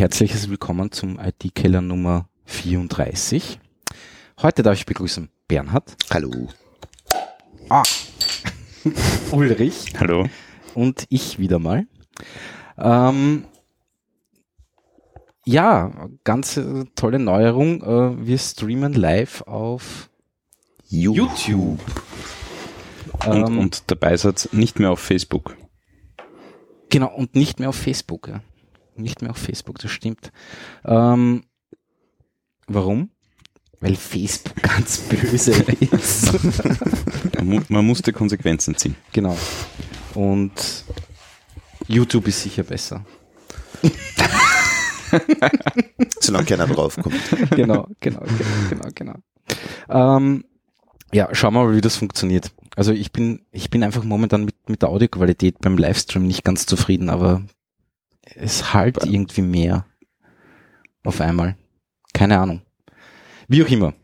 Herzliches 0.00 0.48
Willkommen 0.48 0.90
zum 0.92 1.20
IT-Keller 1.20 1.82
Nummer 1.82 2.26
34. 2.46 3.60
Heute 4.40 4.62
darf 4.62 4.78
ich 4.78 4.86
begrüßen 4.86 5.28
Bernhard. 5.46 5.94
Hallo. 6.10 6.48
Ah. 7.68 7.82
Ulrich. 9.30 9.92
Hallo. 10.00 10.26
Und 10.72 11.04
ich 11.10 11.38
wieder 11.38 11.58
mal. 11.58 11.86
Ähm, 12.78 13.44
ja, 15.44 16.08
ganz 16.24 16.56
äh, 16.56 16.86
tolle 16.94 17.18
Neuerung. 17.18 17.82
Äh, 17.82 18.26
wir 18.26 18.38
streamen 18.38 18.94
live 18.94 19.42
auf 19.42 20.08
YouTube. 20.88 21.78
Und, 23.26 23.48
Ähm, 23.50 23.58
und 23.58 23.82
dabei 23.88 24.16
seid 24.16 24.48
nicht 24.52 24.78
mehr 24.78 24.92
auf 24.92 25.00
Facebook. 25.00 25.58
Genau, 26.88 27.14
und 27.14 27.34
nicht 27.34 27.60
mehr 27.60 27.68
auf 27.68 27.76
Facebook. 27.76 28.28
Ja. 28.28 28.40
Nicht 29.00 29.22
mehr 29.22 29.30
auf 29.30 29.38
Facebook, 29.38 29.78
das 29.78 29.90
stimmt. 29.90 30.30
Ähm, 30.84 31.42
warum? 32.66 33.10
Weil 33.80 33.96
Facebook 33.96 34.56
ganz 34.62 34.98
böse 34.98 35.52
ist. 35.52 36.32
Man, 37.36 37.46
mu- 37.46 37.62
man 37.68 37.86
musste 37.86 38.12
Konsequenzen 38.12 38.76
ziehen. 38.76 38.94
genau. 39.12 39.36
Und 40.14 40.52
YouTube 41.88 42.28
ist 42.28 42.42
sicher 42.42 42.62
besser. 42.64 43.04
Solange 46.20 46.46
keiner 46.46 46.66
draufkommt. 46.66 47.16
genau, 47.56 47.88
genau, 48.00 48.20
genau, 48.20 48.68
genau, 48.68 48.88
genau. 48.94 49.14
Ähm, 49.88 50.44
ja, 51.12 51.28
schauen 51.34 51.54
wir 51.54 51.64
mal, 51.64 51.74
wie 51.74 51.80
das 51.80 51.96
funktioniert. 51.96 52.52
Also 52.76 52.92
ich 52.92 53.10
bin, 53.12 53.42
ich 53.50 53.70
bin 53.70 53.82
einfach 53.82 54.04
momentan 54.04 54.44
mit, 54.44 54.68
mit 54.68 54.82
der 54.82 54.90
Audioqualität 54.90 55.58
beim 55.60 55.76
Livestream 55.76 56.26
nicht 56.26 56.44
ganz 56.44 56.66
zufrieden, 56.66 57.08
aber 57.10 57.42
es 58.34 58.72
halt 58.72 59.04
irgendwie 59.04 59.42
mehr 59.42 59.86
auf 61.04 61.20
einmal. 61.20 61.56
Keine 62.12 62.38
Ahnung. 62.38 62.62
Wie 63.48 63.64
auch 63.64 63.68
immer. 63.68 63.94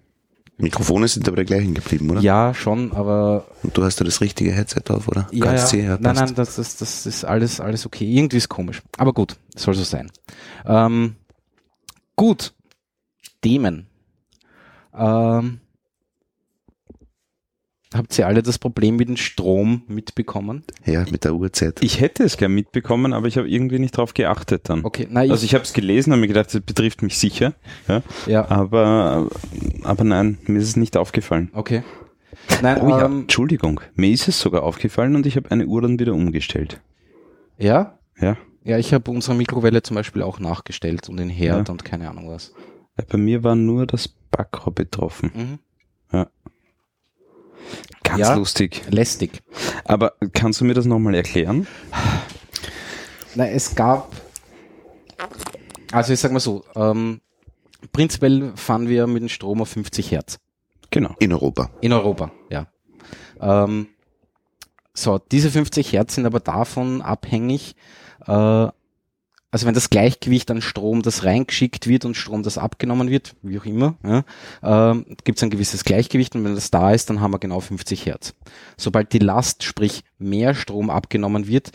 Mikrofone 0.59 1.07
sind 1.07 1.29
aber 1.29 1.37
die 1.37 1.45
gleichen 1.45 1.75
geblieben, 1.75 2.11
oder? 2.11 2.21
Ja, 2.21 2.55
schon, 2.55 2.93
aber 2.93 3.47
Und 3.63 3.77
du 3.77 3.85
hast 3.85 4.01
da 4.01 4.05
das 4.05 4.23
richtige 4.23 4.53
Headset 4.53 4.81
drauf, 4.85 5.07
oder? 5.07 5.29
ja, 5.31 5.45
ja. 5.45 5.53
KSC, 5.53 5.83
nein, 6.01 6.15
nein, 6.15 6.35
das, 6.35 6.57
das, 6.57 6.79
das 6.79 7.05
ist 7.05 7.25
alles, 7.25 7.61
alles 7.61 7.85
okay. 7.85 8.11
Irgendwie 8.11 8.39
ist 8.39 8.49
komisch. 8.49 8.83
Aber 8.97 9.13
gut, 9.13 9.37
soll 9.55 9.75
so 9.75 9.85
sein. 9.85 10.11
Ähm, 10.65 11.17
gut. 12.17 12.55
Themen. 13.43 13.87
Ähm, 14.95 15.61
habt 17.97 18.19
ihr 18.19 18.27
alle 18.27 18.43
das 18.43 18.59
Problem 18.59 18.97
mit 18.97 19.09
dem 19.09 19.17
Strom 19.17 19.83
mitbekommen? 19.89 20.65
Ja, 20.85 21.05
mit 21.11 21.25
der 21.25 21.35
Uhrzeit. 21.35 21.83
Ich 21.83 22.01
hätte 22.01 22.25
es 22.25 22.37
gern 22.37 22.53
mitbekommen, 22.53 23.13
aber 23.13 23.27
ich 23.29 23.37
habe 23.39 23.49
irgendwie 23.49 23.79
nicht 23.79 23.97
drauf 23.97 24.15
geachtet 24.15 24.69
dann. 24.69 24.85
Okay, 24.85 25.09
ich, 25.11 25.17
Also 25.31 25.45
ich 25.45 25.55
habe 25.55 25.65
es 25.65 25.73
gelesen, 25.73 26.13
habe 26.13 26.21
mir 26.21 26.29
gedacht, 26.29 26.55
das 26.55 26.61
betrifft 26.61 27.03
mich 27.03 27.19
sicher. 27.19 27.55
Ja, 27.89 28.03
ja, 28.27 28.49
aber, 28.51 29.29
aber 29.83 30.05
nein, 30.05 30.39
mir 30.47 30.59
ist 30.59 30.69
es 30.69 30.77
nicht 30.77 30.97
aufgefallen. 30.97 31.51
okay. 31.53 31.83
Nein, 32.63 32.81
Oh 32.81 32.89
ja, 32.91 33.07
ähm, 33.07 33.21
Entschuldigung, 33.23 33.81
mir 33.95 34.11
ist 34.11 34.29
es 34.29 34.39
sogar 34.41 34.63
aufgefallen 34.63 35.17
und 35.17 35.27
ich 35.27 35.37
habe 35.37 35.51
eine 35.51 35.67
Uhr 35.67 35.83
dann 35.83 35.99
wieder 35.99 36.13
umgestellt. 36.15 36.81
ja, 37.59 37.99
Ja, 38.21 38.37
ja, 38.65 38.79
ich 38.79 38.93
habe 38.95 39.11
unsere 39.11 39.37
Mikrowelle 39.37 39.83
zum 39.83 39.95
Beispiel 39.95 40.23
auch 40.23 40.39
nachgestellt 40.39 41.09
und 41.09 41.17
den 41.19 41.29
Herd 41.31 41.69
Ja. 41.69 41.73
und 41.73 41.85
keine 41.85 42.09
Ahnung 42.11 42.29
was. 42.29 42.53
Ja, 42.99 43.05
bei 43.09 43.19
mir 43.19 43.43
war 43.45 43.55
nur 43.56 43.87
das 43.87 44.09
Backrohr 44.09 44.75
betroffen. 44.75 45.31
Mhm. 45.35 45.59
Ganz 48.06 48.21
Ja. 48.21 48.34
lustig. 48.34 48.83
Lästig. 48.89 49.43
Aber 49.84 50.12
kannst 50.33 50.61
du 50.61 50.65
mir 50.65 50.75
das 50.75 50.84
nochmal 50.87 51.15
erklären? 51.15 51.67
Na, 53.34 53.47
es 53.49 53.75
gab, 53.75 54.15
also 55.93 56.12
ich 56.12 56.21
sag 56.21 56.33
mal 56.33 56.41
so, 56.41 56.65
ähm, 56.75 57.21
prinzipiell 57.93 58.53
fahren 58.56 58.89
wir 58.89 59.06
mit 59.06 59.22
dem 59.22 59.28
Strom 59.28 59.61
auf 59.61 59.69
50 59.71 60.11
Hertz. 60.11 60.39
Genau. 60.91 61.15
In 61.19 61.33
Europa. 61.33 61.71
In 61.81 61.93
Europa, 61.93 62.31
ja. 62.50 62.67
Ähm, 63.41 63.89
so, 64.94 65.19
diese 65.19 65.50
50 65.50 65.93
Hertz 65.93 66.15
sind 66.15 66.25
aber 66.27 66.41
davon 66.41 67.03
abhängig, 67.03 67.75
äh, 68.27 68.69
also 69.51 69.67
wenn 69.67 69.75
das 69.75 69.89
Gleichgewicht 69.91 70.51
an 70.51 70.61
Strom, 70.61 71.03
das 71.03 71.25
reingeschickt 71.25 71.87
wird 71.87 72.05
und 72.05 72.17
Strom, 72.17 72.43
das 72.43 72.59
abgenommen 72.59 73.09
wird, 73.09 73.34
wie 73.43 73.59
auch 73.59 73.65
immer, 73.65 73.97
ja, 74.05 74.25
ähm, 74.91 75.07
gibt 75.25 75.39
es 75.39 75.43
ein 75.45 75.51
gewisses 75.51 75.84
Gleichgewicht 75.84 76.34
und 76.34 76.45
wenn 76.45 76.55
das 76.55 76.71
da 76.71 76.93
ist, 76.93 77.09
dann 77.11 77.21
haben 77.21 77.33
wir 77.33 77.39
genau 77.39 77.61
50 77.61 78.05
Hertz. 78.06 78.35
Sobald 78.77 79.12
die 79.12 79.19
Last, 79.19 79.62
sprich 79.62 80.05
mehr 80.19 80.55
Strom 80.55 80.91
abgenommen 80.91 81.47
wird, 81.47 81.73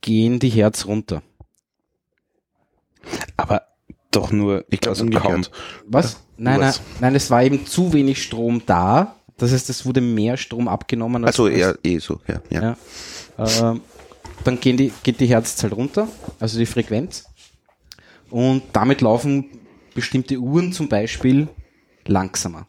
gehen 0.00 0.38
die 0.40 0.48
Hertz 0.50 0.86
runter. 0.86 1.22
Aber 3.36 3.62
doch 4.10 4.30
nur, 4.32 4.64
Ich 4.70 4.80
glaube 4.80 4.98
also 4.98 5.10
kaum. 5.10 5.44
Was? 5.86 6.20
Nein, 6.36 6.60
nein, 6.60 6.74
nein, 7.00 7.14
es 7.14 7.30
war 7.30 7.42
eben 7.42 7.66
zu 7.66 7.92
wenig 7.92 8.22
Strom 8.22 8.62
da. 8.66 9.16
Das 9.36 9.52
heißt, 9.52 9.68
es 9.70 9.84
wurde 9.84 10.00
mehr 10.00 10.36
Strom 10.36 10.68
abgenommen. 10.68 11.24
als- 11.24 11.38
Also 11.38 11.44
als- 11.46 11.54
eher 11.56 11.78
eh 11.84 11.98
so, 11.98 12.20
ja. 12.28 12.40
ja. 12.50 12.76
Ja. 13.38 13.70
Ähm, 13.72 13.80
dann 14.44 14.60
gehen 14.60 14.76
die, 14.76 14.92
geht 15.02 15.20
die 15.20 15.26
Herzzahl 15.26 15.72
runter, 15.72 16.08
also 16.38 16.58
die 16.58 16.66
Frequenz. 16.66 17.24
Und 18.30 18.62
damit 18.72 19.00
laufen 19.00 19.46
bestimmte 19.94 20.38
Uhren 20.38 20.72
zum 20.72 20.88
Beispiel 20.88 21.48
langsamer. 22.06 22.66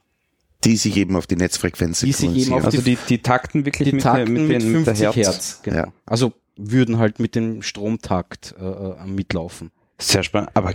Die 0.63 0.77
sich 0.77 0.97
eben 0.97 1.15
auf 1.15 1.27
die 1.27 1.35
Netzfrequenz 1.35 1.99
Die 1.99 2.11
sich 2.11 2.35
eben 2.35 2.53
auf 2.53 2.65
Also 2.65 2.81
die, 2.81 2.97
die 3.09 3.19
takten 3.19 3.65
wirklich 3.65 3.89
Die 3.89 3.95
mit, 3.95 4.03
takten 4.03 4.33
der, 4.35 4.43
mit, 4.43 4.51
mit, 4.51 4.61
den, 4.61 4.71
mit 4.71 4.87
der 4.87 4.95
50 4.95 5.05
Herz. 5.05 5.15
Hertz. 5.15 5.59
genau. 5.63 5.77
Ja. 5.77 5.93
Also 6.05 6.33
würden 6.55 6.97
halt 6.97 7.19
mit 7.19 7.35
dem 7.35 7.61
Stromtakt 7.61 8.55
äh, 8.59 8.63
äh, 8.63 9.05
mitlaufen. 9.05 9.71
Sehr 9.97 10.23
spannend. 10.23 10.49
Aber 10.55 10.73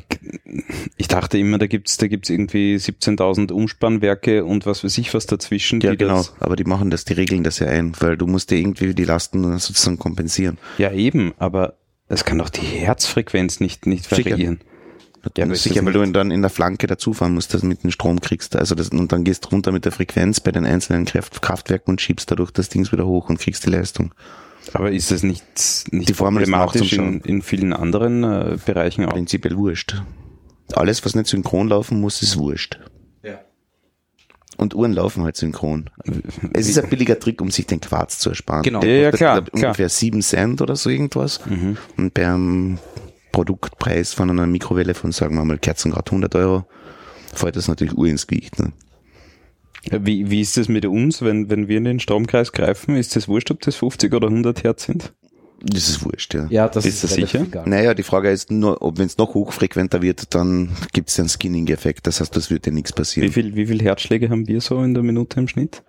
ich 0.97 1.09
dachte 1.09 1.37
immer, 1.37 1.59
da 1.59 1.67
gibt's 1.67 1.99
da 1.99 2.07
gibt's 2.07 2.31
irgendwie 2.31 2.77
17.000 2.77 3.53
Umspannwerke 3.53 4.45
und 4.45 4.65
was 4.65 4.83
weiß 4.83 4.97
ich 4.97 5.13
was 5.13 5.27
dazwischen. 5.27 5.81
ja, 5.83 5.95
genau. 5.95 6.25
Aber 6.39 6.57
die 6.57 6.65
machen 6.65 6.91
das, 6.91 7.05
die 7.05 7.13
regeln 7.13 7.45
das 7.45 7.59
ja 7.59 7.67
ein, 7.67 7.93
weil 8.01 8.17
du 8.17 8.27
musst 8.27 8.51
dir 8.51 8.57
irgendwie 8.57 8.95
die 8.95 9.05
Lasten 9.05 9.43
sozusagen 9.59 9.99
kompensieren. 9.99 10.59
ja, 10.79 10.91
eben. 10.93 11.35
Aber 11.39 11.75
es 12.09 12.25
kann 12.25 12.39
doch 12.39 12.49
die 12.49 12.63
Herzfrequenz 12.63 13.61
nicht, 13.61 13.87
nicht 13.87 14.09
Sicher. 14.09 14.31
variieren. 14.31 14.61
Ja, 14.63 14.67
aber 15.27 15.33
Ja, 15.37 15.53
ist 15.53 15.63
sicher, 15.65 15.85
weil 15.85 15.93
du 15.93 16.13
dann 16.13 16.31
in 16.31 16.41
der 16.41 16.51
Flanke 16.51 16.87
dazufahren 16.87 17.35
musst, 17.35 17.53
dass 17.53 17.61
du 17.61 17.67
mit 17.67 17.85
dem 17.85 17.91
Strom 17.91 18.21
kriegst. 18.23 18.57
Also 18.57 18.75
das, 18.75 18.89
und 18.89 19.13
dann 19.13 19.25
gehst 19.25 19.53
runter 19.53 19.71
mit 19.71 19.85
der 19.85 19.93
Frequenz 19.93 20.41
bei 20.41 20.51
den 20.51 20.65
einzelnen 20.65 21.05
Kraft, 21.05 21.43
Kraftwerken 21.43 21.93
und 21.93 22.01
schiebst 22.01 22.31
dadurch 22.31 22.51
das 22.53 22.71
Ding 22.71 22.91
wieder 22.91 23.07
hoch 23.07 23.29
und 23.29 23.39
kriegst 23.39 23.67
die 23.67 23.71
Leistung. 23.71 24.15
Aber 24.73 24.93
ist 24.93 25.11
das 25.11 25.23
nicht, 25.23 25.45
nicht 25.91 26.09
Die 26.09 26.15
Formel 26.15 26.43
ist 26.43 26.51
problematisch 26.51 26.93
in, 26.93 27.21
in 27.21 27.43
vielen 27.43 27.73
anderen 27.73 28.25
äh, 28.25 28.59
Bereichen 28.65 29.05
auch? 29.07 29.13
Prinzipiell 29.13 29.57
wurscht. 29.57 30.03
Alles, 30.73 31.05
was 31.05 31.15
nicht 31.15 31.27
synchron 31.27 31.69
laufen 31.69 32.01
muss, 32.01 32.23
ist 32.23 32.37
wurscht. 32.37 32.79
Ja. 33.23 33.41
Und 34.57 34.75
Uhren 34.75 34.93
laufen 34.93 35.25
halt 35.25 35.37
synchron. 35.37 35.91
Es 36.53 36.69
ist 36.69 36.79
ein 36.79 36.89
billiger 36.89 37.19
Trick, 37.19 37.41
um 37.41 37.51
sich 37.51 37.67
den 37.67 37.81
Quarz 37.81 38.19
zu 38.19 38.31
ersparen. 38.31 38.63
Genau. 38.63 38.81
Der 38.81 38.91
Ja, 38.91 39.03
ja, 39.03 39.11
kostet, 39.11 39.19
klar, 39.19 39.43
klar. 39.43 39.65
Ungefähr 39.71 39.89
7 39.89 40.23
Cent 40.23 40.63
oder 40.63 40.77
so 40.77 40.91
irgendwas. 40.91 41.41
Und 41.97 42.15
beim 42.15 42.79
Produktpreis 43.33 44.13
von 44.13 44.31
einer 44.31 44.47
Mikrowelle 44.47 44.95
von, 44.95 45.13
sagen 45.13 45.35
wir 45.35 45.45
mal, 45.45 45.59
Kerzengrad 45.59 46.09
100 46.09 46.35
Euro, 46.37 46.67
fällt 47.35 47.57
das 47.57 47.69
natürlich 47.69 47.97
Uhr 47.97 48.07
ins 48.07 48.27
Gewicht. 48.27 48.59
Ne? 48.59 48.73
Wie, 49.91 50.31
wie 50.31 50.41
ist 50.41 50.57
das 50.57 50.69
mit 50.69 50.85
uns, 50.87 51.23
wenn, 51.23 51.49
wenn 51.51 51.69
wir 51.69 51.79
in 51.79 51.85
den 51.85 52.01
Stromkreis 52.01 52.53
greifen? 52.53 52.97
Ist 52.97 53.17
das 53.17 53.29
wurscht, 53.29 53.51
ob 53.51 53.61
das 53.61 53.77
50 53.77 54.13
oder 54.13 54.29
100 54.29 54.63
Hertz 54.65 54.85
sind? 54.85 55.13
Das 55.63 55.89
ist 55.89 56.05
wurscht, 56.05 56.33
ja. 56.35 56.47
Ja, 56.51 56.69
das 56.69 56.87
Ist 56.87 56.95
ist, 56.97 57.05
das 57.05 57.15
sicher? 57.15 57.43
egal. 57.43 57.69
Naja, 57.69 57.93
die 57.95 58.03
Frage 58.03 58.31
ist 58.31 58.51
nur, 58.51 58.81
ob 58.83 58.99
wenn 58.99 59.07
es 59.07 59.19
noch 59.19 59.35
hochfrequenter 59.35 60.01
wird, 60.01 60.35
dann 60.35 60.71
gibt 60.95 61.11
es 61.11 61.19
einen 61.21 61.29
Skinning-Effekt. 61.29 62.07
Das 62.07 62.21
heißt, 62.21 62.35
das 62.35 62.51
wird 62.51 62.65
dir 62.67 62.73
nichts 62.73 62.93
Wie 62.93 62.97
passieren. 62.97 63.33
viel, 63.33 63.55
wie 63.55 63.67
viel 63.67 63.83
Herzschläge 63.83 64.31
haben 64.31 64.47
wir 64.49 64.61
so 64.63 64.83
in 64.83 64.95
der 64.95 65.03
Minute 65.03 65.39
im 65.39 65.49
Schnitt? 65.49 65.83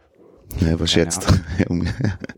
Ja, 0.60 0.78
was 0.80 0.92
schätzt? 0.92 1.26
Ja, 1.60 1.66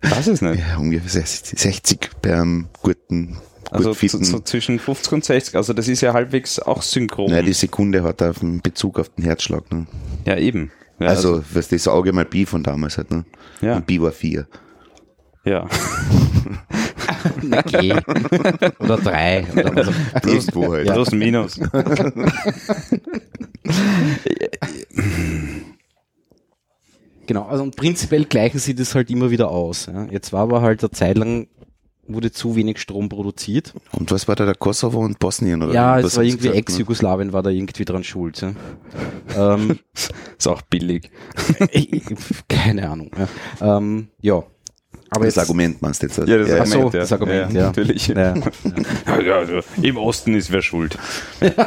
Das 0.01 0.27
ist 0.27 0.41
nicht. 0.43 0.59
ja, 0.59 0.77
ungefähr 0.77 1.09
60, 1.09 1.57
60 1.59 2.09
beim 2.21 2.67
guten, 2.83 3.37
Also 3.71 3.95
fitten. 3.95 4.23
so 4.23 4.39
zwischen 4.39 4.77
50 4.77 5.13
und 5.13 5.25
60. 5.25 5.55
Also 5.55 5.73
das 5.73 5.87
ist 5.87 6.01
ja 6.01 6.13
halbwegs 6.13 6.59
auch 6.59 6.83
synchron. 6.83 7.31
Naja, 7.31 7.41
die 7.41 7.53
Sekunde 7.53 8.03
hat 8.03 8.21
auf 8.21 8.43
einen 8.43 8.61
Bezug 8.61 8.99
auf 8.99 9.09
den 9.09 9.23
Herzschlag. 9.23 9.71
Ne? 9.73 9.87
ja, 10.27 10.37
eben. 10.37 10.71
Ja, 11.03 11.09
also, 11.09 11.43
was 11.53 11.67
das 11.67 11.87
Auge 11.87 12.11
mal 12.13 12.25
Pi 12.25 12.45
von 12.45 12.63
damals 12.63 12.97
hat. 12.97 13.11
Ne? 13.11 13.25
Ja. 13.61 13.75
Und 13.77 13.85
Pi 13.85 14.01
war 14.01 14.11
4. 14.11 14.47
ja. 15.45 15.67
Na, 17.41 17.61
geh. 17.61 17.93
oder 18.79 18.97
drei. 18.97 19.45
Oder 19.53 19.75
was 19.75 19.87
auch- 19.87 20.27
Irgendwo 20.27 20.73
halt. 20.73 20.87
Plus, 20.91 21.11
minus. 21.11 21.57
Genau, 27.25 27.43
also 27.43 27.63
und 27.63 27.75
prinzipiell 27.75 28.25
gleichen 28.25 28.59
sie 28.59 28.75
das 28.75 28.95
halt 28.95 29.09
immer 29.09 29.31
wieder 29.31 29.49
aus. 29.49 29.85
Ja. 29.85 30.05
Jetzt 30.05 30.33
war 30.33 30.41
aber 30.41 30.61
halt 30.61 30.81
eine 30.83 30.91
Zeit 30.91 31.17
lang, 31.17 31.47
wurde 32.07 32.31
zu 32.31 32.55
wenig 32.55 32.79
Strom 32.79 33.09
produziert. 33.09 33.73
Und 33.91 34.11
was 34.11 34.27
war 34.27 34.35
da 34.35 34.45
der 34.45 34.55
Kosovo 34.55 34.99
und 34.99 35.19
Bosnien? 35.19 35.61
Oder 35.63 35.73
ja, 35.73 35.97
was 35.97 36.05
es 36.05 36.17
war 36.17 36.23
irgendwie 36.23 36.47
gesagt, 36.49 36.55
ne? 36.55 36.59
Ex-Jugoslawien 36.59 37.33
war 37.33 37.43
da 37.43 37.49
irgendwie 37.49 37.85
dran 37.85 38.03
schuld. 38.03 38.41
Ja. 38.41 38.53
ähm, 39.55 39.79
Ist 40.37 40.47
auch 40.47 40.61
billig. 40.63 41.09
keine 42.49 42.89
Ahnung. 42.89 43.11
Ja. 43.59 43.77
Ähm, 43.77 44.07
ja. 44.21 44.43
Aber 45.15 45.25
das 45.25 45.35
jetzt, 45.35 45.43
Argument 45.43 45.81
meinst 45.81 46.01
du 46.01 46.07
jetzt? 46.07 46.17
Ja, 46.17 46.37
das 46.37 46.49
ja, 46.49 46.59
Ach 46.61 46.65
so, 46.65 46.73
Argument, 46.73 46.93
ja. 46.95 46.99
das 47.01 47.11
Argument, 47.11 47.53
ja. 47.53 47.65
Natürlich. 47.67 48.07
Ja, 48.07 48.15
Ja, 49.05 49.21
ja, 49.21 49.43
ja. 49.43 49.61
Im 49.81 49.97
Osten 49.97 50.33
ist 50.33 50.51
wer 50.51 50.63
schuld. 50.63 50.97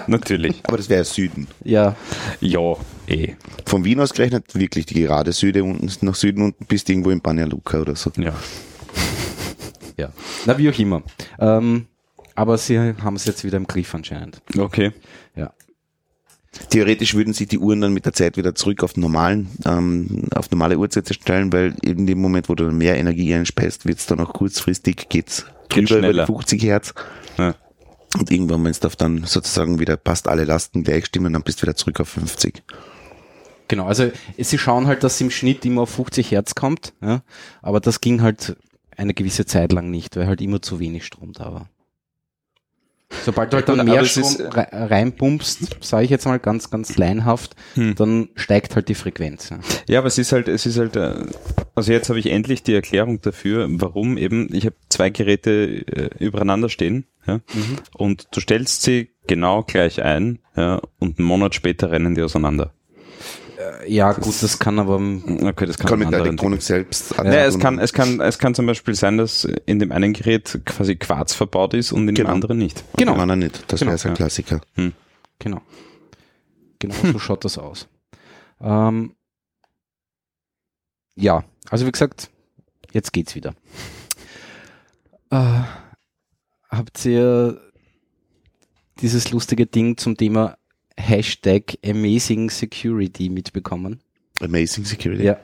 Natürlich. 0.08 0.62
Aber 0.64 0.76
das 0.76 0.88
wäre 0.88 1.04
Süden. 1.04 1.46
ja, 1.62 1.94
Ja, 2.40 2.74
eh. 3.06 3.34
Von 3.64 3.84
Wien 3.84 4.00
aus 4.00 4.14
gerechnet 4.14 4.54
wirklich 4.54 4.86
die 4.86 4.94
gerade 4.94 5.30
Süde 5.30 5.62
unten 5.62 5.88
nach 6.04 6.16
Süden 6.16 6.42
unten 6.42 6.66
bist 6.66 6.88
du 6.88 6.92
irgendwo 6.92 7.10
in 7.10 7.20
Banja 7.20 7.44
Luka 7.44 7.80
oder 7.80 7.94
so. 7.94 8.10
Ja. 8.16 8.34
Ja. 9.96 10.10
Na, 10.46 10.58
wie 10.58 10.70
auch 10.70 10.78
immer. 10.78 11.02
Ähm, 11.38 11.86
aber 12.34 12.58
sie 12.58 12.78
haben 12.78 13.16
es 13.16 13.24
jetzt 13.24 13.44
wieder 13.44 13.56
im 13.56 13.66
Griff 13.66 13.94
anscheinend. 13.94 14.42
Okay. 14.56 14.92
Ja. 15.34 15.52
Theoretisch 16.70 17.14
würden 17.14 17.34
sich 17.34 17.48
die 17.48 17.58
Uhren 17.58 17.80
dann 17.80 17.92
mit 17.92 18.06
der 18.06 18.12
Zeit 18.12 18.36
wieder 18.36 18.54
zurück 18.54 18.82
auf 18.82 18.96
normalen, 18.96 19.48
ähm, 19.64 20.28
auf 20.34 20.50
normale 20.50 20.78
Uhrzeiten 20.78 21.14
stellen, 21.14 21.52
weil 21.52 21.74
in 21.82 22.06
dem 22.06 22.20
Moment, 22.20 22.48
wo 22.48 22.54
du 22.54 22.64
dann 22.64 22.78
mehr 22.78 22.96
Energie 22.96 23.34
einspeist, 23.34 23.86
wird 23.86 23.98
es 23.98 24.06
dann 24.06 24.20
auch 24.20 24.32
kurzfristig 24.32 25.08
geht's 25.08 25.46
Geht 25.68 25.90
drüber 25.90 25.98
über 25.98 26.08
schneller. 26.08 26.26
die 26.26 26.32
50 26.32 26.62
Hertz. 26.62 26.94
Ja. 27.38 27.54
Und 28.18 28.30
irgendwann, 28.30 28.64
wenn 28.64 28.70
es 28.70 28.80
dann 28.80 29.24
sozusagen 29.24 29.78
wieder 29.78 29.96
passt, 29.96 30.28
alle 30.28 30.44
Lasten 30.44 30.84
gleich 30.84 31.06
stimmen, 31.06 31.32
dann 31.32 31.42
bist 31.42 31.60
du 31.60 31.62
wieder 31.62 31.76
zurück 31.76 32.00
auf 32.00 32.08
50. 32.08 32.62
Genau, 33.68 33.86
also 33.86 34.10
sie 34.38 34.58
schauen 34.58 34.86
halt, 34.86 35.02
dass 35.02 35.18
sie 35.18 35.24
im 35.24 35.30
Schnitt 35.30 35.64
immer 35.64 35.82
auf 35.82 35.90
50 35.90 36.30
Hertz 36.30 36.54
kommt, 36.54 36.94
ja, 37.02 37.22
aber 37.62 37.80
das 37.80 38.00
ging 38.00 38.22
halt 38.22 38.56
eine 38.96 39.14
gewisse 39.14 39.46
Zeit 39.46 39.72
lang 39.72 39.90
nicht, 39.90 40.16
weil 40.16 40.26
halt 40.26 40.40
immer 40.40 40.60
zu 40.62 40.80
wenig 40.80 41.04
Strom 41.04 41.32
da 41.32 41.52
war. 41.52 41.68
Sobald 43.24 43.52
du 43.52 43.56
halt 43.58 43.68
dann 43.68 43.84
mehr 43.86 44.04
Strom 44.04 44.34
rei- 44.48 44.68
reinpumpst, 44.72 45.84
sage 45.84 46.04
ich 46.04 46.10
jetzt 46.10 46.26
mal 46.26 46.40
ganz, 46.40 46.70
ganz 46.70 46.96
leinhaft, 46.96 47.54
Hm. 47.74 47.94
dann 47.94 48.28
steigt 48.34 48.74
halt 48.74 48.88
die 48.88 48.96
Frequenz. 48.96 49.48
Ja. 49.48 49.60
Ja, 49.88 49.98
aber 50.00 50.08
es 50.08 50.18
ist 50.18 50.32
halt, 50.32 50.48
es 50.48 50.66
ist 50.66 50.76
halt, 50.76 50.96
äh, 50.96 51.14
also 51.76 51.92
jetzt 51.92 52.08
habe 52.08 52.18
ich 52.18 52.26
endlich 52.26 52.64
die 52.64 52.74
Erklärung 52.74 53.20
dafür, 53.20 53.68
warum 53.70 54.18
eben, 54.18 54.52
ich 54.52 54.66
habe 54.66 54.74
zwei 54.88 55.10
Geräte 55.10 55.86
äh, 55.86 56.10
übereinander 56.24 56.68
stehen, 56.68 57.06
ja, 57.26 57.40
und 57.96 58.26
du 58.32 58.40
stellst 58.40 58.82
sie 58.82 59.10
genau 59.28 59.62
gleich 59.62 60.02
ein, 60.02 60.40
ja, 60.56 60.80
und 60.98 61.18
einen 61.20 61.28
Monat 61.28 61.54
später 61.54 61.92
rennen 61.92 62.16
die 62.16 62.22
auseinander. 62.22 62.72
Ja, 63.86 64.12
gut, 64.12 64.42
das 64.42 64.58
kann 64.58 64.78
aber, 64.78 64.96
Okay, 64.96 65.66
das 65.66 65.78
kann, 65.78 65.88
Kann 65.88 65.98
mit 66.00 66.10
der 66.12 66.20
Elektronik 66.20 66.60
selbst 66.62 67.16
Naja, 67.16 67.46
es 67.46 67.58
kann, 67.58 67.78
es 67.78 67.92
kann, 67.92 68.20
es 68.20 68.38
kann 68.38 68.54
zum 68.54 68.66
Beispiel 68.66 68.94
sein, 68.94 69.16
dass 69.16 69.44
in 69.44 69.78
dem 69.78 69.92
einen 69.92 70.12
Gerät 70.12 70.60
quasi 70.66 70.96
Quarz 70.96 71.34
verbaut 71.34 71.72
ist 71.74 71.92
und 71.92 72.00
in 72.02 72.06
dem 72.08 72.14
Genau. 72.16 72.30
anderen 72.30 72.58
nicht. 72.58 72.84
genau, 72.96 73.16
Nein, 73.16 73.28
nein, 73.28 73.38
nicht. 73.40 73.64
Das 73.72 73.80
Genau, 73.80 73.90
wäre 73.90 73.98
so 73.98 74.08
ein 74.08 74.12
ja. 74.12 74.16
Klassiker. 74.16 74.60
genau. 75.38 75.60
Genau, 76.78 76.94
so 77.02 77.18
schaut 77.18 77.44
das 77.44 77.56
aus. 77.58 77.88
Ähm, 78.60 79.14
ja, 81.14 81.44
also 81.70 81.86
wie 81.86 81.92
gesagt, 81.92 82.30
jetzt 82.92 83.12
geht's 83.12 83.34
wieder. 83.34 83.54
Äh, 85.30 85.60
habt 86.70 87.04
ihr 87.06 87.60
dieses 89.00 89.30
lustige 89.30 89.66
Ding 89.66 89.96
zum 89.96 90.16
Thema 90.16 90.55
Hashtag 90.98 91.78
Amazing 91.84 92.50
Security 92.50 93.28
mitbekommen? 93.28 94.00
Amazing 94.40 94.84
Security. 94.84 95.24
Ja. 95.24 95.38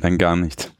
Nein, 0.00 0.18
gar 0.18 0.36
nicht. 0.36 0.72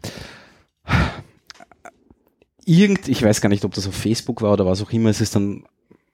Irgend, 2.65 3.09
ich 3.09 3.23
weiß 3.23 3.41
gar 3.41 3.49
nicht, 3.49 3.65
ob 3.65 3.75
das 3.75 3.87
auf 3.87 3.95
Facebook 3.95 4.43
war 4.43 4.53
oder 4.53 4.67
was 4.67 4.83
auch 4.83 4.93
immer, 4.93 5.11
es 5.11 5.21
ist 5.21 5.35
dann 5.35 5.65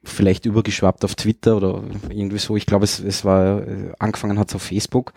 vielleicht 0.04 0.46
übergeschwappt 0.46 1.04
auf 1.04 1.14
Twitter 1.14 1.56
oder 1.56 1.82
irgendwie 2.08 2.38
so. 2.38 2.56
Ich 2.56 2.66
glaube, 2.66 2.84
es, 2.84 3.00
es 3.00 3.24
war, 3.24 3.66
äh, 3.66 3.92
angefangen 3.98 4.38
hat 4.38 4.50
es 4.50 4.54
auf 4.54 4.62
Facebook, 4.62 5.12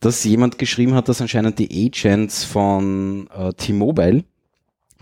dass 0.00 0.24
jemand 0.24 0.58
geschrieben 0.58 0.94
hat, 0.94 1.08
dass 1.08 1.20
anscheinend 1.20 1.58
die 1.58 1.86
Agents 1.86 2.44
von 2.44 3.28
äh, 3.34 3.52
T-Mobile 3.52 4.24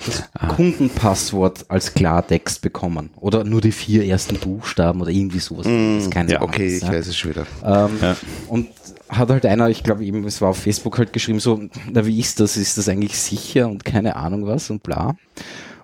das 0.07 0.23
Ah. 0.35 0.49
Kundenpasswort 0.55 1.67
als 1.69 1.95
Klartext 1.95 2.63
bekommen. 2.63 3.11
Oder 3.17 3.45
nur 3.45 3.61
die 3.61 3.73
vier 3.73 4.05
ersten 4.05 4.37
Buchstaben 4.39 5.01
oder 5.01 5.11
irgendwie 5.11 5.41
sowas. 5.41 5.67
Mm, 5.67 5.97
Das 5.97 6.05
ist 6.05 6.11
keine 6.13 6.33
ja, 6.33 6.37
Ahnung, 6.39 6.51
okay, 6.51 6.77
ich 6.77 6.83
ja. 6.83 6.89
weiß 6.93 7.07
es 7.07 7.17
schon 7.17 7.31
wieder. 7.33 7.47
Ähm, 7.65 7.99
Ja. 8.01 8.17
Und 8.49 8.69
hat 9.09 9.31
halt 9.31 9.47
einer, 9.47 9.69
ich 9.71 9.83
glaube 9.83 10.05
eben, 10.05 10.25
es 10.25 10.41
war 10.41 10.51
auf 10.51 10.59
Facebook 10.59 10.99
halt 10.99 11.13
geschrieben, 11.13 11.41
so, 11.41 11.61
na 11.91 12.05
wie 12.07 12.19
ist 12.21 12.41
das? 12.41 12.57
Ist 12.57 12.77
das 12.79 12.89
eigentlich 12.89 13.19
sicher 13.19 13.67
und 13.69 13.85
keine 13.85 14.17
Ahnung 14.17 14.47
was 14.47 14.71
und 14.71 14.83
bla. 14.83 15.17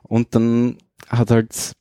Und 0.02 0.34
dann 0.34 0.76
hat 1.08 1.30
halt 1.30 1.72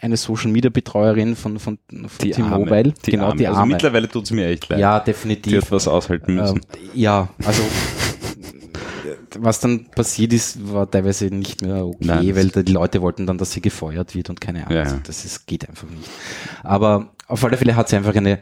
eine 0.00 0.16
Social 0.16 0.50
Media 0.50 0.70
Betreuerin 0.70 1.36
von, 1.36 1.58
von, 1.58 1.78
von 1.90 2.08
Die 2.22 2.30
T-Mobile, 2.30 2.76
Arme. 2.78 2.94
Die 3.04 3.10
genau, 3.10 3.26
Arme. 3.26 3.36
die 3.36 3.46
Also 3.46 3.60
Arme. 3.60 3.72
mittlerweile 3.74 4.08
tut's 4.08 4.30
mir 4.30 4.46
echt 4.48 4.68
leid. 4.70 4.78
ja, 4.80 4.98
Die 5.00 5.04
definitiv. 5.06 5.62
hat 5.62 5.70
was 5.72 5.86
aushalten 5.86 6.34
müssen. 6.36 6.56
Ähm, 6.74 6.90
ja, 6.94 7.28
also 7.44 7.62
was 9.38 9.60
dann 9.60 9.86
passiert 9.90 10.32
ist, 10.32 10.72
war 10.72 10.90
teilweise 10.90 11.26
nicht 11.26 11.62
mehr 11.62 11.86
okay, 11.86 11.96
Nein, 12.00 12.36
weil 12.36 12.48
die 12.48 12.72
Leute 12.72 13.02
wollten 13.02 13.26
dann, 13.26 13.38
dass 13.38 13.52
sie 13.52 13.60
gefeuert 13.60 14.14
wird 14.14 14.30
und 14.30 14.40
keine 14.40 14.66
Ahnung. 14.66 14.76
Ja, 14.76 14.82
Also 14.82 14.96
ja. 14.96 15.02
das 15.04 15.24
ist, 15.24 15.46
geht 15.46 15.68
einfach 15.68 15.88
nicht. 15.88 16.08
Aber 16.62 17.12
auf 17.26 17.44
alle 17.44 17.56
Fälle 17.56 17.76
hat 17.76 17.88
sie 17.88 17.96
einfach 17.96 18.14
eine 18.14 18.40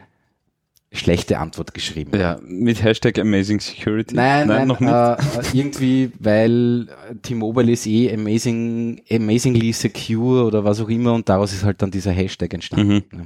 schlechte 0.91 1.37
Antwort 1.37 1.73
geschrieben. 1.73 2.19
ja, 2.19 2.39
mit 2.43 2.81
Hashtag 2.83 3.19
Amazing 3.19 3.59
Security. 3.59 4.15
Nein, 4.15 4.47
nein, 4.47 4.67
noch 4.67 4.79
nicht. 4.79 4.91
Äh, 4.91 5.13
äh, 5.13 5.17
irgendwie, 5.53 6.11
weil 6.19 6.87
äh, 7.09 7.15
T-Mobile 7.21 7.71
ist 7.71 7.85
eh 7.85 8.11
amazing, 8.11 9.01
amazingly 9.11 9.71
secure 9.71 10.43
oder 10.45 10.63
was 10.63 10.81
auch 10.81 10.89
immer 10.89 11.13
und 11.13 11.29
daraus 11.29 11.53
ist 11.53 11.63
halt 11.63 11.81
dann 11.81 11.91
dieser 11.91 12.11
Hashtag 12.11 12.53
entstanden. 12.55 12.87
Mhm. 13.11 13.19
Ja. 13.19 13.25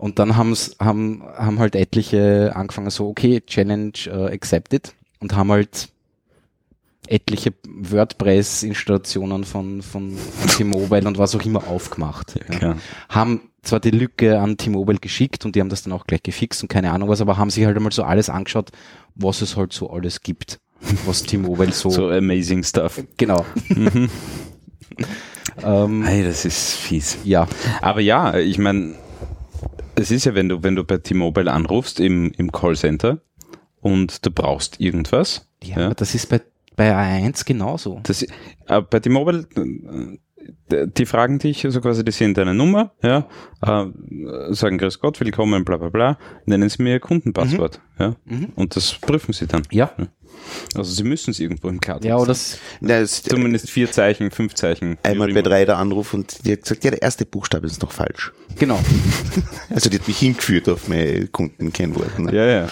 Und 0.00 0.18
dann 0.18 0.36
haben's, 0.36 0.76
haben, 0.80 1.22
haben 1.34 1.58
halt 1.60 1.76
etliche 1.76 2.52
angefangen 2.54 2.90
so, 2.90 3.08
okay, 3.08 3.40
Challenge 3.40 3.92
äh, 4.06 4.34
accepted 4.34 4.92
und 5.20 5.34
haben 5.34 5.50
halt 5.50 5.88
etliche 7.08 7.52
WordPress-Installationen 7.66 9.44
von, 9.44 9.82
von, 9.82 10.16
von 10.16 10.48
T-Mobile 10.50 11.06
und 11.06 11.18
was 11.18 11.34
auch 11.34 11.42
immer 11.44 11.66
aufgemacht. 11.68 12.34
Ja. 12.60 12.76
Haben 13.08 13.42
zwar 13.62 13.80
die 13.80 13.90
Lücke 13.90 14.38
an 14.40 14.56
T-Mobile 14.56 14.98
geschickt 14.98 15.44
und 15.44 15.54
die 15.56 15.60
haben 15.60 15.68
das 15.68 15.82
dann 15.82 15.92
auch 15.92 16.06
gleich 16.06 16.22
gefixt 16.22 16.62
und 16.62 16.68
keine 16.68 16.90
Ahnung 16.92 17.08
was, 17.08 17.20
aber 17.20 17.36
haben 17.36 17.50
sich 17.50 17.64
halt 17.64 17.76
einmal 17.76 17.92
so 17.92 18.02
alles 18.04 18.28
angeschaut, 18.28 18.70
was 19.14 19.40
es 19.42 19.56
halt 19.56 19.72
so 19.72 19.90
alles 19.90 20.20
gibt, 20.22 20.60
was 21.06 21.22
T-Mobile 21.22 21.72
so, 21.72 21.90
So 21.90 22.08
amazing 22.10 22.62
stuff. 22.62 23.02
genau. 23.16 23.44
ähm, 25.62 26.02
Hey, 26.04 26.24
das 26.24 26.44
ist 26.44 26.72
fies. 26.74 27.18
ja, 27.24 27.48
Aber 27.80 28.00
ja, 28.00 28.36
ich 28.38 28.58
meine, 28.58 28.94
es 29.94 30.10
ist 30.10 30.24
ja, 30.24 30.34
wenn 30.34 30.48
du, 30.48 30.62
wenn 30.62 30.76
du 30.76 30.84
bei 30.84 30.98
T-Mobile 30.98 31.50
anrufst 31.52 32.00
im, 32.00 32.32
im 32.36 32.50
Callcenter 32.52 33.18
und 33.80 34.24
du 34.26 34.30
brauchst 34.30 34.80
irgendwas. 34.80 35.46
ja, 35.62 35.76
aber 35.86 35.94
das 35.94 36.14
ist 36.14 36.28
bei, 36.28 36.40
bei 36.76 36.92
A1 36.94 37.44
genauso. 37.44 38.00
Das, 38.02 38.22
äh, 38.22 38.28
bei 38.90 39.00
T-Mobile, 39.00 39.46
äh, 39.56 40.86
die 40.88 41.06
fragen 41.06 41.38
dich, 41.38 41.64
also 41.64 41.80
quasi, 41.80 42.04
die 42.04 42.12
sehen 42.12 42.34
deine 42.34 42.52
Nummer, 42.54 42.92
ja, 43.02 43.26
äh, 43.62 43.86
sagen 44.52 44.76
Grüß 44.78 44.98
Gott, 45.00 45.18
willkommen, 45.20 45.64
bla 45.64 45.76
bla 45.78 45.88
bla, 45.88 46.18
nennen 46.46 46.68
sie 46.68 46.82
mir 46.82 46.92
ihr 46.94 47.00
Kundenpasswort, 47.00 47.80
ja, 47.98 48.16
Mhm. 48.24 48.48
und 48.56 48.76
das 48.76 48.92
prüfen 48.94 49.32
sie 49.32 49.46
dann. 49.46 49.62
Ja, 49.70 49.90
Also 50.74 50.92
sie 50.92 51.04
müssen 51.04 51.30
es 51.30 51.40
irgendwo 51.40 51.68
im 51.68 51.80
Klartext. 51.80 52.08
ja, 52.08 52.16
oder 52.16 52.26
das, 52.26 52.58
ist 52.82 53.30
Zumindest 53.30 53.70
vier 53.70 53.90
Zeichen, 53.90 54.30
fünf 54.30 54.54
Zeichen. 54.54 54.98
einmal 55.02 55.28
wie 55.28 55.32
bei 55.34 55.42
drei 55.42 55.64
der 55.64 55.78
Anruf 55.78 56.12
und 56.12 56.44
die 56.44 56.52
hat 56.52 56.62
gesagt, 56.62 56.84
ja, 56.84 56.90
der 56.90 57.00
erste 57.02 57.24
Buchstabe 57.24 57.66
ist 57.66 57.80
noch 57.80 57.92
falsch. 57.92 58.32
genau. 58.58 58.80
Also 59.70 59.88
die 59.88 59.98
hat 59.98 60.06
mich 60.08 60.18
hingeführt 60.18 60.68
auf 60.68 60.88
meine 60.88 61.26
Kundenkennwort. 61.28 62.18
Ne? 62.18 62.34
Ja, 62.34 62.46
ja. 62.46 62.68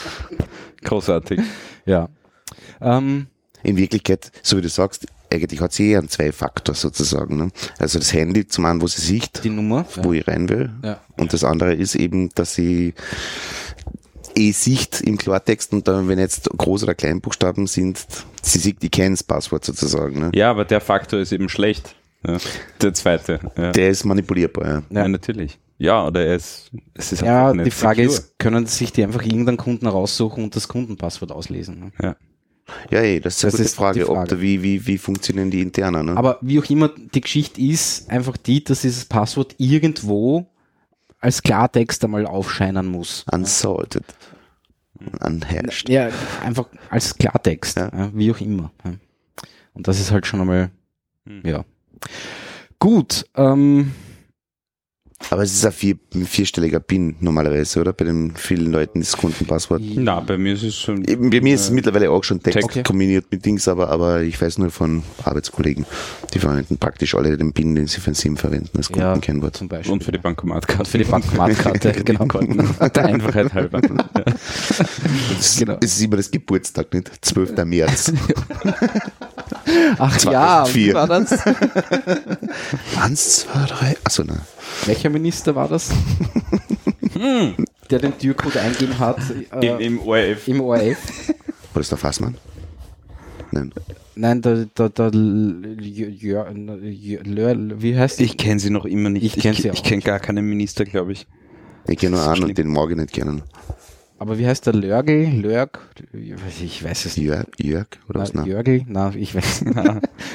Großartig. 0.84 1.40
Ja. 1.86 2.08
Ähm, 2.80 3.28
In 3.62 3.76
Wirklichkeit, 3.76 4.32
so 4.42 4.56
wie 4.56 4.62
du 4.62 4.68
sagst, 4.68 5.06
eigentlich 5.32 5.60
hat 5.60 5.72
sie 5.72 5.92
eh 5.92 5.96
einen 5.96 6.08
Zwei-Faktor 6.08 6.74
sozusagen. 6.74 7.36
Ne? 7.36 7.50
Also 7.78 7.98
das 7.98 8.12
Handy 8.12 8.46
zum 8.46 8.66
einen, 8.66 8.80
wo 8.82 8.86
sie 8.86 9.00
sieht, 9.00 9.44
die 9.44 9.50
Nummer. 9.50 9.86
wo 10.02 10.12
ich 10.12 10.26
rein 10.28 10.48
will. 10.48 10.70
Ja. 10.82 11.00
Und 11.16 11.32
das 11.32 11.44
andere 11.44 11.74
ist 11.74 11.94
eben, 11.94 12.30
dass 12.34 12.54
sie 12.54 12.94
eh 14.36 14.52
sieht 14.52 15.00
im 15.02 15.18
Klartext 15.18 15.72
und 15.72 15.86
dann, 15.88 16.08
wenn 16.08 16.18
jetzt 16.18 16.50
Groß- 16.52 16.84
oder 16.84 16.94
Kleinbuchstaben 16.94 17.66
sind, 17.66 18.04
sie 18.42 18.58
sieht, 18.58 18.82
die 18.82 18.88
kennt 18.90 19.14
das 19.18 19.22
Passwort 19.22 19.64
sozusagen. 19.64 20.18
Ne? 20.18 20.30
Ja, 20.34 20.50
aber 20.50 20.64
der 20.64 20.80
Faktor 20.80 21.20
ist 21.20 21.32
eben 21.32 21.48
schlecht. 21.48 21.94
Ja. 22.26 22.38
Der 22.80 22.94
zweite. 22.94 23.40
Ja. 23.56 23.72
Der 23.72 23.90
ist 23.90 24.04
manipulierbar. 24.04 24.84
Ja. 24.90 25.02
ja. 25.02 25.08
natürlich. 25.08 25.58
Ja, 25.78 26.06
oder 26.06 26.24
er 26.24 26.36
ist, 26.36 26.70
es 26.94 27.12
ist 27.12 27.22
Ja, 27.22 27.42
einfach 27.48 27.54
nicht 27.56 27.66
die 27.66 27.70
Frage 27.72 28.02
secure. 28.02 28.18
ist, 28.20 28.38
können 28.38 28.66
sich 28.66 28.92
die 28.92 29.02
einfach 29.02 29.22
irgendeinen 29.22 29.56
Kunden 29.56 29.86
raussuchen 29.88 30.44
und 30.44 30.54
das 30.54 30.68
Kundenpasswort 30.68 31.32
auslesen? 31.32 31.80
Ne? 31.80 31.92
Ja. 32.00 32.16
Ja, 32.90 33.00
eh, 33.00 33.20
das 33.20 33.36
ist 33.36 33.44
eine 33.44 33.50
Das 33.50 33.52
gute 33.58 33.62
ist 33.64 33.72
die 33.72 33.76
Frage, 33.76 34.08
ob 34.08 34.16
Frage. 34.16 34.28
da, 34.36 34.40
wie, 34.40 34.62
wie, 34.62 34.86
wie 34.86 34.98
funktionieren 34.98 35.50
die 35.50 35.60
internen. 35.62 36.06
Ne? 36.06 36.16
Aber 36.16 36.38
wie 36.40 36.58
auch 36.60 36.68
immer, 36.70 36.88
die 37.14 37.20
Geschichte 37.20 37.60
ist 37.60 38.10
einfach 38.10 38.36
die, 38.36 38.62
dass 38.64 38.82
dieses 38.82 39.04
Passwort 39.04 39.54
irgendwo 39.58 40.46
als 41.20 41.42
Klartext 41.42 42.04
einmal 42.04 42.26
aufscheinen 42.26 42.86
muss. 42.86 43.24
Unsalted. 43.32 44.04
Unhashed. 45.24 45.88
Ja, 45.88 46.10
einfach 46.44 46.66
als 46.90 47.16
Klartext, 47.16 47.76
Ja. 47.76 47.90
ja, 47.96 48.10
wie 48.14 48.30
auch 48.30 48.40
immer. 48.40 48.70
Und 49.74 49.88
das 49.88 49.98
ist 50.00 50.10
halt 50.10 50.26
schon 50.26 50.40
einmal, 50.40 50.70
Hm. 51.26 51.42
ja. 51.44 51.64
Gut, 52.78 53.26
ähm, 53.36 53.92
Aber 55.30 55.42
es 55.42 55.52
ist 55.54 55.64
ein, 55.64 55.72
vier, 55.72 55.94
ein 56.14 56.26
vierstelliger 56.26 56.80
PIN 56.80 57.16
normalerweise, 57.20 57.80
oder? 57.80 57.92
Bei 57.92 58.04
den 58.04 58.34
vielen 58.36 58.70
Leuten 58.72 59.00
das 59.00 59.16
Kundenpasswort. 59.16 59.80
Na, 59.94 60.20
bei 60.20 60.36
mir 60.36 60.52
ist 60.54 60.62
es 60.62 60.76
schon. 60.76 61.04
Eben, 61.04 61.30
Bei 61.30 61.40
mir 61.40 61.54
ist 61.54 61.62
es 61.62 61.70
mittlerweile 61.70 62.10
auch 62.10 62.22
schon 62.24 62.40
Text 62.42 62.62
Okay. 62.64 62.82
kombiniert 62.82 63.26
mit 63.30 63.44
Dings, 63.44 63.66
aber, 63.68 63.88
aber 63.88 64.22
ich 64.22 64.40
weiß 64.40 64.58
nur 64.58 64.70
von 64.70 65.02
Arbeitskollegen, 65.24 65.86
die 66.34 66.38
verwenden 66.38 66.76
praktisch 66.76 67.14
alle 67.14 67.36
den 67.36 67.52
PIN, 67.52 67.74
den 67.74 67.86
sie 67.86 68.00
für 68.00 68.10
ein 68.10 68.14
SIM 68.14 68.36
verwenden, 68.36 68.70
als 68.76 68.88
Ja, 68.90 69.12
Kundenkennwort. 69.12 69.56
zum 69.56 69.68
Beispiel. 69.68 69.92
Und 69.92 70.04
für 70.04 70.12
die 70.12 70.18
Bankomatkarte. 70.18 70.90
für 70.90 70.98
die 70.98 71.04
Bankomatkarte, 71.04 71.92
genau. 72.04 72.24
Der 72.94 73.04
Einfachheit 73.06 73.52
halber. 73.54 73.80
Ja. 73.82 74.24
Das, 75.36 75.56
genau. 75.58 75.78
Es 75.82 75.92
ist 75.96 76.02
immer 76.02 76.16
das 76.16 76.30
Geburtstag, 76.30 76.92
nicht? 76.92 77.10
12. 77.24 77.64
März. 77.64 78.12
Ach 79.98 80.12
ja, 80.24 80.64
2004. 80.64 80.74
wie 80.90 80.94
war 80.94 81.06
das? 81.08 81.32
Eins, 83.00 83.40
zwei, 83.40 83.66
drei. 83.66 83.96
Achso, 84.04 84.24
nein. 84.24 84.40
Welcher 84.86 85.10
Minister 85.10 85.54
war 85.54 85.68
das? 85.68 85.90
Der 87.90 87.98
den 87.98 88.18
Türcode 88.18 88.56
eingeben 88.56 88.98
hat 88.98 89.18
äh, 89.60 89.66
Im, 89.66 89.80
Im 89.80 89.98
ORF. 90.00 90.48
im 90.48 90.60
ORF. 90.60 91.28
War 91.28 91.80
das 91.80 91.88
der 91.88 91.98
Fassmann? 91.98 92.36
Nein. 93.50 93.72
Nein, 94.14 94.42
der, 94.42 94.66
der, 94.66 94.88
der 94.88 95.10
Jör, 95.80 96.50
Lör- 96.52 97.82
wie 97.82 97.98
heißt 97.98 98.20
Ich 98.20 98.36
kenne 98.36 98.60
sie 98.60 98.70
noch 98.70 98.84
immer 98.84 99.10
nicht. 99.10 99.24
Ich 99.24 99.42
kenn 99.42 99.54
sie 99.54 99.68
ich, 99.68 99.78
auch 99.78 99.82
kenne 99.82 100.02
gar 100.02 100.20
keinen 100.20 100.44
Minister, 100.46 100.84
glaube 100.84 101.12
ich. 101.12 101.26
Ich 101.86 101.98
gehe 101.98 102.10
nur 102.10 102.20
an 102.20 102.36
Schlimm. 102.36 102.48
und 102.50 102.58
den 102.58 102.68
mag 102.68 102.90
ich 102.90 102.96
nicht 102.96 103.12
kennen. 103.12 103.42
Aber 104.22 104.38
wie 104.38 104.46
heißt 104.46 104.66
der 104.66 104.74
Lörgel? 104.74 105.40
Lörg? 105.40 105.80
Ich 106.12 106.84
weiß 106.84 107.06
es 107.06 107.16
nicht. 107.16 107.26
Jörg, 107.26 107.46
Jörg 107.58 107.88
oder 108.08 108.20
was? 108.20 108.32
Na, 108.32 108.42
Nein. 108.42 108.50
Jörgel? 108.52 108.84
Na, 108.86 109.12
ich 109.16 109.34
weiß 109.34 109.62
nicht. 109.64 109.76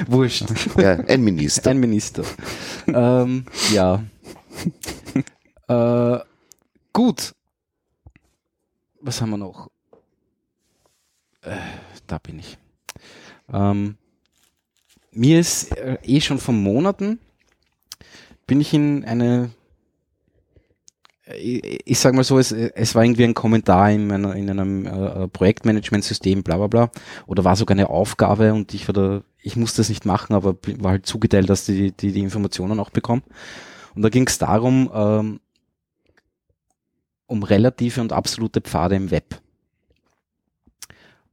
Wurscht. 0.06 0.44
Ja, 0.76 0.90
ein 0.92 1.22
Minister. 1.22 1.70
Ein 1.70 1.80
Minister. 1.80 2.22
ähm, 2.86 3.46
ja. 3.72 4.04
äh, 5.68 6.22
gut. 6.92 7.32
Was 9.00 9.22
haben 9.22 9.30
wir 9.30 9.38
noch? 9.38 9.70
Äh, 11.40 11.56
da 12.06 12.18
bin 12.18 12.40
ich. 12.40 12.58
Ähm, 13.50 13.96
mir 15.12 15.40
ist 15.40 15.74
äh, 15.78 15.96
eh 16.02 16.20
schon 16.20 16.36
vor 16.40 16.52
Monaten 16.52 17.20
bin 18.46 18.60
ich 18.60 18.74
in 18.74 19.06
eine 19.06 19.48
ich, 21.36 21.80
ich 21.84 21.98
sag 21.98 22.14
mal 22.14 22.24
so, 22.24 22.38
es, 22.38 22.52
es 22.52 22.94
war 22.94 23.04
irgendwie 23.04 23.24
ein 23.24 23.34
Kommentar 23.34 23.90
in, 23.90 24.06
meiner, 24.06 24.34
in 24.34 24.50
einem 24.50 24.86
äh, 24.86 25.28
Projektmanagementsystem, 25.28 26.42
bla 26.42 26.56
bla 26.56 26.66
bla, 26.66 26.90
oder 27.26 27.44
war 27.44 27.56
sogar 27.56 27.76
eine 27.76 27.90
Aufgabe 27.90 28.54
und 28.54 28.74
ich 28.74 28.88
war 28.88 28.92
da, 28.92 29.22
ich 29.42 29.56
musste 29.56 29.82
es 29.82 29.88
nicht 29.88 30.04
machen, 30.04 30.34
aber 30.34 30.56
war 30.78 30.92
halt 30.92 31.06
zugeteilt, 31.06 31.50
dass 31.50 31.64
die 31.66 31.92
die, 31.92 32.12
die 32.12 32.20
Informationen 32.20 32.80
auch 32.80 32.90
bekommen. 32.90 33.22
Und 33.94 34.02
da 34.02 34.08
ging 34.08 34.26
es 34.26 34.38
darum, 34.38 34.90
ähm, 34.94 35.40
um 37.26 37.42
relative 37.42 38.00
und 38.00 38.12
absolute 38.12 38.60
Pfade 38.60 38.96
im 38.96 39.10
Web. 39.10 39.40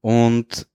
Und 0.01 0.67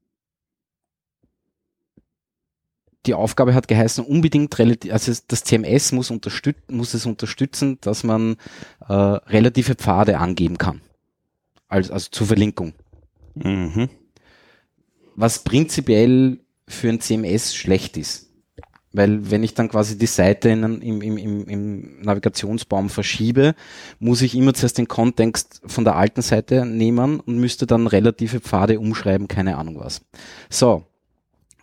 die 3.06 3.14
Aufgabe 3.14 3.54
hat 3.54 3.68
geheißen, 3.68 4.04
unbedingt 4.04 4.58
relativ, 4.58 4.92
also 4.92 5.12
das 5.28 5.44
CMS 5.44 5.92
muss, 5.92 6.10
unterstüt 6.10 6.56
muss 6.70 6.94
es 6.94 7.06
unterstützen, 7.06 7.78
dass 7.80 8.04
man 8.04 8.36
äh, 8.88 8.92
relative 8.92 9.74
Pfade 9.74 10.18
angeben 10.18 10.58
kann. 10.58 10.80
Also, 11.68 11.92
also 11.92 12.08
zur 12.10 12.26
Verlinkung. 12.26 12.74
Mhm. 13.34 13.88
Was 15.14 15.44
prinzipiell 15.44 16.40
für 16.68 16.88
ein 16.88 17.00
CMS 17.00 17.54
schlecht 17.54 17.96
ist. 17.96 18.30
Weil 18.92 19.30
wenn 19.30 19.44
ich 19.44 19.54
dann 19.54 19.68
quasi 19.68 19.96
die 19.96 20.06
Seite 20.06 20.48
in, 20.48 20.64
im, 20.82 21.00
im, 21.00 21.16
im, 21.16 21.48
im 21.48 22.00
Navigationsbaum 22.00 22.90
verschiebe, 22.90 23.54
muss 24.00 24.20
ich 24.20 24.34
immer 24.34 24.52
zuerst 24.52 24.78
den 24.78 24.88
Kontext 24.88 25.62
von 25.64 25.84
der 25.84 25.94
alten 25.94 26.22
Seite 26.22 26.66
nehmen 26.66 27.20
und 27.20 27.38
müsste 27.38 27.66
dann 27.66 27.86
relative 27.86 28.40
Pfade 28.40 28.80
umschreiben, 28.80 29.28
keine 29.28 29.58
Ahnung 29.58 29.78
was. 29.78 30.00
So, 30.48 30.86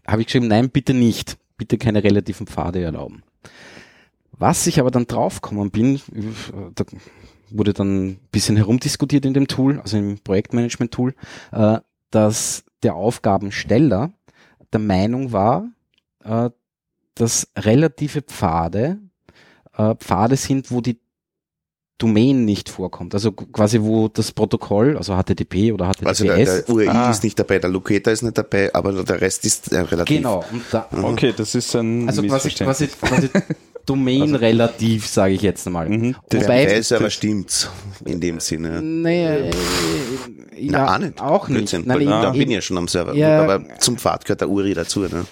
habe 0.07 0.21
ich 0.21 0.27
geschrieben, 0.27 0.47
nein, 0.47 0.69
bitte 0.69 0.93
nicht. 0.93 1.37
Bitte 1.57 1.77
keine 1.77 2.03
relativen 2.03 2.47
Pfade 2.47 2.81
erlauben. 2.81 3.23
Was 4.31 4.67
ich 4.67 4.79
aber 4.79 4.91
dann 4.91 5.07
draufgekommen 5.07 5.71
bin, 5.71 5.99
da 6.75 6.85
wurde 7.49 7.73
dann 7.73 8.09
ein 8.09 8.19
bisschen 8.31 8.55
herumdiskutiert 8.55 9.25
in 9.25 9.33
dem 9.33 9.47
Tool, 9.47 9.79
also 9.79 9.97
im 9.97 10.19
Projektmanagement-Tool, 10.19 11.15
äh, 11.51 11.79
dass 12.11 12.63
der 12.83 12.95
Aufgabensteller 12.95 14.11
der 14.71 14.79
Meinung 14.79 15.31
war, 15.31 15.67
äh, 16.23 16.49
dass 17.15 17.51
relative 17.57 18.21
Pfade 18.21 18.99
äh, 19.77 19.95
Pfade 19.95 20.35
sind, 20.35 20.71
wo 20.71 20.81
die 20.81 20.99
Domain 21.97 22.45
nicht 22.45 22.69
vorkommt. 22.69 23.13
Also 23.15 23.31
quasi 23.31 23.81
wo 23.81 24.07
das 24.07 24.31
Protokoll, 24.31 24.97
also 24.97 25.15
HTTP 25.15 25.71
oder 25.73 25.87
HTTPS. 25.91 26.05
Also 26.07 26.23
der, 26.25 26.37
der 26.45 26.69
URI 26.69 26.87
Ah. 26.89 27.09
ist 27.09 27.23
nicht 27.23 27.39
dabei, 27.39 27.57
der 27.59 27.69
Locator 27.71 28.13
ist 28.13 28.21
nicht 28.21 28.37
dabei, 28.37 28.73
aber 28.73 28.91
der 29.03 29.19
Rest 29.19 29.45
ist 29.45 29.71
äh, 29.71 29.79
relativ. 29.79 30.15
genau. 30.17 30.45
Und 30.51 30.61
da, 30.71 30.87
Okay, 30.91 31.33
das 31.35 31.55
ist 31.55 31.75
ein 31.75 32.07
also 32.07 32.21
quasi, 32.21 32.33
Missverständnis. 32.33 32.77
quasi, 32.99 33.29
quasi 33.29 33.29
Domain 33.87 34.35
relativ, 34.35 35.07
sage 35.07 35.33
ich 35.33 35.41
jetzt 35.41 35.67
mal. 35.69 35.87
Mhm. 35.89 36.15
Der 36.31 36.41
Wobei, 36.43 36.67
File-Server 36.67 37.09
stimmt 37.09 37.69
in 38.05 38.19
dem 38.19 38.39
Sinne. 38.41 38.81
nee, 38.81 39.25
äh, 39.25 39.51
Na, 40.59 40.77
ja, 40.77 40.93
auch 40.95 40.99
nicht. 40.99 41.21
Auch 41.21 41.47
nicht. 41.47 41.57
Blödsinn, 41.57 41.83
Nein, 41.85 41.97
weil 41.99 42.05
da 42.05 42.29
bin 42.31 42.49
ich 42.49 42.55
ja 42.55 42.61
schon 42.61 42.77
am 42.77 42.87
Server. 42.87 43.15
Ja. 43.15 43.41
aber 43.43 43.63
zum 43.79 43.97
Pfad 43.97 44.25
gehört 44.25 44.41
der 44.41 44.49
URI 44.49 44.73
dazu. 44.73 44.99
Ne? 45.01 45.25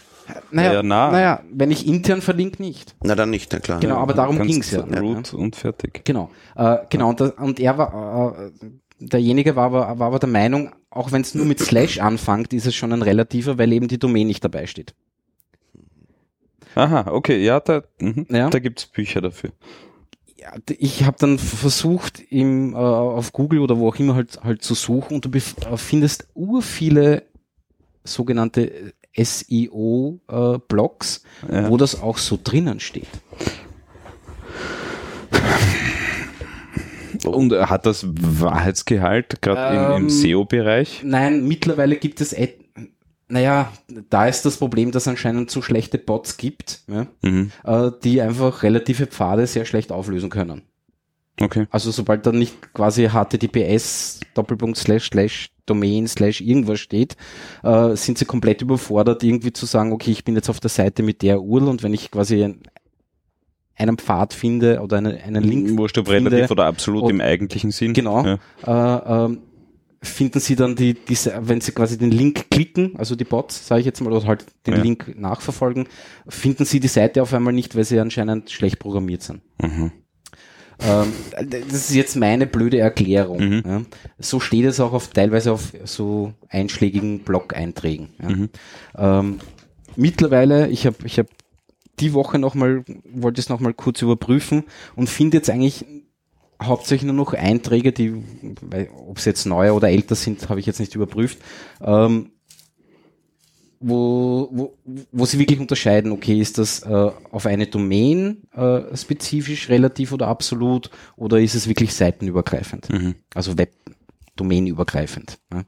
Naja, 0.52 0.74
Ja, 0.74 0.84
na. 0.84 1.12
naja, 1.12 1.44
wenn 1.52 1.72
ich 1.72 1.88
intern 1.88 2.22
verlinke, 2.22 2.62
nicht. 2.62 2.96
Na 3.04 3.16
dann 3.16 3.30
nicht, 3.30 3.52
na 3.54 3.60
klar. 3.60 3.80
Genau, 3.80 3.98
aber 3.98 4.14
darum 4.14 4.38
Kannst 4.38 4.52
ging's 4.52 4.72
ja. 4.72 4.82
Root 4.82 5.34
und 5.34 5.56
fertig. 5.56 6.02
Genau. 6.06 6.30
Äh, 6.56 6.78
genau, 6.90 7.10
und, 7.10 7.20
das, 7.20 7.32
und 7.32 7.60
er 7.60 7.78
war, 7.78 8.36
äh, 8.40 8.52
derjenige 9.00 9.56
war 9.56 9.66
aber, 9.66 10.00
war 10.00 10.08
aber 10.08 10.20
der 10.20 10.30
Meinung, 10.30 10.72
auch 10.90 11.12
wenn 11.12 11.22
es 11.22 11.36
nur 11.36 11.46
mit 11.46 11.60
Slash 11.60 12.00
anfängt, 12.00 12.54
ist 12.54 12.66
es 12.66 12.76
schon 12.76 12.94
ein 12.94 13.02
relativer, 13.02 13.58
weil 13.58 13.72
eben 13.74 13.88
die 13.88 14.00
Domain 14.00 14.28
nicht 14.28 14.44
dabei 14.44 14.66
steht. 14.66 14.96
Aha, 16.76 17.12
okay, 17.12 17.44
ja, 17.44 17.60
da, 17.60 17.84
mhm. 18.00 18.26
Ja. 18.30 18.50
da 18.50 18.60
gibt's 18.60 18.86
Bücher 18.86 19.22
dafür. 19.22 19.52
Ja, 20.38 20.54
ich 20.78 21.06
habe 21.06 21.18
dann 21.20 21.40
versucht, 21.40 22.20
im, 22.30 22.74
äh, 22.74 22.78
auf 22.78 23.32
Google 23.32 23.60
oder 23.60 23.78
wo 23.78 23.88
auch 23.88 23.96
immer 23.96 24.16
halt, 24.16 24.44
halt 24.44 24.62
zu 24.62 24.74
suchen 24.76 25.16
und 25.16 25.26
du 25.26 25.30
äh, 25.38 25.78
findest 25.78 26.28
ur 26.34 26.62
viele 26.62 27.24
sogenannte 28.04 28.94
SEO-Blogs, 29.18 30.64
Ja. 31.52 31.70
wo 31.70 31.78
das 31.78 32.02
auch 32.02 32.18
so 32.18 32.38
drinnen 32.44 32.80
steht. 32.80 33.08
Und 37.26 37.54
äh, 37.54 37.66
hat 37.68 37.86
das 37.86 38.06
Wahrheitsgehalt, 38.08 39.42
gerade 39.42 39.76
im, 39.78 39.84
im 39.98 40.04
Ähm, 40.04 40.10
SEO-Bereich? 40.10 41.02
Nein, 41.04 41.48
mittlerweile 41.48 41.96
gibt 41.96 42.22
es, 42.22 42.36
naja, 43.28 43.72
da 44.10 44.28
ist 44.28 44.46
das 44.46 44.58
Problem, 44.58 44.92
dass 44.92 45.04
es 45.04 45.08
anscheinend 45.08 45.50
zu 45.50 45.62
schlechte 45.62 45.98
Bots 45.98 46.38
gibt, 46.38 46.82
ja, 46.88 47.08
Mhm. 47.24 47.52
äh, 47.64 47.90
die 48.04 48.22
einfach 48.22 48.62
relative 48.64 49.08
Pfade 49.08 49.48
sehr 49.48 49.66
schlecht 49.66 49.92
auflösen 49.92 50.30
können. 50.30 50.62
Okay. 51.40 51.68
Also 51.70 51.92
sobald 51.92 52.26
da 52.26 52.32
nicht 52.32 52.74
quasi 52.74 53.08
HTTPS 53.10 54.22
Doppelpunkt 54.36 54.78
slash 54.78 55.10
slash 55.10 55.50
Domain 55.66 56.08
slash 56.08 56.42
irgendwas 56.42 56.80
steht, 56.80 57.18
äh, 57.64 57.96
sind 57.96 58.18
sie 58.18 58.26
komplett 58.26 58.62
überfordert, 58.62 59.24
irgendwie 59.24 59.52
zu 59.52 59.66
sagen, 59.66 59.92
okay, 59.92 60.12
ich 60.12 60.24
bin 60.24 60.36
jetzt 60.36 60.50
auf 60.50 60.60
der 60.60 60.70
Seite 60.70 61.04
mit 61.04 61.22
der 61.24 61.42
URL 61.42 61.68
und 61.68 61.84
wenn 61.84 61.94
ich 61.94 62.12
quasi 62.12 62.44
ein, 62.44 62.60
einen 63.76 63.98
Pfad 63.98 64.34
finde 64.34 64.80
oder 64.82 64.98
eine, 64.98 65.22
einen 65.24 65.44
Link 65.44 65.78
Wurscht 65.78 65.98
ob 65.98 66.08
finde, 66.08 66.32
relativ 66.32 66.52
oder 66.52 66.66
absolut 66.66 67.04
und- 67.04 67.10
im 67.10 67.20
eigentlichen 67.22 67.72
Sinn. 67.72 67.94
Genau. 67.94 68.24
Ja. 68.66 69.24
äh, 69.24 69.26
ähm, 69.26 69.40
finden 70.02 70.40
Sie 70.40 70.56
dann 70.56 70.76
die, 70.76 70.94
diese, 70.94 71.34
wenn 71.42 71.62
Sie 71.62 71.72
quasi 71.72 71.98
den 71.98 72.12
Link 72.12 72.52
klicken, 72.52 72.96
also 72.98 73.16
die 73.16 73.24
Bots, 73.24 73.68
sage 73.68 73.80
ich 73.80 73.86
jetzt 73.88 74.02
mal, 74.02 74.14
oder 74.14 74.26
halt 74.28 74.46
den 74.68 74.76
Ja. 74.76 74.82
Link 74.84 75.16
nachverfolgen, 75.20 75.88
finden 76.28 76.64
Sie 76.64 76.80
die 76.80 76.88
Seite 76.88 77.24
auf 77.24 77.34
einmal 77.34 77.54
nicht, 77.54 77.76
weil 77.76 77.84
sie 77.86 78.00
anscheinend 78.00 78.52
schlecht 78.52 78.78
programmiert 78.80 79.24
sind. 79.24 79.42
Mhm. 79.62 79.92
Ähm, 80.82 81.14
das 81.50 81.74
ist 81.74 81.96
jetzt 81.96 82.16
meine 82.16 82.48
blöde 82.48 82.80
Erklärung. 82.80 83.40
Mhm. 83.40 83.64
Ja. 83.66 83.82
So 84.20 84.40
steht 84.40 84.66
es 84.66 84.80
auch 84.80 84.94
auf, 84.94 85.10
teilweise 85.10 85.52
auf 85.52 85.74
so 85.86 86.34
einschlägigen 86.50 87.20
Blog-Einträgen. 87.20 88.10
Ja. 88.22 88.30
Mhm. 88.30 88.50
Ähm, 88.98 89.40
mittlerweile, 89.96 90.68
ich 90.68 90.86
habe 90.86 90.98
ich 91.06 91.20
hab 91.20 91.28
die 92.00 92.14
Woche 92.14 92.40
nochmal, 92.40 92.84
wollte 93.06 93.40
es 93.40 93.50
nochmal 93.50 93.74
kurz 93.74 94.02
überprüfen 94.02 94.64
und 94.96 95.10
finde 95.10 95.38
jetzt 95.38 95.50
eigentlich 95.50 95.86
hauptsächlich 96.62 97.06
nur 97.06 97.16
noch 97.16 97.34
Einträge, 97.34 97.92
die, 97.92 98.24
ob 99.08 99.20
sie 99.20 99.30
jetzt 99.30 99.46
neuer 99.46 99.76
oder 99.76 99.90
älter 99.90 100.16
sind, 100.16 100.50
habe 100.50 100.60
ich 100.60 100.66
jetzt 100.66 100.80
nicht 100.80 100.96
überprüft, 100.96 101.38
ähm, 101.82 102.32
wo, 103.80 104.50
wo, 104.52 104.78
wo 105.12 105.26
sie 105.26 105.40
wirklich 105.40 105.60
unterscheiden, 105.60 106.12
okay, 106.12 106.40
ist 106.40 106.58
das 106.58 106.82
äh, 106.84 107.12
auf 107.32 107.46
eine 107.46 107.68
Domain 107.68 108.44
äh, 108.54 108.96
spezifisch, 108.96 109.70
relativ 109.70 110.12
oder 110.12 110.28
absolut, 110.28 110.90
oder 111.16 111.40
ist 111.40 111.56
es 111.56 111.68
wirklich 111.68 111.94
seitenübergreifend? 111.94 112.90
Mhm. 112.90 113.16
Also 113.34 113.58
Web-Domain-übergreifend. 113.58 115.40
Ja. 115.54 115.64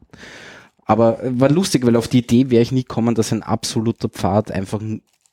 Aber 0.85 1.23
äh, 1.23 1.39
war 1.39 1.49
lustig, 1.49 1.85
weil 1.85 1.95
auf 1.95 2.07
die 2.07 2.19
Idee 2.19 2.49
wäre 2.49 2.61
ich 2.63 2.71
nie 2.71 2.83
gekommen, 2.83 3.15
dass 3.15 3.31
ein 3.33 3.43
absoluter 3.43 4.09
Pfad 4.09 4.51
einfach 4.51 4.81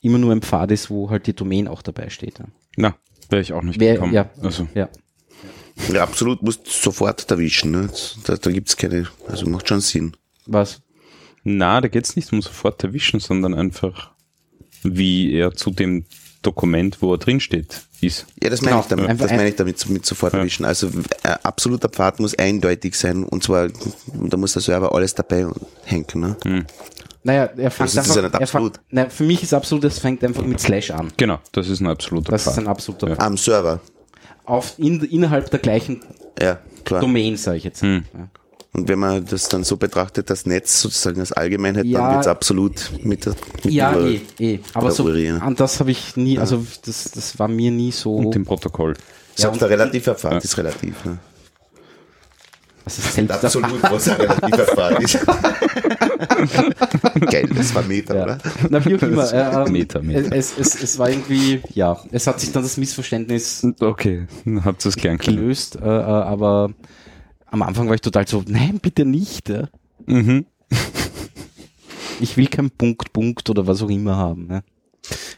immer 0.01 0.19
nur 0.19 0.33
ein 0.33 0.43
Pfad 0.43 0.71
ist, 0.71 0.91
wo 0.91 1.11
halt 1.11 1.27
die 1.27 1.35
Domain 1.35 1.69
auch 1.69 1.83
dabei 1.83 2.11
steht. 2.11 2.39
Ja. 2.39 2.47
Na, 2.77 2.97
wäre 3.31 3.43
ich 3.43 3.53
auch 3.53 3.63
nicht 3.63 3.81
Wer, 3.81 3.95
gekommen. 3.95 4.13
ja, 4.13 4.31
Also, 4.43 4.67
ja. 4.75 4.89
Ja, 5.93 6.03
absolut, 6.05 6.43
musst 6.43 6.67
sofort 6.69 7.29
erwischen. 7.31 7.73
Ne? 7.73 7.89
Da, 8.27 8.37
da 8.37 8.51
gibt's 8.53 8.77
keine, 8.77 9.09
also 9.27 9.49
macht 9.49 9.69
schon 9.69 9.81
Sinn. 9.81 10.17
Was? 10.47 10.81
Na, 11.45 11.81
da 11.81 11.89
geht's 11.89 12.17
nicht 12.17 12.33
um 12.33 12.43
sofort 12.43 12.83
erwischen, 12.83 13.21
sondern 13.21 13.55
einfach, 13.55 14.11
wie 14.83 15.33
er 15.35 15.53
zu 15.55 15.71
dem 15.71 16.05
Dokument, 16.43 17.01
wo 17.01 17.13
er 17.15 17.19
drin 17.19 17.41
steht, 17.41 17.83
ist. 18.03 18.27
Ja, 18.43 18.51
das 18.51 18.61
meine 18.61 18.73
Genau, 18.73 18.83
ich 18.83 18.89
damit. 18.89 19.09
einfach 19.09 19.25
Das 19.25 19.31
ein- 19.33 19.37
meine 19.39 19.49
ich 19.49 19.57
damit 19.57 19.89
mit 19.89 20.05
sofort 20.05 20.35
Ja. 20.35 20.41
erwischen. 20.41 20.65
Also 20.67 20.89
äh, 21.23 21.29
absoluter 21.43 21.89
Pfad 21.89 22.21
muss 22.21 22.35
eindeutig 22.35 22.95
sein 22.97 23.25
und 23.25 23.43
zwar 23.43 23.69
da 23.69 24.37
muss 24.37 24.53
der 24.53 24.61
Server 24.61 24.95
alles 24.95 25.15
dabei 25.15 25.47
hängen. 25.85 26.07
Ne? 26.15 26.67
Naja, 27.23 27.45
er 27.57 27.71
fängt 27.71 27.89
Das 27.89 27.93
ist 27.95 27.99
einfach, 27.99 28.17
ja 28.17 28.23
nicht 28.23 28.35
er 28.35 28.41
absolut. 28.43 28.75
fängt, 28.75 28.87
na, 28.91 29.09
für 29.09 29.25
mich 29.25 29.43
ist 29.43 29.55
absolut, 29.55 29.85
es 29.85 29.99
fängt 29.99 30.23
einfach 30.23 30.45
mit 30.45 30.61
Slash 30.61 30.91
an. 30.91 31.11
Genau, 31.17 31.39
das 31.53 31.71
ist 31.71 31.81
ein 31.81 31.87
absoluter 31.87 32.33
Das 32.33 32.47
ist 32.47 32.53
Pfad. 32.53 32.65
ein 32.65 32.69
absoluter 32.69 33.09
Ja. 33.09 33.19
Am 33.21 33.39
Server. 33.39 33.81
Auf, 34.45 34.75
in, 34.79 35.01
innerhalb 35.05 35.51
der 35.51 35.61
gleichen 35.61 36.03
Ja, 36.39 36.59
klar. 36.85 37.01
Domain, 37.01 37.39
sage 37.39 37.57
ich 37.57 37.65
jetzt. 37.65 37.81
Hm. 37.81 38.05
Ja. 38.13 38.29
Und 38.77 38.89
wenn 38.89 38.99
man 38.99 39.25
das 39.25 39.49
dann 39.49 39.63
so 39.63 39.77
betrachtet, 39.77 40.31
das 40.31 40.47
Netz 40.47 40.81
sozusagen 40.81 41.21
als 41.21 41.31
Allgemeinheit, 41.33 41.85
Ja. 41.85 42.01
dann 42.01 42.15
wird's 42.17 42.27
absolut 42.27 42.91
mit 43.03 43.25
der 43.25 43.35
mit 43.63 43.73
Ja, 43.73 43.93
der- 43.93 44.03
eh, 44.07 44.21
eh. 44.41 44.59
Aber 44.75 44.91
so, 44.91 45.09
ja. 45.15 45.37
an 45.39 45.55
das 45.55 45.79
habe 45.79 45.93
ich 45.93 46.17
nie, 46.17 46.41
also 46.41 46.67
das, 46.85 47.13
das 47.13 47.39
war 47.39 47.47
mir 47.47 47.71
nie 47.71 47.93
so. 47.93 48.17
Und 48.17 48.35
dem 48.35 48.45
Protokoll. 48.45 48.95
Selbst 49.37 49.61
Ja, 49.61 49.69
der 49.69 49.79
relativer 49.79 50.17
Pfad 50.17 50.33
Ja. 50.33 50.39
ist 50.39 50.59
relativ. 50.59 51.05
Ne? 51.05 51.19
das 52.85 52.99
ist 52.99 53.15
selbst 53.15 53.31
der 53.31 53.45
Absolut, 53.45 53.83
was 53.85 54.09
ein 54.09 54.17
relativer 54.21 54.65
Pfad 54.67 55.01
ist. 55.03 55.19
Geil, 57.31 57.49
das 57.57 57.75
war 57.75 57.83
Meter, 57.83 58.17
Ja. 58.17 58.23
oder? 58.25 58.39
Na, 58.71 58.85
wie 58.85 58.97
auch 58.97 59.03
immer. 59.03 59.33
Äh, 59.33 59.65
ähm, 59.67 59.73
Meter, 59.73 60.03
Meter. 60.03 60.35
Es, 60.37 60.53
es, 60.59 60.83
es 60.83 60.99
war 60.99 61.09
irgendwie, 61.09 61.63
ja, 61.73 61.99
es 62.13 62.27
hat 62.27 62.41
sich 62.41 62.53
dann 62.53 62.63
das 62.63 62.77
Missverständnis 62.77 63.67
Okay, 63.81 64.27
habt 64.65 64.85
ihr 64.85 64.89
es 64.91 64.97
gern 64.97 65.17
gelöst, 65.19 65.77
äh, 65.77 65.81
äh, 65.81 65.85
aber 65.89 66.71
am 67.55 67.63
Anfang 67.63 67.87
war 67.89 67.95
ich 67.95 68.01
total 68.01 68.27
so, 68.27 68.43
nein, 68.49 68.81
bitte 68.83 69.05
nicht. 69.05 69.49
Ja. 69.49 69.69
Mhm. 70.07 70.45
Ich 72.21 72.37
will 72.37 72.47
kein 72.47 72.71
Punkt, 72.71 73.13
Punkt 73.13 73.51
oder 73.51 73.67
was 73.67 73.83
auch 73.83 73.91
immer 73.91 74.17
haben. 74.17 74.47
Ja, 74.49 74.63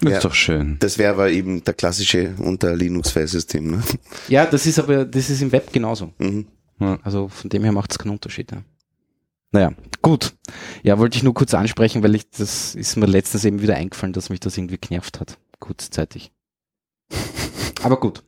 Das 0.00 0.10
Ja. 0.10 0.16
ist 0.18 0.24
doch 0.26 0.34
schön. 0.34 0.76
Das 0.78 0.98
wäre 0.98 1.14
aber 1.14 1.30
eben 1.30 1.64
der 1.64 1.72
klassische 1.72 2.34
unter 2.38 2.76
Linux-File-System. 2.76 3.70
Ne? 3.70 3.82
ja 4.28 4.44
das 4.44 4.66
ist 4.66 4.78
aber, 4.78 5.04
das 5.06 5.30
ist 5.30 5.40
im 5.40 5.52
Web 5.52 5.72
genauso. 5.72 6.12
Mhm. 6.18 6.46
Ja. 6.78 6.98
Also 7.02 7.28
von 7.28 7.48
dem 7.48 7.62
her 7.64 7.72
macht 7.72 7.92
es 7.92 7.98
keinen 7.98 8.12
Unterschied. 8.12 8.52
Ja. 8.52 8.62
Naja, 9.52 9.72
gut. 10.02 10.34
Ja, 10.82 10.98
wollte 10.98 11.16
ich 11.16 11.22
nur 11.22 11.32
kurz 11.32 11.54
ansprechen, 11.54 12.02
weil 12.02 12.14
ich, 12.14 12.28
das 12.30 12.74
ist 12.74 12.96
mir 12.96 13.06
letztens 13.06 13.44
eben 13.46 13.62
wieder 13.62 13.76
eingefallen, 13.76 14.12
dass 14.12 14.28
mich 14.28 14.40
das 14.40 14.58
irgendwie 14.58 14.76
genervt 14.78 15.18
hat. 15.18 15.38
Kurzzeitig. 15.58 16.30
Aber 17.82 17.98
gut. 17.98 18.22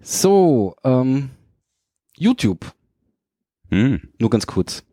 So, 0.00 0.74
ähm, 0.82 1.28
YouTube. 2.16 2.72
Hm. 3.70 4.00
Nur 4.18 4.30
ganz 4.30 4.46
kurz. 4.46 4.84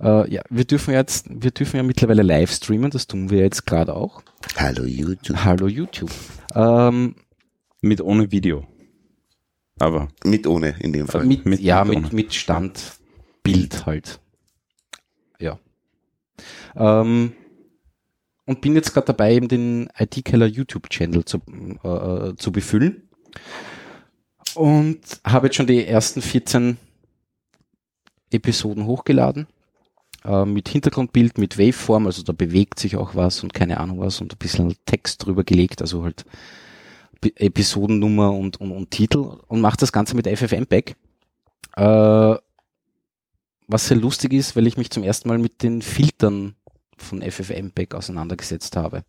Äh, 0.00 0.30
ja, 0.32 0.42
wir 0.50 0.64
dürfen 0.64 0.94
jetzt, 0.94 1.26
wir 1.30 1.50
dürfen 1.50 1.76
ja 1.76 1.82
mittlerweile 1.82 2.22
live 2.22 2.50
streamen, 2.52 2.90
das 2.90 3.06
tun 3.06 3.30
wir 3.30 3.38
jetzt 3.40 3.66
gerade 3.66 3.94
auch. 3.94 4.22
Hallo 4.56 4.84
YouTube. 4.84 5.36
Hallo 5.44 5.66
YouTube. 5.66 6.10
Ähm, 6.54 7.14
Mit 7.82 8.00
ohne 8.00 8.30
Video. 8.32 8.66
Aber 9.78 10.08
Mit 10.24 10.46
ohne 10.46 10.74
in 10.80 10.92
dem 10.92 11.06
Fall. 11.06 11.24
mit, 11.24 11.46
mit- 11.46 11.60
ja, 11.60 11.84
mit 11.84 11.94
mit, 11.96 12.04
ohne. 12.06 12.14
mit 12.14 12.34
Standbild 12.34 13.86
halt. 13.86 14.20
Ja. 15.38 15.58
Ähm, 16.76 17.32
und 18.46 18.60
bin 18.60 18.74
jetzt 18.74 18.92
gerade 18.92 19.06
dabei, 19.06 19.34
eben 19.34 19.48
den 19.48 19.88
IT-Keller 19.98 20.46
YouTube-Channel 20.46 21.24
zu, 21.24 21.38
äh, 21.82 22.34
zu 22.36 22.52
befüllen. 22.52 23.08
Und 24.56 25.00
habe 25.24 25.46
jetzt 25.46 25.56
schon 25.56 25.66
die 25.66 25.84
ersten 25.84 26.22
14 26.22 26.76
Episoden 28.30 28.86
hochgeladen. 28.86 29.46
Äh, 30.24 30.44
mit 30.44 30.68
Hintergrundbild, 30.68 31.38
mit 31.38 31.58
Waveform, 31.58 32.06
also 32.06 32.22
da 32.22 32.32
bewegt 32.32 32.78
sich 32.78 32.96
auch 32.96 33.14
was 33.14 33.42
und 33.42 33.54
keine 33.54 33.80
Ahnung 33.80 34.00
was 34.00 34.20
und 34.20 34.34
ein 34.34 34.38
bisschen 34.38 34.74
Text 34.84 35.24
drüber 35.24 35.44
gelegt, 35.44 35.80
also 35.80 36.04
halt 36.04 36.26
Episodennummer 37.22 38.32
und, 38.32 38.60
und, 38.60 38.72
und 38.72 38.90
Titel 38.90 39.38
und 39.46 39.60
mache 39.60 39.78
das 39.78 39.92
Ganze 39.92 40.16
mit 40.16 40.26
FFmpeg. 40.26 40.96
Äh, 41.76 42.34
was 43.66 43.86
sehr 43.86 43.96
lustig 43.96 44.32
ist, 44.32 44.56
weil 44.56 44.66
ich 44.66 44.76
mich 44.76 44.90
zum 44.90 45.04
ersten 45.04 45.28
Mal 45.28 45.38
mit 45.38 45.62
den 45.62 45.80
Filtern 45.80 46.56
von 46.98 47.22
FFmpeg 47.22 47.94
auseinandergesetzt 47.94 48.76
habe. 48.76 49.04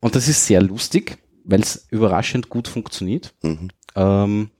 Und 0.00 0.14
das 0.14 0.28
ist 0.28 0.46
sehr 0.46 0.62
lustig, 0.62 1.18
weil 1.44 1.60
es 1.60 1.86
überraschend 1.90 2.48
gut 2.48 2.66
funktioniert. 2.68 3.34
Mhm. 3.42 3.68
Ähm, 3.94 4.50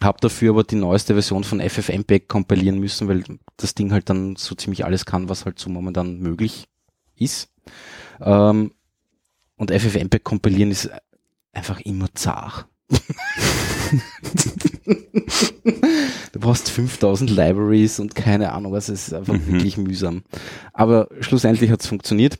habe 0.00 0.18
dafür 0.20 0.50
aber 0.50 0.64
die 0.64 0.74
neueste 0.76 1.14
Version 1.14 1.44
von 1.44 1.60
FFmpeg 1.60 2.28
kompilieren 2.28 2.78
müssen, 2.78 3.08
weil 3.08 3.24
das 3.56 3.74
Ding 3.74 3.92
halt 3.92 4.10
dann 4.10 4.36
so 4.36 4.54
ziemlich 4.54 4.84
alles 4.84 5.06
kann, 5.06 5.28
was 5.28 5.44
halt 5.46 5.58
so 5.58 5.70
momentan 5.70 6.18
möglich 6.18 6.66
ist. 7.16 7.48
Ähm, 8.20 8.72
und 9.56 9.70
FFmpeg 9.70 10.24
kompilieren 10.24 10.70
ist 10.72 10.90
einfach 11.52 11.80
immer 11.80 12.12
zart. 12.14 12.66
du 16.32 16.40
brauchst 16.40 16.68
5000 16.70 17.30
Libraries 17.30 18.00
und 18.00 18.14
keine 18.14 18.52
Ahnung 18.52 18.72
was, 18.72 18.88
es 18.88 19.08
ist 19.08 19.14
einfach 19.14 19.34
Mhm. 19.34 19.46
wirklich 19.52 19.76
mühsam. 19.76 20.22
Aber 20.72 21.08
schlussendlich 21.20 21.70
hat 21.70 21.80
es 21.80 21.86
funktioniert. 21.86 22.38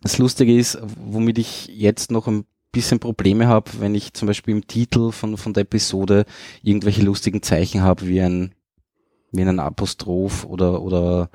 Das 0.00 0.18
Lustige 0.18 0.56
ist, 0.56 0.78
womit 0.96 1.38
ich 1.38 1.66
jetzt 1.68 2.10
noch 2.10 2.26
ein 2.26 2.44
bisschen 2.72 3.00
Probleme 3.00 3.48
habe, 3.48 3.70
wenn 3.78 3.94
ich 3.94 4.12
zum 4.12 4.26
Beispiel 4.26 4.54
im 4.54 4.66
Titel 4.66 5.10
von, 5.10 5.36
von 5.36 5.54
der 5.54 5.62
Episode 5.62 6.26
irgendwelche 6.62 7.02
lustigen 7.02 7.42
Zeichen 7.42 7.82
habe, 7.82 8.06
wie 8.06 8.20
ein, 8.20 8.54
wie 9.32 9.42
ein 9.42 9.60
Apostroph 9.60 10.44
oder, 10.44 10.82
oder, 10.82 11.30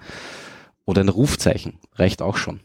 oder 0.86 1.02
ein 1.02 1.10
Rufzeichen. 1.10 1.80
Reicht 1.96 2.22
auch 2.22 2.38
schon. 2.38 2.60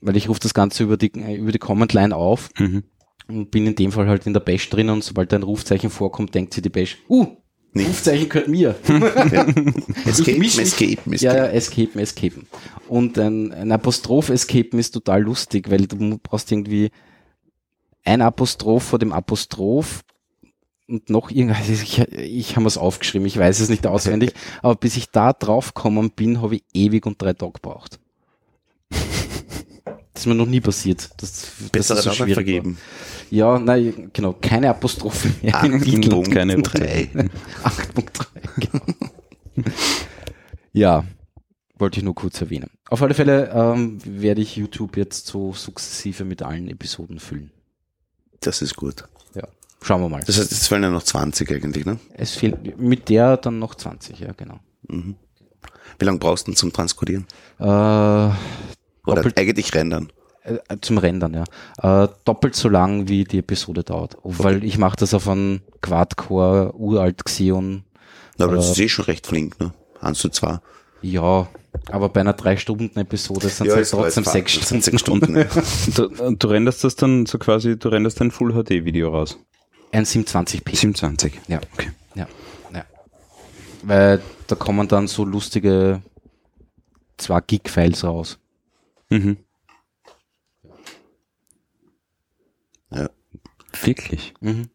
Weil 0.00 0.16
ich 0.16 0.28
rufe 0.28 0.40
das 0.40 0.54
Ganze 0.54 0.82
über 0.82 0.96
die, 0.96 1.12
über 1.36 1.52
die 1.52 1.58
Command 1.58 1.92
Line 1.92 2.14
auf 2.14 2.50
mhm. 2.58 2.82
und 3.28 3.50
bin 3.50 3.66
in 3.66 3.76
dem 3.76 3.92
Fall 3.92 4.08
halt 4.08 4.26
in 4.26 4.32
der 4.34 4.40
Bash 4.40 4.68
drin 4.68 4.90
und 4.90 5.04
sobald 5.04 5.32
ein 5.32 5.42
Rufzeichen 5.42 5.90
vorkommt, 5.90 6.34
denkt 6.34 6.54
sich 6.54 6.62
die 6.62 6.70
Bash, 6.70 6.98
uh, 7.08 7.26
Nicht. 7.72 7.88
Rufzeichen 7.88 8.28
gehört 8.28 8.48
mir. 8.48 8.74
Escape, 10.04 10.38
mich- 10.38 10.58
Escape, 10.58 10.92
Escape. 10.92 11.16
Ja, 11.16 11.36
ja, 11.36 11.46
Escapen, 11.46 12.00
Escapen. 12.00 12.46
Und 12.88 13.18
ein, 13.18 13.52
ein 13.52 13.72
Apostroph 13.72 14.28
Escapen 14.28 14.78
ist 14.78 14.90
total 14.90 15.22
lustig, 15.22 15.70
weil 15.70 15.86
du 15.86 16.18
brauchst 16.18 16.50
irgendwie 16.52 16.90
ein 18.04 18.20
Apostroph 18.22 18.82
vor 18.84 18.98
dem 18.98 19.12
Apostroph 19.12 20.02
und 20.88 21.08
noch 21.10 21.30
irgendwas. 21.30 21.68
Ich, 21.68 21.98
ich 22.00 22.56
habe 22.56 22.66
es 22.66 22.76
aufgeschrieben, 22.78 23.26
ich 23.26 23.38
weiß 23.38 23.60
es 23.60 23.68
nicht 23.68 23.86
auswendig, 23.86 24.34
aber 24.62 24.74
bis 24.74 24.96
ich 24.96 25.10
da 25.10 25.32
drauf 25.32 25.74
gekommen 25.74 26.10
bin, 26.10 26.42
habe 26.42 26.56
ich 26.56 26.64
ewig 26.74 27.06
und 27.06 27.20
drei 27.20 27.32
Tage 27.32 27.52
gebraucht. 27.52 27.98
Das 30.14 30.24
ist 30.24 30.26
mir 30.26 30.34
noch 30.34 30.46
nie 30.46 30.60
passiert. 30.60 31.10
Das, 31.16 31.50
das 31.72 31.90
ist 31.90 32.02
so 32.02 32.10
schwierig 32.12 32.28
war. 32.28 32.34
vergeben. 32.34 32.78
Ja, 33.30 33.58
nein, 33.58 34.10
genau, 34.12 34.34
keine 34.34 34.68
Apostrophe 34.68 35.32
mehr 35.40 35.56
Ah, 35.56 35.64
im 35.64 35.82
Titel. 35.82 36.10
Punkt 36.10 36.30
keine 36.30 36.60
drei. 36.60 37.08
8.3. 37.64 38.26
Genau. 39.54 39.64
ja, 40.74 41.04
wollte 41.78 41.98
ich 41.98 42.04
nur 42.04 42.14
kurz 42.14 42.40
erwähnen. 42.42 42.70
Auf 42.90 43.00
alle 43.02 43.14
Fälle 43.14 43.50
ähm, 43.54 43.98
werde 44.04 44.42
ich 44.42 44.54
YouTube 44.56 44.98
jetzt 44.98 45.26
so 45.26 45.54
sukzessive 45.54 46.24
mit 46.26 46.42
allen 46.42 46.68
Episoden 46.68 47.18
füllen. 47.18 47.50
Das 48.42 48.62
ist 48.62 48.76
gut. 48.76 49.04
Ja, 49.34 49.44
schauen 49.82 50.02
wir 50.02 50.08
mal. 50.08 50.22
Das 50.26 50.38
heißt, 50.38 50.52
es 50.52 50.68
fehlen 50.68 50.82
ja 50.82 50.90
noch 50.90 51.02
20 51.02 51.50
eigentlich, 51.50 51.84
ne? 51.86 51.98
es 52.14 52.32
fehlt 52.32 52.78
mit 52.78 53.08
der 53.08 53.36
dann 53.36 53.58
noch 53.58 53.74
20, 53.74 54.18
ja 54.20 54.32
genau. 54.32 54.60
Mhm. 54.88 55.16
Wie 55.98 56.04
lange 56.04 56.18
brauchst 56.18 56.46
du 56.46 56.50
denn 56.52 56.56
zum 56.56 56.72
Transkodieren? 56.72 57.26
Äh, 57.58 57.64
Oder 57.64 58.34
eigentlich 59.36 59.74
rendern? 59.74 60.12
äh, 60.44 60.58
zum 60.80 60.98
Rendern, 60.98 61.34
ja. 61.34 62.04
Äh, 62.04 62.08
doppelt 62.24 62.54
so 62.56 62.68
lang 62.68 63.08
wie 63.08 63.24
die 63.24 63.38
Episode 63.38 63.84
dauert. 63.84 64.16
Weil 64.24 64.64
ich 64.64 64.78
mache 64.78 64.96
das 64.96 65.14
auf 65.14 65.28
einem 65.28 65.60
Quad-Core 65.82 66.72
uralt 66.74 67.24
Xeon. 67.24 67.84
Na, 68.38 68.46
aber 68.46 68.56
das 68.56 68.68
Äh, 68.68 68.72
ist 68.72 68.80
eh 68.80 68.88
schon 68.88 69.04
recht 69.04 69.26
flink, 69.26 69.60
ne? 69.60 69.72
Eins 70.00 70.18
zu 70.18 70.28
zwei. 70.30 70.58
Ja, 71.02 71.48
aber 71.90 72.08
bei 72.08 72.20
einer 72.20 72.32
drei 72.32 72.56
Stunden 72.56 72.98
Episode 72.98 73.48
sind 73.48 73.66
es 73.66 73.74
halt 73.74 73.90
trotzdem 73.90 74.24
sechs 74.24 74.52
Stunden. 74.52 74.66
sind 74.68 74.84
sechs 74.84 75.00
Stunden. 75.00 75.34
Du, 75.94 76.36
du 76.36 76.46
renderst 76.48 76.84
das 76.84 76.96
dann 76.96 77.26
so 77.26 77.38
quasi, 77.38 77.78
du 77.78 77.88
renderst 77.88 78.20
ein 78.20 78.30
Full 78.30 78.52
HD 78.52 78.84
Video 78.84 79.10
raus. 79.10 79.38
Ein 79.90 80.04
720p. 80.04 80.76
27. 80.76 81.40
Ja. 81.48 81.60
Okay. 81.74 81.90
Ja, 82.14 82.26
ja. 82.72 82.84
Weil 83.82 84.22
da 84.46 84.54
kommen 84.54 84.88
dann 84.88 85.06
so 85.06 85.24
lustige 85.24 86.02
2 87.18 87.40
Gig-Files 87.42 88.04
raus. 88.04 88.38
Mhm. 89.10 89.36
Ja. 92.90 93.10
Wirklich. 93.82 94.34
Mhm. 94.40 94.70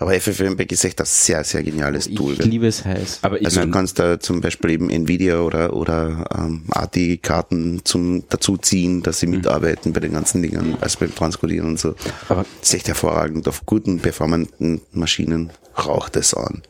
Aber 0.00 0.12
FFmpeg 0.18 0.70
ist 0.70 0.84
echt 0.84 1.00
ein 1.00 1.06
sehr, 1.06 1.42
sehr 1.42 1.62
geniales 1.64 2.06
Ich 2.06 2.14
Tool. 2.14 2.36
gell? 2.36 2.46
liebe 2.46 2.68
es 2.68 2.84
heiß. 2.84 3.18
Aber 3.22 3.40
ich 3.40 3.46
Also 3.46 3.62
du 3.62 3.70
kannst 3.70 3.98
da 3.98 4.20
zum 4.20 4.40
Beispiel 4.40 4.70
eben 4.70 4.90
Nvidia 4.90 5.40
oder, 5.40 5.72
oder 5.74 6.24
ähm, 6.38 6.62
AT-Karten 6.70 7.84
zum 7.84 8.22
dazu 8.28 8.56
ziehen, 8.56 9.02
dass 9.02 9.18
sie 9.18 9.26
mitarbeiten 9.26 9.92
bei 9.92 10.00
den 10.00 10.12
ganzen 10.12 10.40
Dingen, 10.40 10.76
also 10.80 11.00
beim 11.00 11.12
Transkodieren 11.14 11.68
und 11.70 11.80
so. 11.80 11.94
aber 12.28 12.46
ist 12.62 12.72
echt 12.74 12.86
hervorragend. 12.86 13.48
Auf 13.48 13.66
guten, 13.66 13.98
performanten 13.98 14.80
Maschinen 14.92 15.50
raucht 15.76 16.14
es 16.16 16.32
an. 16.32 16.62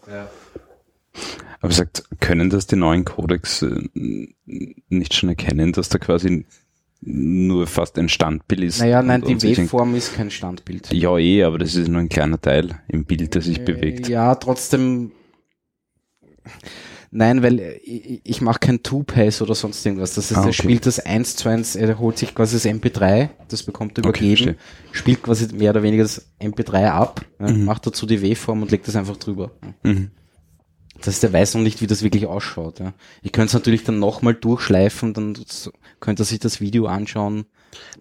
Aber 1.60 1.72
sagt, 1.72 2.04
können 2.20 2.50
das 2.50 2.66
die 2.66 2.76
neuen 2.76 3.04
Codecs 3.04 3.62
äh, 3.62 4.28
nicht 4.88 5.14
schon 5.14 5.28
erkennen, 5.28 5.72
dass 5.72 5.88
da 5.88 5.98
quasi 5.98 6.46
nur 7.00 7.66
fast 7.66 7.98
ein 7.98 8.08
Standbild 8.08 8.62
ist? 8.64 8.80
Naja, 8.80 9.02
nein, 9.02 9.22
die 9.22 9.40
Waveform 9.42 9.94
ist 9.94 10.14
kein 10.14 10.30
Standbild. 10.30 10.92
Ja, 10.92 11.16
eh, 11.18 11.44
aber 11.44 11.58
das 11.58 11.74
ist 11.74 11.88
nur 11.88 12.00
ein 12.00 12.08
kleiner 12.08 12.40
Teil 12.40 12.80
im 12.88 13.04
Bild, 13.04 13.34
das 13.36 13.44
sich 13.44 13.64
bewegt. 13.64 14.08
Äh, 14.08 14.12
Ja, 14.12 14.34
trotzdem. 14.34 15.12
Nein, 17.10 17.42
weil 17.42 17.60
ich, 17.82 18.20
ich 18.22 18.40
mache 18.42 18.58
kein 18.58 18.82
Two-Pace 18.82 19.40
oder 19.40 19.54
sonst 19.54 19.84
irgendwas. 19.86 20.14
Das 20.14 20.26
heißt, 20.30 20.38
Ah, 20.38 20.42
er 20.42 20.48
okay. 20.48 20.62
spielt 20.62 20.84
das 20.86 20.98
1 21.00 21.36
zu 21.36 21.48
1, 21.48 21.76
er 21.76 21.98
holt 21.98 22.18
sich 22.18 22.34
quasi 22.34 22.56
das 22.56 22.66
MP3, 22.66 23.30
das 23.48 23.62
bekommt 23.62 23.96
er 23.98 24.04
Okay, 24.04 24.32
übergeben, 24.32 24.56
verstehe. 24.56 24.56
spielt 24.92 25.22
quasi 25.22 25.54
mehr 25.54 25.70
oder 25.70 25.82
weniger 25.82 26.02
das 26.02 26.26
MP3 26.38 26.90
ab, 26.90 27.24
Mhm. 27.38 27.64
macht 27.64 27.86
dazu 27.86 28.04
die 28.04 28.22
Waveform 28.22 28.60
und 28.62 28.70
legt 28.70 28.88
das 28.88 28.96
einfach 28.96 29.16
drüber. 29.16 29.52
Mhm. 29.82 30.10
Das 30.98 31.06
heißt, 31.06 31.24
er 31.24 31.32
weiß 31.32 31.54
noch 31.54 31.62
nicht, 31.62 31.80
wie 31.80 31.86
das 31.86 32.02
wirklich 32.02 32.26
ausschaut. 32.26 32.80
Ja. 32.80 32.92
Ich 33.22 33.32
könnte 33.32 33.46
es 33.48 33.54
natürlich 33.54 33.84
dann 33.84 34.00
nochmal 34.00 34.34
durchschleifen, 34.34 35.14
dann 35.14 35.34
könnte 36.00 36.22
er 36.22 36.26
sich 36.26 36.38
das 36.38 36.60
Video 36.60 36.86
anschauen. 36.86 37.46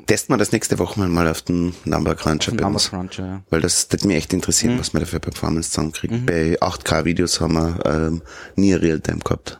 Testen 0.06 0.34
wir 0.34 0.38
das 0.38 0.52
nächste 0.54 0.80
Woche 0.80 1.00
mal, 1.00 1.28
auf 1.28 1.42
den 1.42 1.74
Number 1.84 2.16
Cruncher 2.16 2.52
Von 2.52 2.58
bei 2.58 2.66
uns. 2.66 2.90
Cruncher, 2.90 3.26
ja. 3.26 3.42
Weil 3.50 3.62
das 3.62 3.88
das 3.90 4.04
mich 4.06 4.16
echt 4.16 4.32
interessiert, 4.34 4.74
Mhm. 4.74 4.80
was 4.80 4.94
wir 4.94 5.02
da 5.02 5.06
für 5.06 5.20
Performance 5.20 5.70
zusammenkriegen. 5.72 6.26
Bei 6.26 6.58
8K-Videos 6.62 7.42
haben 7.42 7.54
wir 7.56 7.86
ähm, 7.86 8.22
nie 8.56 8.74
Realtime 8.74 9.20
gehabt. 9.20 9.60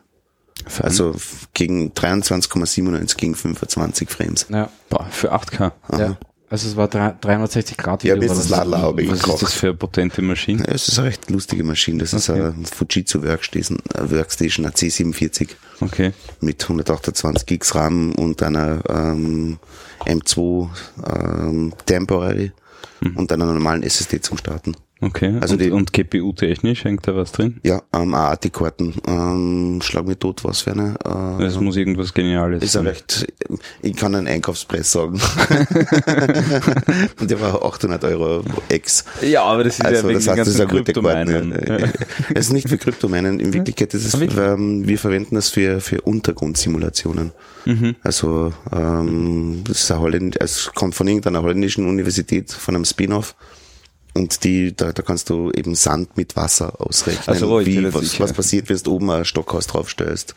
Also 0.82 1.12
f- 1.14 1.48
gegen 1.54 1.92
23,97 1.94 3.16
gegen 3.18 3.36
25 3.36 4.10
Frames. 4.10 4.48
Ja, 4.50 4.70
Boah, 4.90 5.06
für 5.12 5.34
8K. 5.34 5.72
ja. 5.98 6.18
Also 6.50 6.70
es 6.70 6.76
war 6.78 6.88
drei- 6.88 7.14
360 7.20 7.76
Grad 7.78 8.04
Ja, 8.06 8.16
bis 8.16 8.30
das. 8.30 8.48
Ladler 8.50 8.82
habe 8.82 9.02
ich 9.02 9.10
Was 9.10 9.18
ist 9.18 9.28
das 9.28 9.40
gekocht. 9.40 9.54
für 9.54 9.68
eine 9.68 9.76
potente 9.76 10.22
Maschine? 10.22 10.64
Ja, 10.66 10.74
es 10.74 10.88
ist 10.88 10.98
eine 10.98 11.10
recht 11.10 11.30
lustige 11.30 11.64
Maschine. 11.66 12.00
Das 12.00 12.14
ist 12.14 12.30
Okay. 12.30 12.42
eine 12.42 12.66
Fujitsu 12.66 13.22
Workstation, 13.24 13.80
eine 13.94 14.10
Workstation, 14.12 14.66
eine 14.66 14.74
C47 14.74 15.50
Okay. 15.82 16.14
mit 16.40 16.64
128 16.64 17.46
Gigs 17.46 17.76
RAM 17.76 18.14
und 18.14 18.42
einer 18.44 18.82
ähm, 18.90 19.60
M2 20.06 20.70
ähm, 21.06 21.74
Temporary 21.86 22.54
und 23.16 23.32
einer 23.32 23.46
normalen 23.46 23.84
SSD 23.84 24.22
zum 24.22 24.38
Starten. 24.38 24.76
Okay. 25.00 25.36
Also 25.42 25.54
und, 25.54 25.62
die- 25.62 25.70
und 25.72 25.94
GPU-technisch 25.94 26.84
hängt 26.84 27.08
da 27.08 27.16
was 27.16 27.32
drin? 27.32 27.60
Ja, 27.64 27.84
ähm, 27.94 28.14
AAT-Karten. 28.16 28.96
Ähm, 29.08 29.80
schlag 29.84 30.08
mir 30.08 30.18
tot, 30.18 30.44
was 30.44 30.62
für 30.62 30.72
eine. 30.72 30.96
Äh, 31.06 31.44
Das 31.44 31.60
muss 31.60 31.76
irgendwas 31.78 32.14
Geniales 32.14 32.64
ist 32.64 32.74
ja 32.76 32.80
sein. 32.82 32.88
recht, 32.88 33.28
ich 33.84 33.96
kann 33.96 34.16
einen 34.16 34.28
Einkaufspreis 34.28 34.92
sagen. 34.92 35.20
und 37.20 37.30
der 37.30 37.40
war 37.40 37.64
800 37.64 38.04
Euro 38.06 38.44
ex. 38.70 39.06
Ja, 39.22 39.44
aber 39.44 39.64
das 39.66 39.80
ist 39.80 39.86
Also, 39.86 40.12
das 40.12 40.28
heißt, 40.28 40.40
das 40.40 40.48
ist 40.48 40.60
eine 40.60 40.70
gute 40.70 40.84
Kryptomeinen. 40.86 41.52
Karten. 41.54 41.92
Es 42.34 42.48
ist 42.48 42.54
nicht 42.54 42.70
für 42.70 42.78
Kryptomeinen. 42.78 43.40
In 43.40 43.54
Wirklichkeit 43.54 43.94
ist 43.94 44.14
es, 44.14 44.20
ähm, 44.38 44.88
wir 44.88 44.98
verwenden 44.98 45.36
das 45.36 45.50
für, 45.50 45.82
für 45.82 46.02
Untergrundsimulationen. 46.02 47.32
Mhm. 47.66 47.96
Also, 48.04 48.54
ähm, 48.72 49.62
das 49.66 49.84
ist 49.84 49.92
ein 49.92 50.00
Holländ 50.00 50.40
es 50.42 50.72
kommt 50.74 50.96
von 50.96 51.08
irgendeiner 51.08 51.42
holländischen 51.42 51.88
Universität, 51.88 52.52
von 52.52 52.76
einem 52.76 52.86
Spin-off. 52.86 53.36
Und 54.18 54.44
die, 54.44 54.76
da, 54.76 54.92
da 54.94 55.02
kannst 55.04 55.30
du 55.30 55.52
eben 55.52 55.76
Sand 55.76 56.18
mit 56.18 56.36
Wasser 56.36 56.82
ausrechnen. 56.82 57.24
Also, 57.28 57.60
wie, 57.66 57.94
was, 57.94 58.02
sicher- 58.10 58.24
was 58.24 58.34
passiert, 58.34 58.70
wenn 58.70 58.78
du 58.78 58.94
oben 58.96 59.10
ein 59.12 59.26
Stockhaus 59.26 59.68
draufstellst? 59.68 60.34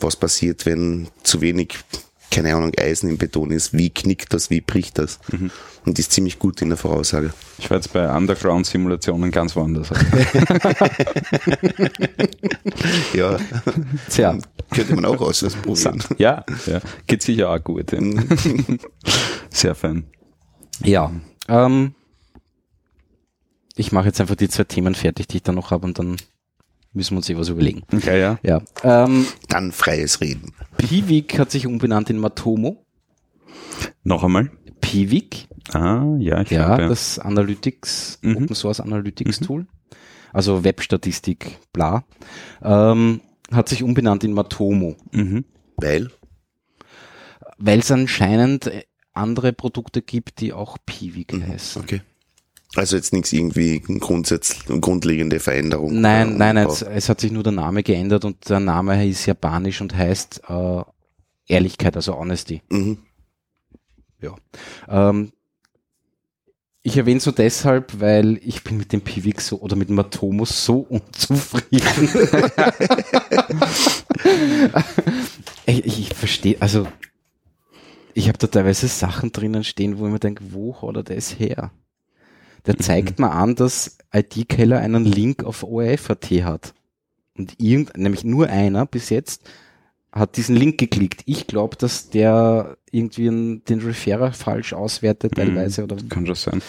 Was 0.00 0.16
passiert, 0.16 0.66
wenn 0.66 1.08
zu 1.24 1.40
wenig, 1.40 1.74
keine 2.30 2.54
Ahnung, 2.54 2.72
Eisen 2.78 3.08
im 3.08 3.18
Beton 3.18 3.50
ist? 3.50 3.72
Wie 3.72 3.90
knickt 3.90 4.32
das? 4.34 4.50
Wie 4.50 4.60
bricht 4.60 4.98
das? 4.98 5.18
Mhm. 5.32 5.50
Und 5.84 5.98
ist 5.98 6.12
ziemlich 6.12 6.38
gut 6.38 6.62
in 6.62 6.68
der 6.70 6.78
Voraussage. 6.78 7.34
Ich 7.58 7.68
war 7.70 7.76
jetzt 7.76 7.92
bei 7.92 8.08
Underground-Simulationen 8.14 9.30
ganz 9.30 9.54
woanders. 9.56 9.88
Ja, 13.14 13.36
Tja, 14.10 14.38
könnte 14.70 14.94
man 14.94 15.04
auch 15.04 15.20
ausprobieren. 15.20 16.02
ja, 16.18 16.44
ja, 16.66 16.80
geht 17.06 17.22
sicher 17.22 17.50
auch 17.50 17.62
gut. 17.62 17.92
Ja. 17.92 18.00
Sehr 19.50 19.74
fein. 19.74 20.04
ja. 20.82 21.12
Ähm, 21.48 21.94
ich 23.76 23.92
mache 23.92 24.06
jetzt 24.06 24.20
einfach 24.20 24.36
die 24.36 24.48
zwei 24.48 24.64
Themen 24.64 24.94
fertig, 24.94 25.26
die 25.28 25.38
ich 25.38 25.42
da 25.42 25.52
noch 25.52 25.70
habe 25.70 25.86
und 25.86 25.98
dann 25.98 26.16
müssen 26.92 27.12
wir 27.14 27.16
uns 27.18 27.28
eh 27.28 27.36
was 27.36 27.48
überlegen. 27.48 27.82
Okay, 27.92 28.20
ja. 28.20 28.38
Ja. 28.42 28.62
Ähm, 28.84 29.26
Dann 29.48 29.72
freies 29.72 30.20
Reden. 30.20 30.52
Piwik 30.76 31.38
hat 31.38 31.50
sich 31.50 31.66
umbenannt 31.66 32.08
in 32.10 32.18
Matomo. 32.18 32.84
Noch 34.04 34.22
einmal. 34.22 34.50
Piwik, 34.80 35.48
Ah, 35.72 36.04
ja, 36.18 36.42
ich 36.42 36.50
ja, 36.50 36.66
glaube, 36.66 36.82
ja. 36.82 36.88
das 36.88 37.18
Analytics, 37.18 38.18
Mhm. 38.22 38.36
Open 38.36 38.54
Source 38.54 38.80
Analytics 38.80 39.40
Tool. 39.40 39.66
Also 40.32 40.62
Webstatistik, 40.62 41.58
bla. 41.72 42.04
Ähm, 42.62 43.20
hat 43.50 43.68
sich 43.70 43.82
umbenannt 43.82 44.24
in 44.24 44.32
Matomo, 44.32 44.96
Mhm. 45.12 45.44
Weil, 45.76 46.10
weil 47.58 47.78
es 47.80 47.90
anscheinend 47.90 48.66
äh, 48.66 48.82
andere 49.14 49.52
Produkte 49.52 50.02
gibt, 50.02 50.40
die 50.40 50.52
auch 50.52 50.76
Piwik 50.86 51.32
Mhm. 51.32 51.46
heißen. 51.48 51.82
okay. 51.82 52.02
Also 52.76 52.96
jetzt 52.96 53.12
nichts 53.12 53.32
irgendwie 53.32 53.80
grundsätzlich, 53.80 54.80
grundlegende 54.80 55.40
Veränderung. 55.40 56.00
Nein, 56.00 56.28
oder 56.28 56.36
nein, 56.38 56.54
nein, 56.56 56.66
es, 56.66 56.82
es 56.82 57.08
hat 57.08 57.20
sich 57.20 57.30
nur 57.30 57.42
der 57.42 57.52
Name 57.52 57.82
geändert 57.82 58.24
und 58.24 58.48
der 58.48 58.60
Name 58.60 59.06
ist 59.06 59.26
japanisch 59.26 59.80
und 59.80 59.94
heißt 59.94 60.42
äh, 60.48 60.82
Ehrlichkeit, 61.46 61.96
also 61.96 62.16
Honesty. 62.16 62.62
Mhm. 62.70 62.98
Ja. 64.20 64.34
Ähm, 64.88 65.32
ich 66.82 66.96
erwähne 66.96 67.16
es 67.18 67.26
nur 67.26 67.34
deshalb, 67.34 67.98
weil 68.00 68.38
ich 68.44 68.62
bin 68.62 68.76
mit 68.76 68.92
dem 68.92 69.00
Pivik 69.00 69.40
so 69.40 69.58
oder 69.60 69.74
mit 69.74 69.88
dem 69.88 69.96
Matomo 69.96 70.44
so 70.44 70.80
unzufrieden. 70.80 71.80
ich, 75.66 75.86
ich, 75.86 76.00
ich 76.00 76.14
verstehe, 76.14 76.56
also 76.60 76.86
ich 78.12 78.28
habe 78.28 78.36
da 78.38 78.46
teilweise 78.46 78.86
Sachen 78.88 79.32
drinnen 79.32 79.64
stehen, 79.64 79.98
wo 79.98 80.06
ich 80.06 80.12
mir 80.12 80.18
denke, 80.18 80.44
wo 80.50 80.80
hat 80.82 80.96
er 80.96 81.02
das 81.02 81.38
her? 81.38 81.72
Der 82.66 82.78
zeigt 82.78 83.18
mir 83.18 83.30
an, 83.30 83.54
dass 83.54 83.98
IT-Keller 84.12 84.78
einen 84.78 85.04
Link 85.04 85.44
auf 85.44 85.62
ORF.at 85.62 86.30
hat. 86.30 86.74
Und 87.36 87.60
irgend, 87.60 87.96
nämlich 87.96 88.24
nur 88.24 88.48
einer 88.48 88.86
bis 88.86 89.10
jetzt 89.10 89.48
hat 90.12 90.36
diesen 90.36 90.54
Link 90.54 90.78
geklickt. 90.78 91.22
Ich 91.26 91.46
glaube, 91.48 91.76
dass 91.76 92.08
der 92.08 92.76
irgendwie 92.90 93.28
einen, 93.28 93.64
den 93.64 93.80
Referrer 93.80 94.32
falsch 94.32 94.72
auswertet 94.72 95.34
teilweise 95.34 95.82
oder 95.82 95.96
Kann 96.08 96.26
schon 96.26 96.34
sein. 96.36 96.62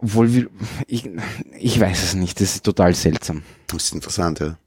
obwohl 0.00 0.32
wir, 0.32 0.48
ich, 0.86 1.08
ich 1.58 1.78
weiß 1.78 2.02
es 2.02 2.14
nicht. 2.14 2.40
Das 2.40 2.54
ist 2.54 2.64
total 2.64 2.94
seltsam. 2.94 3.42
Das 3.68 3.84
ist 3.84 3.94
interessant, 3.94 4.40
ja. 4.40 4.58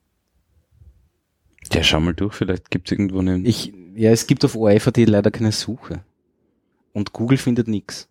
Ja, 1.71 1.82
schau 1.82 1.99
mal 1.99 2.13
durch, 2.13 2.36
vielleicht 2.36 2.69
gibt 2.69 2.88
es 2.88 2.91
irgendwo 2.91 3.19
einen. 3.19 3.45
Ich, 3.45 3.73
ja, 3.95 4.12
es 4.12 4.27
gibt 4.27 4.45
auf 4.45 4.56
ORF.at 4.56 4.97
leider 4.97 5.32
keine 5.32 5.51
Suche. 5.51 6.03
Und 6.91 7.13
Google 7.13 7.39
findet 7.39 7.67
nichts. 7.67 8.08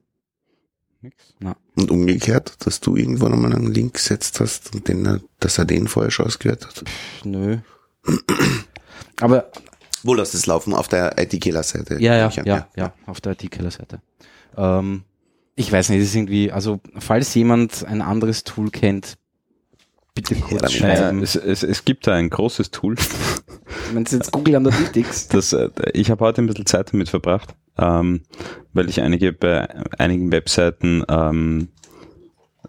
Nix. 1.03 1.35
Und 1.77 1.91
umgekehrt, 1.91 2.55
dass 2.67 2.81
du 2.81 2.97
irgendwo 2.97 3.29
nochmal 3.29 3.53
einen 3.55 3.73
Link 3.73 3.95
gesetzt 3.95 4.41
hast 4.41 4.75
und 4.75 4.87
den, 4.88 5.05
er- 5.07 5.21
dass 5.41 5.59
er 5.59 5.65
den 5.65 5.88
vorher 5.88 6.11
schon 6.11 6.27
ausgehört 6.27 6.67
hat. 6.67 6.85
Nö. 7.25 7.59
Aber 9.21 9.51
Wo 10.03 10.15
lässt 10.15 10.35
es 10.35 10.47
laufen? 10.47 10.75
Auf 10.75 10.88
der 10.88 11.17
IT-Killer-Seite? 11.19 12.01
Ja, 12.01 12.17
ja, 12.17 12.27
an, 12.29 12.45
ja, 12.45 12.69
ja, 12.77 12.93
auf 13.07 13.21
der 13.21 13.33
IT-Keller-Seite. 13.33 14.01
Ähm, 14.57 15.05
ich 15.55 15.71
weiß 15.71 15.91
nicht, 15.91 16.01
das 16.01 16.09
ist 16.09 16.15
irgendwie, 16.17 16.51
also 16.51 16.81
falls 16.99 17.33
jemand 17.35 17.85
ein 17.87 18.03
anderes 18.03 18.43
Tool 18.45 18.71
kennt, 18.71 19.15
bitte 20.14 20.35
kurz. 20.37 20.62
Naja, 20.81 20.96
schreiben. 20.96 21.22
es, 21.22 21.37
es, 21.37 21.62
es 21.62 21.85
gibt 21.85 22.07
da 22.07 22.14
ein 22.14 22.31
großes 22.31 22.70
Tool, 22.70 22.96
Wenn 23.92 24.05
es 24.05 24.12
jetzt 24.12 24.33
Google 24.33 24.57
Analytics, 24.57 25.29
das 25.29 25.53
äh, 25.53 25.68
ich 25.92 26.11
habe 26.11 26.25
heute 26.25 26.42
ein 26.42 26.46
bisschen 26.46 26.66
Zeit 26.66 26.92
damit 26.92 27.09
verbracht, 27.09 27.55
ähm, 27.79 28.22
weil 28.72 28.88
ich 28.88 29.01
einige 29.01 29.33
bei 29.33 29.68
einigen 29.98 30.31
Webseiten 30.33 31.05
ähm, 31.09 31.68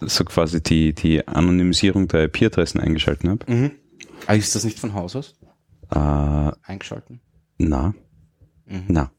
so 0.02 0.24
quasi 0.26 0.62
die, 0.62 0.94
die 0.94 1.28
Anonymisierung 1.28 2.08
der 2.08 2.24
IP-Adressen 2.26 2.80
eingeschalten 2.80 3.30
habe. 3.30 3.52
mhm. 3.52 3.72
ah, 4.28 4.34
ist 4.34 4.56
das 4.56 4.64
nicht 4.64 4.80
von 4.80 4.94
Haus 4.94 5.16
aus 5.16 5.36
Äh, 5.92 6.52
eingeschalten? 6.64 7.22
na, 7.58 7.94
Mhm. 8.66 8.84
na. 8.88 9.12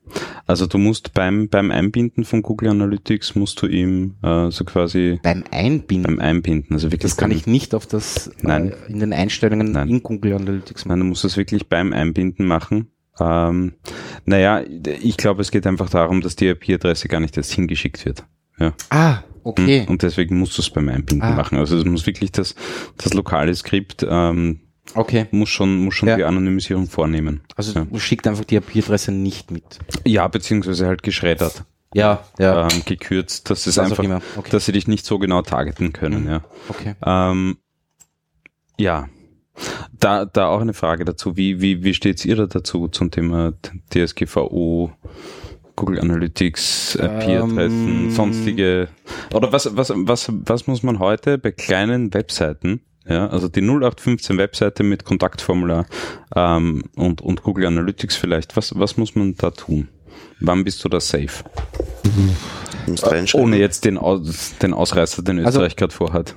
Also 0.47 0.67
du 0.67 0.77
musst 0.79 1.15
beim, 1.15 1.49
beim 1.49 1.71
Einbinden 1.71 2.25
von 2.25 2.43
Google 2.43 2.69
Analytics 2.71 3.35
musst 3.35 3.63
du 3.63 3.67
ihm 3.67 4.15
äh, 4.23 4.51
so 4.51 4.65
quasi 4.65 5.19
Beim 5.23 5.43
Einbinden, 5.51 6.17
beim 6.17 6.19
Einbinden, 6.21 6.75
also 6.75 6.89
wirklich 6.89 7.13
das 7.13 7.17
kann 7.17 7.31
beim- 7.31 7.39
ich 7.39 7.47
nicht 7.47 7.75
auf 7.75 7.87
das, 7.87 8.31
Nein. 8.43 8.73
Äh, 8.73 8.93
in 8.93 9.01
den 9.01 9.13
Einstellungen 9.13 9.73
Nein. 9.73 9.89
in 9.89 10.03
Google 10.03 10.35
Analytics 10.35 10.85
Nein, 10.85 10.99
machen. 10.99 11.01
du 11.01 11.07
musst 11.11 11.25
das 11.25 11.37
wirklich 11.37 11.69
beim 11.69 11.93
Einbinden 11.93 12.47
machen. 12.47 12.89
Ähm, 13.21 13.75
naja, 14.27 14.63
ich 15.03 15.17
glaube, 15.17 15.41
es 15.41 15.51
geht 15.51 15.67
einfach 15.67 15.89
darum, 15.89 16.21
dass 16.21 16.37
die 16.37 16.49
IP-Adresse 16.49 17.09
gar 17.09 17.21
nicht 17.21 17.37
erst 17.37 17.53
hingeschickt 17.53 18.05
wird. 18.05 18.25
Ja. 18.59 18.75
Ah, 18.91 19.19
Okay. 19.47 19.81
Und, 19.83 19.89
und 19.91 20.03
deswegen 20.03 20.39
musst 20.39 20.57
du 20.57 20.63
es 20.63 20.71
beim 20.71 20.89
Einbinden 20.89 21.21
Ah. 21.29 21.35
machen. 21.35 21.59
Also 21.59 21.77
es 21.77 21.85
muss 21.85 22.07
wirklich 22.07 22.33
das, 22.33 22.55
das 22.97 23.13
lokale 23.13 23.55
Skript 23.55 24.07
ähm, 24.09 24.61
Okay. 24.95 25.27
muss 25.31 25.49
schon, 25.49 25.79
muss 25.79 25.95
schon 25.95 26.09
Ja. 26.09 26.17
die 26.17 26.25
Anonymisierung 26.25 26.87
vornehmen. 26.87 27.41
Also 27.57 27.73
Ja. 27.79 27.87
du 27.87 27.99
schickt 27.99 28.27
einfach 28.27 28.45
die 28.45 28.57
IP-Adresse 28.57 29.13
nicht 29.13 29.51
mit. 29.51 29.65
Ja, 30.05 30.29
beziehungsweise 30.29 30.87
halt 30.87 31.03
geschreddert, 31.03 31.65
Ja, 31.95 32.23
ja. 32.39 32.69
ähm, 32.69 32.83
gekürzt, 32.85 33.49
dass 33.51 33.67
es 33.67 33.79
auch 33.79 33.85
einfach. 33.85 34.21
Okay. 34.37 34.51
dass 34.51 34.67
sie 34.67 34.73
dich 34.73 34.87
nicht 34.87 35.07
so 35.07 35.19
genau 35.19 35.43
targeten 35.43 35.93
können, 35.93 36.25
Mhm. 36.25 36.29
ja. 36.31 36.45
Okay. 36.69 36.95
Ähm, 37.05 37.57
ja. 38.79 39.09
Da, 39.93 40.25
da 40.25 40.49
auch 40.49 40.61
eine 40.61 40.75
Frage 40.75 41.05
dazu. 41.05 41.37
Wie, 41.37 41.61
wie, 41.61 41.85
wie 41.85 41.95
steht's 41.95 42.25
ihr 42.25 42.35
da 42.37 42.47
dazu 42.47 42.89
zum 42.89 43.11
Thema 43.13 43.53
DSGVO, 43.93 44.91
Google 45.77 46.01
Analytics, 46.01 46.97
IP-Adressen, 46.97 48.05
Ähm, 48.07 48.11
sonstige, 48.11 48.89
oder 49.33 49.53
was, 49.53 49.77
was, 49.77 49.93
was, 49.95 50.31
was 50.33 50.67
muss 50.67 50.83
man 50.83 50.99
heute 50.99 51.39
bei 51.39 51.53
kleinen 51.53 52.13
Webseiten, 52.15 52.81
ja, 53.07 53.27
also 53.29 53.49
die 53.49 53.61
0815 53.61 54.39
Webseite 54.39 54.83
mit 54.83 55.05
Kontaktformular 55.05 55.87
ähm, 56.35 56.85
und, 56.97 57.21
und 57.21 57.43
Google 57.43 57.67
Analytics 57.67 58.17
vielleicht, 58.17 58.57
was, 58.57 58.79
was 58.79 58.97
muss 58.97 59.15
man 59.15 59.35
da 59.37 59.51
tun? 59.51 59.89
Wann 60.41 60.65
bist 60.65 60.85
du 60.85 60.89
da 60.89 61.01
safe? 61.01 61.45
Du 62.03 62.91
musst 62.91 63.07
reinschreiben. 63.07 63.45
Ohne 63.47 63.57
jetzt 63.59 63.85
den, 63.85 63.99
Aus, 63.99 64.55
den 64.61 64.73
Ausreißer, 64.75 65.23
den 65.23 65.39
Also- 65.39 65.59
Österreich 65.61 65.77
gerade 65.77 65.95
vorhat 65.95 66.35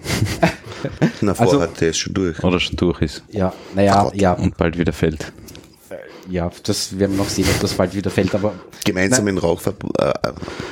Na, 1.21 1.31
Also- 1.33 1.53
vorhat, 1.59 1.81
der 1.81 1.89
ist 1.89 1.97
schon 1.97 2.13
durch. 2.13 2.43
oder 2.43 2.59
schon 2.59 2.75
durch 2.75 3.01
ist 3.01 3.23
Ja, 3.31 3.53
naja, 3.75 4.09
ja, 4.13 4.33
und 4.33 4.57
bald 4.57 4.77
wieder 4.77 4.93
fällt. 4.93 5.31
Ja, 6.29 6.51
das 6.63 6.97
werden 6.99 7.13
wir 7.13 7.23
noch 7.23 7.29
sehen, 7.29 7.45
ob 7.53 7.59
das 7.59 7.73
bald 7.73 7.95
wieder 7.95 8.09
fällt, 8.09 8.35
aber 8.35 8.53
Gemeinsam 8.83 9.27
in 9.27 9.37
Rauch 9.37 9.61
äh, 9.65 10.13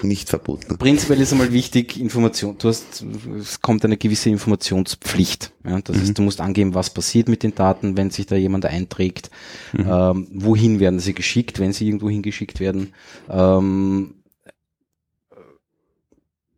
nicht 0.02 0.30
verboten. 0.30 0.78
prinzipiell 0.78 1.22
ist 1.22 1.32
einmal 1.32 1.52
wichtig, 1.52 2.00
Information, 2.00 2.58
du 2.58 2.70
hast, 2.70 3.04
es 3.39 3.62
kommt 3.62 3.86
eine 3.86 3.98
gewisse 3.98 4.30
Informationspflicht. 4.30 5.52
Ja, 5.65 5.82
das 5.82 5.98
ist, 5.98 6.18
du 6.18 6.22
musst 6.22 6.41
angeben, 6.41 6.74
was 6.74 6.89
passiert 6.89 7.28
mit 7.28 7.44
den 7.44 7.56
Daten, 7.56 7.98
wenn 7.98 8.12
sich 8.12 8.26
da 8.26 8.36
jemand 8.36 8.65
einträgt, 8.65 9.30
ähm, 9.78 10.28
wohin 10.32 10.80
werden 10.80 11.00
sie 11.00 11.13
geschickt, 11.13 11.60
wenn 11.60 11.74
sie 11.74 11.88
irgendwo 11.88 12.10
hingeschickt 12.10 12.60
werden. 12.60 12.94
Ähm, 13.30 14.15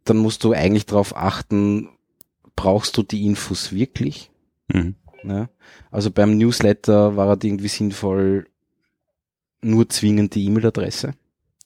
dann 0.04 0.18
musst 0.18 0.44
du 0.44 0.54
eigentlich 0.54 0.86
darauf 0.86 1.16
achten, 1.16 1.90
brauchst 2.56 2.98
du 2.98 3.04
die 3.04 3.26
Infos 3.26 3.72
wirklich? 3.72 4.32
Mhm. 4.68 4.96
Ja. 5.24 5.50
Also 5.92 6.12
beim 6.12 6.38
Newsletter 6.38 7.16
war 7.16 7.28
halt 7.28 7.44
irgendwie 7.44 7.68
sinnvoll 7.68 8.48
nur 9.62 9.89
zwingend 9.89 10.36
die 10.36 10.46
E-Mail-Adresse, 10.46 11.13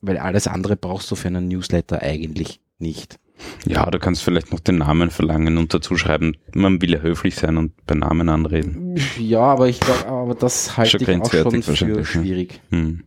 weil 0.02 0.18
alles 0.18 0.48
andere 0.48 0.76
brauchst 0.76 1.10
du 1.12 1.16
für 1.16 1.28
einen 1.28 1.48
Newsletter 1.48 2.02
eigentlich 2.02 2.60
nicht. 2.80 3.20
Ja, 3.66 3.90
du 3.90 4.00
kannst 4.00 4.24
vielleicht 4.24 4.52
noch 4.52 4.60
den 4.60 4.78
Namen 4.78 5.10
verlangen 5.10 5.58
und 5.58 5.74
dazu 5.74 5.98
schreiben, 5.98 6.36
man 6.54 6.82
will 6.82 6.92
ja 6.94 7.00
höflich 7.00 7.36
sein 7.36 7.58
und 7.58 7.86
bei 7.86 7.96
Namen 7.96 8.30
anreden. 8.30 8.96
Ja, 9.18 9.42
aber 9.42 9.68
ich 9.68 9.80
glaube, 9.80 10.06
aber 10.08 10.36
das 10.36 10.78
halte 10.78 10.98
ich 10.98 11.22
auch 11.22 11.32
schon 11.32 11.64
für 11.64 11.86
ne? 11.86 12.06
schwierig. 12.06 12.62
Hm. 12.70 13.04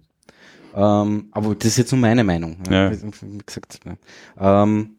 Ähm, 0.75 1.29
aber 1.31 1.55
das 1.55 1.69
ist 1.69 1.79
jetzt 1.79 1.93
nur 1.93 2.01
meine 2.01 2.25
Meinung. 2.25 2.59
Ja. 2.69 2.91
Wie 2.91 3.03
wie 3.03 3.39
gesagt, 3.39 3.81
ja. 3.85 4.63
Ähm, 4.65 4.97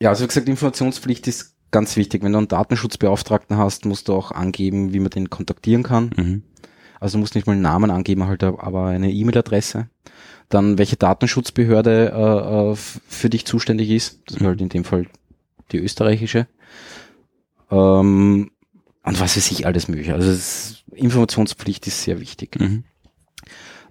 ja, 0.00 0.10
also 0.10 0.24
wie 0.24 0.28
gesagt, 0.28 0.48
Informationspflicht 0.48 1.26
ist 1.26 1.56
ganz 1.70 1.96
wichtig. 1.96 2.22
Wenn 2.22 2.32
du 2.32 2.38
einen 2.38 2.48
Datenschutzbeauftragten 2.48 3.56
hast, 3.56 3.84
musst 3.86 4.08
du 4.08 4.14
auch 4.14 4.30
angeben, 4.30 4.92
wie 4.92 5.00
man 5.00 5.10
den 5.10 5.30
kontaktieren 5.30 5.82
kann. 5.82 6.10
Mhm. 6.16 6.42
Also 7.00 7.16
du 7.16 7.20
musst 7.20 7.34
nicht 7.34 7.46
mal 7.46 7.54
einen 7.54 7.62
Namen 7.62 7.90
angeben, 7.90 8.26
halt 8.26 8.42
aber 8.42 8.86
eine 8.86 9.10
E-Mail-Adresse. 9.10 9.88
Dann 10.48 10.78
welche 10.78 10.96
Datenschutzbehörde 10.96 12.12
äh, 12.14 12.72
äh, 12.72 12.76
für 12.76 13.30
dich 13.30 13.44
zuständig 13.44 13.90
ist. 13.90 14.20
Das 14.26 14.40
wäre 14.40 14.50
halt 14.50 14.60
in 14.60 14.70
dem 14.70 14.84
Fall 14.84 15.06
die 15.72 15.78
österreichische. 15.78 16.46
Ähm, 17.70 18.50
und 19.02 19.20
was 19.20 19.36
weiß 19.36 19.50
ich, 19.50 19.66
alles 19.66 19.88
mögliche. 19.88 20.14
Also 20.14 20.30
ist, 20.30 20.84
Informationspflicht 20.92 21.86
ist 21.86 22.02
sehr 22.02 22.20
wichtig. 22.20 22.58
Mhm. 22.58 22.84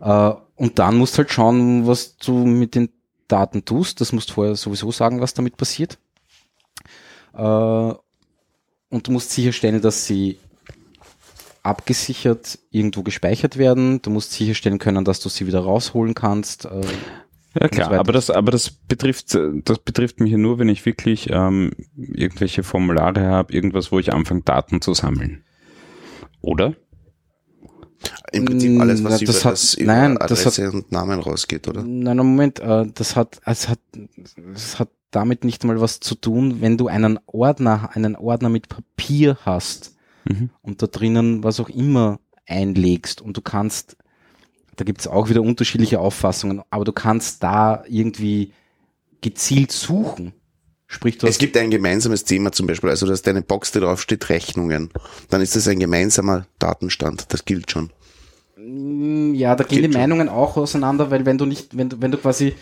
Äh, 0.02 0.34
und 0.56 0.80
dann 0.80 0.98
musst 0.98 1.18
halt 1.18 1.32
schauen, 1.32 1.88
was 1.88 2.18
du 2.18 2.34
mit 2.34 2.76
den 2.76 2.90
Daten 3.28 3.66
tust. 3.66 4.02
Das 4.02 4.14
musst 4.14 4.32
vorher 4.32 4.56
sowieso 4.56 4.92
sagen, 4.92 5.22
was 5.22 5.34
damit 5.34 5.58
passiert. 5.58 6.00
Äh, 7.34 7.42
und 8.90 9.08
du 9.08 9.12
musst 9.12 9.32
sicherstellen, 9.32 9.82
dass 9.82 10.06
sie 10.06 10.40
abgesichert 11.64 12.60
irgendwo 12.72 13.04
gespeichert 13.04 13.58
werden. 13.58 14.02
Du 14.02 14.10
musst 14.10 14.32
sicherstellen 14.32 14.80
können, 14.80 15.06
dass 15.06 15.20
du 15.20 15.30
sie 15.30 15.48
wieder 15.48 15.60
rausholen 15.60 16.14
kannst. 16.14 16.66
Äh, 16.66 16.82
Ja 17.60 17.64
so 17.64 17.70
klar, 17.70 17.90
weiter. 17.92 18.00
aber 18.00 18.12
das, 18.14 18.30
aber 18.30 18.52
das 18.52 18.70
betrifft, 18.70 19.36
das 19.66 19.80
betrifft 19.80 20.20
mich 20.20 20.32
ja 20.32 20.38
nur, 20.38 20.60
wenn 20.60 20.70
ich 20.70 20.86
wirklich 20.86 21.30
ähm, 21.32 21.72
irgendwelche 21.96 22.64
Formulare 22.64 23.22
habe, 23.26 23.54
irgendwas, 23.54 23.92
wo 23.92 24.00
ich 24.00 24.14
anfange, 24.14 24.42
Daten 24.42 24.82
zu 24.82 24.94
sammeln. 24.94 25.44
Oder? 26.42 26.76
Im 28.32 28.46
Prinzip 28.46 28.80
alles, 28.80 29.04
was 29.04 29.14
Na, 29.14 29.18
über, 29.22 29.26
das 29.34 29.46
hat- 29.46 29.52
das 29.54 29.74
über 29.74 29.92
nein, 29.94 30.16
das 30.20 30.42
Adresse 30.46 30.72
und 30.72 30.92
Namen 30.92 31.20
rausgeht, 31.20 31.68
oder? 31.68 31.84
Nein, 31.84 32.18
Moment, 32.18 32.60
äh, 32.60 32.86
das 32.94 33.16
hat, 33.16 33.40
es 33.46 33.68
hat, 33.70 33.80
es 34.54 34.78
hat 34.80 34.90
damit 35.10 35.44
nicht 35.44 35.64
mal 35.64 35.82
was 35.82 36.00
zu 36.00 36.14
tun, 36.16 36.62
wenn 36.62 36.78
du 36.78 36.88
einen 36.88 37.18
Ordner, 37.26 37.90
einen 37.94 38.16
Ordner 38.16 38.50
mit 38.50 38.70
Papier 38.70 39.38
hast 39.46 39.96
Mhm. 40.28 40.50
und 40.62 40.82
da 40.82 40.88
drinnen 40.88 41.44
was 41.44 41.60
auch 41.60 41.70
immer 41.70 42.20
einlegst 42.48 43.22
und 43.22 43.38
du 43.38 43.42
kannst, 43.42 43.98
da 44.76 44.84
gibt's 44.86 45.08
auch 45.08 45.30
wieder 45.30 45.42
unterschiedliche 45.42 46.00
Auffassungen, 46.00 46.62
aber 46.70 46.86
du 46.86 46.92
kannst 46.92 47.44
da 47.44 47.84
irgendwie 47.88 48.54
gezielt 49.22 49.72
suchen. 49.72 50.34
Sprich, 50.90 51.18
du 51.18 51.28
Es 51.28 51.38
gibt 51.38 51.58
ein 51.58 51.70
gemeinsames 51.70 52.24
Thema 52.24 52.52
zum 52.54 52.66
Beispiel, 52.68 52.90
also 52.90 53.06
dass 53.06 53.22
deine 53.22 53.42
Box, 53.42 53.72
die 53.74 53.80
drauf 53.82 54.02
steht, 54.02 54.30
Rechnungen. 54.30 54.90
Dann 55.30 55.42
ist 55.42 55.56
das 55.56 55.68
ein 55.68 55.80
gemeinsamer 55.80 56.46
Datenstand, 56.60 57.34
das 57.34 57.44
gilt 57.44 57.70
schon. 57.72 57.90
Mm, 58.58 59.34
ja, 59.34 59.56
da 59.56 59.64
gehen 59.66 59.82
Geht 59.82 59.90
die 59.90 59.94
schon. 59.94 60.02
Meinungen 60.02 60.30
auch 60.30 60.56
auseinander, 60.56 61.12
weil 61.12 61.26
wenn 61.26 61.38
du 61.38 61.46
nicht, 61.46 61.76
wenn 61.78 61.90
du, 61.90 62.02
wenn 62.02 62.12
du 62.12 62.18
quasi 62.18 62.54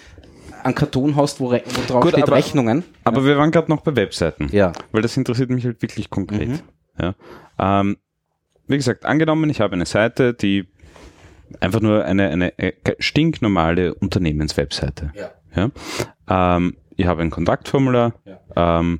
einen 0.63 0.73
Karton 0.73 1.15
hast, 1.15 1.39
wo, 1.39 1.51
wo 1.51 1.59
drauf 1.87 2.01
Gut, 2.01 2.13
steht 2.13 2.23
aber- 2.23 2.35
Rechnungen, 2.35 2.83
Aber 3.03 3.23
wir 3.23 3.37
waren 3.37 3.51
gerade 3.51 3.69
noch 3.69 3.81
bei 3.81 3.95
Webseiten. 3.95 4.49
ja, 4.51 4.71
Weil 4.91 5.03
das 5.03 5.15
interessiert 5.17 5.51
mich 5.51 5.63
halt 5.65 5.79
wirklich 5.83 6.09
konkret. 6.09 6.47
Mhm. 6.49 6.59
Ja. 6.99 7.15
Ähm, 7.59 7.97
wie 8.67 8.77
gesagt, 8.77 9.05
angenommen, 9.05 9.49
ich 9.49 9.61
habe 9.61 9.73
eine 9.73 9.85
Seite, 9.85 10.33
die 10.33 10.67
einfach 11.59 11.81
nur 11.81 12.03
eine, 12.03 12.29
eine 12.29 12.57
äh, 12.57 12.73
stinknormale 12.99 13.93
Unternehmenswebseite. 13.93 15.11
ja. 15.15 15.31
Ja? 15.55 16.57
Ähm, 16.57 16.75
ich 16.97 17.05
habe 17.07 17.21
ein 17.21 17.29
Kontaktformular. 17.29 18.13
Ähm, 18.55 18.99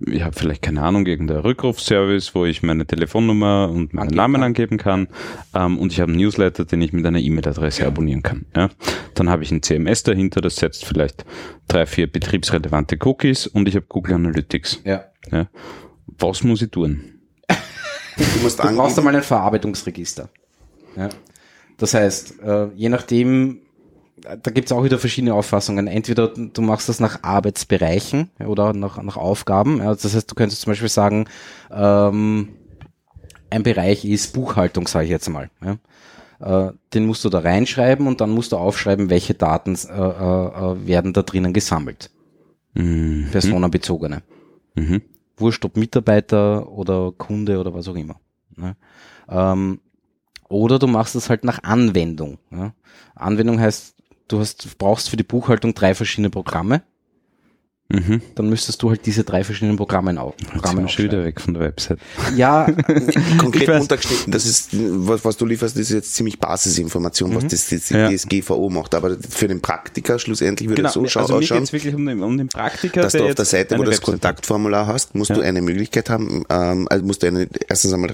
ich 0.00 0.22
habe 0.22 0.36
vielleicht 0.36 0.60
keine 0.60 0.82
Ahnung, 0.82 1.06
irgendein 1.06 1.38
Rückrufservice, 1.38 2.34
wo 2.34 2.44
ich 2.44 2.62
meine 2.62 2.86
Telefonnummer 2.86 3.70
und 3.70 3.94
meinen 3.94 4.02
Angeben 4.08 4.16
Namen 4.16 4.42
angeben 4.42 4.76
kann. 4.76 5.08
Ähm, 5.54 5.78
und 5.78 5.92
ich 5.92 6.00
habe 6.00 6.12
einen 6.12 6.20
Newsletter, 6.20 6.66
den 6.66 6.82
ich 6.82 6.92
mit 6.92 7.06
einer 7.06 7.18
E-Mail-Adresse 7.18 7.86
abonnieren 7.86 8.22
kann. 8.22 8.44
Ja? 8.54 8.68
Dann 9.14 9.30
habe 9.30 9.42
ich 9.42 9.50
ein 9.50 9.62
CMS 9.62 10.02
dahinter, 10.02 10.40
das 10.42 10.56
setzt 10.56 10.84
vielleicht 10.84 11.24
drei, 11.68 11.86
vier 11.86 12.10
betriebsrelevante 12.10 12.98
Cookies 13.02 13.46
und 13.46 13.68
ich 13.68 13.76
habe 13.76 13.86
Google 13.88 14.14
Analytics. 14.14 14.82
ja. 14.84 15.04
Ja? 15.30 15.48
Was 16.06 16.42
muss 16.42 16.62
ich 16.62 16.70
tun? 16.70 17.20
Du 17.48 18.24
musst 18.42 18.58
Du 18.62 18.76
brauchst 18.76 18.98
einmal 18.98 19.16
ein 19.16 19.22
Verarbeitungsregister. 19.22 20.28
Ja. 20.96 21.08
Das 21.78 21.94
heißt, 21.94 22.40
äh, 22.40 22.68
je 22.74 22.88
nachdem, 22.88 23.60
äh, 24.24 24.38
da 24.42 24.50
gibt 24.50 24.66
es 24.66 24.72
auch 24.72 24.84
wieder 24.84 24.98
verschiedene 24.98 25.34
Auffassungen. 25.34 25.86
Entweder 25.86 26.28
du 26.28 26.62
machst 26.62 26.88
das 26.88 27.00
nach 27.00 27.22
Arbeitsbereichen 27.22 28.30
oder 28.46 28.72
nach, 28.72 29.02
nach 29.02 29.16
Aufgaben. 29.16 29.78
Das 29.78 30.14
heißt, 30.14 30.30
du 30.30 30.34
könntest 30.34 30.62
zum 30.62 30.70
Beispiel 30.70 30.88
sagen, 30.88 31.26
ähm, 31.70 32.56
ein 33.50 33.62
Bereich 33.62 34.04
ist 34.04 34.32
Buchhaltung, 34.32 34.88
sage 34.88 35.04
ich 35.04 35.10
jetzt 35.10 35.28
mal. 35.28 35.50
Ja. 35.62 35.76
Äh, 36.38 36.72
den 36.92 37.06
musst 37.06 37.24
du 37.24 37.28
da 37.28 37.38
reinschreiben 37.40 38.06
und 38.06 38.20
dann 38.20 38.30
musst 38.30 38.52
du 38.52 38.56
aufschreiben, 38.56 39.10
welche 39.10 39.34
Daten 39.34 39.74
äh, 39.74 39.90
äh, 39.90 40.72
äh, 40.72 40.86
werden 40.86 41.12
da 41.12 41.22
drinnen 41.22 41.52
gesammelt. 41.52 42.10
Mhm. 42.74 43.28
Personenbezogene. 43.32 44.22
Mhm. 44.74 45.02
Wurscht, 45.36 45.64
ob 45.64 45.76
Mitarbeiter 45.76 46.68
oder 46.70 47.12
Kunde 47.12 47.58
oder 47.58 47.74
was 47.74 47.88
auch 47.88 47.94
immer. 47.94 48.20
Ne? 48.54 48.76
Ähm, 49.28 49.80
oder 50.48 50.78
du 50.78 50.86
machst 50.86 51.14
es 51.14 51.28
halt 51.28 51.44
nach 51.44 51.62
Anwendung. 51.62 52.38
Ja? 52.50 52.72
Anwendung 53.14 53.60
heißt, 53.60 53.96
du 54.28 54.38
hast, 54.38 54.78
brauchst 54.78 55.10
für 55.10 55.16
die 55.16 55.24
Buchhaltung 55.24 55.74
drei 55.74 55.94
verschiedene 55.94 56.30
Programme. 56.30 56.82
Mhm. 57.88 58.20
Dann 58.34 58.50
müsstest 58.50 58.82
du 58.82 58.90
halt 58.90 59.06
diese 59.06 59.22
drei 59.22 59.44
verschiedenen 59.44 59.76
Programme. 59.76 60.10
Jetzt 60.12 60.50
Programme 60.50 60.84
aufschreiben. 60.84 61.24
weg 61.24 61.40
von 61.40 61.54
der 61.54 61.62
Website. 61.62 61.98
Ja, 62.34 62.64
konkret 63.38 63.62
Ich 63.62 63.68
weiß. 63.68 63.80
runtergeschnitten, 63.82 64.32
das 64.32 64.44
ist, 64.44 64.70
was, 64.72 65.24
was 65.24 65.36
du 65.36 65.46
lieferst, 65.46 65.76
ist 65.76 65.90
jetzt 65.90 66.14
ziemlich 66.14 66.40
Basisinformation, 66.40 67.34
was 67.36 67.46
das, 67.46 67.68
das 67.68 67.88
Ja. 67.90 68.10
DSGVO 68.10 68.70
macht. 68.70 68.94
Aber 68.96 69.16
für 69.28 69.46
den 69.46 69.60
Praktiker 69.60 70.18
schlussendlich 70.18 70.68
würde 70.68 70.82
es 70.82 70.94
so 70.94 71.06
schau- 71.06 71.20
also 71.20 71.34
mir 71.34 71.38
ausschauen, 71.38 71.58
geht's 71.60 71.72
wirklich 71.72 71.94
um 71.94 72.04
den, 72.06 72.22
um 72.24 72.36
den 72.36 72.48
Praktiker, 72.48 73.02
dass 73.02 73.12
du 73.12 73.24
auf 73.24 73.34
der 73.36 73.44
Seite, 73.44 73.74
wo 73.78 73.82
du 73.84 73.90
das 73.90 73.98
Website 73.98 74.04
Kontaktformular 74.14 74.86
hast, 74.88 75.14
musst 75.14 75.30
Ja. 75.30 75.36
du 75.36 75.42
eine 75.42 75.62
Möglichkeit 75.62 76.10
haben, 76.10 76.44
ähm, 76.50 76.88
also 76.90 77.04
musst 77.06 77.22
du 77.22 77.28
eine, 77.28 77.46
erstens 77.68 77.92
einmal, 77.92 78.12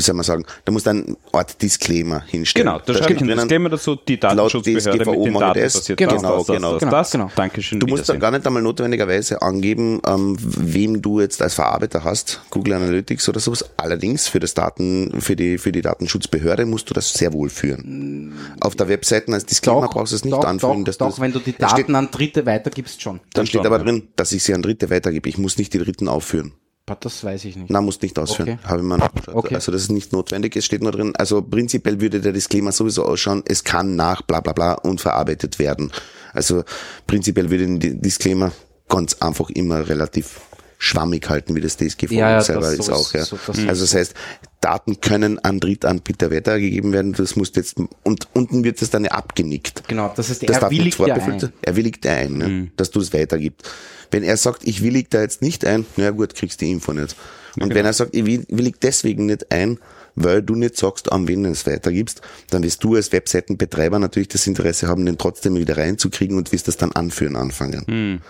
wie 0.00 0.04
soll 0.04 0.14
man 0.14 0.24
sagen, 0.24 0.44
da 0.64 0.72
muss 0.72 0.82
dann 0.82 1.04
eine 1.06 1.16
Art 1.32 1.60
Disclaimer 1.60 2.22
hinstellen. 2.26 2.66
Genau, 2.66 2.80
da 2.84 2.94
schreibe 2.94 3.12
ich 3.12 3.20
ein 3.20 3.28
Disclaimer 3.28 3.68
dazu, 3.68 3.96
die 3.96 4.18
Datenschutzbehörde 4.18 4.98
mit 4.98 5.26
den 5.26 5.34
Daten 5.34 5.60
das. 5.60 5.72
passiert 5.74 5.98
Genau, 5.98 6.12
das, 6.12 6.22
das, 6.22 6.46
genau, 6.46 6.72
das, 6.72 6.80
genau, 6.80 6.90
das, 6.90 7.10
genau. 7.10 7.30
Dankeschön, 7.36 7.80
Du 7.80 7.86
musst 7.86 8.08
dann 8.08 8.16
Wiedersehen. 8.16 8.20
gar 8.20 8.30
nicht 8.30 8.46
einmal 8.46 8.62
notwendigerweise 8.62 9.42
angeben, 9.42 10.00
ähm, 10.06 10.36
wem 10.40 11.02
du 11.02 11.20
jetzt 11.20 11.42
als 11.42 11.54
Verarbeiter 11.54 12.02
hast, 12.04 12.40
Google 12.50 12.72
Analytics 12.74 13.28
oder 13.28 13.40
sowas. 13.40 13.64
Allerdings 13.76 14.26
für 14.28 14.40
das 14.40 14.54
Daten, 14.54 15.20
für 15.20 15.36
die, 15.36 15.58
für 15.58 15.72
die 15.72 15.82
Datenschutzbehörde 15.82 16.64
musst 16.66 16.88
du 16.88 16.94
das 16.94 17.12
sehr 17.12 17.32
wohl 17.32 17.50
führen. 17.50 18.32
Auf 18.60 18.74
der 18.76 18.88
Webseite 18.88 19.32
als 19.32 19.44
Disclaimer 19.46 19.88
brauchst 19.88 20.12
du 20.12 20.16
es 20.16 20.24
nicht 20.24 20.32
doch, 20.34 20.44
anfügen, 20.44 20.80
doch, 20.80 20.84
dass 20.86 20.98
du 20.98 21.04
doch, 21.04 21.20
wenn 21.20 21.32
du 21.32 21.38
die 21.40 21.52
Da 21.56 21.68
steht- 21.68 21.80
Daten 21.84 21.94
an 21.96 22.10
Dritte 22.10 22.46
weitergibst 22.46 23.02
schon. 23.02 23.20
dann 23.34 23.46
steht 23.46 23.58
schon, 23.60 23.66
aber 23.66 23.78
ja. 23.78 23.84
drin, 23.84 24.08
dass 24.16 24.32
ich 24.32 24.42
sie 24.42 24.54
an 24.54 24.62
Dritte 24.62 24.88
weitergebe. 24.90 25.28
Ich 25.28 25.36
muss 25.38 25.58
nicht 25.58 25.74
die 25.74 25.78
Dritten 25.78 26.08
aufführen. 26.08 26.52
Das 26.98 27.22
weiß 27.24 27.44
ich 27.44 27.56
nicht. 27.56 27.70
Na, 27.70 27.80
muss 27.80 28.00
nicht 28.02 28.18
ausführen. 28.18 28.58
Okay. 28.60 28.68
Habe 28.68 28.78
ich 28.78 28.84
mal 28.84 28.96
nachgeschaut. 28.98 29.34
Okay. 29.34 29.54
Also 29.54 29.70
das 29.72 29.82
ist 29.82 29.90
nicht 29.90 30.12
notwendig. 30.12 30.56
Es 30.56 30.64
steht 30.64 30.82
nur 30.82 30.92
drin. 30.92 31.12
Also 31.16 31.42
prinzipiell 31.42 32.00
würde 32.00 32.20
der 32.20 32.32
Disclaimer 32.32 32.72
sowieso 32.72 33.04
ausschauen, 33.04 33.42
es 33.46 33.64
kann 33.64 33.96
nach 33.96 34.22
bla 34.22 34.40
bla 34.40 34.52
bla 34.52 34.72
und 34.74 35.00
verarbeitet 35.00 35.58
werden. 35.58 35.92
Also 36.32 36.64
prinzipiell 37.06 37.50
würde 37.50 37.78
Di- 37.78 38.00
Disclaimer 38.00 38.52
ganz 38.88 39.14
einfach 39.20 39.50
immer 39.50 39.88
relativ 39.88 40.40
schwammig 40.82 41.28
halten, 41.28 41.54
wie 41.54 41.60
das 41.60 41.76
DSGVO 41.76 42.14
Ja, 42.14 42.30
ja, 42.30 42.40
selber 42.40 42.72
ist 42.72 42.84
so 42.84 42.94
auch. 42.94 43.12
Ja. 43.12 43.24
so- 43.24 43.38
das 43.46 43.58
also 43.58 43.82
das 43.82 43.94
heißt, 43.94 44.14
Daten 44.62 45.00
können 45.00 45.38
an 45.38 45.60
Drittanbieter 45.60 46.30
weitergegeben 46.30 46.92
werden. 46.92 47.12
Das 47.12 47.36
muss 47.36 47.52
jetzt 47.54 47.76
und 48.02 48.28
unten 48.32 48.64
wird 48.64 48.80
das 48.80 48.88
dann 48.90 49.06
abgenickt. 49.06 49.86
Genau, 49.88 50.10
das 50.16 50.30
ist 50.30 50.48
Das 50.48 50.58
er 50.58 50.70
willigt 50.70 50.98
ein. 51.00 51.50
Er 51.62 51.76
willigt 51.76 52.06
ein, 52.06 52.32
ne? 52.38 52.70
dass 52.76 52.90
du 52.90 53.00
es 53.00 53.12
weitergibst. 53.12 53.68
Wenn 54.10 54.22
er 54.22 54.36
sagt, 54.36 54.62
ich 54.66 54.82
willig 54.82 55.08
da 55.10 55.20
jetzt 55.22 55.42
nicht 55.42 55.64
ein, 55.64 55.86
na 55.96 56.10
gut, 56.10 56.34
kriegst 56.34 56.60
die 56.60 56.70
Info 56.70 56.92
nicht. 56.92 57.16
Und 57.60 57.74
wenn 57.74 57.84
er 57.86 57.92
sagt, 57.92 58.14
ich 58.14 58.24
will- 58.26 58.46
willig 58.48 58.76
deswegen 58.80 59.26
nicht 59.26 59.50
ein, 59.52 59.78
weil 60.16 60.42
du 60.42 60.54
nicht 60.54 60.76
sagst, 60.76 61.10
an 61.12 61.28
wen 61.28 61.42
du 61.44 61.50
es 61.50 61.66
weitergibst, 61.66 62.20
dann 62.50 62.62
wirst 62.62 62.82
du 62.84 62.96
als 62.96 63.12
Webseitenbetreiber 63.12 63.98
natürlich 63.98 64.28
das 64.28 64.46
Interesse 64.46 64.88
haben, 64.88 65.06
den 65.06 65.18
trotzdem 65.18 65.56
wieder 65.56 65.76
reinzukriegen 65.76 66.36
und 66.36 66.52
wirst 66.52 66.68
das 66.68 66.76
dann 66.76 66.92
anführen 66.92 67.36
anfangen. 67.36 68.20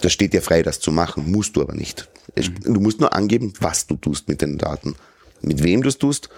Das 0.00 0.12
steht 0.12 0.32
dir 0.32 0.42
frei, 0.42 0.62
das 0.62 0.78
zu 0.80 0.92
machen, 0.92 1.30
musst 1.30 1.56
du 1.56 1.62
aber 1.62 1.74
nicht. 1.74 2.08
Es- 2.34 2.50
Du 2.64 2.80
musst 2.80 3.00
nur 3.00 3.14
angeben, 3.14 3.52
was 3.60 3.86
du 3.86 3.96
tust 3.96 4.28
mit 4.28 4.42
den 4.42 4.58
Daten. 4.58 4.94
Mit 5.42 5.62
wem 5.62 5.82
du 5.82 5.88
es 5.88 5.98
tust. 5.98 6.28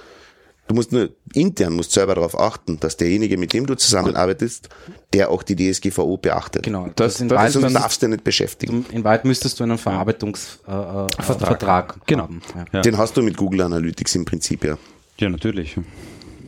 Du 0.70 0.74
musst 0.76 0.92
nur 0.92 1.09
intern 1.35 1.72
musst 1.72 1.90
selber 1.90 2.14
darauf 2.14 2.38
achten, 2.38 2.78
dass 2.78 2.96
derjenige, 2.96 3.37
mit 3.37 3.52
dem 3.52 3.66
du 3.66 3.74
zusammenarbeitest, 3.74 4.68
der 5.12 5.28
auch 5.33 5.42
die 5.42 5.56
DSGVO 5.56 6.16
beachtet. 6.16 6.62
Genau, 6.62 6.87
Das- 6.94 7.16
das, 7.16 7.26
das 7.26 7.52
Sonst 7.54 7.72
darfst 7.74 8.00
du 8.04 8.06
nicht 8.06 8.22
beschäftigen. 8.22 8.87
in 8.92 9.02
Wahrheit 9.02 9.24
müsstest 9.24 9.59
du 9.59 9.64
einen 9.64 9.78
Verarbeitungsvertrag 9.78 11.18
äh, 11.18 11.22
Vertrag. 11.24 11.46
Vertrag 11.48 11.96
Genau. 12.06 12.22
haben. 12.22 12.40
Ja. 12.72 12.83
Den 12.83 12.98
hast 12.98 13.16
du 13.16 13.22
mit 13.22 13.37
Google 13.37 13.62
Analytics 13.62 14.14
im 14.14 14.24
Prinzip 14.24 14.62
ja. 14.64 14.78
Ja, 15.18 15.28
natürlich. 15.28 15.76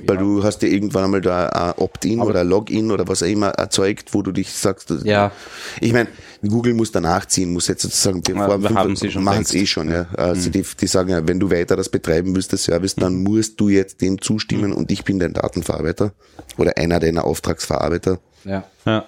Weil 0.07 0.17
du 0.19 0.43
hast 0.45 0.63
ja 0.63 0.69
irgendwann 0.69 1.05
einmal 1.05 1.21
da 1.21 1.47
ein 1.49 1.73
Opt-in 1.77 2.21
oder 2.21 2.41
ein 2.41 2.49
Login 2.49 2.91
oder 2.91 3.07
was 3.09 3.23
auch 3.23 3.27
immer 3.27 3.49
erzeugt, 3.51 4.13
wo 4.15 4.23
du 4.23 4.33
dich 4.33 4.51
sagst, 4.53 4.91
du- 4.91 4.97
Ja. 5.05 5.33
ich 5.81 5.93
meine, 5.93 6.09
Google 6.47 6.75
muss 6.75 6.91
danach 6.93 7.27
ziehen, 7.27 7.53
muss 7.53 7.69
jetzt 7.69 7.83
sozusagen, 7.83 8.21
bevor 8.23 8.61
wir 8.63 8.71
haben 8.75 8.97
sie 8.97 9.11
schon 9.11 9.23
machen 9.25 9.43
es 9.43 9.55
eh 9.55 9.67
schon, 9.67 9.91
ja. 9.91 10.07
Also 10.17 10.51
die, 10.51 10.65
die 10.81 10.87
sagen 10.87 11.11
ja, 11.11 11.27
wenn 11.27 11.39
du 11.41 11.51
weiter 11.51 11.77
das 11.77 11.89
betreiben 11.89 12.35
willst, 12.35 12.53
das 12.53 12.65
Service, 12.65 12.95
dann 12.97 13.23
musst 13.23 13.61
du 13.61 13.69
jetzt 13.69 14.01
dem 14.01 14.21
zustimmen 14.21 14.73
und 14.73 14.91
ich 14.91 15.05
bin 15.05 15.19
dein 15.19 15.33
Datenverarbeiter 15.35 16.13
oder 16.59 16.77
einer 16.77 16.99
deiner 17.01 17.25
Auftragsverarbeiter. 17.25 18.19
Ja. 18.45 18.65
Ja. 18.85 19.07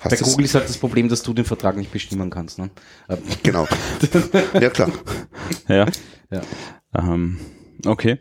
Hast 0.00 0.10
Bei? 0.20 0.30
Google 0.30 0.44
ist 0.44 0.54
halt 0.54 0.68
das 0.68 0.76
Problem, 0.76 1.08
dass 1.08 1.22
du 1.22 1.32
den 1.32 1.46
Vertrag 1.46 1.78
nicht 1.78 1.90
bestimmen 1.90 2.28
kannst. 2.28 2.58
Ne? 2.58 2.68
Äh, 3.08 3.16
Genau. 3.42 3.66
ja, 4.60 4.68
klar. 4.68 4.90
Ja. 5.68 5.86
Ja. 6.30 6.42
Ähm, 6.94 7.38
okay. 7.86 8.18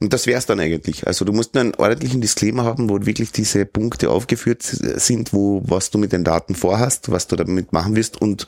Und 0.00 0.12
das 0.12 0.26
wär's 0.26 0.44
dann 0.46 0.60
eigentlich. 0.60 1.06
Also 1.06 1.24
du 1.24 1.32
musst 1.32 1.54
nur 1.54 1.62
einen 1.62 1.74
ordentlichen 1.76 2.20
Disclaimer 2.20 2.64
haben, 2.64 2.88
wo 2.90 3.06
wirklich 3.06 3.32
diese 3.32 3.64
Punkte 3.64 4.10
aufgeführt 4.10 4.62
sind, 4.62 5.32
wo 5.32 5.62
was 5.64 5.90
du 5.90 5.98
mit 5.98 6.12
den 6.12 6.24
Daten 6.24 6.54
vorhast, 6.54 7.10
was 7.10 7.26
du 7.28 7.36
damit 7.36 7.72
machen 7.72 7.94
wirst 7.96 8.20
und 8.20 8.46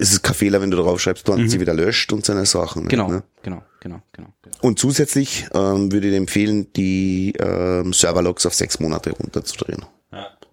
es 0.00 0.12
ist 0.12 0.22
kein 0.22 0.34
Fehler, 0.34 0.60
wenn 0.60 0.70
du 0.70 0.76
drauf 0.76 1.00
schreibst, 1.00 1.26
wann 1.28 1.48
sie 1.48 1.60
wieder 1.60 1.74
löscht 1.74 2.12
und 2.12 2.24
so 2.24 2.32
eine 2.32 2.46
Sachen. 2.46 2.86
Genau, 2.88 3.08
Ne? 3.08 3.22
genau, 3.42 3.62
genau, 3.80 4.00
genau, 4.12 4.28
genau. 4.42 4.56
Und 4.60 4.78
zusätzlich 4.78 5.46
ähm, 5.54 5.90
würde 5.90 6.06
ich 6.08 6.12
dir 6.12 6.18
empfehlen, 6.18 6.72
die 6.74 7.32
ähm, 7.38 7.92
Serverlogs 7.92 8.46
auf 8.46 8.54
sechs 8.54 8.78
Monate 8.80 9.10
runterzudrehen. 9.10 9.84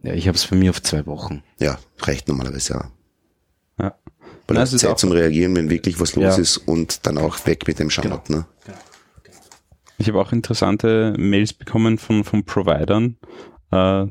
Ja, 0.03 0.13
ich 0.13 0.27
habe 0.27 0.37
es 0.37 0.45
bei 0.47 0.55
mir 0.55 0.69
auf 0.71 0.81
zwei 0.83 1.05
Wochen. 1.07 1.43
Ja, 1.59 1.79
reicht 2.01 2.27
normalerweise 2.27 2.73
ja. 2.73 2.91
Ja. 3.79 3.95
Weil 4.47 4.57
ist 4.57 4.77
Zeit 4.79 4.91
auch- 4.91 4.95
zum 4.95 5.11
Reagieren, 5.11 5.55
wenn 5.55 5.69
wirklich 5.71 5.99
was 5.99 6.15
los 6.15 6.23
Ja. 6.23 6.41
ist 6.41 6.57
und 6.57 7.05
dann 7.07 7.17
auch 7.17 7.45
weg 7.47 7.67
mit 7.67 7.79
dem 7.79 7.89
Schamot. 7.89 8.29
Ne? 8.29 8.45
Ich 9.97 10.07
habe 10.07 10.19
auch 10.19 10.31
interessante 10.31 11.13
Mails 11.17 11.53
bekommen 11.53 11.97
von, 11.97 12.23
von 12.23 12.43
Providern, 12.43 13.17
äh, 13.71 14.05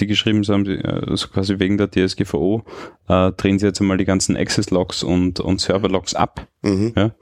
die 0.00 0.06
geschrieben 0.08 0.42
haben, 0.42 0.66
also 0.84 1.28
quasi 1.28 1.60
wegen 1.60 1.78
der 1.78 1.88
DSGVO, 1.88 2.64
äh, 3.08 3.30
drehen 3.32 3.60
sie 3.60 3.66
jetzt 3.66 3.80
einmal 3.80 3.96
die 3.96 4.04
ganzen 4.04 4.36
Access-Logs 4.36 5.04
und, 5.04 5.38
und 5.38 5.60
Server-Logs 5.60 6.14
ab. 6.16 6.48
Mhm. 6.62 6.92
Ja? 6.96 7.12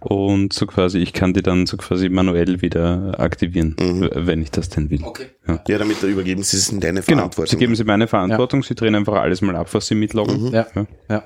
Und 0.00 0.52
so 0.54 0.66
quasi, 0.66 0.98
ich 0.98 1.12
kann 1.12 1.34
die 1.34 1.42
dann 1.42 1.66
so 1.66 1.76
quasi 1.76 2.08
manuell 2.08 2.62
wieder 2.62 3.20
aktivieren, 3.20 3.76
Mhm. 3.78 4.08
wenn 4.14 4.40
ich 4.40 4.50
das 4.50 4.70
denn 4.70 4.88
will. 4.90 5.02
Okay. 5.04 5.26
Ja, 5.68 5.76
damit 5.78 6.02
da 6.02 6.06
übergeben 6.06 6.42
sie 6.42 6.56
es 6.56 6.70
in 6.70 6.80
deine 6.80 7.02
Genau, 7.02 7.18
Verantwortung. 7.20 7.50
sie 7.50 7.56
geben 7.58 7.74
sie 7.76 7.84
meine 7.84 8.06
Verantwortung, 8.08 8.62
sie 8.62 8.74
drehen 8.74 8.94
einfach 8.94 9.14
alles 9.14 9.42
mal 9.42 9.54
ab, 9.56 9.68
was 9.72 9.86
sie 9.88 9.94
mitloggen. 9.94 10.52
Ja, 10.52 10.66
Ja. 10.74 10.86
ja. 11.10 11.22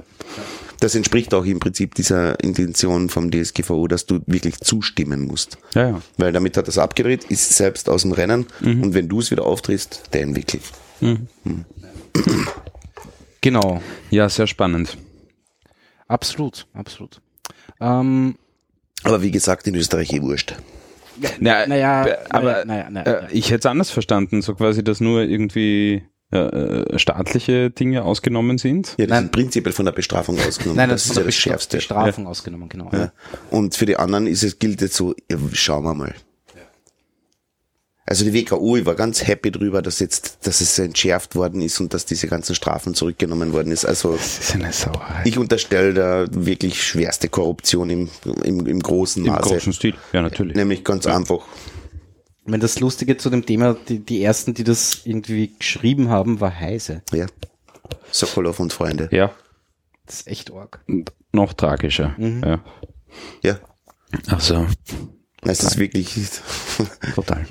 Das 0.80 0.94
entspricht 0.94 1.32
auch 1.34 1.44
im 1.44 1.58
Prinzip 1.58 1.94
dieser 1.94 2.38
Intention 2.44 3.08
vom 3.08 3.30
DSGVO, 3.30 3.88
dass 3.88 4.06
du 4.06 4.20
wirklich 4.26 4.58
zustimmen 4.60 5.26
musst. 5.26 5.58
Ja, 5.74 5.88
ja. 5.90 6.02
Weil 6.18 6.32
damit 6.32 6.56
hat 6.56 6.66
er 6.66 6.68
es 6.68 6.78
abgedreht, 6.78 7.24
ist 7.24 7.56
selbst 7.56 7.88
aus 7.88 8.02
dem 8.02 8.12
Rennen 8.12 8.46
und 8.60 8.92
wenn 8.94 9.08
du 9.08 9.20
es 9.20 9.30
wieder 9.30 9.44
aufdrehst, 9.46 10.04
der 10.12 10.22
entwickelt. 10.22 10.62
Genau. 13.40 13.80
Ja, 14.10 14.28
sehr 14.28 14.46
spannend. 14.46 14.96
Absolut, 16.08 16.66
absolut. 16.74 17.20
Ähm, 17.80 18.36
Aber 19.04 19.22
wie 19.22 19.30
gesagt, 19.30 19.66
in 19.68 19.74
Österreich 19.76 20.12
eh 20.12 20.20
wurscht. 20.22 20.56
Na, 21.38 21.66
Naja, 21.66 22.06
äh, 22.06 22.16
aber 22.28 22.64
naja, 22.64 22.90
naja, 22.90 23.04
naja. 23.04 23.18
äh, 23.28 23.32
ich 23.32 23.46
hätte 23.50 23.60
es 23.60 23.66
anders 23.66 23.90
verstanden, 23.90 24.42
so 24.42 24.54
quasi, 24.54 24.82
dass 24.82 25.00
nur 25.00 25.22
irgendwie 25.22 26.02
äh, 26.32 26.38
äh, 26.38 26.98
staatliche 26.98 27.70
Dinge 27.70 28.02
ausgenommen 28.02 28.58
sind. 28.58 28.94
Ja, 28.98 29.06
das 29.06 29.10
Nein. 29.10 29.24
ist 29.26 29.32
prinzipiell 29.32 29.72
von 29.72 29.84
der 29.84 29.92
Bestrafung 29.92 30.38
ausgenommen. 30.40 30.76
Nein, 30.76 30.88
das 30.88 31.02
das 31.04 31.10
ist 31.12 31.16
ja 31.18 31.22
das 31.24 31.34
Schärfste. 31.34 31.76
Bestrafung 31.76 32.26
ausgenommen, 32.26 32.68
genau. 32.68 32.90
Ja. 32.92 33.12
Und 33.50 33.76
für 33.76 33.86
die 33.86 33.96
anderen 33.96 34.26
ist 34.26 34.42
es, 34.42 34.58
gilt 34.58 34.80
jetzt 34.80 34.94
so, 34.96 35.14
ja, 35.30 35.38
schauen 35.52 35.84
wir 35.84 35.94
mal. 35.94 36.14
Also 38.08 38.24
die 38.24 38.32
WKO, 38.34 38.76
ich 38.76 38.86
war 38.86 38.94
ganz 38.94 39.26
happy 39.26 39.50
drüber, 39.50 39.82
dass 39.82 39.98
jetzt, 39.98 40.38
dass 40.46 40.60
es 40.60 40.78
entschärft 40.78 41.34
worden 41.34 41.60
ist 41.60 41.80
und 41.80 41.92
dass 41.92 42.06
diese 42.06 42.28
ganzen 42.28 42.54
Strafen 42.54 42.94
zurückgenommen 42.94 43.52
worden 43.52 43.72
ist. 43.72 43.84
Also 43.84 44.12
Das 44.12 44.38
ist 44.38 44.54
eine 44.54 44.72
Sauerei. 44.72 45.22
ich 45.24 45.38
unterstelle 45.38 45.92
da 45.92 46.26
wirklich 46.30 46.80
schwerste 46.84 47.28
Korruption 47.28 47.90
im, 47.90 48.08
im, 48.44 48.64
im 48.64 48.78
großen 48.80 49.24
Im 49.26 49.32
Maße. 49.32 49.48
großen 49.48 49.72
Stil, 49.72 49.94
ja, 50.12 50.22
natürlich. 50.22 50.54
Nämlich 50.54 50.84
ganz 50.84 51.06
einfach. 51.08 51.40
Ich 52.46 52.50
meine, 52.50 52.60
das 52.62 52.78
Lustige 52.78 53.16
zu 53.16 53.28
dem 53.28 53.44
Thema, 53.44 53.74
die, 53.88 53.98
die 53.98 54.22
ersten, 54.22 54.54
die 54.54 54.62
das 54.62 55.00
irgendwie 55.04 55.52
geschrieben 55.58 56.10
haben, 56.10 56.40
war 56.40 56.54
Heise. 56.54 57.02
Ja. 57.12 57.26
Sokolov 58.12 58.60
und 58.60 58.72
Freunde. 58.72 59.08
Ja, 59.10 59.32
Das 60.06 60.20
ist 60.20 60.26
echt 60.28 60.52
arg. 60.52 60.80
und 60.86 61.12
noch 61.32 61.54
tragischer. 61.54 62.14
Ja. 62.18 62.60
Ja. 63.42 63.58
Also, 64.28 64.64
Es 65.42 65.60
ist 65.64 65.76
wirklich, 65.76 66.14
total. 67.16 67.46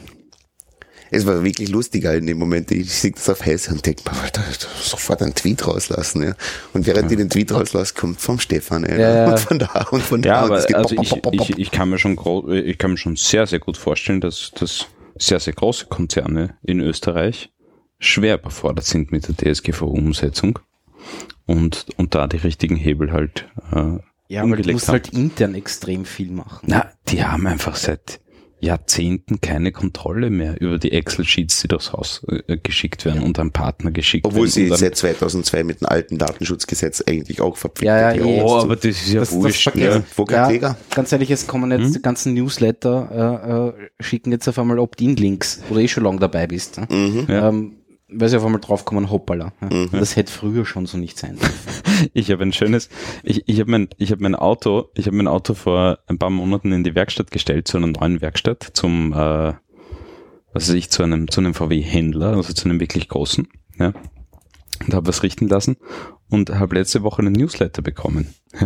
Es 1.12 1.26
war 1.26 1.44
wirklich 1.44 1.70
lustiger 1.70 2.14
in 2.16 2.28
dem 2.28 2.38
Moment. 2.38 2.72
Ich 2.72 2.94
sehe 2.94 3.12
das 3.12 3.30
auf 3.30 3.46
Heise 3.46 3.72
und 3.72 3.86
denke 3.86 4.04
mir, 4.10 4.20
Alter, 4.22 4.44
sofort 4.82 5.22
einen 5.22 5.36
Tweet 5.36 5.66
rauslassen, 5.68 6.24
ja. 6.24 6.36
Und 6.74 6.86
während 6.88 7.12
die 7.12 7.16
den 7.16 7.30
Tweet 7.30 7.52
rauslassen, 7.52 7.96
kommt 7.96 8.22
vom 8.22 8.40
Stefan, 8.40 8.84
ja. 8.84 8.96
Ja, 8.96 9.16
ja. 9.16 9.32
Und 9.32 9.40
von 9.40 9.60
da 9.60 9.88
und 9.92 10.02
von 10.02 10.22
da. 10.22 10.30
Ja, 10.30 10.40
aber 10.42 10.56
also 10.56 10.68
pop, 10.74 10.92
ich, 11.04 11.10
pop, 11.10 11.22
pop, 11.22 11.38
pop. 11.38 11.50
ich, 11.50 11.58
ich 11.58 11.72
kann 11.72 11.90
mir 11.90 11.98
schon 11.98 12.18
ich 12.52 12.78
kann 12.78 12.92
mir 12.92 12.98
schon 12.98 13.16
sehr, 13.16 13.48
sehr 13.48 13.60
gut 13.60 13.78
vorstellen, 13.78 14.22
dass, 14.22 14.52
dass 14.52 14.88
sehr, 15.18 15.40
sehr 15.40 15.54
große 15.54 15.86
Konzerne 15.88 16.58
in 16.64 16.80
Österreich 16.80 17.52
schwer 18.00 18.40
überfordert 18.40 18.86
sind 18.86 19.12
mit 19.12 19.28
der 19.28 19.54
DSGVO-Umsetzung 19.54 20.60
und, 21.46 21.86
und 21.98 22.16
da 22.16 22.28
die 22.28 22.38
richtigen 22.38 22.76
Hebel 22.76 23.12
halt 23.12 23.48
äh, 23.72 24.00
Ja, 24.28 24.44
aber 24.44 24.58
du 24.58 24.72
musst 24.72 24.88
haben. 24.88 24.94
halt 24.94 25.10
intern 25.14 25.56
extrem 25.56 26.06
viel 26.06 26.32
machen. 26.32 26.66
Na, 26.68 26.92
die 27.08 27.24
haben 27.24 27.48
einfach 27.48 27.76
seit 27.76 28.20
Jahrzehnten 28.60 29.42
keine 29.42 29.72
Kontrolle 29.72 30.30
mehr 30.30 30.60
über 30.62 30.80
die 30.80 30.92
Excel-Sheets, 30.92 31.62
die 31.62 31.68
durchs 31.68 31.94
Haus 31.94 32.26
äh, 32.48 32.58
geschickt 32.58 33.06
werden 33.06 33.22
und 33.24 33.38
an 33.40 33.52
Partner 33.52 33.92
geschickt 33.92 34.26
Obwohl 34.26 34.42
werden. 34.42 34.52
sie 34.52 34.64
und 34.66 34.70
dann, 34.72 34.80
seit 34.80 34.96
2002 34.98 35.64
mit 35.64 35.82
dem 35.82 35.88
alten 35.88 36.18
Datenschutzgesetz 36.18 37.04
eigentlich 37.08 37.42
auch 37.42 37.58
verpflichtet 37.58 37.88
Ja, 37.98 38.14
ja, 38.14 38.26
eh. 38.26 38.42
oh, 38.42 38.56
aber 38.58 38.76
das 38.76 38.86
ist 38.86 39.10
ja 39.14 39.20
Das- 39.20 39.30
das 39.30 39.38
wurscht. 39.38 39.64
vergessen. 39.64 39.86
ja. 39.92 39.96
Ja, 39.98 40.04
wo 40.16 40.26
Kläger? 40.26 40.78
ganz 40.94 41.12
ehrlich, 41.12 41.32
es 41.32 41.48
kommen 41.48 41.72
jetzt 41.72 41.84
Hm? 41.88 41.94
die 41.94 42.02
ganzen 42.02 42.34
Newsletter, 42.34 43.74
äh, 43.80 43.84
äh, 43.84 43.90
schicken 44.04 44.32
jetzt 44.32 44.48
auf 44.48 44.58
einmal 44.60 44.80
Opt-in-Links, 44.80 45.62
wo 45.70 45.76
du 45.76 45.82
eh 45.82 45.88
schon 45.88 46.04
lange 46.04 46.20
dabei 46.20 46.48
bist. 46.48 46.78
Ne? 46.80 46.88
Mhm. 46.90 47.26
Ja. 47.28 47.50
Ähm, 47.50 47.74
weil 48.18 48.30
sie 48.30 48.38
auf 48.38 48.46
einmal 48.46 48.62
draufkommen, 48.62 49.12
hoppala. 49.12 49.54
Ja. 49.62 49.86
Das 49.92 50.16
hätte 50.16 50.32
früher 50.32 50.66
schon 50.66 50.86
so 50.86 50.98
nicht 50.98 51.18
sein 51.18 51.38
dürfen. 51.38 51.54
Ich 52.14 52.30
habe 52.30 52.44
ein 52.44 52.52
schönes, 52.52 52.90
ich, 53.24 53.48
ich 53.48 53.60
habe 53.62 53.72
mein, 53.72 53.88
ich 53.98 54.12
habe 54.12 54.22
mein 54.22 54.36
Auto, 54.36 54.90
ich 54.96 55.06
habe 55.06 55.16
mein 55.16 55.30
Auto 55.30 55.54
vor 55.54 56.00
ein 56.08 56.18
paar 56.18 56.30
Monaten 56.30 56.74
in 56.74 56.84
die 56.84 56.94
Werkstatt 56.94 57.32
gestellt, 57.32 57.70
zu 57.70 57.78
einer 57.78 57.88
neuen 57.88 58.20
Werkstatt, 58.20 58.64
zum, 58.74 59.14
äh, 59.14 59.54
was 60.54 60.68
weiß 60.68 60.72
ich, 60.72 60.90
zu 60.90 61.04
einem, 61.04 61.30
zu 61.30 61.40
einem 61.40 61.54
VW-Händler, 61.54 62.36
also 62.36 62.52
zu 62.52 62.68
einem 62.68 62.82
wirklich 62.82 63.08
großen, 63.08 63.48
ja. 63.80 63.94
Und 64.86 64.94
habe 64.94 65.08
was 65.08 65.24
richten 65.24 65.48
lassen 65.48 65.78
und 66.30 66.50
habe 66.50 66.76
letzte 66.76 67.02
Woche 67.02 67.22
einen 67.22 67.32
Newsletter 67.32 67.82
bekommen. 67.82 68.34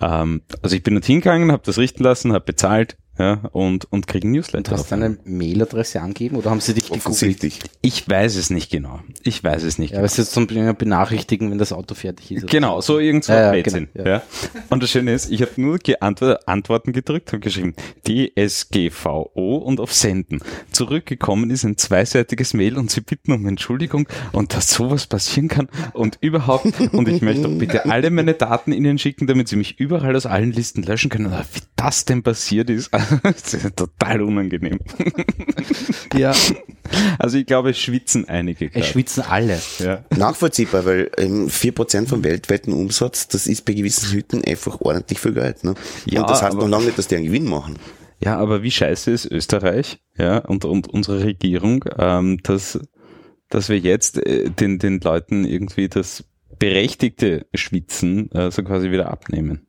ähm, 0.00 0.40
also 0.62 0.76
ich 0.76 0.82
bin 0.82 0.94
dort 0.94 1.04
hingegangen, 1.04 1.52
habe 1.52 1.62
das 1.66 1.76
richten 1.76 2.02
lassen, 2.02 2.32
habe 2.32 2.46
bezahlt, 2.46 2.96
ja, 3.18 3.34
und, 3.52 3.90
und 3.92 4.06
kriegen 4.06 4.32
Newsletter. 4.32 4.72
Du 4.72 4.78
hast 4.78 4.90
deine 4.90 5.18
Mailadresse 5.24 6.00
angegeben 6.00 6.36
oder 6.36 6.50
haben 6.50 6.60
sie 6.60 6.74
dich 6.74 6.84
gegoogelt? 6.84 7.06
Offensichtlich. 7.06 7.60
Ich 7.80 8.08
weiß 8.08 8.36
es 8.36 8.50
nicht 8.50 8.70
genau. 8.70 9.00
Ich 9.22 9.42
weiß 9.44 9.62
es 9.62 9.78
nicht 9.78 9.90
Ja, 9.90 9.96
genau. 9.96 10.00
aber 10.00 10.06
es 10.06 10.18
ist 10.18 10.32
zum 10.32 10.46
benachrichtigen, 10.46 11.50
wenn 11.50 11.58
das 11.58 11.72
Auto 11.72 11.94
fertig 11.94 12.32
ist. 12.32 12.46
Genau, 12.48 12.80
so 12.80 12.98
irgend 12.98 13.24
so 13.24 13.32
Ja, 13.32 13.42
ja, 13.42 13.50
Blödsinn. 13.52 13.88
genau, 13.94 14.08
ja. 14.08 14.16
ja. 14.16 14.22
Und 14.70 14.82
das 14.82 14.90
Schöne 14.90 15.12
ist, 15.12 15.30
ich 15.30 15.42
habe 15.42 15.52
nur 15.56 15.78
geantwortet, 15.78 16.48
Antworten 16.48 16.92
gedrückt, 16.92 17.32
habe 17.32 17.40
geschrieben 17.40 17.74
DSGVO 18.06 19.56
und 19.58 19.80
auf 19.80 19.92
Senden. 19.92 20.40
Zurückgekommen 20.70 21.50
ist 21.50 21.64
ein 21.64 21.76
zweiseitiges 21.78 22.54
Mail 22.54 22.76
und 22.78 22.90
sie 22.90 23.00
bitten 23.00 23.32
um 23.32 23.46
Entschuldigung 23.46 24.08
und 24.32 24.54
dass 24.54 24.70
sowas 24.70 25.06
passieren 25.06 25.48
kann 25.48 25.68
und 25.92 26.18
überhaupt. 26.20 26.64
Und 26.92 27.08
ich 27.08 27.22
möchte 27.22 27.42
doch 27.42 27.58
bitte 27.58 27.84
alle 27.86 28.10
meine 28.10 28.34
Daten 28.34 28.72
ihnen 28.72 28.98
schicken, 28.98 29.26
damit 29.26 29.48
sie 29.48 29.56
mich 29.56 29.78
überall 29.78 30.16
aus 30.16 30.26
allen 30.26 30.52
Listen 30.52 30.82
löschen 30.82 31.10
können. 31.10 31.30
Wie 31.52 31.60
das 31.76 32.04
denn 32.04 32.22
passiert 32.22 32.70
ist, 32.70 32.92
das 33.22 33.54
ist 33.54 33.76
total 33.76 34.22
unangenehm. 34.22 34.78
Ja, 36.16 36.32
Also 37.18 37.38
ich 37.38 37.46
glaube, 37.46 37.70
es 37.70 37.78
schwitzen 37.78 38.28
einige. 38.28 38.66
es 38.66 38.72
gerade. 38.72 38.86
schwitzen 38.86 39.22
alle. 39.24 39.60
ja. 39.80 40.04
Nachvollziehbar, 40.16 40.84
weil 40.84 41.10
ähm, 41.18 41.48
4% 41.48 42.06
vom 42.06 42.22
weltweiten 42.22 42.72
Umsatz, 42.72 43.26
das 43.26 43.46
ist 43.46 43.64
bei 43.64 43.72
gewissen 43.72 44.12
Hütten 44.12 44.44
einfach 44.44 44.80
ordentlich 44.80 45.18
viel 45.18 45.32
Geld. 45.32 45.64
Ne? 45.64 45.74
Ja, 46.04 46.20
und 46.20 46.30
das 46.30 46.42
heißt 46.42 46.56
noch 46.56 46.68
lange 46.68 46.86
nicht, 46.86 46.98
dass 46.98 47.08
die 47.08 47.16
einen 47.16 47.26
Gewinn 47.26 47.46
machen. 47.46 47.78
Ja, 48.20 48.38
aber 48.38 48.62
wie 48.62 48.70
scheiße 48.70 49.10
ist 49.10 49.26
Österreich, 49.26 49.98
ja, 50.16 50.38
und, 50.38 50.64
und 50.64 50.88
unsere 50.88 51.24
Regierung, 51.24 51.84
ähm, 51.98 52.38
dass, 52.42 52.78
dass 53.48 53.68
wir 53.68 53.78
jetzt 53.78 54.24
äh, 54.24 54.50
den, 54.50 54.78
den 54.78 55.00
Leuten 55.00 55.44
irgendwie 55.44 55.88
das 55.88 56.24
berechtigte 56.58 57.46
Schwitzen 57.54 58.30
äh, 58.32 58.50
so 58.50 58.62
quasi 58.62 58.90
wieder 58.90 59.10
abnehmen. 59.10 59.66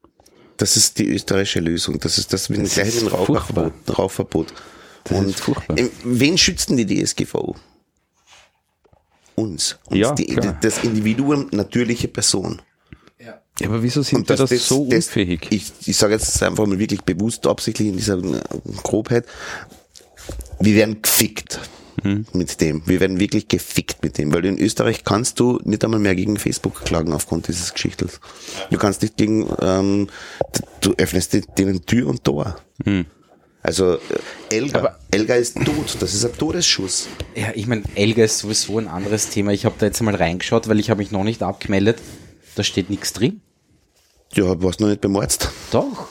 Das 0.58 0.78
ist 0.78 0.98
die 1.00 1.08
österreichische 1.10 1.60
Lösung. 1.60 2.00
Das 2.00 2.18
ist 2.18 2.32
das, 2.32 2.50
wenn 2.50 2.64
Das 2.64 2.76
gleich 2.76 2.90
ist 2.90 3.04
ein 3.04 3.10
furchtbar. 3.10 3.66
Rauchverbot. 3.66 3.98
Rauchverbot. 4.00 4.54
Das 5.04 5.18
und 5.18 5.30
ist 5.30 5.40
furchtbar. 5.40 5.78
ähm, 5.78 5.90
wen 6.04 6.38
schützt 6.38 6.70
denn 6.70 6.78
die 6.78 7.04
DSGVO? 7.04 7.56
Uns. 9.36 9.78
uns 9.88 10.00
Ja, 10.00 10.14
die, 10.14 10.28
klar. 10.28 10.58
das 10.62 10.84
Individuum, 10.84 11.48
natürliche 11.52 12.08
Person. 12.08 12.62
Ja, 13.60 13.68
aber 13.68 13.82
wieso 13.84 14.02
sind 14.02 14.28
wir 14.28 14.36
das, 14.36 14.50
so 14.68 14.84
unfähig? 14.84 15.48
ich 15.50 15.72
ich 15.86 15.96
sage 15.96 16.14
jetzt 16.14 16.44
einfach 16.44 16.66
mal 16.66 16.78
wirklich 16.78 17.02
bewusst, 17.04 17.48
absichtlich 17.48 17.88
in 17.88 17.96
dieser 17.96 18.18
äh, 18.18 18.42
Grobheit. 18.84 19.26
Wir 20.60 20.76
werden 20.76 21.02
gefickt 21.02 21.60
Mhm. 22.04 22.26
mit 22.34 22.60
dem. 22.62 22.82
Wir 22.86 23.00
werden 23.00 23.20
wirklich 23.20 23.48
gefickt 23.48 24.04
mit 24.04 24.18
dem, 24.18 24.34
weil 24.34 24.46
in 24.46 24.60
Österreich 24.60 25.04
kannst 25.04 25.40
du 25.40 25.60
nicht 25.64 25.84
einmal 25.84 26.00
mehr 26.00 26.16
gegen 26.16 26.38
Facebook 26.38 26.84
klagen 26.84 27.14
aufgrund 27.14 27.48
dieses 27.48 27.74
Geschichtels. 27.74 28.20
Du 28.70 28.78
kannst 28.78 29.02
nicht 29.02 29.18
gegen, 29.18 29.48
ähm, 29.62 30.10
du 30.82 30.94
öffnest 30.98 31.58
denen 31.58 31.86
Tür 31.86 32.08
und 32.08 32.24
Tor. 32.24 32.58
Mhm. 32.84 33.06
Also 33.62 33.96
äh, 33.96 34.00
Elga, 34.52 34.96
Elga 35.10 35.36
ist 35.36 35.56
tot, 35.56 35.98
das 36.00 36.14
ist 36.14 36.24
ein 36.24 36.38
Todesschuss. 36.38 37.08
Ja, 37.36 37.48
ich 37.56 37.66
meine, 37.66 37.82
Elga 37.96 38.24
ist 38.24 38.38
sowieso 38.38 38.78
ein 38.78 38.88
anderes 38.88 39.30
Thema. 39.30 39.54
Ich 39.54 39.66
habe 39.66 39.76
da 39.80 39.88
jetzt 39.88 40.02
mal 40.04 40.14
reingeschaut, 40.14 40.68
weil 40.68 40.80
ich 40.80 40.92
habe 40.92 41.00
mich 41.00 41.12
noch 41.12 41.24
nicht 41.24 41.42
abgemeldet. 41.42 41.98
Da 42.54 42.64
steht 42.64 42.92
nichts 42.92 43.14
drin. 43.14 43.42
Ja, 44.34 44.62
warst 44.62 44.82
noch 44.82 44.88
nicht 44.88 45.02
beim 45.02 45.16
Arzt. 45.16 45.50
Doch, 45.72 46.10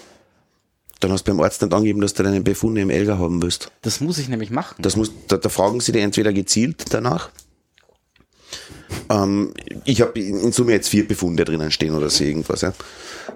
Dann 1.00 1.12
hast 1.12 1.26
du 1.26 1.32
beim 1.32 1.40
Arzt 1.40 1.60
nicht 1.62 1.72
angegeben, 1.72 2.00
dass 2.00 2.14
du 2.14 2.22
deine 2.22 2.40
Befunde 2.40 2.80
im 2.80 2.90
Elga 2.90 3.18
haben 3.18 3.42
willst. 3.42 3.70
das 3.82 4.00
muss 4.00 4.18
ich 4.18 4.28
nämlich 4.28 4.50
machen. 4.50 4.76
Das 4.78 4.96
muss, 4.96 5.12
da, 5.28 5.36
da 5.36 5.48
fragen 5.48 5.80
sie 5.80 5.92
dir 5.92 6.02
entweder 6.02 6.32
gezielt 6.32 6.84
danach. 6.90 7.30
Ähm, 9.10 9.52
ich 9.84 10.00
habe 10.00 10.18
in 10.18 10.52
Summe 10.52 10.72
jetzt 10.72 10.88
vier 10.88 11.06
Befunde 11.06 11.44
drinnen 11.44 11.70
stehen 11.70 11.94
oder 11.94 12.10
so 12.10 12.24
irgendwas. 12.24 12.62
Ja. 12.62 12.72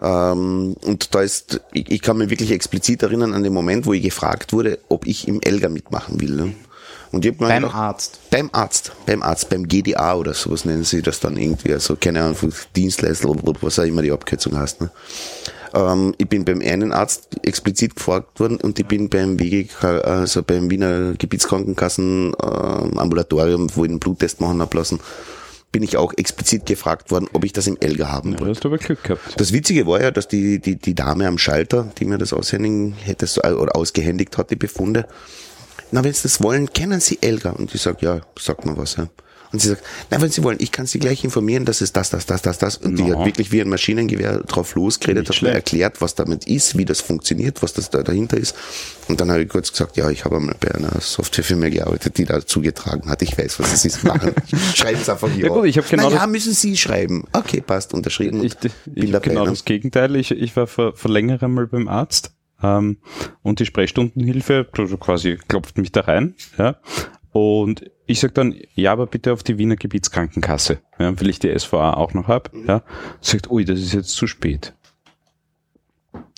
Ähm, 0.03 0.77
und 0.85 1.15
da 1.15 1.21
ist, 1.21 1.61
ich, 1.73 1.91
ich 1.91 2.03
kann 2.03 2.19
mich 2.19 2.31
wirklich 2.31 2.53
explizit 2.53 3.03
erinnern 3.03 3.35
an 3.35 3.43
den 3.43 3.53
Moment, 3.53 3.87
wo 3.87 3.93
ich 3.93 4.03
gefragt 4.03 4.53
wurde, 4.53 4.79
ob 4.89 5.07
ich 5.07 5.29
im 5.29 5.41
Elga 5.43 5.69
mitmachen 5.69 6.21
will. 6.21 6.31
Ne? 6.31 6.55
Und 7.11 7.25
ich 7.25 7.37
Beim 7.37 7.63
gedacht, 7.63 7.75
Arzt. 7.75 8.21
Beim 8.31 8.51
Arzt, 8.53 8.93
beim 9.07 9.23
Arzt, 9.23 9.49
beim 9.49 9.67
GDA 9.67 10.15
oder 10.15 10.35
sowas 10.35 10.65
nennen 10.65 10.85
sie 10.85 11.03
das 11.03 11.21
dann 11.21 11.37
irgendwie, 11.37 11.73
also 11.73 11.97
keine 11.97 12.23
Ahnung, 12.23 12.37
Dienstleister, 12.77 13.29
was 13.61 13.79
auch 13.79 13.85
immer 13.85 14.03
die 14.03 14.13
Abkürzung 14.13 14.59
heißt. 14.59 14.83
Ne? 14.83 14.91
Ähm, 15.75 16.14
ich 16.19 16.29
bin 16.29 16.45
beim 16.45 16.61
einen 16.61 16.93
Arzt 16.93 17.29
explizit 17.43 17.97
gefragt 17.97 18.41
worden 18.41 18.59
und 18.61 18.79
ich 18.79 18.87
bin 18.87 19.09
beim 19.09 19.39
WGK, 19.39 19.85
also 20.05 20.43
beim 20.43 20.71
Wiener 20.71 21.14
Gebietskrankenkassen 21.14 22.35
ähm, 22.43 22.99
Ambulatorium, 22.99 23.69
wo 23.75 23.85
ich 23.85 23.91
einen 23.91 23.99
Bluttest 24.01 24.41
machen 24.41 24.61
hab 24.61 24.73
lassen, 24.75 25.01
bin 25.71 25.83
ich 25.83 25.97
auch 25.99 26.14
explizit 26.16 26.64
gefragt 26.66 27.11
worden, 27.11 27.29
ob 27.35 27.45
ich 27.45 27.53
das 27.53 27.66
im 27.66 27.77
Elga 27.81 28.09
haben 28.09 28.33
Du 28.33 28.41
wollte. 28.41 28.55
hast 28.59 28.64
aber 28.66 28.79
Glück 28.79 29.03
gehabt. 29.05 29.21
Das 29.39 29.53
Witzige 29.53 29.87
war 29.87 30.01
ja, 30.01 30.11
dass 30.11 30.27
die, 30.29 30.59
die, 30.61 30.77
die 30.77 30.95
Dame 30.95 31.27
am 31.27 31.37
Schalter, 31.39 31.93
die 31.99 32.07
mir 32.07 32.16
das 32.19 32.33
aushändigen 32.33 32.93
hätte, 32.95 33.27
so- 33.27 33.43
oder 33.43 33.77
ausgehändigt 33.77 34.39
hat, 34.39 34.51
die 34.51 34.57
Befunde, 34.57 35.07
na, 35.91 36.03
wenn 36.05 36.12
Sie 36.12 36.23
das 36.23 36.43
wollen, 36.43 36.73
kennen 36.73 37.01
Sie 37.01 37.19
Elga? 37.21 37.51
Und 37.51 37.75
ich 37.75 37.83
sag, 37.83 38.01
ja, 38.03 38.21
sag 38.39 38.64
mal 38.64 38.77
was, 38.79 38.97
ja. 38.97 39.09
Und 39.53 39.61
sie 39.63 39.69
sagt, 39.69 39.83
na, 40.11 40.21
wenn 40.21 40.31
Sie 40.31 40.43
wollen, 40.43 40.59
ich 40.61 40.73
kann 40.73 40.87
Sie 40.87 40.99
gleich 40.99 41.25
informieren, 41.25 41.65
dass 41.65 41.81
es 41.81 41.93
das, 41.93 42.11
das, 42.11 42.27
das, 42.27 42.43
das, 42.43 42.59
das. 42.59 42.77
Und 42.77 42.99
die 42.99 43.05
Na. 43.05 43.19
hat 43.19 43.27
wirklich 43.27 43.51
wie 43.51 43.61
ein 43.61 43.69
Maschinengewehr 43.69 44.41
drauf 44.41 44.75
losgeredet, 44.75 45.29
hat 45.29 45.43
mir 45.43 45.51
erklärt, 45.51 46.01
was 46.01 46.15
damit 46.15 46.47
ist, 46.47 46.77
wie 46.77 46.85
das 46.85 47.01
funktioniert, 47.01 47.63
was 47.63 47.73
das 47.73 47.91
da 47.91 48.03
dahinter 48.03 48.37
ist. 48.37 48.55
Und 49.09 49.21
dann 49.21 49.31
habe 49.31 49.43
ich 49.43 49.49
kurz 49.49 49.73
gesagt, 49.73 49.97
ja, 49.97 50.11
ich 50.11 50.25
habe 50.25 50.37
einmal 50.37 50.55
bei 50.61 50.75
einer 50.75 51.01
Softwarefirma 51.01 51.71
gearbeitet, 51.71 52.19
die 52.19 52.27
da 52.27 52.45
zugetragen 52.45 53.09
hat. 53.09 53.23
Ich 53.23 53.39
weiß, 53.39 53.59
was 53.61 53.73
es 53.73 53.85
ist. 53.87 54.05
Machen. 54.05 54.33
Schreiben 54.75 55.01
es 55.01 55.09
einfach 55.09 55.31
hier. 55.31 55.47
Ja 55.47 55.53
gut, 55.53 55.65
ich 55.67 55.79
hab 55.79 55.89
genau 55.89 56.05
Na 56.09 56.15
ja, 56.15 56.21
das- 56.23 56.29
müssen 56.31 56.53
Sie 56.53 56.77
schreiben. 56.77 57.25
Okay, 57.33 57.63
passt, 57.63 57.95
unterschrieben. 57.95 58.45
Ich, 58.45 58.53
ich 58.63 58.73
bin 58.85 59.15
hab 59.15 59.23
dabei. 59.23 59.29
genau 59.29 59.45
ne? 59.45 59.51
das 59.51 59.65
Gegenteil. 59.65 60.15
Ich, 60.17 60.31
ich 60.31 60.55
war 60.57 60.67
vor, 60.67 60.95
vor 60.95 61.11
längerem 61.11 61.55
mal 61.55 61.67
beim 61.67 61.89
Arzt 61.89 62.33
ähm, 62.63 62.99
und 63.43 63.61
die 63.61 63.67
Sprechstundenhilfe 63.67 64.67
quasi 65.01 65.39
klopft 65.49 65.79
mich 65.79 65.93
da 65.93 66.03
rein. 66.03 66.35
Ja, 66.59 66.77
und 67.33 67.91
ich 68.09 68.21
sag 68.21 68.35
dann, 68.35 68.57
ja, 68.75 68.91
aber 68.91 69.07
bitte 69.07 69.33
auf 69.33 69.43
die 69.43 69.59
Wiener 69.59 69.77
Gebietskrankenkasse, 69.77 70.81
ja, 70.99 71.21
weil 71.21 71.29
ich 71.29 71.39
die 71.39 71.57
SVA 71.57 71.93
auch 71.93 72.15
noch 72.15 72.27
hab. 72.27 72.51
Ja, 72.67 72.83
sagt, 73.21 73.51
ui, 73.51 73.65
das 73.65 73.79
ist 73.79 73.93
jetzt 73.93 74.13
zu 74.13 74.27
spät. 74.27 74.75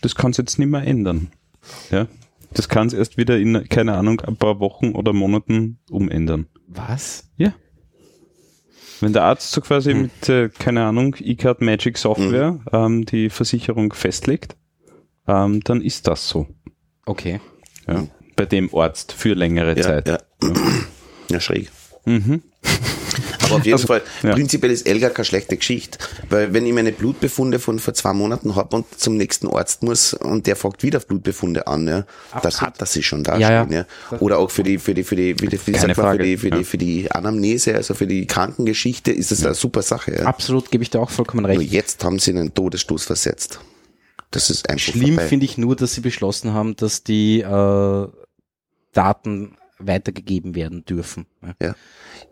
Das 0.02 0.16
kann's 0.16 0.36
jetzt 0.36 0.58
nicht 0.58 0.68
mehr 0.68 0.82
ändern. 0.82 1.30
Ja, 1.90 2.08
das 2.52 2.68
kann's 2.68 2.92
erst 2.92 3.16
wieder 3.16 3.38
in, 3.38 3.68
keine 3.68 3.94
Ahnung, 3.94 4.20
ein 4.20 4.36
paar 4.36 4.58
Wochen 4.58 4.92
oder 4.92 5.12
Monaten 5.12 5.78
umändern. 5.88 6.46
Was? 6.66 7.30
Ja. 7.36 7.54
Wenn 9.00 9.12
der 9.12 9.22
Arzt 9.22 9.52
so 9.52 9.60
quasi 9.60 9.94
mit, 9.94 10.28
äh, 10.28 10.48
keine 10.48 10.84
Ahnung, 10.84 11.16
E-Card 11.20 11.62
Magic 11.62 11.96
Software 11.98 12.60
ähm, 12.72 13.06
die 13.06 13.30
Versicherung 13.30 13.92
festlegt, 13.92 14.56
ähm, 15.28 15.60
dann 15.62 15.80
ist 15.80 16.08
das 16.08 16.28
so. 16.28 16.48
Okay. 17.06 17.40
Ja. 17.86 18.08
Bei 18.34 18.44
dem 18.44 18.74
Arzt 18.74 19.12
für 19.12 19.34
längere 19.34 19.76
ja, 19.76 19.82
Zeit. 19.82 20.08
Ja. 20.08 20.18
ja, 20.42 20.52
schräg. 21.38 21.70
Mhm. 22.06 22.42
Aber 23.42 23.56
auf 23.56 23.64
jeden 23.64 23.74
Also, 23.74 23.86
Fall, 23.88 24.02
ja. 24.22 24.32
prinzipiell 24.32 24.70
ist 24.70 24.86
Elga 24.86 25.10
keine 25.10 25.24
schlechte 25.24 25.56
Geschichte. 25.56 25.98
Weil 26.28 26.52
wenn 26.54 26.66
ich 26.66 26.72
meine 26.72 26.92
Blutbefunde 26.92 27.58
von 27.58 27.78
vor 27.78 27.94
zwei 27.94 28.12
Monaten 28.12 28.54
hab 28.56 28.72
und 28.74 28.86
zum 28.98 29.16
nächsten 29.16 29.48
Arzt 29.48 29.82
muss 29.82 30.14
und 30.14 30.46
der 30.46 30.56
fragt 30.56 30.82
wieder 30.82 31.00
Blutbefunde 31.00 31.66
an, 31.66 31.86
ja, 31.88 32.04
dann 32.42 32.52
hat 32.60 32.80
das 32.80 32.92
sich 32.92 33.06
schon 33.06 33.24
da 33.24 33.36
Ja, 33.38 33.64
stehen, 33.64 33.72
ja. 33.76 33.86
ja. 34.12 34.18
Oder 34.20 34.38
auch 34.38 34.50
für 34.50 34.62
die, 34.62 34.78
für 34.78 34.94
die, 34.94 35.04
für 35.04 35.16
die, 35.16 35.34
für 35.34 35.46
die, 35.46 35.58
für 35.58 35.72
die, 35.72 35.78
Keine 35.78 35.94
für 35.94 36.18
die, 36.18 36.36
für 36.36 36.48
ja. 36.48 36.56
die, 36.58 36.64
für 36.64 36.78
die 36.78 37.10
Anamnese, 37.10 37.74
also 37.74 37.94
für 37.94 38.06
die 38.06 38.26
Krankengeschichte 38.26 39.10
ist 39.12 39.30
das 39.32 39.44
eine 39.44 39.54
super 39.54 39.82
Sache, 39.82 40.14
ja. 40.14 40.24
Absolut, 40.26 40.70
gebe 40.70 40.82
ich 40.84 40.90
dir 40.90 41.00
auch 41.00 41.10
vollkommen 41.10 41.42
Nur 41.42 41.50
recht. 41.50 41.72
jetzt 41.72 42.04
haben 42.04 42.18
sie 42.18 42.30
einen 42.30 42.54
Todesstoß 42.54 43.04
versetzt. 43.04 43.60
Das 44.30 44.48
ist 44.48 44.68
einfach 44.70 44.80
Schlimm 44.92 45.18
finde 45.18 45.44
ich 45.44 45.58
nur, 45.58 45.74
dass 45.74 45.94
sie 45.94 46.02
beschlossen 46.02 46.52
haben, 46.54 46.76
dass 46.76 47.02
die 47.02 47.40
äh, 47.40 48.08
Daten 48.92 49.56
weitergegeben 49.80 50.54
werden 50.54 50.84
dürfen. 50.84 51.26
Ja. 51.60 51.74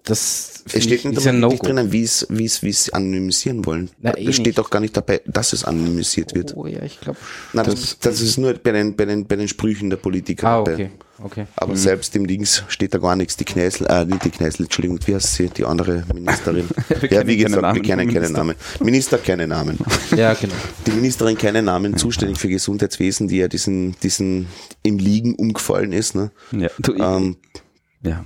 Das 0.04 0.62
Es 0.66 0.84
steht 0.84 1.00
ich, 1.00 1.04
nicht, 1.04 1.18
ist 1.18 1.26
ein 1.26 1.40
No-Go. 1.40 1.56
drinnen, 1.56 1.92
wie 1.92 2.02
es, 2.02 2.26
wie 2.30 2.44
es, 2.44 2.62
wie 2.62 2.70
es 2.70 2.90
anonymisieren 2.92 3.64
wollen. 3.66 3.90
Na, 4.00 4.16
eh 4.16 4.26
es 4.26 4.34
steht 4.36 4.46
nicht. 4.46 4.58
doch 4.58 4.70
gar 4.70 4.80
nicht 4.80 4.96
dabei, 4.96 5.20
dass 5.26 5.52
es 5.52 5.64
anonymisiert 5.64 6.34
wird. 6.34 6.56
Oh 6.56 6.66
ja, 6.66 6.82
ich 6.82 7.00
glaube. 7.00 7.18
Nein, 7.52 7.66
das, 7.66 7.98
das 7.98 8.20
ist 8.20 8.38
nur 8.38 8.54
bei 8.54 8.72
den, 8.72 8.96
bei 8.96 9.04
den, 9.04 9.26
bei 9.26 9.36
den 9.36 9.48
Sprüchen 9.48 9.90
der 9.90 9.96
Politiker. 9.98 10.48
Ah, 10.48 10.60
okay. 10.60 10.90
Okay. 11.20 11.46
Aber 11.56 11.76
selbst 11.76 12.14
im 12.14 12.28
Dings 12.28 12.62
steht 12.68 12.94
da 12.94 12.98
gar 12.98 13.16
nichts. 13.16 13.36
Die 13.36 13.44
Knäsel, 13.44 13.86
äh, 13.88 14.04
nicht 14.04 14.24
die 14.24 14.30
Knäsel, 14.30 14.66
Entschuldigung, 14.66 15.00
wie 15.04 15.16
heißt 15.16 15.34
sie? 15.34 15.48
Die 15.48 15.64
andere 15.64 16.04
Ministerin. 16.14 16.68
Wir 17.00 17.10
ja, 17.10 17.26
wie 17.26 17.36
gesagt, 17.36 17.60
Namen 17.60 17.74
wir 17.74 17.82
kennen 17.82 18.02
vom 18.02 18.14
keine 18.14 18.20
Minister. 18.20 18.38
Namen. 18.38 18.54
Minister 18.80 19.18
keine 19.18 19.46
Namen. 19.48 19.78
Ja, 20.16 20.34
genau. 20.34 20.54
Die 20.86 20.92
Ministerin 20.92 21.36
keine 21.36 21.62
Namen, 21.62 21.96
zuständig 21.96 22.38
für 22.38 22.48
Gesundheitswesen, 22.48 23.26
die 23.26 23.38
ja 23.38 23.48
diesen, 23.48 23.96
diesen 24.00 24.46
im 24.84 24.98
Liegen 24.98 25.34
umgefallen 25.34 25.92
ist. 25.92 26.14
Ne? 26.14 26.30
Ja, 26.52 26.68
du, 26.78 26.94
Ähm, 26.94 27.36
ja. 28.02 28.24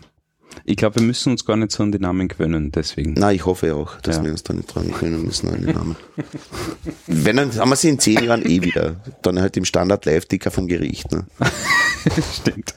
Ich 0.64 0.76
glaube, 0.76 0.96
wir 0.96 1.02
müssen 1.02 1.32
uns 1.32 1.44
gar 1.44 1.56
nicht 1.56 1.72
so 1.72 1.82
an 1.82 1.92
die 1.92 1.98
Namen 1.98 2.28
gewöhnen, 2.28 2.70
deswegen. 2.72 3.14
Na, 3.16 3.32
ich 3.32 3.44
hoffe 3.46 3.74
auch, 3.74 4.00
dass 4.00 4.16
Ja. 4.16 4.24
wir 4.24 4.30
uns 4.32 4.42
da 4.42 4.52
nicht 4.54 4.74
dran 4.74 4.92
können 4.92 5.24
müssen 5.24 5.48
an 5.48 5.62
den 5.64 5.74
Namen. 5.74 5.96
Wenn, 7.06 7.36
dann 7.36 7.54
haben 7.56 7.68
wir 7.70 7.76
sie 7.76 7.88
in 7.88 7.98
zehn 7.98 8.22
Jahren 8.24 8.44
eh 8.44 8.62
wieder. 8.62 8.96
Dann 9.22 9.40
halt 9.40 9.56
im 9.56 9.64
Standard 9.64 10.04
Live-Ticker 10.04 10.50
vom 10.50 10.66
Gericht, 10.68 11.10
ne? 11.12 11.26
Stimmt. 12.34 12.74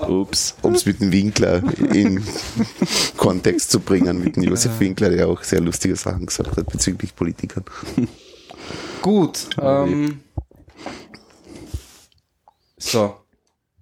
Ups. 0.00 0.54
Um 0.62 0.74
es 0.74 0.86
mit 0.86 1.00
dem 1.00 1.12
Winkler 1.12 1.62
in 1.92 2.22
Kontext 3.16 3.70
zu 3.70 3.80
bringen, 3.80 4.22
mit 4.22 4.36
dem 4.36 4.44
Josef 4.44 4.78
Winkler, 4.80 5.10
der 5.10 5.28
auch 5.28 5.42
sehr 5.42 5.60
lustige 5.60 5.96
Sachen 5.96 6.26
gesagt 6.26 6.56
hat 6.56 6.70
bezüglich 6.70 7.14
Politikern. 7.14 7.64
Gut. 9.02 9.48
Ähm, 9.60 10.20
so. 12.78 13.16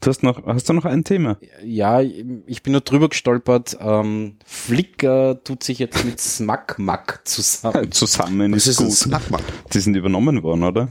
Du 0.04 0.10
hast 0.10 0.22
noch, 0.22 0.44
hast 0.44 0.68
du 0.68 0.74
noch 0.74 0.84
ein 0.84 1.02
Thema? 1.02 1.38
Ja, 1.64 2.02
ich 2.02 2.62
bin 2.62 2.72
nur 2.72 2.82
drüber 2.82 3.08
gestolpert. 3.08 3.78
Ähm, 3.80 4.36
Flickr 4.44 5.42
tut 5.42 5.62
sich 5.64 5.78
jetzt 5.78 6.04
mit 6.04 6.20
SmackMack 6.20 7.22
zusammen. 7.24 7.90
Zusammen 7.90 8.52
Das 8.52 8.66
ist 8.66 8.72
ist 8.74 8.80
ein 8.80 8.86
gut. 8.88 8.96
Snackmann. 8.96 9.42
Die 9.72 9.80
sind 9.80 9.96
übernommen 9.96 10.42
worden, 10.42 10.62
oder? 10.64 10.88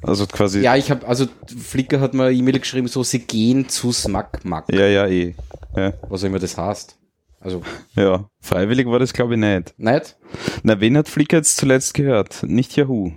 Also 0.00 0.26
quasi. 0.26 0.60
Ja, 0.60 0.76
ich 0.76 0.90
habe 0.90 1.06
also 1.06 1.26
Flickr 1.58 2.00
hat 2.00 2.14
mir 2.14 2.24
eine 2.24 2.34
E-Mail 2.36 2.58
geschrieben, 2.58 2.88
so 2.88 3.02
sie 3.02 3.18
gehen 3.18 3.68
zu 3.68 3.92
SmackMack. 3.92 4.72
ja, 4.72 4.86
ja, 4.86 5.06
eh. 5.06 5.34
Ja, 5.76 5.92
Was 6.08 6.22
auch 6.22 6.28
immer 6.28 6.38
das 6.38 6.56
heißt. 6.56 6.96
Also, 7.40 7.60
ja. 7.96 8.30
Freiwillig 8.40 8.86
war 8.86 8.98
das, 8.98 9.12
glaube 9.12 9.34
ich, 9.34 9.40
nicht. 9.40 9.74
nicht? 9.78 10.16
Na, 10.62 10.80
wen 10.80 10.96
hat 10.96 11.08
Flickr 11.10 11.36
jetzt 11.36 11.58
zuletzt 11.58 11.92
gehört? 11.92 12.42
Nicht 12.44 12.76
Yahoo. 12.76 13.12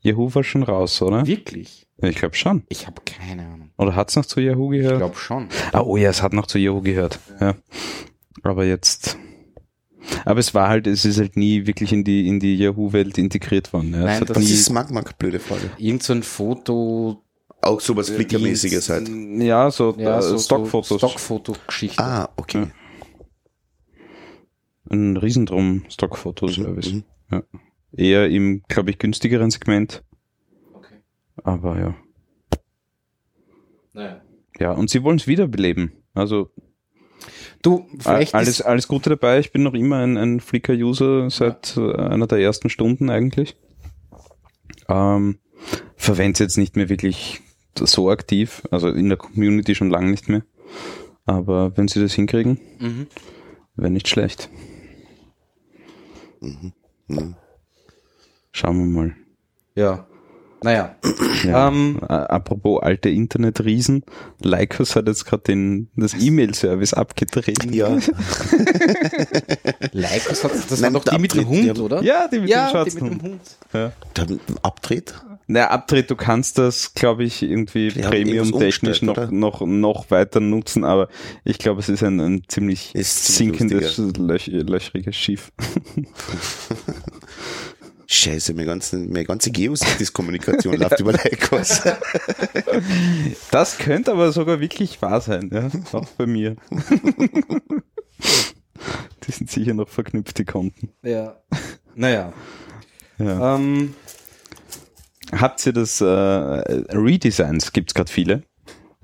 Yahoo 0.00 0.34
war 0.34 0.42
schon 0.44 0.62
raus, 0.62 1.02
oder? 1.02 1.26
Wirklich? 1.26 1.86
Ich 1.98 2.16
glaube 2.16 2.34
schon. 2.36 2.64
Ich 2.70 2.86
habe 2.86 3.02
keine 3.04 3.42
Ahnung. 3.46 3.65
Oder 3.78 3.94
hat's 3.94 4.16
noch 4.16 4.24
zu 4.24 4.40
Yahoo 4.40 4.68
gehört? 4.68 4.92
Ich 4.92 4.98
glaube 4.98 5.16
schon. 5.16 5.48
Ah, 5.72 5.80
oh 5.80 5.96
ja, 5.96 6.08
es 6.08 6.22
hat 6.22 6.32
noch 6.32 6.46
zu 6.46 6.58
Yahoo 6.58 6.80
gehört. 6.80 7.18
Ja. 7.40 7.54
Aber 8.42 8.64
jetzt. 8.64 9.18
Aber 10.24 10.40
es 10.40 10.54
war 10.54 10.68
halt, 10.68 10.86
es 10.86 11.04
ist 11.04 11.18
halt 11.18 11.36
nie 11.36 11.66
wirklich 11.66 11.92
in 11.92 12.04
die, 12.04 12.28
in 12.28 12.40
die 12.40 12.56
Yahoo-Welt 12.56 13.18
integriert 13.18 13.72
worden. 13.72 13.92
Ja. 13.92 14.00
Nein, 14.00 14.22
es 14.22 14.28
hat 14.28 14.36
das 14.36 14.44
ist 14.44 14.66
Snackmark? 14.66 15.18
Blöde 15.18 15.40
Frage. 15.40 15.70
Irgend 15.78 16.02
so 16.02 16.12
ein 16.12 16.22
Foto. 16.22 17.22
Auch 17.60 17.80
sowas 17.80 18.10
Flickermäßiges 18.10 18.88
halt. 18.88 19.08
ja, 19.08 19.70
so, 19.70 19.94
Ja, 19.98 20.18
äh, 20.18 20.22
so 20.22 20.38
Stockfotos. 20.38 20.88
So 20.88 20.98
Stockfoto-Geschichte. 20.98 22.02
Ah, 22.02 22.28
okay. 22.36 22.68
Ein 24.88 25.16
Riesendrum 25.16 25.84
Stockfotoservice. 25.88 26.92
Mhm. 26.92 27.04
Ja. 27.32 27.42
Eher 27.92 28.28
im, 28.28 28.62
glaube 28.68 28.90
ich, 28.90 28.98
günstigeren 28.98 29.50
Segment. 29.50 30.04
Okay. 30.72 31.00
Aber 31.42 31.78
ja. 31.78 31.94
Naja. 33.96 34.20
Ja, 34.58 34.72
und 34.72 34.90
sie 34.90 35.02
wollen 35.02 35.16
es 35.16 35.26
wiederbeleben. 35.26 35.92
Also 36.14 36.50
Du, 37.62 37.86
vielleicht 37.98 38.34
alles, 38.34 38.62
alles 38.62 38.86
Gute 38.86 39.10
dabei. 39.10 39.40
Ich 39.40 39.50
bin 39.50 39.62
noch 39.62 39.74
immer 39.74 39.96
ein, 39.96 40.16
ein 40.16 40.40
Flickr-User 40.40 41.30
seit 41.30 41.76
äh, 41.76 41.94
einer 41.96 42.26
der 42.26 42.38
ersten 42.38 42.68
Stunden 42.68 43.10
eigentlich. 43.10 43.56
Ähm, 44.88 45.38
Verwende 45.96 46.34
es 46.34 46.38
jetzt 46.38 46.58
nicht 46.58 46.76
mehr 46.76 46.88
wirklich 46.88 47.40
so 47.74 48.10
aktiv, 48.10 48.62
also 48.70 48.88
in 48.88 49.08
der 49.08 49.18
Community 49.18 49.74
schon 49.74 49.90
lange 49.90 50.10
nicht 50.10 50.28
mehr. 50.28 50.42
Aber 51.24 51.76
wenn 51.76 51.88
sie 51.88 52.00
das 52.00 52.12
hinkriegen, 52.12 52.60
mhm. 52.78 53.06
wäre 53.74 53.90
nicht 53.90 54.06
schlecht. 54.06 54.48
Mhm. 56.40 56.72
Schauen 58.52 58.78
wir 58.78 58.84
mal. 58.84 59.16
ja. 59.74 60.06
Naja. 60.62 60.96
Ja. 61.44 61.68
Ähm, 61.68 62.00
Äh, 62.02 62.12
apropos 62.12 62.82
alte 62.82 63.08
Internetriesen, 63.08 64.04
Lycos 64.42 64.96
hat 64.96 65.06
jetzt 65.06 65.24
gerade 65.26 65.42
den 65.44 65.88
das 65.96 66.14
E-Mail-Service 66.14 66.94
abgedreht. 66.94 67.72
Ja, 67.74 67.88
Lycos 69.92 70.44
hat, 70.44 70.52
das 70.68 70.80
Nein, 70.80 70.94
war 70.94 71.00
doch 71.00 71.12
die 71.12 71.18
mit 71.18 71.34
dem 71.34 71.40
Abtritt, 71.40 71.68
Hund, 71.68 71.78
oder? 71.80 72.02
Ja, 72.02 72.28
die 72.28 72.38
mit 72.38 72.48
dem 72.48 72.52
ja, 72.52 72.66
die 72.66 72.70
schwarzen 72.70 73.04
mit 73.04 73.12
dem 73.12 73.22
Hund. 73.22 73.40
Ja. 73.72 73.92
dann 74.14 74.40
abdreht. 74.62 75.14
Na, 75.48 75.68
Abtritt, 75.68 76.10
du 76.10 76.16
kannst 76.16 76.58
das, 76.58 76.94
glaube 76.94 77.22
ich, 77.22 77.42
irgendwie 77.42 77.90
premium-technisch 77.90 79.02
noch, 79.02 79.30
noch, 79.30 79.60
noch 79.60 80.10
weiter 80.10 80.40
nutzen, 80.40 80.84
aber 80.84 81.08
ich 81.44 81.58
glaube, 81.58 81.80
es 81.80 81.88
ist 81.88 82.02
ein, 82.02 82.18
ein 82.18 82.42
ziemlich 82.48 82.94
Ist 82.94 83.26
sinkendes, 83.36 83.98
löch, 83.98 84.48
löchriges 84.48 85.14
Schiff. 85.14 85.52
Scheiße, 88.08 88.54
meine 88.54 88.66
ganze, 88.66 88.98
meine 88.98 89.24
ganze 89.24 89.50
Geocities-Kommunikation 89.50 90.76
läuft 90.78 91.00
über 91.00 91.12
Lycos. 91.12 91.82
Das 93.50 93.78
könnte 93.78 94.12
aber 94.12 94.30
sogar 94.32 94.60
wirklich 94.60 95.00
wahr 95.02 95.20
sein, 95.20 95.50
ja, 95.52 95.68
auch 95.92 96.06
bei 96.10 96.26
mir. 96.26 96.56
Die 99.26 99.32
sind 99.32 99.50
sicher 99.50 99.74
noch 99.74 99.88
verknüpft, 99.88 100.38
die 100.38 100.44
Konten. 100.44 100.90
Ja. 101.02 101.40
Naja. 101.94 102.32
Ja. 103.18 103.56
Ähm, 103.56 103.94
Habt 105.32 105.66
ihr 105.66 105.72
das 105.72 106.00
äh, 106.00 106.04
Redesigns? 106.06 107.72
Gibt's 107.72 107.94
gerade 107.94 108.10
viele. 108.10 108.42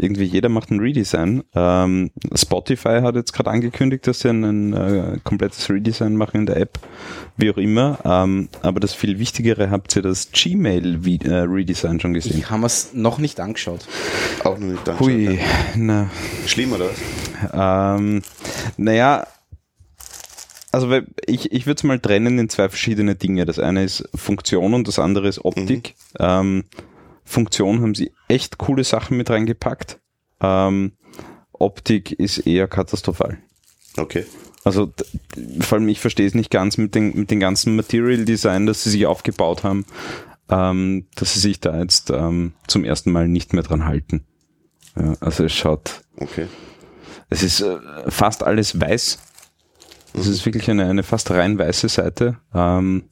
Irgendwie 0.02 0.24
jeder 0.24 0.48
macht 0.48 0.70
ein 0.70 0.80
Redesign. 0.80 1.44
Ähm, 1.54 2.10
Spotify 2.34 3.00
hat 3.02 3.14
jetzt 3.14 3.32
gerade 3.32 3.50
angekündigt, 3.50 4.06
dass 4.06 4.20
sie 4.20 4.30
ein, 4.30 4.72
äh, 4.72 5.18
komplettes 5.22 5.70
Redesign 5.70 6.16
machen 6.16 6.40
in 6.40 6.46
der 6.46 6.56
App, 6.56 6.78
wie 7.36 7.50
auch 7.50 7.56
immer. 7.56 7.98
Ähm, 8.04 8.48
aber 8.62 8.80
das 8.80 8.94
viel 8.94 9.18
Wichtigere, 9.18 9.70
habt 9.70 9.94
ihr 9.96 10.02
das 10.02 10.30
Gmail 10.32 11.00
äh, 11.24 11.34
Redesign 11.34 12.00
schon 12.00 12.14
gesehen? 12.14 12.38
ich 12.38 12.50
habe 12.50 12.66
es 12.66 12.92
noch 12.94 13.18
nicht 13.18 13.40
angeschaut. 13.40 13.86
Auch 14.44 14.58
noch 14.58 14.66
nicht 14.66 15.00
Hui, 15.00 15.28
angeschaut. 15.28 15.48
na? 15.76 16.10
Schlimm, 16.46 16.72
oder 16.72 16.86
was? 16.86 18.00
ähm, 18.00 18.22
naja, 18.76 19.26
also 20.72 20.90
ich, 21.26 21.52
ich 21.52 21.66
würde 21.66 21.78
es 21.78 21.84
mal 21.84 22.00
trennen 22.00 22.38
in 22.38 22.48
zwei 22.48 22.68
verschiedene 22.70 23.14
Dinge. 23.14 23.44
Das 23.44 23.58
eine 23.58 23.84
ist 23.84 24.08
Funktion 24.14 24.72
und 24.72 24.88
das 24.88 24.98
andere 24.98 25.28
ist 25.28 25.44
Optik. 25.44 25.94
Ähm, 26.18 26.64
Funktion 27.24 27.80
haben 27.80 27.94
sie 27.94 28.12
echt 28.28 28.58
coole 28.58 28.84
Sachen 28.84 29.16
mit 29.16 29.30
reingepackt. 29.30 30.00
Ähm, 30.40 30.92
Optik 31.52 32.12
ist 32.12 32.38
eher 32.38 32.66
katastrophal. 32.68 33.38
Okay. 33.96 34.24
Also 34.64 34.92
vor 35.60 35.78
allem 35.78 35.88
ich 35.88 36.00
verstehe 36.00 36.26
es 36.26 36.34
nicht 36.34 36.50
ganz 36.50 36.78
mit 36.78 36.94
den, 36.94 37.16
mit 37.16 37.30
den 37.30 37.40
ganzen 37.40 37.76
Material 37.76 38.24
Design, 38.24 38.66
das 38.66 38.84
sie 38.84 38.90
sich 38.90 39.06
aufgebaut 39.06 39.64
haben, 39.64 39.84
ähm, 40.48 41.06
dass 41.14 41.34
sie 41.34 41.40
sich 41.40 41.60
da 41.60 41.78
jetzt 41.78 42.10
ähm, 42.10 42.52
zum 42.66 42.84
ersten 42.84 43.10
Mal 43.10 43.28
nicht 43.28 43.52
mehr 43.52 43.62
dran 43.62 43.84
halten. 43.84 44.24
Ja, 44.96 45.14
also 45.20 45.44
es 45.44 45.52
schaut 45.52 46.02
Okay. 46.16 46.46
es 47.30 47.42
ist 47.42 47.60
äh, 47.60 47.78
fast 48.08 48.42
alles 48.42 48.80
weiß. 48.80 49.18
Es 50.14 50.26
ist 50.26 50.44
wirklich 50.44 50.68
eine, 50.70 50.86
eine 50.86 51.02
fast 51.02 51.30
rein 51.30 51.58
weiße 51.58 51.88
Seite. 51.88 52.38
Ähm, 52.54 53.04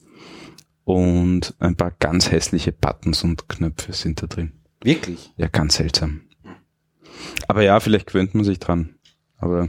und 0.85 1.55
ein 1.59 1.77
paar 1.77 1.93
ganz 1.99 2.31
hässliche 2.31 2.73
Buttons 2.73 3.25
und 3.25 3.49
Knöpfe 3.49 3.93
sind 3.93 4.23
da 4.23 4.27
drin. 4.27 4.53
Wirklich? 4.83 5.33
Ja, 5.37 5.49
ganz 5.49 5.77
seltsam. 5.77 6.23
Aber 7.49 7.63
ja, 7.63 7.81
vielleicht 7.81 8.07
gewöhnt 8.07 8.35
man 8.35 8.45
sich 8.45 8.59
dran. 8.59 8.95
Aber 9.39 9.69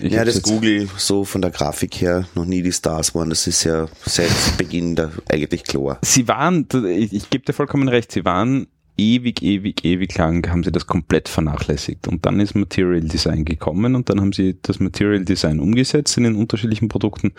ja, 0.00 0.24
das 0.24 0.42
Google 0.42 0.88
so 0.96 1.24
von 1.24 1.42
der 1.42 1.50
Grafik 1.50 2.00
her 2.00 2.26
noch 2.34 2.44
nie 2.44 2.62
die 2.62 2.72
Stars 2.72 3.14
waren. 3.14 3.30
Das 3.30 3.46
ist 3.46 3.64
ja 3.64 3.88
seit 4.04 4.30
Beginn 4.56 4.96
da 4.96 5.10
eigentlich 5.28 5.64
klar. 5.64 5.98
Sie 6.02 6.28
waren, 6.28 6.66
ich, 6.86 7.12
ich 7.12 7.30
gebe 7.30 7.44
dir 7.44 7.52
vollkommen 7.52 7.88
recht, 7.88 8.12
sie 8.12 8.24
waren 8.24 8.66
ewig, 8.96 9.42
ewig, 9.42 9.84
ewig 9.84 10.16
lang, 10.16 10.48
haben 10.50 10.62
sie 10.62 10.72
das 10.72 10.86
komplett 10.86 11.28
vernachlässigt. 11.28 12.08
Und 12.08 12.26
dann 12.26 12.40
ist 12.40 12.54
Material 12.54 13.00
Design 13.00 13.44
gekommen 13.44 13.94
und 13.94 14.08
dann 14.10 14.20
haben 14.20 14.32
sie 14.32 14.56
das 14.62 14.80
Material 14.80 15.24
Design 15.24 15.60
umgesetzt 15.60 16.16
in 16.16 16.24
den 16.24 16.36
unterschiedlichen 16.36 16.88
Produkten 16.88 17.32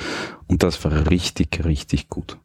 und 0.48 0.64
das 0.64 0.84
war 0.84 1.10
richtig, 1.10 1.64
richtig 1.66 2.10
gut. 2.10 2.38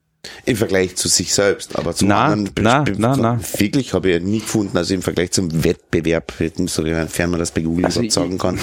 Im 0.45 0.57
Vergleich 0.57 0.97
zu 0.97 1.09
sich 1.09 1.33
selbst, 1.33 1.79
aber 1.79 1.95
zu 1.95 2.05
Na, 2.05 2.27
anderen 2.27 2.55
na, 2.61 2.85
na, 2.99 3.17
na. 3.17 3.41
wirklich 3.59 3.95
habe 3.95 4.11
ich 4.11 4.15
ja 4.17 4.21
nie 4.21 4.41
gefunden, 4.41 4.77
also 4.77 4.93
im 4.93 5.01
Vergleich 5.01 5.31
zum 5.31 5.65
Wettbewerb, 5.65 6.35
sofern 6.67 7.31
man 7.31 7.41
das 7.41 7.53
bei 7.53 7.63
Google 7.63 7.87
Also 7.87 8.07
sagen 8.09 8.37
kann. 8.37 8.59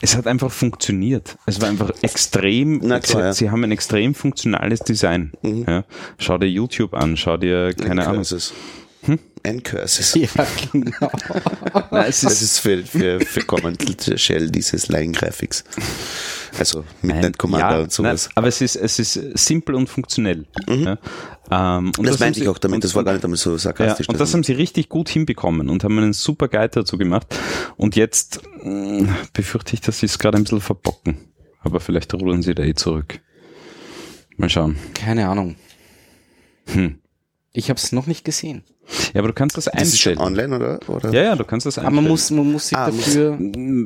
Es 0.00 0.16
hat 0.16 0.28
einfach 0.28 0.52
funktioniert. 0.52 1.36
Es 1.46 1.60
war 1.60 1.68
einfach 1.68 1.90
extrem, 2.02 2.80
Na 2.84 3.00
klar, 3.00 3.02
sie, 3.02 3.18
ja. 3.18 3.26
Mhm. 3.26 3.32
sie 3.32 3.50
haben 3.50 3.64
ein 3.64 3.72
extrem 3.72 4.14
funktionales 4.14 4.80
Design. 4.80 5.32
Ja. 5.42 5.84
Schau 6.18 6.38
dir 6.38 6.48
YouTube 6.48 6.94
an, 6.94 7.16
schau 7.16 7.36
dir, 7.36 7.72
keine 7.74 8.06
Ahnung. 8.06 8.24
Curses. 9.06 9.20
Ein 9.44 9.62
Curses. 9.62 10.14
Ja, 10.14 10.28
genau. 10.72 11.10
Nein, 11.92 12.06
es 12.08 12.20
Das 12.22 12.32
ist, 12.34 12.42
ist 12.42 12.58
für, 12.58 12.82
für, 12.84 13.20
für 13.20 13.40
Command 13.42 13.80
Shell 14.16 14.50
dieses 14.50 14.88
Line 14.88 15.12
Graphics. 15.12 15.62
Also 16.58 16.84
Midnight 17.02 17.38
Commander 17.38 17.76
ja, 17.76 17.82
und 17.82 17.92
sowas. 17.92 18.26
Nein, 18.26 18.32
aber 18.36 18.48
es 18.48 18.60
ist, 18.60 18.76
es 18.76 18.98
ist 18.98 19.14
simpel 19.38 19.74
und 19.76 19.88
funktionell. 19.88 20.46
Ja. 20.68 20.98
Ähm, 21.50 21.92
und 21.96 21.98
Mhm. 21.98 22.04
das, 22.06 22.14
haben 22.14 22.20
meinte 22.20 22.40
ich 22.40 22.48
auch 22.48 22.58
damit, 22.58 22.76
und- 22.76 22.84
das 22.84 22.94
war 22.96 23.04
gar 23.04 23.12
nicht 23.12 23.24
einmal 23.24 23.36
so 23.36 23.52
Ja, 23.52 23.58
sarkastisch. 23.58 24.08
und 24.08 24.18
das 24.18 24.32
haben 24.32 24.42
sie 24.42 24.52
richtig 24.54 24.88
gut 24.88 25.08
hinbekommen 25.08 25.68
und 25.68 25.84
haben 25.84 25.96
einen 25.98 26.12
super 26.12 26.48
Guide 26.48 26.70
dazu 26.70 26.98
gemacht. 26.98 27.26
Und 27.76 27.94
jetzt 27.94 28.40
mh, 28.64 29.14
befürchte 29.32 29.74
ich, 29.74 29.80
dass 29.80 30.00
sie 30.00 30.06
es 30.06 30.18
gerade 30.18 30.38
ein 30.38 30.42
bisschen 30.44 30.60
verbocken. 30.60 31.18
Aber 31.60 31.78
vielleicht 31.80 32.12
rudern 32.14 32.42
sie 32.42 32.54
da 32.54 32.62
eh 32.64 32.74
zurück. 32.74 33.20
Mal 34.36 34.48
schauen. 34.50 34.76
Keine 34.94 35.28
Ahnung. 35.28 35.56
Hm. 36.72 36.98
Ich 37.56 37.70
habe 37.70 37.78
es 37.78 37.90
noch 37.92 38.06
nicht 38.06 38.24
gesehen. 38.24 38.64
Ja, 39.14 39.20
aber 39.20 39.28
du 39.28 39.34
kannst 39.34 39.56
das 39.56 39.64
Das 39.64 39.82
ist 39.88 39.98
schon 39.98 40.18
einstellen. 40.18 40.18
online, 40.50 40.56
oder? 40.56 40.88
oder? 40.88 41.10
Ja, 41.12 41.22
ja, 41.22 41.36
du 41.36 41.44
kannst 41.44 41.64
das 41.66 41.78
Aber 41.78 41.88
einstellen. 41.88 42.04
man 42.04 42.10
muss, 42.12 42.30
man 42.30 42.52
muss 42.52 42.68
sich 42.68 42.76
Ah, 42.78 42.86
dafür. 42.90 43.38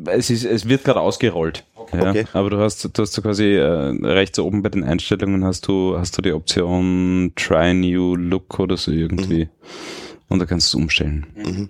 Es, 0.09 0.29
ist, 0.31 0.45
es 0.45 0.69
wird 0.69 0.85
gerade 0.85 1.01
ausgerollt. 1.01 1.65
Ja, 1.93 2.11
Okay. 2.11 2.25
Aber 2.33 2.51
du 2.51 2.59
hast, 2.59 2.85
du 2.85 3.03
hast 3.03 3.13
so 3.13 3.23
quasi 3.23 3.45
äh, 3.55 3.63
rechts 4.07 4.39
oben 4.39 4.63
bei 4.63 4.69
den 4.69 4.85
Einstellungen 4.85 5.45
hast 5.45 5.67
du, 5.69 5.97
hast 5.99 6.17
du 6.19 6.23
die 6.23 6.33
Option 6.33 7.33
Try 7.37 7.73
New 7.75 8.17
Look 8.17 8.59
oder 8.59 8.77
so 8.77 8.91
irgendwie. 8.93 9.49
Und 10.29 10.39
da 10.41 10.47
kannst 10.47 10.73
du 10.73 10.79
es 10.79 10.83
umstellen. 10.83 11.27
Mhm. 11.37 11.69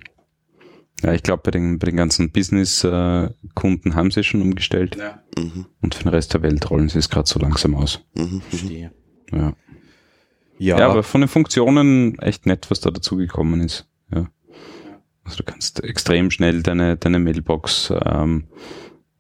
Ja, 1.02 1.12
ich 1.14 1.22
glaube, 1.22 1.42
bei 1.44 1.50
den, 1.50 1.78
bei 1.78 1.86
den 1.86 1.96
ganzen 1.96 2.30
Business-Kunden 2.30 3.94
haben 3.94 4.10
sie 4.10 4.24
schon 4.24 4.42
umgestellt. 4.42 4.96
Ja, 4.98 5.22
Mhm. 5.38 5.66
Und 5.80 5.94
für 5.94 6.02
den 6.04 6.10
Rest 6.10 6.34
der 6.34 6.42
Welt 6.42 6.68
rollen 6.70 6.88
sie 6.88 6.98
es 6.98 7.08
gerade 7.08 7.28
so 7.28 7.38
langsam 7.38 7.74
aus. 7.74 8.00
Mhm. 8.14 8.22
Mhm. 8.24 8.40
verstehe. 8.48 8.90
Ja. 9.32 9.52
Ja, 10.60 10.78
Ja, 10.78 10.90
aber 10.90 11.02
von 11.02 11.22
den 11.22 11.28
Funktionen 11.28 12.18
echt 12.18 12.44
nett, 12.44 12.70
was 12.70 12.80
da 12.80 12.90
dazugekommen 12.90 13.62
ist. 13.62 13.86
Ja. 14.14 14.28
Also 15.24 15.38
du 15.38 15.44
kannst 15.44 15.82
extrem 15.82 16.30
schnell 16.30 16.62
deine, 16.62 16.98
deine 16.98 17.18
Mailbox, 17.18 17.90
ähm, 18.04 18.44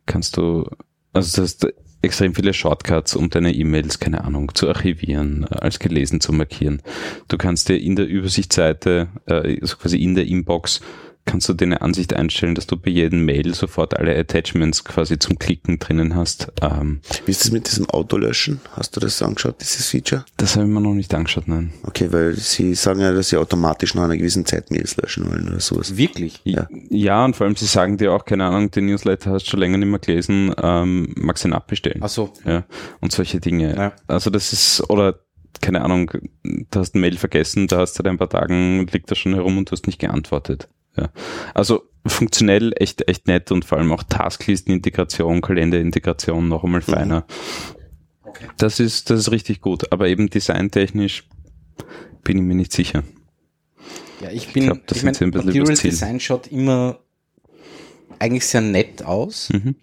kannst 0.04 0.36
du, 0.36 0.68
also 1.14 1.36
du 1.36 1.42
hast 1.42 1.66
extrem 2.02 2.34
viele 2.34 2.52
Shortcuts, 2.52 3.16
um 3.16 3.30
deine 3.30 3.54
E-Mails, 3.54 3.98
keine 3.98 4.22
Ahnung, 4.24 4.54
zu 4.54 4.68
archivieren, 4.68 5.46
äh, 5.50 5.56
als 5.56 5.78
gelesen 5.78 6.20
zu 6.20 6.34
markieren. 6.34 6.82
Du 7.28 7.38
kannst 7.38 7.70
dir 7.70 7.80
in 7.80 7.96
der 7.96 8.06
Übersichtsseite, 8.06 9.08
äh, 9.24 9.60
also 9.62 9.76
quasi 9.78 9.96
in 10.02 10.14
der 10.14 10.26
Inbox, 10.26 10.82
kannst 11.26 11.48
du 11.48 11.52
dir 11.54 11.66
eine 11.66 11.80
Ansicht 11.82 12.14
einstellen, 12.14 12.54
dass 12.54 12.66
du 12.66 12.76
bei 12.76 12.90
jedem 12.90 13.24
Mail 13.24 13.54
sofort 13.54 13.96
alle 13.96 14.16
Attachments 14.16 14.84
quasi 14.84 15.18
zum 15.18 15.38
Klicken 15.38 15.78
drinnen 15.78 16.16
hast. 16.16 16.50
Ähm, 16.60 17.00
Wie 17.24 17.30
ist 17.30 17.44
das 17.44 17.52
mit 17.52 17.68
diesem 17.68 17.88
Autolöschen? 17.88 18.60
Hast 18.72 18.96
du 18.96 19.00
das 19.00 19.22
angeschaut, 19.22 19.56
dieses 19.60 19.86
Feature? 19.88 20.24
das 20.36 20.56
habe 20.56 20.66
ich 20.66 20.72
mir 20.72 20.80
noch 20.80 20.94
nicht 20.94 21.14
angeschaut, 21.14 21.46
nein. 21.46 21.72
Okay, 21.84 22.08
weil 22.10 22.34
sie 22.34 22.74
sagen 22.74 23.00
ja, 23.00 23.12
dass 23.12 23.28
sie 23.28 23.36
automatisch 23.36 23.94
nach 23.94 24.04
einer 24.04 24.16
gewissen 24.16 24.44
Zeit 24.46 24.70
Mails 24.70 24.96
löschen 24.96 25.28
wollen 25.30 25.48
oder 25.48 25.60
sowas. 25.60 25.96
wirklich. 25.96 26.40
Ja. 26.44 26.66
Ja, 26.88 27.24
und 27.24 27.36
vor 27.36 27.46
allem, 27.46 27.56
sie 27.56 27.66
sagen 27.66 27.96
dir 27.96 28.12
auch, 28.12 28.24
keine 28.24 28.44
Ahnung, 28.44 28.70
den 28.70 28.86
Newsletter 28.86 29.30
hast 29.30 29.46
du 29.46 29.50
schon 29.50 29.60
länger 29.60 29.78
nicht 29.78 29.88
mehr 29.88 29.98
gelesen, 29.98 30.54
ähm, 30.60 31.12
magst 31.16 31.44
du 31.44 31.48
ihn 31.48 31.54
abbestellen. 31.54 32.00
Ach 32.02 32.08
so. 32.08 32.32
Ja, 32.44 32.64
und 33.00 33.12
solche 33.12 33.40
Dinge. 33.40 33.76
Ja. 33.76 33.92
Also 34.06 34.30
das 34.30 34.52
ist, 34.52 34.82
oder 34.90 35.20
keine 35.60 35.82
Ahnung, 35.82 36.10
du 36.42 36.78
hast 36.80 36.94
ein 36.94 37.00
Mail 37.00 37.16
vergessen, 37.16 37.66
da 37.66 37.78
hast 37.78 37.94
seit 37.94 38.06
ein 38.06 38.18
paar 38.18 38.30
Tagen, 38.30 38.86
liegt 38.92 39.10
da 39.10 39.14
schon 39.14 39.34
herum 39.34 39.58
und 39.58 39.68
du 39.70 39.72
hast 39.72 39.86
nicht 39.86 39.98
geantwortet. 39.98 40.68
Ja. 40.96 41.10
Also 41.54 41.82
funktionell 42.06 42.72
echt, 42.76 43.06
echt 43.08 43.26
nett 43.26 43.52
und 43.52 43.64
vor 43.64 43.78
allem 43.78 43.92
auch 43.92 44.02
Tasklisten-Integration, 44.02 45.40
Kalender-Integration 45.40 46.48
noch 46.48 46.64
einmal 46.64 46.80
feiner. 46.82 47.26
Okay. 48.24 48.46
Das 48.56 48.80
ist, 48.80 49.10
das 49.10 49.20
ist 49.20 49.30
richtig 49.30 49.60
gut, 49.60 49.92
aber 49.92 50.08
eben 50.08 50.30
designtechnisch 50.30 51.28
bin 52.22 52.38
ich 52.38 52.42
mir 52.42 52.54
nicht 52.54 52.72
sicher. 52.72 53.02
Ja, 54.20 54.30
ich 54.30 54.52
bin, 54.52 54.64
Ich 54.64 54.68
glaub, 54.68 54.86
das 54.86 55.02
ich 55.02 55.16
sie 55.16 55.24
ein 55.24 55.30
Material. 55.30 55.74
Design 55.74 56.20
schaut 56.20 56.46
immer 56.48 56.98
eigentlich 58.18 58.46
sehr 58.46 58.60
nett 58.60 59.02
aus, 59.02 59.48
Mhm. 59.50 59.74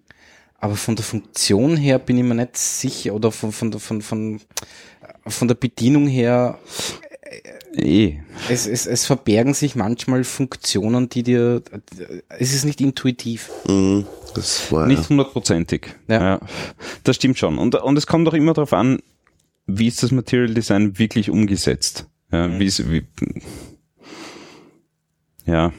aber 0.58 0.76
von 0.76 0.94
der 0.96 1.04
Funktion 1.04 1.76
her 1.76 1.98
bin 1.98 2.18
ich 2.18 2.24
mir 2.24 2.34
nicht 2.36 2.56
sicher 2.56 3.14
oder 3.14 3.32
von, 3.32 3.50
von, 3.52 3.72
von, 3.72 4.00
von, 4.02 4.40
von 5.26 5.48
der 5.48 5.56
Bedienung 5.56 6.06
her, 6.06 6.58
Eh. 7.74 8.18
es, 8.48 8.66
es, 8.66 8.86
es 8.86 9.06
verbergen 9.06 9.54
sich 9.54 9.76
manchmal 9.76 10.24
Funktionen, 10.24 11.08
die 11.08 11.22
dir, 11.22 11.62
es 12.38 12.54
ist 12.54 12.64
nicht 12.64 12.80
intuitiv. 12.80 13.50
Mhm. 13.66 14.06
Das 14.34 14.70
war 14.72 14.86
Nicht 14.86 15.08
hundertprozentig. 15.08 15.86
Ja. 16.08 16.20
Ja. 16.20 16.40
Das 17.04 17.16
stimmt 17.16 17.38
schon. 17.38 17.58
Und, 17.58 17.74
und 17.74 17.96
es 17.96 18.06
kommt 18.06 18.28
auch 18.28 18.34
immer 18.34 18.52
darauf 18.54 18.72
an, 18.72 19.00
wie 19.66 19.86
ist 19.88 20.02
das 20.02 20.12
Material 20.12 20.52
Design 20.54 20.98
wirklich 20.98 21.30
umgesetzt. 21.30 22.06
Ja, 22.32 22.48
Mhm. 22.48 22.58
wie 22.60 22.64
ist, 22.66 22.90
wie, 22.90 23.04
ja. 25.46 25.72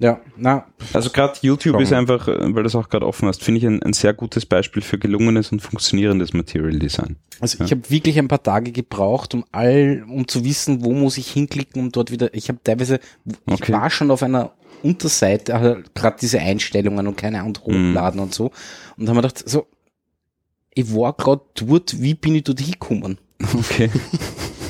Ja, 0.00 0.20
na, 0.36 0.66
Also 0.92 1.08
gerade 1.10 1.38
YouTube 1.42 1.80
ist 1.80 1.92
einfach, 1.92 2.26
äh, 2.26 2.36
weil 2.54 2.64
du 2.64 2.66
es 2.66 2.74
auch 2.74 2.88
gerade 2.88 3.06
offen 3.06 3.28
hast, 3.28 3.44
finde 3.44 3.58
ich 3.60 3.66
ein, 3.66 3.80
ein 3.82 3.92
sehr 3.92 4.12
gutes 4.12 4.44
Beispiel 4.44 4.82
für 4.82 4.98
gelungenes 4.98 5.52
und 5.52 5.60
funktionierendes 5.60 6.32
Material 6.32 6.76
Design. 6.78 7.16
Also 7.40 7.62
ich 7.62 7.70
habe 7.70 7.88
wirklich 7.90 8.18
ein 8.18 8.26
paar 8.26 8.42
Tage 8.42 8.72
gebraucht, 8.72 9.34
um 9.34 9.44
all, 9.52 10.04
um 10.08 10.26
zu 10.26 10.44
wissen, 10.44 10.84
wo 10.84 10.92
muss 10.92 11.16
ich 11.16 11.30
hinklicken, 11.30 11.80
um 11.80 11.92
dort 11.92 12.10
wieder. 12.10 12.34
Ich 12.34 12.48
habe 12.48 12.58
teilweise, 12.64 12.98
ich 13.46 13.52
Okay. 13.62 13.72
war 13.72 13.88
schon 13.88 14.10
auf 14.10 14.22
einer 14.24 14.52
Unterseite, 14.82 15.54
also 15.54 15.76
gerade 15.94 16.16
diese 16.20 16.40
Einstellungen 16.40 17.06
und 17.06 17.16
keine 17.16 17.40
Ahnung, 17.40 17.56
hochladen 17.64 18.20
und 18.20 18.34
so. 18.34 18.50
Und 18.96 19.08
haben 19.08 19.14
mir 19.16 19.22
gedacht, 19.22 19.48
so, 19.48 19.66
ich 20.74 20.92
war 20.92 21.12
gerade 21.12 21.42
dort, 21.54 22.02
wie 22.02 22.14
bin 22.14 22.34
ich 22.34 22.42
dort 22.42 22.58
hingekommen? 22.60 23.18
Okay. 23.56 23.90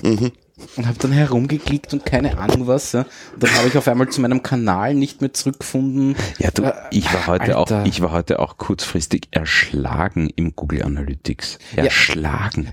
Und 0.77 0.87
habe 0.87 0.99
dann 0.99 1.12
herumgeklickt 1.12 1.93
und 1.93 2.05
keine 2.07 2.39
Ahnung 2.39 2.67
was. 2.67 2.93
Ja. 2.93 3.07
Und 3.35 3.43
dann 3.43 3.55
habe 3.55 3.69
ich 3.69 3.77
auf 3.79 3.87
einmal 3.89 4.09
zu 4.09 4.21
meinem 4.21 4.43
Kanal 4.43 4.95
nicht 4.95 5.21
mehr 5.21 5.33
zurückgefunden. 5.33 6.17
Ja, 6.39 6.51
du, 6.51 6.62
Äh, 6.62 6.73
ich 6.91 7.12
war 7.12 7.27
heute 7.27 7.57
Alter. 7.57 7.81
auch, 7.83 7.87
ich 7.87 8.01
war 8.01 8.12
heute 8.12 8.39
auch 8.41 8.57
kurzfristig 8.57 9.29
erschlagen 9.31 10.31
im 10.37 10.55
Google 10.57 10.83
Analytics. 10.83 11.59
Erschlagen. 11.77 12.71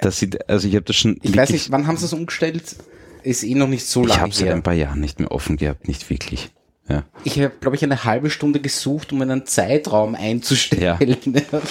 Das 0.00 0.18
sieht, 0.18 0.48
also 0.48 0.66
ich 0.68 0.74
habe 0.74 0.84
das 0.84 0.96
schon 0.96 1.18
Ich 1.22 1.36
weiß 1.36 1.50
nicht, 1.50 1.70
wann 1.70 1.86
haben 1.86 1.96
sie 1.96 2.04
es 2.04 2.12
umgestellt? 2.12 2.76
Ist 3.22 3.44
eh 3.44 3.54
noch 3.54 3.68
nicht 3.68 3.86
so 3.86 4.02
ich 4.02 4.08
lange 4.08 4.20
habe 4.20 4.32
seit 4.34 4.50
ein 4.50 4.62
paar 4.62 4.74
Jahren 4.74 5.00
nicht 5.00 5.20
mehr 5.20 5.30
offen 5.30 5.56
gehabt, 5.56 5.86
nicht 5.88 6.10
wirklich. 6.10 6.50
Ja. 6.88 7.04
Ich 7.22 7.38
habe, 7.38 7.52
glaube 7.60 7.76
ich, 7.76 7.84
eine 7.84 8.02
halbe 8.04 8.28
Stunde 8.28 8.60
gesucht, 8.60 9.12
um 9.12 9.22
einen 9.22 9.46
Zeitraum 9.46 10.16
einzustellen. 10.16 11.16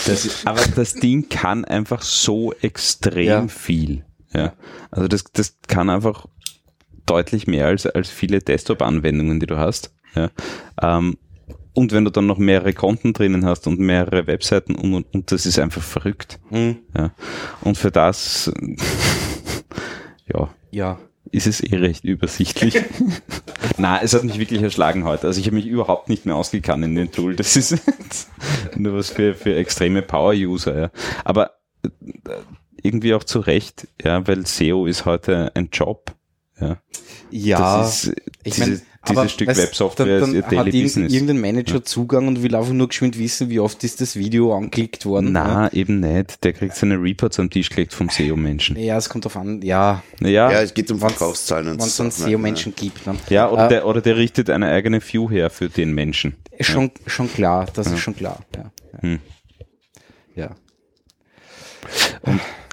Das, 0.05 0.45
aber 0.45 0.61
das 0.75 0.93
Ding 0.93 1.27
kann 1.27 1.65
einfach 1.65 2.01
so 2.01 2.53
extrem 2.61 3.25
Ja. 3.25 3.47
viel. 3.49 4.05
Ja. 4.33 4.53
Also 4.91 5.07
das, 5.07 5.23
das 5.33 5.57
kann 5.67 5.89
einfach 5.89 6.27
deutlich 7.05 7.47
mehr 7.47 7.67
als, 7.67 7.85
als 7.85 8.09
viele 8.09 8.39
Desktop-Anwendungen, 8.39 9.39
die 9.39 9.47
du 9.47 9.57
hast. 9.57 9.93
Ja. 10.15 10.29
Ähm, 10.81 11.17
und 11.73 11.93
wenn 11.93 12.03
du 12.03 12.11
dann 12.11 12.27
noch 12.27 12.37
mehrere 12.37 12.73
Konten 12.73 13.13
drinnen 13.13 13.45
hast 13.45 13.65
und 13.67 13.79
mehrere 13.79 14.27
Webseiten 14.27 14.75
und, 14.75 14.93
und, 14.93 15.13
und 15.13 15.31
das 15.31 15.45
ist 15.45 15.57
einfach 15.57 15.81
verrückt. 15.81 16.39
Hm, 16.49 16.77
Ja. 16.95 17.11
Und 17.61 17.77
für 17.77 17.91
das, 17.91 18.51
ja, 20.33 20.49
ja. 20.71 20.99
ist 21.31 21.47
es 21.47 21.61
eh 21.61 21.77
recht 21.77 22.03
übersichtlich. 22.03 22.75
Na, 23.77 24.01
es 24.01 24.13
hat 24.13 24.23
mich 24.25 24.37
wirklich 24.37 24.61
erschlagen 24.61 25.05
heute. 25.05 25.27
Also 25.27 25.39
ich 25.39 25.47
habe 25.47 25.55
mich 25.55 25.65
überhaupt 25.65 26.09
nicht 26.09 26.25
mehr 26.25 26.35
ausgekannt 26.35 26.83
in 26.83 26.95
dem 26.95 27.11
Tool. 27.11 27.35
Das 27.37 27.55
ist 27.55 27.77
nur 28.75 28.95
was 28.95 29.09
für, 29.09 29.33
für 29.33 29.55
extreme 29.55 30.01
Power-User. 30.01 30.77
Ja. 30.77 30.91
Aber 31.23 31.51
äh, 31.83 31.89
irgendwie 32.83 33.13
auch 33.13 33.23
zu 33.23 33.39
Recht, 33.39 33.87
ja, 34.03 34.25
weil 34.27 34.45
SEO 34.45 34.85
ist 34.85 35.05
heute 35.05 35.51
ein 35.55 35.69
Job. 35.71 36.13
Ja. 36.59 36.77
Ja, 37.31 37.79
das 37.79 38.05
ist, 38.05 38.15
ich 38.43 38.53
diese, 38.53 38.69
mein, 38.69 38.69
dieses 39.07 39.17
aber 39.17 39.29
Stück 39.29 39.47
Websoftware 39.47 40.19
dann, 40.19 40.29
ist 40.29 40.35
ihr 40.35 40.43
hat 40.43 40.51
Daily 40.51 40.59
irgendein, 40.59 40.83
Business. 40.83 41.13
irgendein 41.13 41.41
Manager 41.41 41.83
Zugang 41.83 42.27
und 42.27 42.43
will 42.43 42.53
einfach 42.53 42.73
nur 42.73 42.87
geschwind 42.87 43.17
wissen, 43.17 43.49
wie 43.49 43.59
oft 43.59 43.83
ist 43.83 43.99
das 43.99 44.15
Video 44.15 44.55
angeklickt 44.55 45.05
worden. 45.07 45.31
Na, 45.31 45.73
eben 45.73 46.01
nicht. 46.01 46.43
Der 46.43 46.53
kriegt 46.53 46.75
seine 46.75 47.01
Reports 47.01 47.39
am 47.39 47.49
Tisch 47.49 47.69
gelegt 47.69 47.93
vom 47.93 48.09
SEO-Menschen. 48.09 48.77
Ja, 48.77 48.97
es 48.97 49.09
kommt 49.09 49.25
drauf 49.25 49.37
an, 49.37 49.61
ja, 49.63 50.03
Ja, 50.19 50.29
Ja, 50.29 50.61
es 50.61 50.73
geht 50.73 50.91
um 50.91 50.99
Verkaufszahlen 50.99 51.69
und 51.69 51.79
wenn 51.79 51.87
es 51.87 51.97
so. 51.97 52.03
dann 52.03 52.11
SEO-Menschen 52.11 52.75
gibt. 52.75 53.07
Dann. 53.07 53.17
ja 53.29 53.49
oder, 53.49 53.65
Äh, 53.65 53.69
der, 53.69 53.87
oder 53.87 54.01
der 54.01 54.17
richtet 54.17 54.51
eine 54.51 54.67
eigene 54.67 55.01
View 55.01 55.31
her 55.31 55.49
für 55.49 55.69
den 55.69 55.93
Menschen. 55.93 56.35
Schon, 56.59 56.91
schon 57.07 57.31
klar, 57.33 57.67
das 57.73 57.87
ist 57.87 57.99
schon 57.99 58.15
klar. 58.15 58.45
Ja, 58.55 58.71
ja. 58.93 59.01
Hm. 59.01 59.19
ja. 60.35 60.55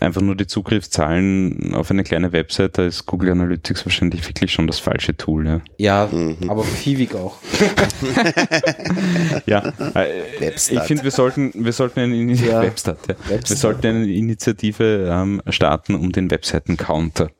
Einfach 0.00 0.20
nur 0.20 0.36
die 0.36 0.46
Zugriffszahlen 0.46 1.74
auf 1.74 1.90
eine 1.90 2.04
kleine 2.04 2.32
Website, 2.32 2.78
da 2.78 2.84
ist 2.86 3.06
Google 3.06 3.30
Analytics 3.32 3.84
wahrscheinlich 3.86 4.26
wirklich 4.28 4.52
schon 4.52 4.66
das 4.66 4.78
falsche 4.78 5.16
Tool. 5.16 5.46
Ja, 5.46 5.60
ja 5.78 6.08
Mhm. 6.12 6.36
aber 6.48 6.64
Fiwig 6.64 7.14
auch. 7.14 7.36
ja 9.46 9.72
äh, 9.94 10.50
ich 10.54 10.80
finde, 10.82 11.04
wir 11.04 11.10
sollten, 11.10 11.52
wir 11.54 11.72
sollten 11.72 12.00
eine, 12.00 12.32
Ja. 12.34 12.62
Ja. 12.62 12.70
Wir 13.28 13.56
sollten 13.56 13.86
eine 13.86 14.06
Initiative 14.06 15.08
ähm, 15.12 15.42
starten, 15.48 15.94
um 15.94 16.12
den 16.12 16.30
Webseiten-Counter 16.30 17.30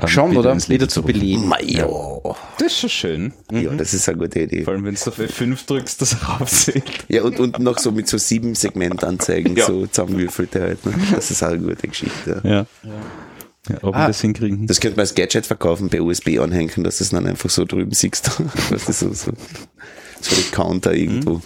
ähm, 0.00 0.08
Schon, 0.08 0.30
wieder 0.30 0.40
oder? 0.40 0.68
Wieder 0.68 0.88
zu 0.88 1.02
beleben. 1.02 1.48
Mayo. 1.48 2.36
Das 2.58 2.68
ist 2.68 2.78
schon 2.80 2.90
schön. 2.90 3.32
Ja, 3.50 3.70
das 3.72 3.94
ist 3.94 4.08
eine 4.08 4.18
gute 4.18 4.40
Idee. 4.40 4.62
Vor 4.64 4.74
allem, 4.74 4.84
wenn 4.84 4.94
du 4.94 5.00
auf 5.00 5.18
F5 5.18 5.66
drückst, 5.66 6.02
das 6.02 6.16
raufzählt. 6.40 6.84
Ja, 7.08 7.22
und, 7.22 7.38
und 7.40 7.58
noch 7.58 7.78
so 7.78 7.92
mit 7.92 8.08
so 8.08 8.18
sieben 8.18 8.54
Segmentanzeigen, 8.54 9.56
Ja. 9.56 9.66
so 9.66 9.86
zusammengewürfelte 9.86 10.60
halt. 10.60 10.84
Ne? 10.86 10.92
Das 11.14 11.30
ist 11.30 11.42
auch 11.42 11.48
eine 11.48 11.58
gute 11.58 11.74
Geschichte. 11.88 11.95
Ja. 12.24 12.40
ja. 12.44 12.66
ob 13.82 13.94
wir 13.94 13.96
Ah. 13.96 14.06
das 14.08 14.20
hinkriegen. 14.20 14.66
Das 14.66 14.80
könnte 14.80 14.96
man 14.96 15.02
als 15.02 15.14
Gadget 15.14 15.46
verkaufen, 15.46 15.88
per 15.88 16.02
USB 16.02 16.38
anhängen, 16.38 16.84
dass 16.84 16.98
du 16.98 17.04
es 17.04 17.10
dann 17.10 17.26
einfach 17.26 17.50
so 17.50 17.64
drüben 17.64 17.92
siehst. 17.92 18.30
Was 18.70 18.88
ist 18.88 19.00
so, 19.00 19.12
so, 19.12 19.32
so 20.20 20.36
die 20.36 20.50
Counter 20.50 20.94
irgendwo. 20.94 21.40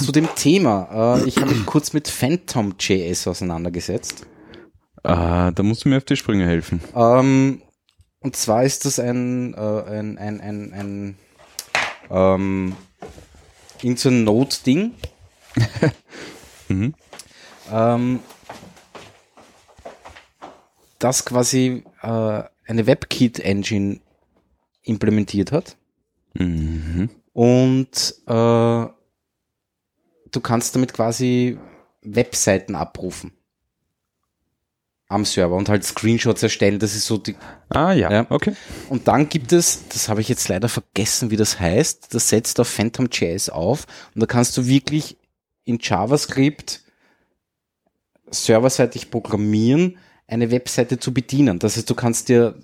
Zu 0.00 0.12
dem 0.12 0.28
Thema, 0.36 1.16
äh, 1.18 1.24
ich 1.28 1.38
habe 1.38 1.52
mich 1.54 1.66
kurz 1.66 1.92
mit 1.92 2.08
Phantom.js 2.08 3.26
auseinandergesetzt. 3.26 4.26
Ah, 5.02 5.50
da 5.52 5.62
musst 5.62 5.84
du 5.84 5.88
mir 5.88 5.96
auf 5.98 6.04
die 6.04 6.16
Sprünge 6.16 6.46
helfen. 6.46 6.80
Ähm, 6.94 7.62
und 8.20 8.36
zwar 8.36 8.64
ist 8.64 8.84
das 8.84 8.98
ein, 8.98 9.54
äh, 9.54 9.58
ein, 9.58 10.18
ein, 10.18 10.40
ein, 10.40 10.72
ein 10.72 11.16
ähm, 12.10 12.76
irgend 13.82 13.98
so 13.98 14.08
ein 14.08 14.24
Node-Ding. 14.24 14.92
Mhm. 16.70 16.92
ähm, 17.72 18.20
das 20.98 21.24
quasi 21.24 21.84
äh, 22.02 22.42
eine 22.66 22.86
WebKit-Engine 22.86 24.00
implementiert 24.82 25.52
hat. 25.52 25.76
Mhm. 26.34 27.10
Und 27.32 28.14
äh, 28.26 28.86
du 30.30 30.40
kannst 30.42 30.74
damit 30.74 30.92
quasi 30.92 31.58
Webseiten 32.02 32.74
abrufen 32.74 33.32
am 35.10 35.24
Server 35.24 35.56
und 35.56 35.68
halt 35.70 35.84
Screenshots 35.84 36.42
erstellen. 36.42 36.78
Das 36.78 36.94
ist 36.94 37.06
so 37.06 37.16
die. 37.16 37.34
Ah 37.70 37.92
ja, 37.92 38.12
Ja. 38.12 38.26
okay. 38.28 38.54
Und 38.90 39.08
dann 39.08 39.28
gibt 39.28 39.52
es, 39.52 39.88
das 39.88 40.08
habe 40.08 40.20
ich 40.20 40.28
jetzt 40.28 40.48
leider 40.48 40.68
vergessen, 40.68 41.30
wie 41.30 41.36
das 41.36 41.58
heißt. 41.58 42.14
Das 42.14 42.28
setzt 42.28 42.60
auf 42.60 42.68
Phantom.js 42.68 43.48
auf 43.48 43.86
und 44.14 44.20
da 44.20 44.26
kannst 44.26 44.56
du 44.58 44.66
wirklich 44.66 45.16
in 45.64 45.78
JavaScript 45.80 46.82
serverseitig 48.30 49.10
programmieren, 49.10 49.96
eine 50.28 50.50
Webseite 50.52 50.98
zu 50.98 51.12
bedienen. 51.12 51.58
Das 51.58 51.76
heißt, 51.76 51.88
du 51.90 51.94
kannst 51.94 52.28
dir, 52.28 52.54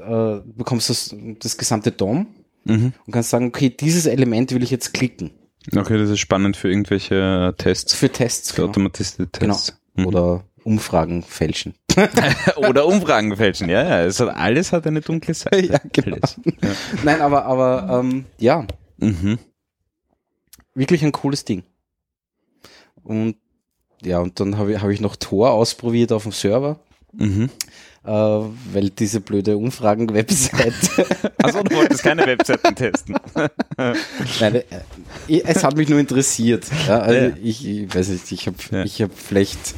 äh, 0.44 0.48
bekommst 0.56 0.90
das, 0.90 1.14
das 1.40 1.56
gesamte 1.56 1.90
DOM 1.90 2.26
Mhm. 2.66 2.92
und 3.06 3.12
kannst 3.12 3.28
sagen, 3.30 3.48
okay, 3.48 3.68
dieses 3.68 4.06
Element 4.06 4.52
will 4.52 4.62
ich 4.62 4.70
jetzt 4.70 4.94
klicken. 4.94 5.30
Okay, 5.76 5.98
das 5.98 6.08
ist 6.10 6.20
spannend 6.20 6.56
für 6.56 6.68
irgendwelche 6.70 7.54
Tests, 7.58 7.94
Für 7.94 8.08
Tests. 8.10 8.50
für 8.52 8.56
Genau. 8.62 8.68
automatisierte 8.68 9.38
Tests. 9.46 9.76
Mhm. 9.96 10.06
Oder 10.06 10.44
Umfragen 10.62 11.22
fälschen. 11.22 11.74
Oder 12.56 12.86
Umfragen 12.86 13.36
fälschen, 13.36 13.68
ja, 13.68 13.82
ja. 13.82 14.02
Es 14.04 14.18
hat, 14.20 14.34
alles 14.34 14.72
hat 14.72 14.86
eine 14.86 15.00
dunkle 15.02 15.34
Seite. 15.34 15.66
Ja, 15.72 15.80
genau. 15.92 16.16
Alles. 16.16 16.40
Nein, 17.02 17.20
aber, 17.20 17.44
aber 17.44 18.00
ähm, 18.00 18.24
ja, 18.38 18.66
Mhm. 18.98 19.38
wirklich 20.74 21.04
ein 21.04 21.12
cooles 21.12 21.44
Ding. 21.44 21.64
Und 23.02 23.36
ja, 24.02 24.18
und 24.20 24.38
dann 24.40 24.56
habe 24.58 24.72
ich, 24.72 24.80
hab 24.80 24.90
ich 24.90 25.00
noch 25.00 25.16
Tor 25.16 25.50
ausprobiert 25.50 26.12
auf 26.12 26.22
dem 26.24 26.32
Server, 26.32 26.78
Mhm. 27.16 27.50
äh, 28.04 28.08
weil 28.10 28.90
diese 28.90 29.20
blöde 29.20 29.56
Umfragen-Webseite, 29.56 31.06
Also 31.38 31.62
du 31.64 31.74
wolltest 31.76 32.02
keine 32.02 32.26
Webseiten 32.26 32.74
testen. 32.74 33.16
Nein, 34.40 34.54
äh, 34.54 34.62
es 35.44 35.64
hat 35.64 35.76
mich 35.76 35.88
nur 35.88 35.98
interessiert. 35.98 36.66
Ja, 36.86 36.98
also 37.00 37.18
Ja. 37.28 37.32
ich, 37.42 37.66
ich 37.66 37.94
weiß 37.94 38.08
nicht, 38.08 38.30
ich 38.32 38.46
habe 38.46 38.56
Ja. 38.70 38.84
ich 38.84 39.00
hab 39.02 39.10
vielleicht, 39.16 39.74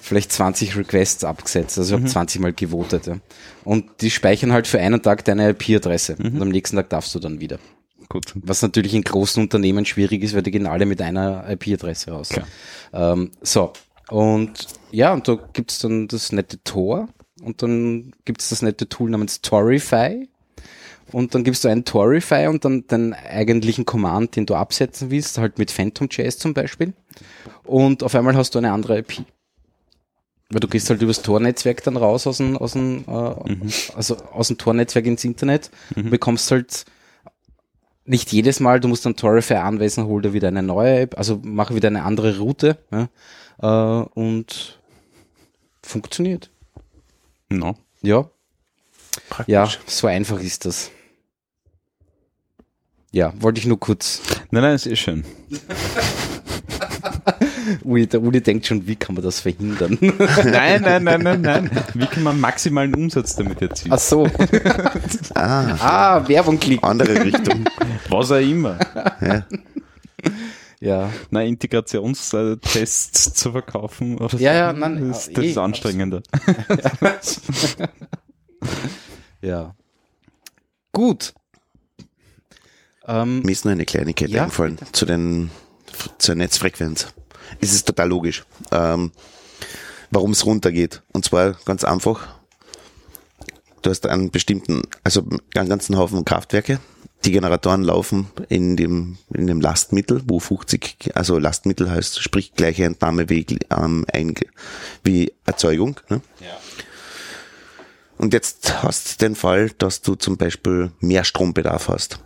vielleicht 0.00 0.32
20 0.32 0.76
Requests 0.76 1.24
abgesetzt, 1.24 1.78
also 1.78 1.94
ich 1.94 2.00
habe 2.00 2.10
20 2.10 2.40
Mal 2.40 2.52
gewotet. 2.52 3.06
Ja. 3.06 3.16
Und 3.64 3.84
die 4.00 4.10
speichern 4.10 4.52
halt 4.52 4.66
für 4.66 4.80
einen 4.80 5.02
Tag 5.02 5.24
deine 5.24 5.50
IP-Adresse 5.50 6.16
und 6.18 6.40
am 6.42 6.48
nächsten 6.48 6.76
Tag 6.76 6.88
darfst 6.90 7.14
du 7.14 7.18
dann 7.18 7.40
wieder. 7.40 7.58
Gut. 8.08 8.32
Was 8.34 8.60
natürlich 8.60 8.92
in 8.94 9.02
großen 9.02 9.42
Unternehmen 9.42 9.86
schwierig 9.86 10.22
ist, 10.22 10.34
weil 10.34 10.42
die 10.42 10.50
gehen 10.50 10.66
alle 10.66 10.84
mit 10.86 11.00
einer 11.00 11.48
IP-Adresse 11.48 12.10
raus. 12.10 12.28
Ähm, 12.92 13.30
so, 13.40 13.72
und 14.10 14.66
ja, 14.90 15.12
und 15.12 15.26
da 15.28 15.38
gibt's 15.52 15.78
dann 15.78 16.08
das 16.08 16.32
nette 16.32 16.62
Tor 16.64 17.08
und 17.42 17.62
dann 17.62 18.12
gibt's 18.24 18.50
das 18.50 18.62
nette 18.62 18.88
Tool 18.88 19.10
namens 19.10 19.40
Torify. 19.40 20.28
Und 21.10 21.34
dann 21.34 21.44
gibst 21.44 21.64
du 21.64 21.68
einen 21.68 21.84
Torify 21.84 22.46
und 22.46 22.64
dann 22.64 22.86
den 22.86 23.12
eigentlichen 23.12 23.84
Command, 23.84 24.34
den 24.36 24.46
du 24.46 24.54
absetzen 24.54 25.10
willst, 25.10 25.36
halt 25.36 25.58
mit 25.58 25.70
Phantom.js 25.70 26.38
zum 26.38 26.54
Beispiel. 26.54 26.94
Und 27.64 28.02
auf 28.02 28.14
einmal 28.14 28.34
hast 28.34 28.54
du 28.54 28.58
eine 28.58 28.72
andere 28.72 28.98
IP. 28.98 29.24
Weil 30.48 30.60
du 30.60 30.68
gehst 30.68 30.88
halt 30.88 31.02
übers 31.02 31.20
Tor-Netzwerk 31.22 31.82
dann 31.82 31.96
raus 31.96 32.26
aus 32.26 32.38
dem, 32.38 32.56
aus 32.56 32.72
dem, 32.72 33.04
äh, 33.06 33.94
also 33.94 34.16
aus 34.32 34.48
dem 34.48 34.58
Tor-Netzwerk 34.58 35.06
ins 35.06 35.24
Internet, 35.24 35.70
bekommst 35.94 36.50
halt 36.50 36.84
nicht 38.04 38.32
jedes 38.32 38.60
Mal, 38.60 38.80
du 38.80 38.88
musst 38.88 39.06
dann 39.06 39.16
Torify 39.16 39.54
anweisen, 39.54 40.06
hol 40.06 40.22
dir 40.22 40.32
wieder 40.32 40.48
eine 40.48 40.62
neue 40.62 41.00
App, 41.00 41.18
also 41.18 41.40
mach 41.42 41.74
wieder 41.74 41.88
eine 41.88 42.02
andere 42.02 42.38
Route 42.38 42.78
ja, 42.90 44.02
äh, 44.02 44.06
und 44.14 44.80
funktioniert. 45.82 46.50
No. 47.48 47.76
Ja, 48.02 48.28
Praktisch. 49.28 49.52
ja, 49.52 49.68
so 49.86 50.06
einfach 50.06 50.40
ist 50.40 50.64
das. 50.64 50.90
Ja, 53.12 53.34
wollte 53.40 53.60
ich 53.60 53.66
nur 53.66 53.78
kurz. 53.78 54.22
Nein, 54.50 54.62
nein, 54.62 54.74
es 54.74 54.86
ist 54.86 55.00
schön. 55.00 55.24
Uli, 57.84 58.06
der 58.06 58.22
Uli 58.22 58.40
denkt 58.40 58.66
schon, 58.66 58.86
wie 58.86 58.96
kann 58.96 59.14
man 59.14 59.24
das 59.24 59.40
verhindern? 59.40 59.96
Nein, 60.00 60.82
nein, 60.82 61.04
nein, 61.04 61.20
nein, 61.22 61.40
nein. 61.42 61.70
Wie 61.94 62.06
kann 62.06 62.22
man 62.22 62.40
maximalen 62.40 62.94
Umsatz 62.94 63.36
damit 63.36 63.60
erzielen? 63.62 63.92
Ach 63.94 63.98
so. 63.98 64.28
Ah, 65.34 65.76
Ah, 65.80 66.28
Werbung 66.28 66.58
klicken. 66.58 66.84
andere 66.84 67.24
Richtung. 67.24 67.64
Was 68.08 68.30
auch 68.32 68.36
immer. 68.36 68.78
Ja. 69.20 69.46
Ja, 70.80 71.10
Na, 71.30 71.42
Integrationstests 71.44 73.34
zu 73.34 73.52
verkaufen 73.52 74.18
oder 74.18 74.36
Ja, 74.38 74.52
ja, 74.52 74.72
nein, 74.72 75.08
das, 75.10 75.30
das 75.32 75.44
eh, 75.44 75.50
ist 75.50 75.58
anstrengender. 75.58 76.22
ja. 79.40 79.74
Gut. 80.92 81.34
Ähm, 83.06 83.42
Mir 83.42 83.52
ist 83.52 83.64
nur 83.64 83.72
eine 83.72 83.84
Kleinigkeit 83.84 84.28
Ja, 84.30 84.42
eingefallen 84.42 84.78
zu 84.92 85.06
den 85.06 85.50
zur 86.18 86.34
Netzfrequenz. 86.34 87.08
Es 87.60 87.72
ist 87.72 87.86
total 87.86 88.08
logisch, 88.08 88.44
ähm, 88.70 89.12
warum 90.10 90.32
es 90.32 90.44
runtergeht. 90.46 91.02
Und 91.12 91.24
zwar 91.24 91.54
ganz 91.64 91.84
einfach. 91.84 92.34
Du 93.82 93.90
hast 93.90 94.06
einen 94.06 94.30
bestimmten, 94.30 94.82
also 95.02 95.26
einen 95.54 95.68
ganzen 95.68 95.96
Haufen 95.96 96.24
Kraftwerke. 96.24 96.78
Die 97.24 97.32
Generatoren 97.32 97.82
laufen 97.82 98.28
in 98.48 98.76
dem, 98.76 99.16
in 99.32 99.46
dem 99.46 99.60
Lastmittel, 99.60 100.22
wo 100.26 100.40
50, 100.40 101.12
also 101.14 101.38
Lastmittel 101.38 101.88
heißt, 101.88 102.20
sprich 102.20 102.54
gleiche 102.54 102.84
Entnahme 102.84 103.28
wie, 103.28 103.46
ähm, 103.70 104.04
ein, 104.12 104.34
wie 105.04 105.32
Erzeugung. 105.44 106.00
Ne? 106.08 106.20
Und 108.18 108.32
jetzt 108.34 108.82
hast 108.82 109.20
du 109.20 109.26
den 109.26 109.34
Fall, 109.36 109.70
dass 109.78 110.02
du 110.02 110.14
zum 110.14 110.36
Beispiel 110.36 110.90
mehr 111.00 111.24
Strombedarf 111.24 111.88
hast. 111.88 112.18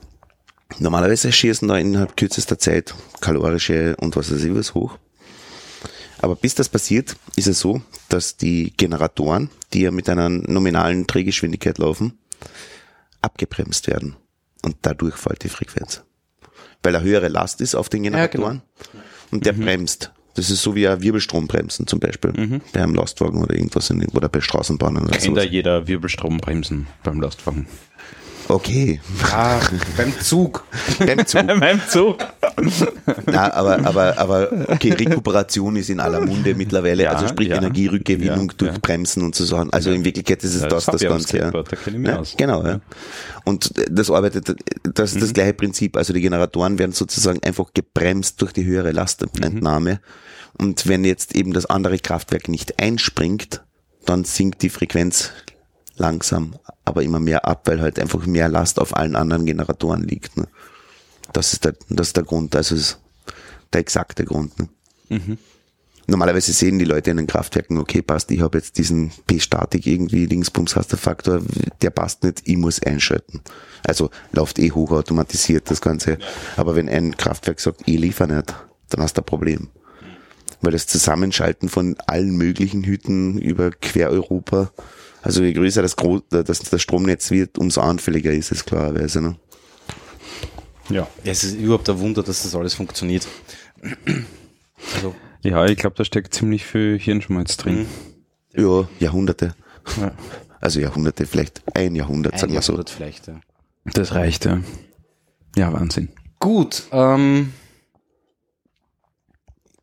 Normalerweise 0.78 1.32
schießen 1.32 1.68
da 1.68 1.78
innerhalb 1.78 2.16
kürzester 2.16 2.58
Zeit 2.58 2.94
kalorische 3.20 3.96
und 3.96 4.16
was 4.16 4.32
weiß 4.32 4.42
ich 4.44 4.54
was 4.54 4.74
hoch. 4.74 4.98
Aber 6.20 6.36
bis 6.36 6.54
das 6.54 6.68
passiert, 6.68 7.16
ist 7.36 7.46
es 7.46 7.60
so, 7.60 7.82
dass 8.08 8.36
die 8.36 8.72
Generatoren, 8.76 9.50
die 9.72 9.82
ja 9.82 9.90
mit 9.90 10.08
einer 10.08 10.28
nominalen 10.28 11.06
Drehgeschwindigkeit 11.06 11.78
laufen, 11.78 12.18
abgebremst 13.20 13.86
werden. 13.86 14.16
Und 14.62 14.76
dadurch 14.82 15.16
fällt 15.16 15.44
die 15.44 15.48
Frequenz. 15.48 16.02
Weil 16.82 16.96
eine 16.96 17.04
höhere 17.04 17.28
Last 17.28 17.60
ist 17.60 17.74
auf 17.74 17.88
den 17.88 18.04
Generatoren 18.04 18.62
und 19.30 19.44
der 19.46 19.52
bremst. 19.52 20.12
Das 20.34 20.50
ist 20.50 20.62
so 20.62 20.74
wie 20.74 20.86
ein 20.86 21.02
Wirbelstrombremsen 21.02 21.86
zum 21.86 21.98
Beispiel 21.98 22.60
bei 22.72 22.82
einem 22.82 22.94
Lastwagen 22.94 23.42
oder 23.42 23.54
irgendwas 23.54 23.88
in, 23.88 24.06
oder 24.08 24.28
bei 24.28 24.40
Straßenbahnen 24.40 25.04
oder 25.04 25.16
Kennt 25.16 25.36
da 25.36 25.42
jeder 25.42 25.88
Wirbelstrombremsen 25.88 26.86
beim 27.02 27.20
Lastwagen. 27.20 27.66
Okay, 28.48 29.00
ah, 29.32 29.58
beim 29.96 30.12
Zug. 30.20 30.64
beim 30.98 31.26
Zug. 31.26 31.46
beim 31.60 31.80
Zug. 31.88 32.18
Na, 33.26 33.52
aber, 33.52 33.84
aber, 33.84 34.18
aber, 34.18 34.52
okay, 34.68 34.92
Rekuperation 34.92 35.74
ist 35.76 35.90
in 35.90 35.98
aller 35.98 36.20
Munde 36.20 36.54
mittlerweile, 36.54 37.04
Ja, 37.04 37.12
also 37.12 37.26
sprich 37.26 37.48
ja. 37.48 37.56
Energierückgewinnung 37.56 38.50
Ja, 38.50 38.54
durch 38.56 38.72
ja. 38.72 38.78
Bremsen 38.80 39.24
und 39.24 39.34
so 39.34 39.44
Sachen. 39.44 39.72
Also 39.72 39.90
in 39.90 40.04
Wirklichkeit 40.04 40.44
ist 40.44 40.54
es 40.54 40.62
Ja, 40.62 40.68
das, 40.68 40.86
das 40.86 41.00
das, 41.00 41.02
Ganze. 41.10 41.38
Ja. 41.38 41.50
da 41.50 41.64
ich 41.72 41.92
mich 41.92 42.06
Ja, 42.08 42.18
aus. 42.20 42.34
genau, 42.36 42.64
ja. 42.64 42.80
Und 43.44 43.72
das 43.90 44.10
arbeitet, 44.10 44.54
das 44.84 45.12
ist 45.14 45.22
das 45.22 45.32
gleiche 45.32 45.54
Prinzip. 45.54 45.96
Also 45.96 46.12
die 46.12 46.20
Generatoren 46.20 46.78
werden 46.78 46.92
sozusagen 46.92 47.42
einfach 47.42 47.72
gebremst 47.74 48.40
durch 48.42 48.52
die 48.52 48.64
höhere 48.64 48.92
Lastentnahme. 48.92 50.00
Und 50.58 50.86
wenn 50.86 51.04
jetzt 51.04 51.34
eben 51.34 51.52
das 51.52 51.66
andere 51.66 51.98
Kraftwerk 51.98 52.48
nicht 52.48 52.80
einspringt, 52.80 53.62
dann 54.04 54.24
sinkt 54.24 54.62
die 54.62 54.70
Frequenz 54.70 55.32
langsam, 55.96 56.54
aber 56.86 57.02
immer 57.02 57.20
mehr 57.20 57.44
ab, 57.44 57.62
weil 57.66 57.80
halt 57.82 57.98
einfach 57.98 58.24
mehr 58.24 58.48
Last 58.48 58.78
auf 58.78 58.96
allen 58.96 59.16
anderen 59.16 59.44
Generatoren 59.44 60.02
liegt. 60.04 60.36
Ne? 60.36 60.46
Das 61.32 61.52
ist 61.52 61.64
der, 61.64 61.74
das 61.90 62.08
ist 62.08 62.16
der 62.16 62.24
Grund, 62.24 62.56
also 62.56 62.74
ist 62.74 62.98
der 63.72 63.80
exakte 63.80 64.24
Grund. 64.24 64.58
Ne? 64.58 64.68
Normalerweise 66.08 66.52
sehen 66.52 66.78
die 66.78 66.84
Leute 66.84 67.10
in 67.10 67.16
den 67.16 67.26
Kraftwerken, 67.26 67.78
okay, 67.78 68.00
passt, 68.00 68.30
ich 68.30 68.40
habe 68.40 68.58
jetzt 68.58 68.78
diesen 68.78 69.10
P-Statik 69.26 69.86
irgendwie, 69.86 70.28
Dingsbums 70.28 70.76
hast 70.76 70.92
der 70.92 70.98
Faktor, 70.98 71.42
der 71.82 71.90
passt 71.90 72.22
nicht, 72.22 72.42
ich 72.44 72.56
muss 72.56 72.80
einschalten. 72.80 73.40
Also 73.84 74.10
läuft 74.32 74.60
eh 74.60 74.70
hochautomatisiert 74.70 75.68
das 75.68 75.80
Ganze. 75.80 76.18
Aber 76.56 76.76
wenn 76.76 76.88
ein 76.88 77.16
Kraftwerk 77.16 77.58
sagt, 77.58 77.82
ich 77.86 77.98
liefer 77.98 78.28
nicht, 78.28 78.54
dann 78.90 79.02
hast 79.02 79.16
du 79.16 79.22
ein 79.22 79.26
Problem. 79.26 79.68
Weil 80.60 80.72
das 80.72 80.86
Zusammenschalten 80.86 81.68
von 81.68 81.96
allen 82.06 82.36
möglichen 82.36 82.84
Hüten 82.84 83.38
über 83.38 83.72
quer 83.72 84.10
Europa, 84.10 84.70
also 85.26 85.42
je 85.42 85.52
größer 85.54 85.82
das, 85.82 85.96
Gro 85.96 86.20
das, 86.30 86.60
das 86.60 86.80
Stromnetz 86.80 87.32
wird, 87.32 87.58
umso 87.58 87.80
anfälliger 87.80 88.30
ist 88.30 88.52
es 88.52 88.64
klarerweise. 88.64 89.20
Ne? 89.20 89.36
Ja. 90.88 91.08
Ja, 91.24 91.32
es 91.32 91.42
ist 91.42 91.56
überhaupt 91.56 91.90
ein 91.90 91.98
Wunder, 91.98 92.22
dass 92.22 92.44
das 92.44 92.54
alles 92.54 92.74
funktioniert. 92.74 93.26
Also, 94.94 95.16
Ja, 95.42 95.66
ich 95.66 95.78
glaube, 95.78 95.96
da 95.96 96.04
steckt 96.04 96.32
ziemlich 96.32 96.64
viel 96.64 96.96
Hirnschmalz 96.96 97.56
drin. 97.56 97.86
Ja, 98.54 98.88
Jahrhunderte. 99.00 99.56
Ja. 100.00 100.12
Also 100.60 100.78
Jahrhunderte, 100.78 101.26
vielleicht 101.26 101.60
ein 101.76 101.96
Jahrhundert, 101.96 102.34
ein 102.34 102.38
sagen 102.38 102.52
wir 102.52 102.62
so. 102.62 102.74
Jahrhundert 102.74 102.90
vielleicht, 102.90 103.26
ja. 103.26 103.40
Das 103.84 104.14
reicht, 104.14 104.44
ja. 104.44 104.60
Ja, 105.56 105.72
Wahnsinn. 105.72 106.08
Gut, 106.38 106.84
ähm, 106.92 107.52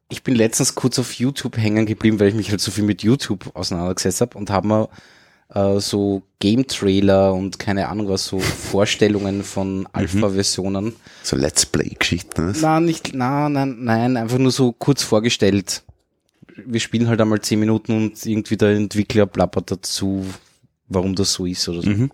ich 0.08 0.24
bin 0.24 0.36
letztens 0.36 0.76
kurz 0.76 1.00
auf 1.00 1.14
YouTube 1.14 1.58
hängen 1.58 1.86
geblieben, 1.86 2.20
weil 2.22 2.30
ich 2.30 2.34
mich 2.34 2.50
halt 2.50 2.62
so 2.62 2.72
viel 2.72 2.86
mit 2.86 3.04
YouTube 3.04 3.54
auseinandergesetzt 3.56 4.22
habe 4.22 4.38
und 4.38 4.50
habe 4.50 4.68
mir 4.68 4.90
äh, 5.54 5.80
so 5.80 6.24
Game-Trailer 6.40 7.34
und 7.34 7.60
keine 7.60 7.90
Ahnung 7.90 8.10
was, 8.10 8.26
so 8.26 8.40
Vorstellungen 8.72 9.44
von 9.44 9.88
Alpha-Versionen. 9.92 10.96
So 11.24 11.36
Let's 11.36 11.66
Play-Geschichten. 11.66 12.48
ne? 12.48 12.54
Nein, 12.60 12.86
nicht, 12.86 13.12
na, 13.14 13.50
nein, 13.50 13.78
nein, 13.82 14.18
einfach 14.18 14.38
nur 14.40 14.52
so 14.52 14.72
kurz 14.72 15.04
vorgestellt. 15.04 15.84
Wir 16.66 16.80
spielen 16.80 17.08
halt 17.08 17.20
einmal 17.20 17.42
zehn 17.42 17.60
Minuten 17.60 17.96
und 17.98 18.26
irgendwie 18.26 18.58
der 18.58 18.70
Entwickler 18.76 19.26
plappert 19.26 19.72
dazu, 19.72 20.26
warum 20.88 21.16
das 21.16 21.34
so 21.34 21.46
ist 21.46 21.68
oder 21.68 21.82
so. 21.82 21.90
Mhm. 21.90 22.12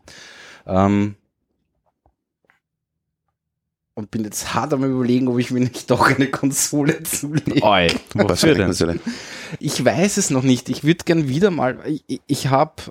Ähm, 0.65 1.15
und 3.99 4.11
bin 4.11 4.23
jetzt 4.23 4.53
hart 4.53 4.73
am 4.73 4.83
überlegen, 4.85 5.27
ob 5.27 5.39
ich 5.39 5.51
mir 5.51 5.59
nicht 5.59 5.91
doch 5.91 6.09
eine 6.09 6.27
Konsole 6.27 7.03
zulege. 7.03 7.61
Oi, 7.61 7.87
Was 8.13 8.43
wofür 8.43 8.55
denn? 8.55 8.99
Ich 9.59 9.83
weiß 9.83 10.15
es 10.17 10.29
noch 10.29 10.43
nicht. 10.43 10.69
Ich 10.69 10.85
würde 10.85 11.03
gern 11.03 11.27
wieder 11.27 11.51
mal, 11.51 11.77
ich, 12.07 12.21
ich 12.25 12.47
habe, 12.47 12.81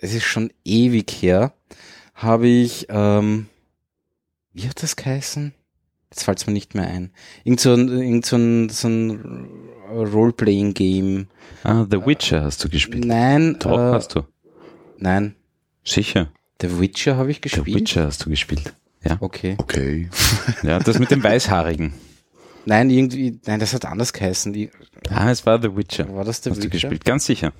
es 0.00 0.14
ist 0.14 0.24
schon 0.24 0.50
ewig 0.64 1.10
her, 1.10 1.52
habe 2.14 2.46
ich, 2.48 2.86
ähm, 2.88 3.46
wie 4.52 4.68
hat 4.68 4.82
das 4.82 4.96
geheißen? 4.96 5.54
Jetzt 6.10 6.24
fällt 6.24 6.38
es 6.38 6.46
mir 6.46 6.52
nicht 6.52 6.74
mehr 6.74 6.88
ein. 6.88 7.10
Irgend 7.44 7.60
so 7.60 7.74
ein, 7.74 7.88
irgend 7.88 8.24
so 8.26 8.36
ein, 8.36 8.68
so 8.70 8.88
ein 8.88 9.46
Role-Playing-Game. 9.90 11.28
Ah, 11.64 11.86
The 11.90 12.04
Witcher 12.06 12.42
hast 12.44 12.62
du 12.64 12.68
gespielt. 12.68 13.04
Nein, 13.04 13.56
Doch, 13.58 13.72
äh, 13.78 13.92
hast 13.92 14.14
du. 14.14 14.22
nein, 14.98 15.34
Sicher. 15.84 16.30
The 16.60 16.78
Witcher 16.80 17.16
habe 17.16 17.30
ich 17.30 17.36
The 17.38 17.42
gespielt. 17.42 17.80
Witcher 17.80 18.06
hast 18.06 18.24
du 18.24 18.30
gespielt. 18.30 18.74
Ja. 19.04 19.16
Okay. 19.20 19.54
Okay. 19.58 20.08
Ja, 20.62 20.78
das 20.80 20.98
mit 20.98 21.10
dem 21.10 21.22
Weißhaarigen. 21.22 21.92
Nein, 22.64 22.90
irgendwie, 22.90 23.38
nein, 23.46 23.60
das 23.60 23.72
hat 23.72 23.84
anders 23.86 24.12
geheißen. 24.12 24.52
Die, 24.52 24.70
Ah, 25.10 25.30
es 25.30 25.46
war 25.46 25.60
The 25.62 25.74
Witcher. 25.76 26.12
war 26.14 26.24
das 26.24 26.42
The 26.42 26.50
Hast 26.50 26.58
du 26.58 26.64
Witcher? 26.64 26.88
gespielt? 26.88 27.04
Ganz 27.04 27.24
sicher. 27.26 27.52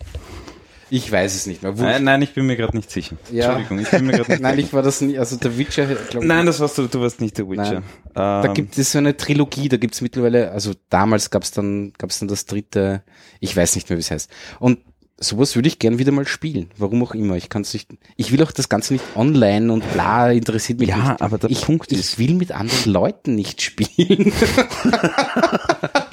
Ich 0.90 1.10
weiß 1.12 1.34
es 1.34 1.46
nicht 1.46 1.62
mehr. 1.62 1.72
Wurscht. 1.76 1.82
Nein, 1.84 2.04
nein, 2.04 2.22
ich 2.22 2.32
bin 2.34 2.46
mir 2.46 2.56
gerade 2.56 2.76
nicht 2.76 2.90
sicher. 2.90 3.16
Ja. 3.30 3.44
Entschuldigung, 3.56 3.78
ich 3.80 3.90
bin 3.90 4.06
mir 4.06 4.12
gerade 4.12 4.30
nicht 4.32 4.40
Nein, 4.42 4.58
ich 4.58 4.72
war 4.72 4.82
das 4.82 5.00
nie, 5.00 5.18
also 5.18 5.36
der 5.36 5.56
Witcher, 5.58 5.86
glaub, 5.86 6.24
Nein, 6.24 6.46
das 6.46 6.60
warst 6.60 6.78
du, 6.78 6.86
du 6.86 7.00
warst 7.00 7.20
nicht 7.20 7.36
The 7.36 7.46
Witcher. 7.48 7.72
Nein. 7.74 7.82
Da 8.14 8.44
Ähm, 8.46 8.54
gibt 8.54 8.78
es 8.78 8.92
so 8.92 8.98
eine 8.98 9.16
Trilogie, 9.16 9.68
da 9.68 9.76
gibt 9.76 9.94
es 9.94 10.00
mittlerweile, 10.00 10.50
also 10.50 10.72
damals 10.88 11.30
gab 11.30 11.42
es 11.42 11.50
dann, 11.50 11.92
gab's 11.98 12.18
dann 12.20 12.28
das 12.28 12.46
dritte, 12.46 13.02
ich 13.40 13.54
weiß 13.56 13.74
nicht 13.76 13.88
mehr, 13.90 13.98
wie 13.98 14.00
es 14.00 14.10
heißt. 14.10 14.30
Und 14.60 14.78
sowas 15.20 15.56
würde 15.56 15.66
ich 15.68 15.78
gern 15.80 15.98
wieder 15.98 16.12
mal 16.12 16.26
spielen. 16.28 16.70
Warum 16.76 17.02
auch 17.02 17.12
immer. 17.12 17.34
Ich 17.36 17.48
kann 17.48 17.62
es 17.62 17.72
nicht, 17.74 17.90
ich 18.16 18.30
will 18.32 18.42
auch 18.42 18.52
das 18.52 18.68
Ganze 18.68 18.92
nicht 18.94 19.04
online 19.16 19.72
und 19.72 19.82
bla, 19.92 20.30
interessiert 20.30 20.78
mich 20.78 20.88
Ja, 20.90 21.10
nicht. 21.10 21.22
aber 21.22 21.38
der 21.38 21.50
ich, 21.50 21.60
Punkt 21.62 21.90
ich 21.92 21.98
ist- 21.98 22.18
will 22.18 22.34
mit 22.34 22.52
anderen 22.52 22.92
Leuten 22.92 23.34
nicht 23.34 23.60
spielen. 23.60 24.32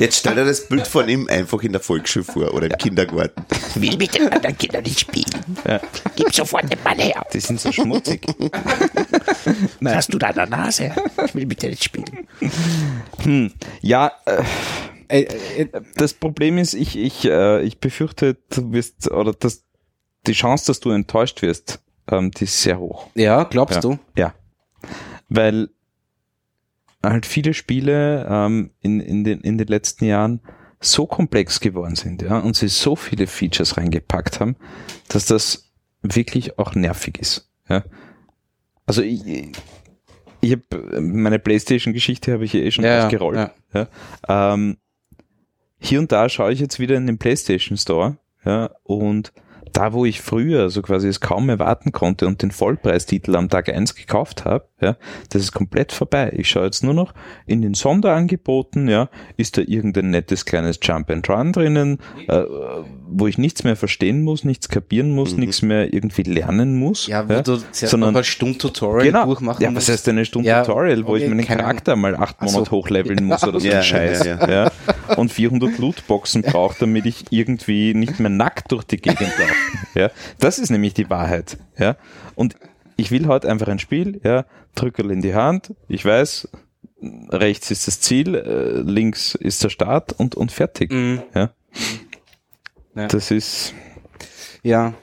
Jetzt 0.00 0.18
stell 0.18 0.34
dir 0.34 0.44
das 0.44 0.68
Bild 0.68 0.86
von 0.86 1.08
ihm 1.08 1.28
einfach 1.28 1.62
in 1.62 1.72
der 1.72 1.80
Volksschule 1.80 2.24
vor 2.24 2.54
oder 2.54 2.66
im 2.70 2.76
Kindergarten. 2.78 3.44
will 3.74 3.96
mit 3.96 4.14
den 4.14 4.28
anderen 4.32 4.56
Kindern 4.58 4.82
nicht 4.82 5.00
spielen. 5.00 5.26
Ja. 5.66 5.80
Gib 6.16 6.32
sofort 6.34 6.70
den 6.70 6.78
Ball 6.82 6.96
her. 6.96 7.24
die 7.32 7.40
sind 7.40 7.60
so 7.60 7.70
schmutzig. 7.72 8.26
Was 9.80 9.94
hast 9.94 10.14
du 10.14 10.18
da 10.18 10.28
an 10.28 10.34
der 10.34 10.46
Nase? 10.48 10.92
Ich 11.26 11.34
will 11.34 11.46
mit 11.46 11.62
dir 11.62 11.70
nicht 11.70 11.84
spielen. 11.84 12.26
ja, 13.80 14.12
äh, 14.26 14.42
äh, 15.22 15.62
äh, 15.62 15.68
das 15.96 16.14
Problem 16.14 16.58
ist, 16.58 16.74
ich, 16.74 16.96
ich, 16.96 17.24
äh, 17.24 17.62
ich 17.62 17.78
befürchte, 17.78 18.36
du 18.50 18.72
wirst, 18.72 19.10
oder 19.10 19.32
das, 19.32 19.64
die 20.26 20.32
Chance, 20.32 20.66
dass 20.68 20.80
du 20.80 20.90
enttäuscht 20.90 21.42
wirst, 21.42 21.80
ähm, 22.10 22.30
die 22.30 22.44
ist 22.44 22.62
sehr 22.62 22.78
hoch. 22.78 23.08
ja, 23.14 23.44
glaubst 23.44 23.76
Ja. 23.76 23.80
du? 23.82 23.98
Ja. 24.16 24.34
Weil 25.28 25.70
halt 27.02 27.26
viele 27.26 27.54
Spiele 27.54 28.26
ähm, 28.28 28.70
in, 28.80 29.00
in, 29.00 29.24
den, 29.24 29.40
in 29.40 29.58
den 29.58 29.66
letzten 29.66 30.04
Jahren 30.04 30.40
so 30.80 31.06
komplex 31.06 31.60
geworden 31.60 31.94
sind, 31.94 32.22
ja, 32.22 32.38
und 32.38 32.56
sie 32.56 32.68
so 32.68 32.96
viele 32.96 33.26
Features 33.26 33.76
reingepackt 33.76 34.40
haben, 34.40 34.56
dass 35.08 35.26
das 35.26 35.70
wirklich 36.02 36.58
auch 36.58 36.74
nervig 36.74 37.18
ist. 37.18 37.50
Ja. 37.68 37.84
Also 38.84 39.02
ich, 39.02 39.52
ich 40.40 40.52
habe 40.52 41.00
meine 41.00 41.38
Playstation-Geschichte 41.38 42.32
habe 42.32 42.44
ich 42.44 42.54
eh 42.54 42.70
schon 42.72 42.84
Ja, 42.84 42.96
ja, 42.96 43.04
ausgerollt. 43.04 43.50
Ja. 43.72 43.88
Ähm, 44.28 44.76
hier 45.78 46.00
und 46.00 46.10
da 46.10 46.28
schaue 46.28 46.52
ich 46.52 46.60
jetzt 46.60 46.80
wieder 46.80 46.96
in 46.96 47.06
den 47.06 47.18
PlayStation 47.18 47.78
Store, 47.78 48.16
ja, 48.44 48.70
und 48.82 49.32
da, 49.72 49.92
wo 49.92 50.04
ich 50.04 50.20
früher 50.20 50.70
so 50.70 50.82
quasi 50.82 51.08
es 51.08 51.20
kaum 51.20 51.48
erwarten 51.48 51.92
konnte 51.92 52.26
und 52.26 52.42
den 52.42 52.50
Vollpreistitel 52.50 53.36
am 53.36 53.48
Tag 53.48 53.68
eins 53.68 53.94
gekauft 53.94 54.44
habe, 54.44 54.66
ja, 54.80 54.96
das 55.30 55.42
ist 55.42 55.52
komplett 55.52 55.92
vorbei. 55.92 56.32
Ich 56.36 56.48
schaue 56.48 56.64
jetzt 56.64 56.82
nur 56.82 56.94
noch 56.94 57.14
in 57.46 57.62
den 57.62 57.74
Sonderangeboten, 57.74 58.88
ja, 58.88 59.08
ist 59.36 59.56
da 59.56 59.62
irgendein 59.64 60.10
nettes 60.10 60.44
kleines 60.44 60.78
Jump 60.82 61.10
and 61.10 61.28
Run 61.28 61.52
drinnen, 61.52 61.98
äh, 62.28 62.42
wo 63.06 63.26
ich 63.26 63.38
nichts 63.38 63.64
mehr 63.64 63.76
verstehen 63.76 64.22
muss, 64.22 64.44
nichts 64.44 64.68
kapieren 64.68 65.14
muss, 65.14 65.36
nichts 65.36 65.62
mehr 65.62 65.92
irgendwie 65.94 66.22
lernen 66.22 66.78
muss. 66.78 67.06
Ja, 67.06 67.28
wo 67.28 67.34
du 67.34 67.42
zuerst 67.42 67.88
sondern 67.88 68.16
ein 68.16 68.24
Stunden-Tutorial 68.24 69.06
genau. 69.06 69.26
durchmachen 69.26 69.62
Ja, 69.62 69.74
was 69.74 69.88
heißt 69.88 70.06
denn 70.06 70.16
eine 70.16 70.24
Stunde 70.24 70.48
Ja, 70.48 70.66
wo 70.66 70.72
okay, 70.72 71.22
ich 71.24 71.28
meinen 71.28 71.44
Charakter 71.44 71.96
mal 71.96 72.16
acht. 72.16 72.40
Monate 72.42 72.70
hochleveln 72.70 73.24
muss 73.24 73.44
oder 73.44 73.60
so 73.60 73.66
Ja, 73.66 73.74
ein 73.74 73.78
ja, 73.78 73.82
Scheiß. 73.82 74.24
ja, 74.24 74.50
Ja, 74.50 74.72
Und 75.16 75.30
400 75.32 75.78
Lootboxen 75.78 76.42
braucht, 76.42 76.82
damit 76.82 77.06
ich 77.06 77.24
irgendwie 77.30 77.94
nicht 77.94 78.18
mehr 78.20 78.30
nackt 78.30 78.72
durch 78.72 78.84
die 78.84 78.96
Gegend 78.96 79.20
laufe. 79.20 79.54
Ja, 79.94 80.10
das 80.38 80.58
ist 80.58 80.70
nämlich 80.70 80.94
die 80.94 81.10
Wahrheit. 81.10 81.58
Ja, 81.78 81.96
und 82.34 82.56
ich 82.96 83.10
will 83.10 83.26
heute 83.26 83.48
einfach 83.50 83.68
ein 83.68 83.78
Spiel, 83.78 84.20
ja, 84.24 84.46
Drückerl 84.74 85.10
in 85.10 85.20
die 85.20 85.34
Hand, 85.34 85.74
ich 85.88 86.04
weiß, 86.04 86.48
rechts 87.30 87.70
ist 87.70 87.86
das 87.88 88.00
Ziel, 88.00 88.34
äh, 88.34 88.80
links 88.80 89.34
ist 89.34 89.62
der 89.64 89.68
Start 89.70 90.12
und, 90.12 90.34
und 90.34 90.50
fertig. 90.52 90.92
Mhm. 90.92 91.22
Ja. 91.34 91.50
Ja. 92.94 93.08
Das 93.08 93.30
ist, 93.30 93.74
Ja, 94.62 94.94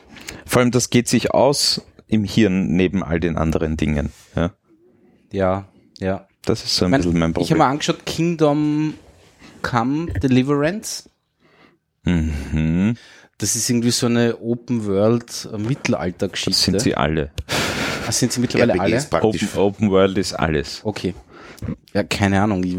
vor 0.45 0.62
allem 0.62 0.72
das 0.72 0.89
geht 0.89 1.07
sich 1.07 1.32
aus 1.32 1.82
im 2.07 2.24
Hirn 2.24 2.68
neben 2.76 3.03
all 3.03 3.20
den 3.20 3.38
anderen 3.38 3.78
Dingen. 3.78 4.12
Ja. 4.36 4.51
ja, 5.32 5.68
ja. 5.99 6.28
Das 6.45 6.64
ist 6.64 6.76
so 6.76 6.86
ein 6.86 6.91
Mein- 6.91 7.01
bisschen 7.01 7.20
mein 7.20 7.30
Ich 7.32 7.36
habe 7.36 7.43
Problem. 7.45 7.57
mal 7.60 7.70
angeschaut, 7.70 8.05
Kingdom 8.05 8.93
Come 9.62 10.12
Deliverance. 10.14 11.10
Mhm. 12.05 12.95
Das 13.39 13.55
ist 13.55 13.69
irgendwie 13.69 13.91
so 13.91 14.05
eine 14.05 14.37
Open 14.41 14.85
World 14.85 15.49
Mittelalter-Geschichte. 15.57 16.51
Das 16.51 16.63
sind 16.63 16.81
sie 16.81 16.95
alle. 16.95 17.31
Ah, 18.05 18.11
sind 18.11 18.33
sie 18.33 18.41
mittlerweile 18.41 18.79
alle? 18.79 18.95
RPGs 18.95 19.09
praktisch. 19.09 19.43
Open, 19.43 19.59
Open 19.59 19.91
World 19.91 20.17
ist 20.17 20.33
alles. 20.33 20.81
Okay. 20.83 21.13
Ja, 21.93 22.03
keine 22.03 22.41
Ahnung. 22.41 22.63
Ich, 22.63 22.75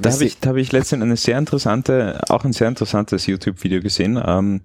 Da 0.00 0.12
habe 0.12 0.24
ich, 0.24 0.38
da 0.38 0.50
hab 0.50 0.56
ich 0.56 0.70
letztens 0.70 1.02
eine 1.02 1.16
sehr 1.16 1.38
interessante, 1.38 2.20
auch 2.28 2.44
ein 2.44 2.52
sehr 2.52 2.68
interessantes 2.68 3.26
YouTube-Video 3.26 3.80
gesehen, 3.80 4.22
ähm, 4.24 4.60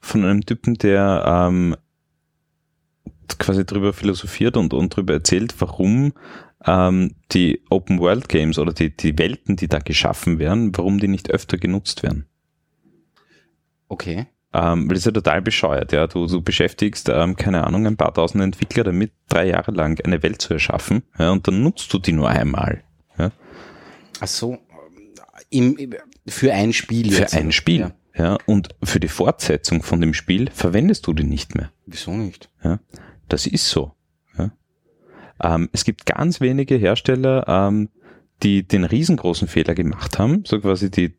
von 0.00 0.24
einem 0.24 0.44
Typen, 0.44 0.74
der 0.74 1.24
ähm, 1.26 1.76
quasi 3.38 3.64
drüber 3.64 3.94
philosophiert 3.94 4.58
und, 4.58 4.74
und 4.74 4.94
drüber 4.94 5.14
erzählt, 5.14 5.54
warum 5.60 6.12
ähm, 6.66 7.14
die 7.32 7.62
Open 7.70 8.00
World 8.00 8.28
Games 8.28 8.58
oder 8.58 8.74
die, 8.74 8.94
die 8.94 9.16
Welten, 9.18 9.56
die 9.56 9.68
da 9.68 9.78
geschaffen 9.78 10.38
werden, 10.38 10.76
warum 10.76 11.00
die 11.00 11.08
nicht 11.08 11.30
öfter 11.30 11.56
genutzt 11.56 12.02
werden. 12.02 12.26
Okay. 13.88 14.26
Ähm, 14.54 14.82
weil 14.82 14.88
das 14.90 14.98
ist 14.98 15.06
ja 15.06 15.12
total 15.12 15.40
bescheuert, 15.40 15.92
ja. 15.92 16.06
Du, 16.06 16.26
du 16.26 16.42
beschäftigst, 16.42 17.08
ähm, 17.08 17.36
keine 17.36 17.66
Ahnung, 17.66 17.86
ein 17.86 17.96
paar 17.96 18.12
tausend 18.12 18.42
Entwickler 18.42 18.84
damit, 18.84 19.12
drei 19.28 19.46
Jahre 19.46 19.72
lang 19.72 19.98
eine 20.04 20.22
Welt 20.22 20.42
zu 20.42 20.52
erschaffen, 20.52 21.02
ja, 21.18 21.30
und 21.30 21.48
dann 21.48 21.62
nutzt 21.62 21.92
du 21.92 21.98
die 21.98 22.12
nur 22.12 22.28
einmal. 22.28 22.82
Ja, 23.18 23.30
Ach 24.20 24.28
so. 24.28 24.58
Im, 25.50 25.76
im, 25.76 25.94
für 26.26 26.52
ein 26.52 26.72
Spiel 26.72 27.12
für 27.12 27.22
jetzt. 27.22 27.34
ein 27.34 27.52
Spiel. 27.52 27.80
Ja. 27.80 27.92
Ja. 28.14 28.38
und 28.44 28.68
für 28.82 29.00
die 29.00 29.08
Fortsetzung 29.08 29.82
von 29.82 30.02
dem 30.02 30.12
Spiel 30.12 30.50
verwendest 30.52 31.06
du 31.06 31.14
die 31.14 31.24
nicht 31.24 31.54
mehr. 31.54 31.72
Wieso 31.86 32.12
nicht? 32.12 32.50
Ja, 32.62 32.78
das 33.28 33.46
ist 33.46 33.70
so. 33.70 33.92
Ja. 34.36 34.52
Ähm, 35.42 35.70
es 35.72 35.84
gibt 35.84 36.04
ganz 36.04 36.40
wenige 36.42 36.76
Hersteller, 36.76 37.48
ähm, 37.48 37.88
die 38.42 38.68
den 38.68 38.84
riesengroßen 38.84 39.48
Fehler 39.48 39.74
gemacht 39.74 40.18
haben, 40.18 40.44
so 40.44 40.60
quasi 40.60 40.90
die, 40.90 41.14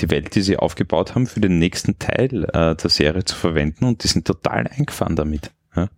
die 0.00 0.10
Welt, 0.10 0.34
die 0.34 0.42
sie 0.42 0.56
aufgebaut 0.56 1.14
haben, 1.14 1.26
für 1.26 1.40
den 1.40 1.58
nächsten 1.58 1.98
Teil 1.98 2.44
äh, 2.52 2.74
der 2.74 2.90
Serie 2.90 3.24
zu 3.24 3.36
verwenden 3.36 3.84
und 3.84 4.02
die 4.04 4.08
sind 4.08 4.26
total 4.26 4.66
eingefahren 4.66 5.16
damit. 5.16 5.50
Ja. 5.76 5.88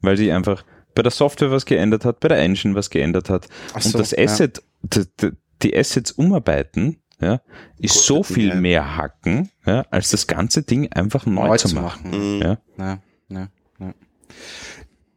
Weil 0.00 0.16
sie 0.16 0.30
einfach 0.32 0.64
bei 0.94 1.02
der 1.02 1.10
Software 1.12 1.50
was 1.50 1.64
geändert 1.64 2.04
hat, 2.04 2.20
bei 2.20 2.28
der 2.28 2.38
Engine 2.38 2.74
was 2.74 2.90
geändert 2.90 3.30
hat 3.30 3.48
Ach 3.70 3.76
und 3.76 3.82
so, 3.82 3.98
das 3.98 4.10
ja. 4.10 4.18
Asset, 4.24 4.62
die, 4.82 5.04
die- 5.20 5.30
die 5.62 5.76
Assets 5.76 6.10
umarbeiten, 6.10 6.98
ja, 7.20 7.40
ist 7.78 7.92
Kostet 7.94 8.04
so 8.06 8.22
viel 8.24 8.54
mehr. 8.56 8.96
Hacken, 8.96 9.48
ja, 9.64 9.86
als 9.92 10.10
das 10.10 10.26
ganze 10.26 10.64
Ding 10.64 10.90
einfach 10.92 11.24
neu, 11.24 11.46
Neu 11.46 11.56
zu 11.56 11.68
zu 11.68 11.76
machen. 11.76 12.10
machen. 12.10 12.36
Mhm. 12.36 12.42
Ja. 12.42 12.58
Ja, 12.78 12.98
ja, 13.28 13.48
ja. 13.78 13.94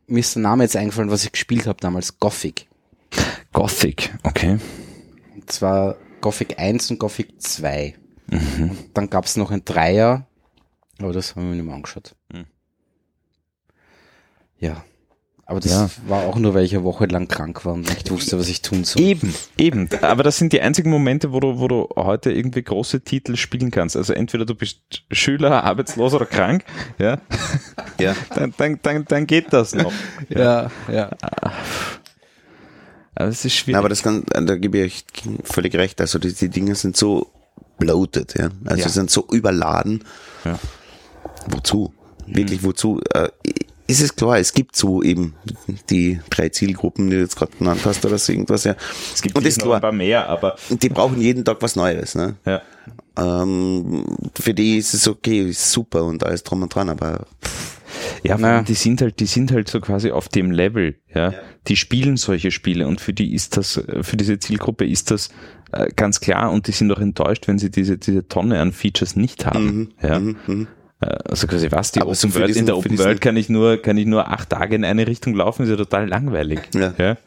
Mir 0.05 0.19
ist 0.19 0.35
der 0.35 0.43
Name 0.43 0.63
jetzt 0.63 0.75
eingefallen, 0.75 1.09
was 1.09 1.23
ich 1.25 1.31
gespielt 1.31 1.65
habe 1.65 1.79
damals, 1.81 2.19
Gothic. 2.19 2.67
Gothic, 3.53 4.13
okay. 4.21 4.59
Und 5.33 5.51
zwar 5.51 5.95
Gothic 6.21 6.59
1 6.59 6.91
und 6.91 6.99
Gothic 6.99 7.41
2. 7.41 7.95
Mhm. 8.27 8.69
Und 8.71 8.77
dann 8.93 9.09
gab 9.09 9.25
es 9.25 9.35
noch 9.37 9.51
ein 9.51 9.63
Dreier, 9.65 10.25
aber 10.99 11.13
das 11.13 11.35
haben 11.35 11.49
wir 11.49 11.55
nicht 11.55 11.65
mehr 11.65 11.75
angeschaut. 11.75 12.15
Mhm. 12.33 12.45
Ja. 14.59 14.83
Aber 15.47 15.59
das 15.59 15.71
Ja. 15.71 15.89
war 16.07 16.23
auch 16.25 16.37
nur, 16.37 16.55
weil 16.55 16.63
ich 16.65 16.73
eine 16.73 16.83
Woche 16.83 17.05
lang 17.05 17.27
krank 17.27 17.65
war 17.65 17.73
und 17.73 17.87
nicht 17.87 18.09
wusste, 18.09 18.39
was 18.39 18.47
ich 18.49 18.63
tun 18.63 18.83
soll. 18.83 19.03
Eben, 19.03 19.31
eben. 19.59 19.87
Aber 20.01 20.23
das 20.23 20.37
sind 20.37 20.53
die 20.53 20.61
einzigen 20.61 20.89
Momente, 20.89 21.33
wo 21.33 21.39
du, 21.39 21.59
wo 21.59 21.67
du 21.67 21.87
heute 21.95 22.31
irgendwie 22.31 22.63
große 22.63 23.01
Titel 23.01 23.35
spielen 23.35 23.69
kannst. 23.69 23.95
Also 23.95 24.13
entweder 24.13 24.45
du 24.45 24.55
bist 24.55 24.79
Schüler, 25.11 25.63
arbeitslos 25.63 26.15
oder 26.15 26.25
krank, 26.25 26.65
ja, 26.97 27.21
Ja. 27.99 28.15
dann, 28.33 28.55
dann, 28.57 28.79
dann, 28.81 29.05
dann 29.05 29.27
geht 29.27 29.53
das 29.53 29.75
noch. 29.75 29.93
Ja, 30.29 30.71
ja. 30.91 31.11
Aber 33.13 33.27
es 33.29 33.37
ist 33.37 33.43
Na, 33.45 33.49
schwierig. 33.51 33.77
aber 33.77 33.89
das 33.89 34.01
kann, 34.01 34.23
da 34.25 34.55
gebe 34.55 34.79
ich 34.79 34.83
euch 34.85 35.05
völlig 35.43 35.75
recht. 35.75 36.01
Also 36.01 36.17
die, 36.17 36.33
die 36.33 36.49
Dinge 36.49 36.73
sind 36.73 36.97
so 36.97 37.31
bloated, 37.77 38.35
ja. 38.37 38.49
Also 38.65 38.83
Ja. 38.83 38.89
sind 38.89 39.09
so 39.11 39.27
überladen. 39.31 40.03
Ja. 40.43 40.59
Wozu? 41.47 41.93
Wirklich 42.27 42.63
wozu? 42.63 43.01
Äh, 43.13 43.29
ist 43.87 44.01
es 44.01 44.15
klar, 44.15 44.39
es 44.39 44.53
gibt 44.53 44.75
so 44.75 45.03
eben 45.03 45.35
die 45.91 46.19
drei 46.31 46.49
Zielgruppen, 46.49 47.09
die 47.09 47.17
du 47.17 47.21
jetzt 47.21 47.35
gerade 47.35 47.51
genannt 47.57 47.81
hast 47.85 48.03
oder 48.03 48.17
so 48.17 48.31
irgendwas, 48.31 48.63
ja. 48.63 48.75
es 49.13 49.21
gibt 49.21 49.35
und 49.37 49.45
ist 49.45 49.59
noch 49.59 49.65
ein 49.65 49.69
klar, 49.69 49.81
paar 49.81 49.91
mehr, 49.91 50.27
aber 50.27 50.55
die 50.69 50.89
brauchen 50.89 51.21
jeden 51.21 51.45
Tag 51.45 51.57
was 51.61 51.75
Neues, 51.75 52.15
ne? 52.15 52.35
ja. 52.45 52.61
Ähm, 53.17 54.03
für 54.39 54.53
die 54.55 54.77
ist 54.77 54.93
es 54.95 55.07
okay, 55.07 55.49
ist 55.49 55.71
super 55.71 56.03
und 56.03 56.23
alles 56.23 56.43
drum 56.43 56.63
und 56.63 56.73
dran, 56.73 56.89
aber 56.89 57.27
Ja, 58.23 58.35
vor 58.35 58.41
Naja. 58.41 58.55
allem, 58.57 58.65
die 58.65 58.73
sind 58.73 59.01
halt, 59.01 59.19
die 59.19 59.25
sind 59.25 59.51
halt 59.51 59.69
so 59.69 59.79
quasi 59.81 60.11
auf 60.11 60.27
dem 60.29 60.51
Level, 60.51 60.95
ja. 61.13 61.33
Die 61.67 61.75
spielen 61.75 62.17
solche 62.17 62.51
Spiele 62.51 62.87
und 62.87 63.01
für 63.01 63.13
die 63.13 63.33
ist 63.33 63.57
das, 63.57 63.81
für 64.01 64.17
diese 64.17 64.37
Zielgruppe 64.39 64.85
ist 64.85 65.11
das 65.11 65.29
äh, 65.71 65.87
ganz 65.95 66.19
klar 66.19 66.51
und 66.51 66.67
die 66.67 66.71
sind 66.71 66.91
auch 66.91 66.99
enttäuscht, 66.99 67.47
wenn 67.47 67.57
sie 67.57 67.69
diese, 67.71 67.97
diese 67.97 68.27
Tonne 68.27 68.59
an 68.61 68.71
Features 68.71 69.15
nicht 69.15 69.45
haben, 69.45 69.93
ja. 70.01 70.19
mhm. 70.19 70.67
Äh, 71.01 71.07
Also 71.29 71.47
quasi 71.47 71.71
was, 71.71 71.91
die 71.91 71.99
Aber 72.01 72.11
Open 72.11 72.15
so 72.31 72.33
World, 72.35 72.47
in 72.49 72.53
diesen- 72.53 72.65
der 72.67 72.75
für 72.75 72.79
Open 72.79 72.97
World 72.99 73.21
kann 73.21 73.35
ich 73.37 73.49
nur, 73.49 73.77
kann 73.81 73.97
ich 73.97 74.05
nur 74.05 74.29
acht 74.31 74.49
Tage 74.51 74.75
in 74.75 74.85
eine 74.85 75.07
Richtung 75.07 75.33
laufen, 75.35 75.63
ist 75.63 75.69
ja 75.69 75.75
total 75.75 76.07
langweilig. 76.07 76.59
Ja. 76.73 76.93
ja? 76.97 77.17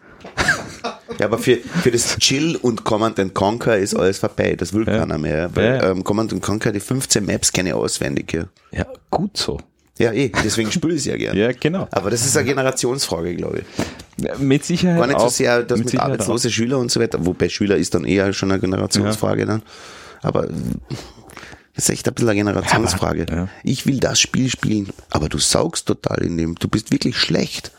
Ja, 1.18 1.26
aber 1.26 1.38
für, 1.38 1.56
für 1.56 1.90
das 1.90 2.16
Chill 2.18 2.56
und 2.56 2.84
Command 2.84 3.18
and 3.18 3.34
Conquer 3.34 3.76
ist 3.78 3.94
alles 3.94 4.18
vorbei. 4.18 4.54
Das 4.56 4.72
will 4.72 4.86
Ja. 4.86 4.98
keiner 4.98 5.18
mehr. 5.18 5.50
Weil 5.54 5.64
Ja, 5.64 5.76
ja. 5.76 5.90
Ähm, 5.90 6.04
Command 6.04 6.32
and 6.32 6.42
Conquer, 6.42 6.70
die 6.72 6.80
15 6.80 7.26
Maps 7.26 7.52
kenne 7.52 7.70
ich 7.70 7.74
auswendig. 7.74 8.32
Ja, 8.32 8.44
ja, 8.72 8.86
gut 9.10 9.36
so. 9.36 9.58
Ja 9.98 10.12
eh, 10.12 10.30
deswegen 10.44 10.70
spiele 10.72 10.94
ich 10.94 11.00
es 11.00 11.06
ja 11.06 11.16
gerne. 11.16 11.38
Ja, 11.48 11.52
genau. 11.52 11.88
Aber 11.90 12.10
das 12.10 12.24
ist 12.24 12.36
eine 12.36 12.46
Generationsfrage, 12.46 13.34
glaube 13.34 13.60
ich. 13.60 14.24
Ja, 14.24 14.36
Mit 14.38 14.64
Sicherheit 14.64 14.98
Gar 14.98 15.06
nicht 15.06 15.20
so 15.20 15.28
sehr 15.28 15.62
das 15.62 15.78
mit, 15.78 15.90
Sicherheit 15.90 16.12
arbeitslose 16.12 16.50
Schüler 16.50 16.78
und 16.78 16.90
so 16.90 17.00
weiter, 17.00 17.24
wobei 17.24 17.48
Schüler 17.48 17.76
ist 17.76 17.94
dann 17.94 18.04
eher 18.04 18.32
schon 18.32 18.50
eine 18.50 18.60
Generationsfrage 18.60 19.46
dann. 19.46 19.62
Aber 20.22 20.48
das 21.74 21.84
ist 21.84 21.90
echt 21.90 22.08
ein 22.08 22.14
bisschen 22.14 22.30
eine 22.30 22.38
Generationsfrage. 22.38 23.26
Ja. 23.30 23.48
Ich 23.62 23.86
will 23.86 24.00
das 24.00 24.18
Spiel 24.18 24.50
spielen, 24.50 24.88
aber 25.10 25.28
du 25.28 25.38
saugst 25.38 25.86
total 25.86 26.24
in 26.24 26.36
dem. 26.36 26.56
Du 26.56 26.66
bist 26.68 26.90
wirklich 26.90 27.16
schlecht. 27.16 27.70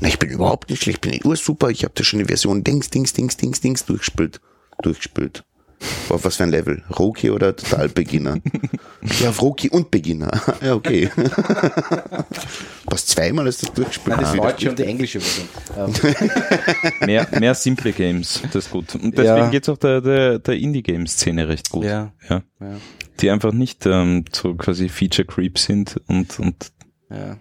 Na, 0.00 0.08
ich 0.08 0.18
bin 0.18 0.30
überhaupt 0.30 0.70
nicht 0.70 0.82
schlecht, 0.82 1.06
ich 1.06 1.12
bin 1.12 1.24
ursuper. 1.24 1.70
Ich 1.70 1.84
habe 1.84 1.94
da 1.94 2.02
schon 2.02 2.18
die 2.18 2.24
Version 2.24 2.64
Dings, 2.64 2.90
Dings, 2.90 3.12
Dings, 3.12 3.36
Dings, 3.36 3.60
Dings 3.60 3.84
durchgespielt. 3.84 4.40
Durchgespielt. 4.82 5.44
Auf 6.08 6.24
was 6.24 6.36
für 6.36 6.44
ein 6.44 6.50
Level? 6.50 6.82
Rookie 6.98 7.30
oder 7.30 7.54
total 7.56 7.88
Beginner? 7.88 8.38
ja, 9.20 9.30
auf 9.30 9.40
Rookie 9.42 9.70
und 9.70 9.90
Beginner. 9.90 10.30
ja, 10.62 10.74
okay. 10.74 11.10
Was 12.86 13.06
zweimal 13.06 13.46
hast 13.46 13.62
du 13.62 13.66
das 13.66 13.74
durchgespielt? 13.74 14.16
Nein, 14.16 14.24
das 14.24 14.34
deutsche 14.34 14.70
und 14.70 14.78
die 14.78 14.84
englische 14.84 15.20
Version. 15.20 15.48
Ähm. 15.76 15.92
Mehr, 17.06 17.26
mehr 17.40 17.54
simple 17.54 17.92
Games, 17.92 18.40
das 18.52 18.66
ist 18.66 18.70
gut. 18.70 18.94
Und 18.94 19.16
deswegen 19.18 19.36
Ja. 19.36 19.50
geht's 19.50 19.68
auch 19.68 19.78
der, 19.78 20.00
der, 20.00 20.38
der 20.38 20.54
Indie-Game-Szene 20.56 21.48
recht 21.48 21.70
gut. 21.70 21.84
Ja. 21.84 22.12
ja. 22.28 22.42
ja, 22.60 22.76
Die 23.20 23.30
einfach 23.30 23.52
nicht 23.52 23.86
ähm, 23.86 24.24
so 24.32 24.54
quasi 24.54 24.88
Feature-Creep 24.88 25.58
sind 25.58 26.00
und, 26.06 26.38
und 26.38 26.70
ja. 27.10 27.36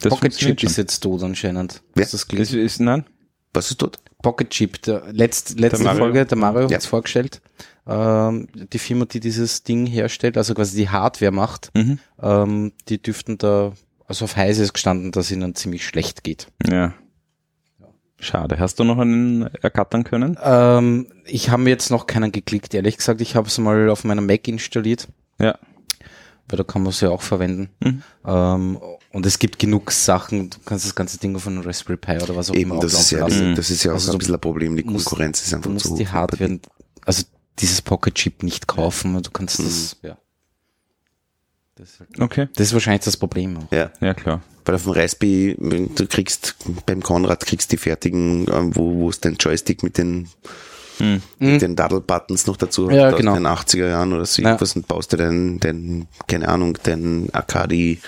das 0.00 0.10
Pocket 0.10 0.34
Chip 0.36 0.62
ist 0.62 0.78
jetzt 0.78 1.00
tot 1.00 1.22
anscheinend. 1.22 1.82
Wer? 1.94 2.06
Du 2.06 2.12
das 2.12 2.26
gelesen? 2.28 2.60
ist, 2.60 2.80
nein, 2.80 3.04
Was 3.52 3.70
ist 3.70 3.82
dort? 3.82 3.98
Pocket 4.22 4.50
Chip, 4.50 4.82
der 4.82 5.04
letzt, 5.12 5.58
letzte 5.58 5.82
Mario. 5.84 5.98
Folge, 6.00 6.26
der 6.26 6.38
Mario 6.38 6.68
Ja. 6.68 6.74
hat's 6.76 6.86
vorgestellt. 6.86 7.40
Ähm, 7.86 8.48
die 8.72 8.78
Firma, 8.78 9.04
die 9.06 9.20
dieses 9.20 9.62
Ding 9.62 9.86
herstellt, 9.86 10.36
also 10.36 10.54
quasi 10.54 10.76
die 10.76 10.88
Hardware 10.90 11.32
macht, 11.32 11.70
Mhm. 11.74 11.98
ähm, 12.22 12.72
die 12.88 13.00
dürften 13.02 13.38
da, 13.38 13.72
also 14.06 14.24
auf 14.26 14.36
heiß 14.36 14.58
ist 14.58 14.74
gestanden, 14.74 15.12
dass 15.12 15.30
ihnen 15.30 15.54
ziemlich 15.54 15.84
schlecht 15.86 16.22
geht. 16.24 16.48
ja. 16.68 16.92
Schade. 18.22 18.58
Hast 18.58 18.78
du 18.78 18.84
noch 18.84 18.98
einen 18.98 19.48
ergattern 19.62 20.04
können? 20.04 20.36
Ähm, 20.42 21.06
ich 21.24 21.48
habe 21.48 21.62
mir 21.62 21.70
jetzt 21.70 21.90
noch 21.90 22.06
keinen 22.06 22.32
geklickt, 22.32 22.74
ehrlich 22.74 22.98
gesagt. 22.98 23.22
Ich 23.22 23.34
habe 23.34 23.46
es 23.48 23.56
mal 23.56 23.88
auf 23.88 24.04
meiner 24.04 24.20
Mac 24.20 24.46
installiert, 24.46 25.08
Ja. 25.38 25.58
weil 26.46 26.58
da 26.58 26.62
kann 26.62 26.82
man 26.82 26.90
es 26.90 27.00
ja 27.00 27.08
auch 27.08 27.22
verwenden. 27.22 27.70
Mhm. 27.82 28.02
Ähm, 28.26 28.78
und 29.12 29.26
es 29.26 29.38
gibt 29.38 29.58
genug 29.58 29.90
Sachen, 29.92 30.50
du 30.50 30.58
kannst 30.64 30.84
das 30.86 30.94
ganze 30.94 31.18
Ding 31.18 31.34
auf 31.36 31.46
einen 31.46 31.62
Raspberry 31.62 31.96
Pi 31.96 32.18
oder 32.22 32.36
was 32.36 32.50
auch 32.50 32.54
Eben, 32.54 32.70
immer 32.72 32.80
das 32.80 32.94
ist 32.94 33.10
ja, 33.10 33.20
lassen. 33.20 33.54
das 33.54 33.70
ist 33.70 33.82
ja 33.84 33.90
auch 33.92 33.94
Also 33.94 34.06
so 34.06 34.12
ein 34.12 34.14
du 34.14 34.18
bisschen 34.18 34.34
ein 34.34 34.40
Problem. 34.40 34.76
Die 34.76 34.84
musst- 34.84 35.06
Konkurrenz 35.06 35.42
ist 35.42 35.52
Du 35.52 35.56
einfach 35.56 35.70
musst 35.70 35.86
zu 35.86 35.96
die 35.96 36.06
hoch. 36.08 36.12
Hardware, 36.12 36.58
also 37.04 37.24
dieses 37.58 37.82
Pocket 37.82 38.14
Chip 38.14 38.42
nicht 38.42 38.66
kaufen, 38.66 39.20
du 39.22 39.30
kannst 39.30 39.58
das, 39.58 39.96
ja. 40.02 40.16
Das 41.76 41.90
ist, 41.90 42.00
halt- 42.00 42.20
Okay. 42.20 42.48
das 42.54 42.68
ist 42.68 42.72
wahrscheinlich 42.72 43.04
das 43.04 43.16
Problem. 43.16 43.56
auch. 43.58 43.72
Ja, 43.72 43.90
Ja, 44.00 44.14
klar. 44.14 44.42
weil 44.64 44.74
auf 44.74 44.82
dem 44.84 44.92
Raspberry, 44.92 45.56
du 45.94 46.06
kriegst, 46.06 46.56
beim 46.86 47.02
Konrad 47.02 47.44
kriegst 47.46 47.72
die 47.72 47.76
fertigen, 47.78 48.46
ähm, 48.52 48.76
wo, 48.76 48.94
wo 49.00 49.10
es 49.10 49.20
den 49.20 49.36
Joystick 49.36 49.82
mit 49.82 49.98
den, 49.98 50.28
mit 51.38 51.62
den 51.62 51.76
Daddle-Buttons 51.76 52.46
noch 52.46 52.58
dazu 52.58 52.82
Mhm. 52.82 52.90
Ja, 52.90 53.06
hat, 53.06 53.14
aus 53.14 53.18
genau. 53.20 53.32
den 53.34 53.46
80er 53.46 53.88
Jahren 53.88 54.12
oder 54.12 54.26
so 54.26 54.42
Ja. 54.42 54.48
irgendwas 54.50 54.76
und 54.76 54.86
baust 54.86 55.12
dir 55.12 55.16
den, 55.16 55.58
den, 55.58 56.06
keine 56.26 56.48
Ahnung, 56.48 56.74
den 56.84 57.32
Akadi 57.32 58.00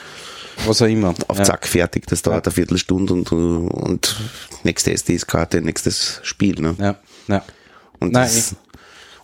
Was 0.66 0.82
auch 0.82 0.86
immer. 0.86 1.14
auf 1.28 1.38
ja. 1.38 1.44
Zack 1.44 1.66
fertig. 1.66 2.06
Das 2.06 2.22
dauert 2.22 2.46
eine 2.46 2.52
Viertelstunde 2.54 3.14
und, 3.14 3.32
und 3.32 4.16
nächste 4.64 4.92
SD-Karte, 4.92 5.60
nächstes 5.62 6.20
Spiel, 6.22 6.60
ne? 6.60 6.74
Ja, 6.78 6.96
ja. 7.28 7.44
Und, 8.00 8.12
Nein, 8.12 8.24
das, 8.24 8.56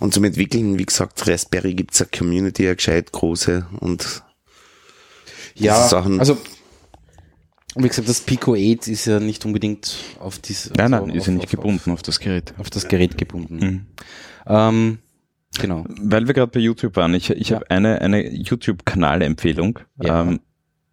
und 0.00 0.14
zum 0.14 0.24
Entwickeln, 0.24 0.78
wie 0.78 0.86
gesagt, 0.86 1.26
Raspberry 1.26 1.74
gibt's 1.74 2.00
eine 2.00 2.10
Community, 2.16 2.66
eine 2.66 2.76
gescheit 2.76 3.10
große 3.12 3.66
und 3.80 4.22
Ja, 5.54 5.88
Sachen- 5.88 6.20
also, 6.20 6.38
wie 7.74 7.88
gesagt, 7.88 8.08
das 8.08 8.20
Pico 8.20 8.54
8 8.54 8.88
ist 8.88 9.06
ja 9.06 9.20
nicht 9.20 9.44
unbedingt 9.44 9.96
auf 10.20 10.38
diese, 10.38 10.72
Nein, 10.76 10.94
also 10.94 11.06
nein, 11.06 11.16
ist 11.16 11.22
auf, 11.22 11.26
ja 11.28 11.32
nicht 11.34 11.44
auf, 11.46 11.50
gebunden 11.50 11.90
auf 11.90 12.02
das 12.02 12.20
Gerät. 12.20 12.52
Auf, 12.54 12.60
auf 12.60 12.70
das 12.70 12.88
Gerät 12.88 13.18
gebunden. 13.18 13.56
Mhm. 13.58 13.86
Ähm, 14.46 14.98
genau. 15.60 15.84
Weil 15.88 16.26
wir 16.26 16.34
gerade 16.34 16.50
bei 16.52 16.60
YouTube 16.60 16.96
waren, 16.96 17.14
ich, 17.14 17.30
ich 17.30 17.48
Ja. 17.50 17.56
habe 17.56 17.70
eine, 17.70 18.00
eine 18.00 18.28
YouTube-Kanalempfehlung, 18.32 19.80
Ja. 20.02 20.22
ähm, 20.22 20.40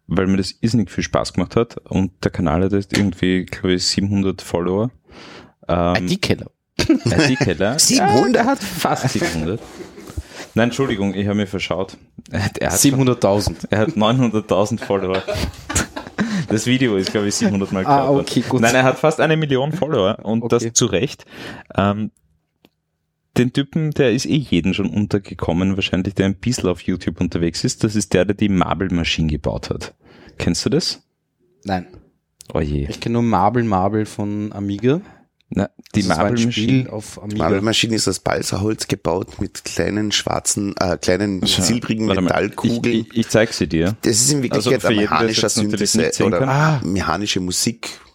weil 0.08 0.26
mir 0.26 0.36
das 0.36 0.54
irrsinnig 0.60 0.90
viel 0.90 1.04
Spaß 1.04 1.32
gemacht 1.32 1.56
hat 1.56 1.76
und 1.88 2.12
der 2.24 2.30
Kanal 2.30 2.62
hat 2.64 2.72
jetzt 2.72 2.96
irgendwie, 2.96 3.44
glaube 3.44 3.74
ich, 3.74 3.84
700 3.86 4.40
Follower. 4.42 4.90
Ähm, 5.68 6.06
IT-Keller. 6.06 6.46
IT-Keller. 6.78 7.78
700? 7.78 8.34
Ja, 8.34 8.40
er 8.42 8.46
hat 8.46 8.58
fast 8.58 9.08
700. 9.08 9.60
Nein, 10.54 10.68
Entschuldigung, 10.68 11.12
ich 11.14 11.26
habe 11.26 11.36
mir 11.36 11.46
verschaut. 11.46 11.96
Er 12.30 12.44
hat, 12.44 12.58
er 12.58 12.70
hat, 12.72 12.78
700.000. 12.78 13.66
er 13.70 13.78
hat 13.80 13.88
900.000 13.90 14.78
Follower. 14.82 15.22
Das 16.48 16.66
Video 16.66 16.96
ist, 16.96 17.10
glaube 17.12 17.28
ich, 17.28 17.34
700 17.34 17.72
Mal 17.72 17.84
Ah, 17.86 17.96
geschaut 17.96 18.08
worden. 18.08 18.20
okay, 18.20 18.44
gut. 18.48 18.60
Nein, 18.62 18.74
er 18.74 18.84
hat 18.84 18.98
fast 18.98 19.20
eine 19.20 19.36
Million 19.36 19.72
Follower 19.72 20.18
und 20.22 20.42
Okay. 20.44 20.64
das 20.66 20.72
zu 20.72 20.86
Recht. 20.86 21.24
Ähm, 21.76 22.10
den 23.38 23.52
Typen, 23.52 23.90
der 23.92 24.12
ist 24.12 24.26
eh 24.26 24.36
jeden 24.36 24.74
schon 24.74 24.88
untergekommen, 24.90 25.76
wahrscheinlich, 25.76 26.14
der 26.14 26.26
ein 26.26 26.36
bisschen 26.36 26.68
auf 26.68 26.80
YouTube 26.82 27.20
unterwegs 27.20 27.64
ist. 27.64 27.84
Das 27.84 27.94
ist 27.96 28.14
der, 28.14 28.24
der 28.24 28.34
die 28.36 28.48
Marble 28.48 28.88
Machine 28.94 29.28
gebaut 29.30 29.70
hat. 29.70 29.94
Kennst 30.38 30.64
du 30.64 30.70
das? 30.70 31.02
Nein. 31.64 31.86
Oh 32.54 32.60
je. 32.60 32.86
Ich 32.88 33.00
kenne 33.00 33.14
nur 33.14 33.22
Marble 33.22 33.64
Marble 33.64 34.06
von 34.06 34.52
Amiga. 34.52 35.00
Na, 35.48 35.70
die 35.94 36.00
Das 36.00 36.08
war 36.10 36.18
ein 36.18 36.34
Marble 36.34 36.52
Spiel 36.52 36.66
Machine. 36.78 36.92
auf 36.92 37.14
Die 37.14 37.20
Amiga. 37.22 37.38
Marmelmaschine 37.38 37.94
ist 37.94 38.08
aus 38.08 38.18
Balsaholz 38.18 38.88
gebaut 38.88 39.40
mit 39.40 39.64
kleinen 39.64 40.10
schwarzen, 40.10 40.74
äh, 40.78 40.96
kleinen 40.96 41.46
Schau, 41.46 41.62
silbrigen. 41.62 42.06
Metallkugeln. 42.06 42.96
Ich, 42.96 43.10
ich, 43.12 43.16
ich 43.16 43.28
zeig 43.28 43.52
sie 43.52 43.68
dir. 43.68 43.96
das 44.02 44.16
ist 44.16 44.32
in 44.32 44.38
Also 44.50 44.70
Wirklichkeit 44.72 44.82
für 44.82 44.88
ein 44.88 44.96
mechanischer 44.96 45.48
sehen 45.48 46.26
oder. 46.26 46.48
Ah. 46.48 46.80
mechanische 46.84 47.38
Musikanlage. 47.40 48.05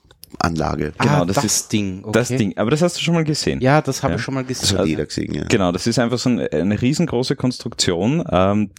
Ah, 0.44 0.76
genau, 0.76 1.26
das, 1.26 1.36
das 1.36 1.46
ist- 1.46 1.74
Ding. 1.74 2.00
Okay. 2.04 2.12
Das 2.14 2.28
Ding. 2.30 2.58
Aber 2.58 2.72
das 2.72 2.82
hast 2.82 2.98
du 2.98 3.02
schon 3.02 3.14
mal 3.14 3.24
gesehen. 3.24 3.62
Ja, 3.62 3.82
das 3.82 4.04
habe 4.04 4.14
Ja. 4.14 4.18
ich 4.18 4.24
schon 4.24 4.34
mal 4.34 4.44
Das 4.44 4.60
gesehen. 4.62 4.78
hat 4.80 4.88
jeder 4.88 5.06
gesehen, 5.06 5.34
ja. 5.34 5.44
Genau, 5.46 5.72
das 5.72 5.88
ist 5.88 6.00
einfach 6.00 6.18
so 6.18 6.30
eine, 6.30 6.52
eine 6.52 6.82
riesengroße 6.82 7.36
Konstruktion, 7.36 8.24
ähm, 8.32 8.72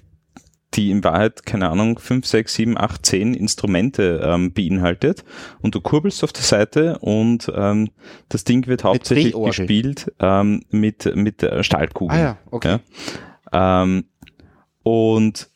die 0.75 0.91
in 0.91 1.05
Wahrheit, 1.05 1.45
keine 1.45 1.69
Ahnung, 1.69 1.99
5, 1.99 2.27
6, 2.27 2.55
7, 2.55 2.79
8, 2.79 3.05
10 3.05 3.35
Instrumente 3.35 4.23
ähm, 4.25 4.53
beinhaltet. 4.55 5.23
Und 5.61 5.75
du 5.75 5.81
kurbelst 5.83 6.25
auf 6.25 6.33
der 6.33 6.45
Seite 6.45 6.99
und 7.01 7.53
ähm, 7.55 7.91
das 8.31 8.45
Ding 8.45 8.67
wird 8.67 8.83
hauptsächlich 8.83 9.35
gespielt 9.35 10.11
ähm, 10.19 10.63
mit, 10.71 11.15
mit 11.15 11.43
äh, 11.43 11.63
Stahlkugeln. 11.63 12.19
Ah 12.19 12.23
ja, 12.23 12.39
okay. 12.51 12.79
Ja. 13.53 13.83
Ähm, 13.83 14.05
und 14.83 15.49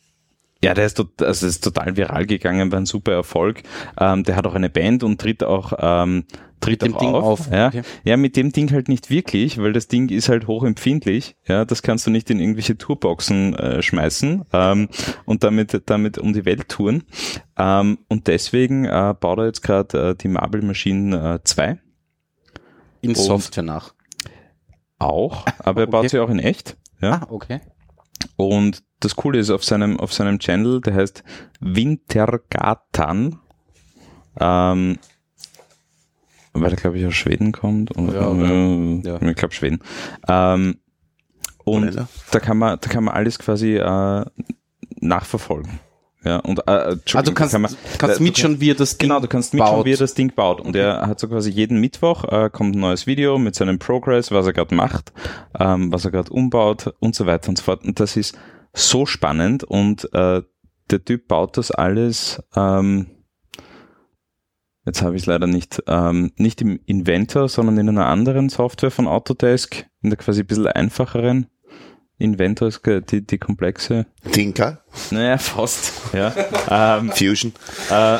ja, 0.63 0.73
der 0.73 0.85
ist, 0.85 1.03
also 1.21 1.47
ist 1.47 1.63
total 1.63 1.95
viral 1.97 2.25
gegangen, 2.25 2.71
war 2.71 2.79
ein 2.79 2.85
super 2.85 3.11
Erfolg. 3.13 3.63
Ähm, 3.99 4.23
der 4.23 4.35
hat 4.35 4.47
auch 4.47 4.55
eine 4.55 4.69
Band 4.69 5.03
und 5.03 5.21
tritt 5.21 5.43
auch 5.43 5.73
ähm, 5.79 6.25
tritt 6.59 6.81
dem 6.81 6.95
auch 6.95 6.99
Ding 6.99 7.09
auf. 7.13 7.23
auf, 7.47 7.51
Ja. 7.51 7.67
okay. 7.67 7.81
ja, 8.03 8.17
mit 8.17 8.35
dem 8.35 8.51
Ding 8.51 8.71
halt 8.71 8.87
nicht 8.89 9.11
wirklich, 9.11 9.59
weil 9.59 9.73
das 9.73 9.87
Ding 9.87 10.09
ist 10.09 10.29
halt 10.29 10.47
hochempfindlich. 10.47 11.35
Ja, 11.47 11.65
das 11.65 11.83
kannst 11.83 12.07
du 12.07 12.11
nicht 12.11 12.29
in 12.31 12.39
irgendwelche 12.39 12.75
Tourboxen 12.77 13.53
äh, 13.55 13.81
schmeißen 13.83 14.45
ähm, 14.53 14.89
und 15.25 15.43
damit 15.43 15.83
damit 15.85 16.17
um 16.17 16.33
die 16.33 16.45
Welt 16.45 16.67
touren. 16.69 17.03
Ähm, 17.57 17.99
und 18.07 18.25
deswegen 18.27 18.85
äh, 18.85 19.13
baut 19.19 19.37
er 19.37 19.45
jetzt 19.45 19.61
gerade 19.61 20.09
äh, 20.09 20.15
die 20.15 20.27
Marble 20.29 20.63
Machine 20.63 21.35
äh, 21.35 21.43
2 21.43 21.77
In 23.01 23.09
Und- 23.11 23.15
Software 23.17 23.63
nach. 23.63 23.93
auch, 24.97 25.45
aber 25.59 25.81
er 25.81 25.87
baut 25.87 25.99
Okay. 26.05 26.09
sie 26.09 26.19
auch 26.19 26.29
in 26.29 26.39
echt. 26.39 26.75
Ja. 27.01 27.21
Ah, 27.21 27.27
okay. 27.29 27.59
Und 28.35 28.83
das 28.99 29.15
Coole 29.15 29.39
ist 29.39 29.49
auf 29.49 29.63
seinem, 29.63 29.99
auf 29.99 30.13
seinem 30.13 30.39
Channel, 30.39 30.81
der 30.81 30.95
heißt 30.95 31.23
Wintergatan, 31.59 33.39
ähm, 34.39 34.97
weil 36.53 36.71
er, 36.71 36.77
glaube 36.77 36.97
ich, 36.97 37.05
aus 37.05 37.13
Schweden 37.13 37.51
kommt. 37.51 37.91
Und, 37.91 38.13
Ja, 38.13 38.31
äh, 38.31 39.01
ja. 39.03 39.21
Ich 39.21 39.35
glaube 39.35 39.53
Schweden. 39.53 39.79
Ähm, 40.27 40.77
und 41.63 41.95
da 42.31 42.39
kann 42.39 42.57
man, 42.57 42.77
da 42.79 42.89
kann 42.89 43.03
man 43.03 43.13
alles 43.13 43.39
quasi 43.39 43.75
äh, 43.75 44.25
nachverfolgen. 44.99 45.79
Ja, 46.23 46.37
und 46.39 46.59
äh, 46.67 46.95
du 46.95 47.33
kannst, 47.33 47.53
kann 47.53 47.61
man, 47.61 47.75
kannst 47.99 48.19
äh, 48.19 48.23
mitschauen, 48.23 48.59
wie 48.59 48.71
er 48.71 48.75
das 48.75 48.97
Ding 48.97 49.07
Genau, 49.07 49.21
du 49.21 49.27
kannst 49.27 49.53
mitschauen, 49.53 49.77
baut. 49.77 49.85
wie 49.85 49.93
er 49.93 49.97
das 49.97 50.13
Ding 50.13 50.33
baut. 50.33 50.59
Und 50.59 50.75
er 50.75 51.07
hat 51.07 51.19
so 51.19 51.27
quasi 51.27 51.51
jeden 51.51 51.79
Mittwoch 51.79 52.25
äh, 52.25 52.49
kommt 52.51 52.75
ein 52.75 52.79
neues 52.79 53.05
Video 53.07 53.37
mit 53.37 53.55
seinem 53.55 53.79
Progress, 53.79 54.31
was 54.31 54.45
er 54.45 54.53
gerade 54.53 54.73
macht, 54.75 55.13
ähm, 55.57 55.91
was 55.91 56.05
er 56.05 56.11
gerade 56.11 56.31
umbaut 56.31 56.93
und 56.99 57.15
so 57.15 57.27
weiter 57.27 57.49
und 57.49 57.57
so 57.57 57.63
fort. 57.63 57.85
Und 57.85 57.99
das 57.99 58.17
ist 58.17 58.37
so 58.77 59.05
spannend 59.05 59.63
und 59.63 60.11
äh, 60.13 60.41
der 60.89 61.03
Typ 61.05 61.27
baut 61.27 61.57
das 61.57 61.71
alles. 61.71 62.41
Ähm, 62.55 63.07
jetzt 64.85 65.01
habe 65.01 65.15
ich 65.15 65.23
es 65.23 65.25
leider 65.25 65.47
nicht, 65.47 65.83
ähm, 65.87 66.31
nicht 66.37 66.61
im 66.61 66.79
Inventor, 66.85 67.49
sondern 67.49 67.77
in 67.77 67.89
einer 67.89 68.05
anderen 68.05 68.49
Software 68.49 68.91
von 68.91 69.07
Autodesk, 69.07 69.85
in 70.01 70.09
der 70.11 70.17
quasi 70.17 70.41
ein 70.41 70.47
bisschen 70.47 70.67
einfacheren. 70.67 71.47
Inventor 72.19 72.69
ist 72.69 72.81
die, 72.85 73.25
die 73.25 73.37
komplexe. 73.37 74.07
Tinker, 74.31 74.81
Naja, 75.11 75.37
fast. 75.37 75.93
Ja. 76.13 76.33
ähm, 76.99 77.11
Fusion. 77.11 77.53
äh, 77.91 78.15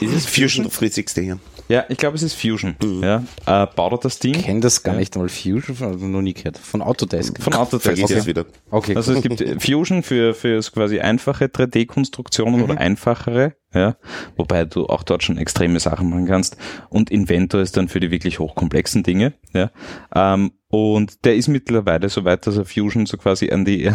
ist 0.00 0.14
es 0.14 0.26
Fusion 0.26 0.64
360 0.64 1.24
hier. 1.24 1.38
Ja, 1.70 1.84
ich 1.88 1.98
glaube, 1.98 2.16
es 2.16 2.22
ist 2.24 2.34
Fusion. 2.34 2.74
Ja, 3.00 3.22
äh, 3.46 3.66
baut 3.76 3.92
er 3.92 3.98
das 3.98 4.18
Ding 4.18 4.34
Ich 4.34 4.44
kenne 4.44 4.58
das 4.58 4.82
gar 4.82 4.96
nicht 4.96 5.14
einmal. 5.14 5.28
Fusion, 5.28 5.76
also 5.80 6.04
noch 6.06 6.20
nie 6.20 6.34
gehört. 6.34 6.58
Von 6.58 6.82
Autodesk. 6.82 7.40
von 7.40 7.54
Autodesk. 7.54 7.84
Vergiss 7.84 8.10
Ja. 8.10 8.26
wieder. 8.26 8.44
Okay, 8.70 8.96
Also 8.96 9.12
es 9.12 9.22
gibt 9.22 9.40
äh, 9.40 9.58
Fusion 9.60 10.02
für, 10.02 10.34
für 10.34 10.60
quasi 10.60 10.98
einfache 10.98 11.44
3D-Konstruktionen 11.44 12.62
oder 12.62 12.76
einfachere, 12.78 13.54
ja, 13.72 13.96
wobei 14.36 14.64
du 14.64 14.86
auch 14.86 15.04
dort 15.04 15.22
schon 15.22 15.38
extreme 15.38 15.78
Sachen 15.78 16.10
machen 16.10 16.26
kannst. 16.26 16.56
Und 16.88 17.08
Inventor 17.10 17.60
ist 17.60 17.76
dann 17.76 17.86
für 17.86 18.00
die 18.00 18.10
wirklich 18.10 18.40
hochkomplexen 18.40 19.04
Dinge, 19.04 19.34
ja. 19.52 19.70
Ähm, 20.12 20.50
und 20.68 21.24
der 21.24 21.36
ist 21.36 21.46
mittlerweile 21.46 22.08
so 22.08 22.24
weit, 22.24 22.48
dass 22.48 22.56
er 22.56 22.64
Fusion 22.64 23.06
so 23.06 23.16
quasi 23.16 23.50
an 23.52 23.64
die, 23.64 23.88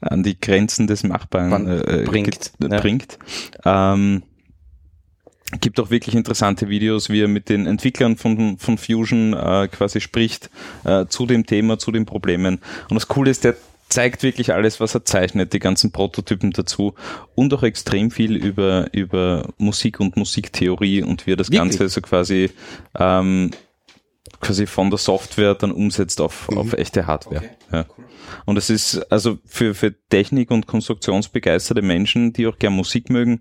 an 0.00 0.22
die 0.22 0.38
Grenzen 0.38 0.86
des 0.86 1.02
Machbaren 1.02 1.50
Man 1.50 1.66
äh, 1.66 2.04
bringt, 2.06 2.52
ja. 2.62 2.80
bringt. 2.80 3.18
Ähm, 3.64 4.22
gibt 5.60 5.80
auch 5.80 5.90
wirklich 5.90 6.14
interessante 6.14 6.68
Videos, 6.68 7.10
wie 7.10 7.22
er 7.22 7.28
mit 7.28 7.48
den 7.48 7.66
Entwicklern 7.66 8.16
von, 8.16 8.58
von 8.58 8.78
Fusion 8.78 9.34
äh, 9.34 9.68
quasi 9.68 10.00
spricht 10.00 10.50
äh, 10.84 11.06
zu 11.06 11.26
dem 11.26 11.46
Thema, 11.46 11.78
zu 11.78 11.92
den 11.92 12.06
Problemen. 12.06 12.60
Und 12.88 12.94
das 12.94 13.08
Coole 13.08 13.30
ist, 13.30 13.44
der 13.44 13.56
zeigt 13.88 14.22
wirklich 14.22 14.52
alles, 14.52 14.80
was 14.80 14.94
er 14.94 15.04
zeichnet, 15.04 15.52
die 15.52 15.58
ganzen 15.58 15.92
Prototypen 15.92 16.50
dazu 16.50 16.94
und 17.34 17.52
auch 17.54 17.62
extrem 17.62 18.10
viel 18.10 18.34
über, 18.34 18.88
über 18.92 19.48
Musik 19.58 20.00
und 20.00 20.16
Musiktheorie 20.16 21.02
und 21.02 21.26
wie 21.26 21.32
er 21.32 21.36
das 21.36 21.50
Wirklich? 21.50 21.78
Ganze 21.78 21.88
so 21.88 22.00
quasi 22.00 22.50
ähm, 22.98 23.50
quasi 24.40 24.66
von 24.66 24.90
der 24.90 24.98
Software 24.98 25.54
dann 25.54 25.70
umsetzt 25.70 26.20
auf, 26.20 26.48
auf 26.50 26.72
echte 26.72 27.06
Hardware. 27.06 27.44
ja. 27.72 27.86
Und 28.46 28.56
es 28.56 28.70
ist 28.70 29.12
also 29.12 29.38
für, 29.44 29.74
für 29.74 29.94
Technik- 30.08 30.50
und 30.50 30.66
konstruktionsbegeisterte 30.66 31.82
Menschen, 31.82 32.32
die 32.32 32.46
auch 32.46 32.58
gern 32.58 32.72
Musik 32.72 33.10
mögen, 33.10 33.40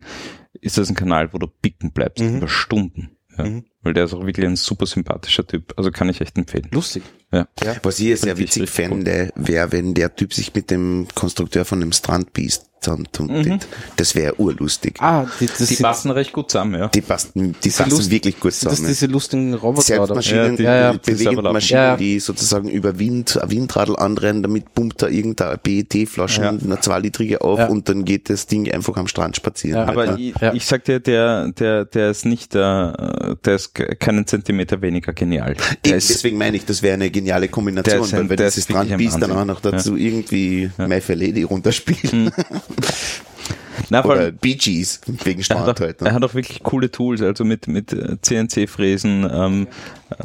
ist 0.64 0.78
das 0.78 0.90
ein 0.90 0.96
Kanal, 0.96 1.34
wo 1.34 1.38
du 1.38 1.48
picken 1.48 1.92
bleibst 1.92 2.24
über 2.24 2.48
Stunden. 2.48 3.18
Ja. 3.38 3.62
Weil 3.82 3.94
der 3.94 4.06
ist 4.06 4.14
auch 4.14 4.26
wirklich 4.26 4.46
ein 4.46 4.56
super 4.56 4.86
sympathischer 4.86 5.46
Typ. 5.46 5.74
Also 5.78 5.92
kann 5.92 6.10
ich 6.10 6.22
echt 6.22 6.38
empfehlen. 6.38 6.70
lustig. 6.72 7.04
Ja. 7.34 7.48
Was 7.84 8.00
ich 8.00 8.20
sehr 8.20 8.38
witzig 8.38 8.70
fände, 8.70 9.32
wäre, 9.36 9.72
wenn 9.72 9.94
der 9.94 10.16
Typ 10.16 10.34
sich 10.34 10.54
mit 10.54 10.70
dem 10.70 11.08
Konstrukteur 11.16 11.66
von 11.66 11.80
dem 11.80 11.92
Strandbeast 11.92 12.66
zusammentut. 12.80 13.66
Das 13.96 14.14
wäre 14.14 14.38
urlustig. 14.42 14.98
Ah, 15.00 15.26
die, 15.40 15.46
das 15.46 15.58
Die 15.60 15.64
sind, 15.76 15.84
passen 15.84 16.12
recht 16.12 16.34
gut 16.34 16.52
zusammen, 16.52 16.78
ja. 16.78 16.90
Die 16.90 17.00
passen, 17.00 17.56
die 17.64 17.70
passen 17.70 17.90
Lust- 17.90 18.12
wirklich 18.12 18.38
gut 18.42 18.52
sind 18.52 18.66
das 18.66 18.76
zusammen. 18.76 18.88
diese 18.90 19.06
lustigen 19.06 19.54
Roboter? 19.54 19.84
Selbstmaschinen, 19.84 20.50
Ja, 20.52 20.56
die- 20.58 20.64
ja, 20.64 20.76
ja. 20.76 20.92
die 20.92 21.12
bewegende. 21.14 21.54
Maschinen, 21.54 21.78
Ja, 21.80 21.86
ja. 21.92 21.96
die 21.96 22.20
sozusagen 22.20 22.68
über 22.70 23.00
Wind, 23.00 23.42
ein 23.42 23.50
Windradl 23.50 23.96
anrennen, 23.96 24.44
damit 24.44 24.74
pumpt 24.74 25.02
da 25.02 25.08
irgendeine 25.08 25.58
PET-Flasche, 25.60 26.42
Ja. 26.42 26.50
eine 26.50 26.78
zweilitrige 26.82 27.40
auf 27.40 27.58
Ja. 27.58 27.68
und 27.68 27.88
dann 27.88 28.04
geht 28.04 28.30
das 28.30 28.48
Ding 28.48 28.70
einfach 28.70 28.98
am 28.98 29.08
Strand 29.08 29.38
spazieren. 29.38 29.80
Ja, 29.80 29.88
halt, 29.88 29.98
Aber 29.98 30.18
ne? 30.18 30.22
ich, 30.22 30.34
Ja. 30.42 30.54
ich 30.54 30.66
sag 30.66 30.84
dir, 30.84 31.00
der, 31.00 31.54
der, 31.54 31.86
der 31.86 32.10
ist 32.12 32.26
nicht, 32.26 32.54
äh, 32.54 32.60
der 32.60 33.56
ist 33.56 33.76
ke- 33.76 33.96
keinen 33.96 34.28
Zentimeter 34.28 34.82
weniger 34.82 35.14
genial. 35.14 35.54
Der 35.86 35.92
Eben, 35.94 36.06
deswegen 36.06 36.38
meine 36.38 36.58
ich, 36.58 36.66
das 36.66 36.82
wäre 36.82 36.96
eine 36.96 37.10
geniale 37.24 37.46
Der 37.46 37.52
Kombination, 37.52 38.02
ist 38.04 38.14
ein- 38.14 38.20
weil 38.22 38.30
wenn 38.30 38.38
der 38.38 38.48
dieses 38.48 38.58
ist 38.58 38.70
wirklich 38.70 38.82
ein 38.94 39.00
Strandbeast 39.00 39.22
dann 39.22 39.32
auch 39.32 39.46
noch 39.46 39.60
dazu 39.62 39.96
irgendwie 39.96 40.70
My 40.78 41.00
Fair 41.02 41.16
Lady 41.16 41.44
runterspielen. 41.44 42.32
na, 43.90 44.02
vor 44.02 44.12
Oder 44.12 44.20
allem, 44.22 44.38
Bee 44.38 44.56
Gees, 44.56 45.02
wegen 45.24 45.40
er, 45.40 45.44
Strand 45.44 45.68
hat 45.68 45.78
auch, 45.78 45.86
halt. 45.86 46.02
er 46.02 46.08
Ne? 46.10 46.14
hat 46.14 46.24
auch 46.24 46.34
wirklich 46.34 46.62
coole 46.64 46.92
Tools, 46.92 47.22
also 47.22 47.44
mit, 47.46 47.68
mit 47.68 47.94
äh, 47.94 48.18
CNC-Fräsen, 48.22 49.28
ähm, 49.32 49.68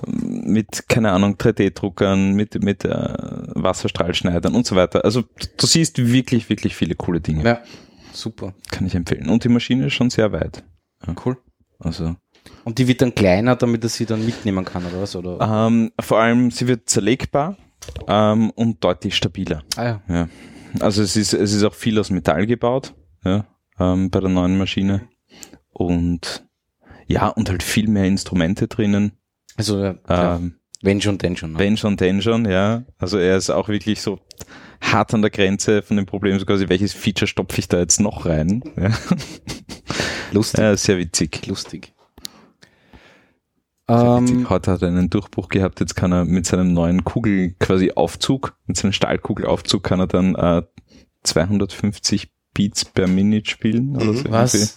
ähm, 0.07 0.42
mit, 0.53 0.88
keine 0.88 1.12
Ahnung, 1.12 1.34
3D-Druckern, 1.36 2.32
mit, 2.34 2.62
mit 2.62 2.84
äh, 2.84 2.90
Wasserstrahlschneidern 2.90 4.55
und 4.55 4.66
so 4.66 4.76
weiter. 4.76 5.05
Also 5.05 5.22
du 5.57 5.66
siehst 5.66 5.99
wirklich, 5.99 6.49
wirklich 6.49 6.74
viele 6.76 6.94
coole 6.94 7.20
Dinge. 7.20 7.44
Ja, 7.44 7.62
super. 8.12 8.55
Kann 8.70 8.86
ich 8.86 8.94
empfehlen. 8.94 9.28
Und 9.28 9.44
die 9.44 9.49
Maschine 9.49 9.86
ist 9.86 9.94
schon 9.94 10.11
sehr 10.11 10.32
weit. 10.32 10.62
Cool. 11.24 11.36
Also 11.80 12.16
Und 12.64 12.78
die 12.78 12.88
wird 12.88 13.03
dann 13.03 13.14
kleiner, 13.14 13.57
damit 13.57 13.82
er 13.82 13.88
sie 13.88 14.07
dann 14.07 14.24
mitnehmen 14.24 14.64
kann, 14.64 14.84
oder 14.86 15.01
was? 15.01 15.16
Oder? 15.16 15.66
ähm, 15.68 15.92
vor 16.01 16.18
allem, 16.20 16.51
sie 16.51 16.66
wird 16.68 16.88
zerlegbar 16.88 17.57
ähm, 18.07 18.51
und 18.51 18.82
deutlich 18.84 19.16
stabiler. 19.16 19.62
Ah 19.76 19.84
ja. 19.84 20.03
Ja. 20.09 20.28
Also 20.80 21.03
es 21.03 21.16
ist, 21.16 21.32
es 21.32 21.53
ist 21.55 21.64
auch 21.64 21.74
viel 21.74 21.99
aus 21.99 22.11
Metall 22.11 22.46
gebaut, 22.46 22.94
ja, 23.24 23.46
ähm, 23.78 24.11
bei 24.11 24.20
der 24.20 24.28
neuen 24.28 24.59
Maschine. 24.59 25.09
Und 25.72 26.44
ja, 27.07 27.28
und 27.28 27.49
halt 27.49 27.62
viel 27.62 27.88
mehr 27.88 28.05
Instrumente 28.05 28.68
drinnen. 28.68 29.12
Also, 29.57 29.82
ja. 29.82 29.94
Ähm, 30.09 30.57
wenn 30.82 31.01
schon, 31.01 31.18
denn 31.18 31.36
schon. 31.36 31.53
Ne? 31.53 31.59
wenn 31.59 31.76
schon, 31.76 31.96
denn 31.96 32.22
schon, 32.22 32.44
ja. 32.44 32.84
Also 32.99 33.18
er 33.18 33.36
ist 33.36 33.51
auch 33.51 33.68
wirklich 33.68 34.01
so 34.01 34.20
hart 34.80 35.12
an 35.14 35.22
der 35.22 35.30
Grenze 35.30 35.82
von 35.82 35.96
dem 35.96 36.07
Problem, 36.07 36.38
so 36.38 36.46
quasi, 36.46 36.68
welches 36.68 36.92
Feature 36.92 37.26
stopfe 37.26 37.59
ich 37.59 37.68
da 37.68 37.78
jetzt 37.78 38.01
noch 38.01 38.26
rein? 38.26 38.62
Ja, 38.76 38.90
Lustig. 40.32 40.61
ja 40.61 40.76
sehr 40.76 40.99
witzig. 40.99 41.46
Lustig. 41.46 41.94
Ähm, 43.89 44.28
witzig. 44.28 44.51
Heute 44.51 44.72
hat 44.72 44.82
er 44.82 44.89
einen 44.89 45.11
Durchbruch 45.11 45.49
gehabt, 45.49 45.80
jetzt 45.80 45.97
kann 45.97 46.12
er 46.12 46.24
mit 46.24 46.47
seinem 46.47 46.72
neuen 46.72 47.05
Kugel 47.05 47.55
quasi 47.59 47.93
Aufzug, 47.93 48.55
mit 48.66 48.76
seinem 48.76 48.93
Stahlkugelaufzug 48.93 49.82
kann 49.82 50.01
er 50.01 50.07
dann 50.07 50.34
äh, 50.34 50.62
250 51.24 52.30
Beats 52.55 52.84
per 52.84 53.07
Minute 53.07 53.51
spielen 53.51 53.97
oder 53.97 54.14
so. 54.14 54.30
was? 54.30 54.55
irgendwie. 54.55 54.72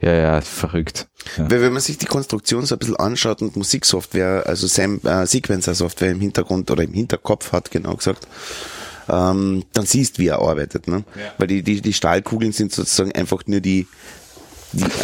Ja, 0.00 0.14
ja, 0.14 0.40
verrückt. 0.40 1.08
Ja. 1.38 1.48
Weil 1.48 1.62
wenn 1.62 1.72
man 1.72 1.80
sich 1.80 1.96
die 1.96 2.06
Konstruktion 2.06 2.66
so 2.66 2.74
ein 2.74 2.78
bisschen 2.80 2.96
anschaut 2.96 3.40
und 3.40 3.54
Musiksoftware, 3.54 4.42
also 4.46 4.66
Sam, 4.66 5.00
äh, 5.04 5.26
Sequencer-Software 5.26 6.10
im 6.10 6.20
Hintergrund 6.20 6.72
oder 6.72 6.82
im 6.82 6.92
Hinterkopf 6.92 7.52
hat, 7.52 7.70
genau 7.70 7.94
gesagt, 7.94 8.26
ähm, 9.08 9.64
dann 9.72 9.86
siehst, 9.86 10.18
wie 10.18 10.26
er 10.26 10.40
arbeitet. 10.40 10.88
Ne? 10.88 11.04
Weil 11.38 11.46
die, 11.46 11.62
die, 11.62 11.80
die 11.80 11.92
Stahlkugeln 11.92 12.50
sind 12.50 12.72
sozusagen 12.72 13.12
einfach 13.12 13.42
nur 13.46 13.60
die, 13.60 13.86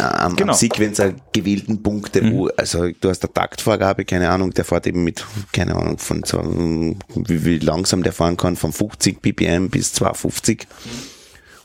am, 0.01 0.35
Genau. 0.35 0.53
am 0.53 0.57
Sequencer 0.57 1.13
gewählten 1.31 1.81
Punkte, 1.83 2.31
wo, 2.31 2.47
also 2.57 2.89
du 2.99 3.09
hast 3.09 3.23
eine 3.23 3.33
Taktvorgabe, 3.33 4.05
keine 4.05 4.29
Ahnung, 4.29 4.51
der 4.51 4.65
fährt 4.65 4.87
eben 4.87 5.03
mit, 5.03 5.25
keine 5.51 5.75
Ahnung, 5.75 5.97
von 5.97 6.23
so, 6.23 6.39
wie, 7.15 7.45
wie 7.45 7.59
langsam 7.59 8.03
der 8.03 8.13
fahren 8.13 8.37
kann, 8.37 8.55
von 8.55 8.71
50 8.71 9.21
ppm 9.21 9.69
bis 9.69 9.93
250. 9.93 10.67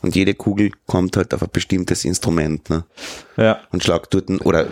Und 0.05 0.15
jede 0.15 0.35
Kugel 0.35 0.69
kommt 0.85 1.17
halt 1.17 1.33
auf 1.33 1.41
ein 1.41 1.49
bestimmtes 1.51 2.05
Instrument. 2.05 2.69
Ne? 2.69 2.83
ja. 3.37 3.59
und 3.71 3.83
schlagt 3.83 4.13
dort 4.13 4.29
ein- 4.29 4.39
oder 4.39 4.67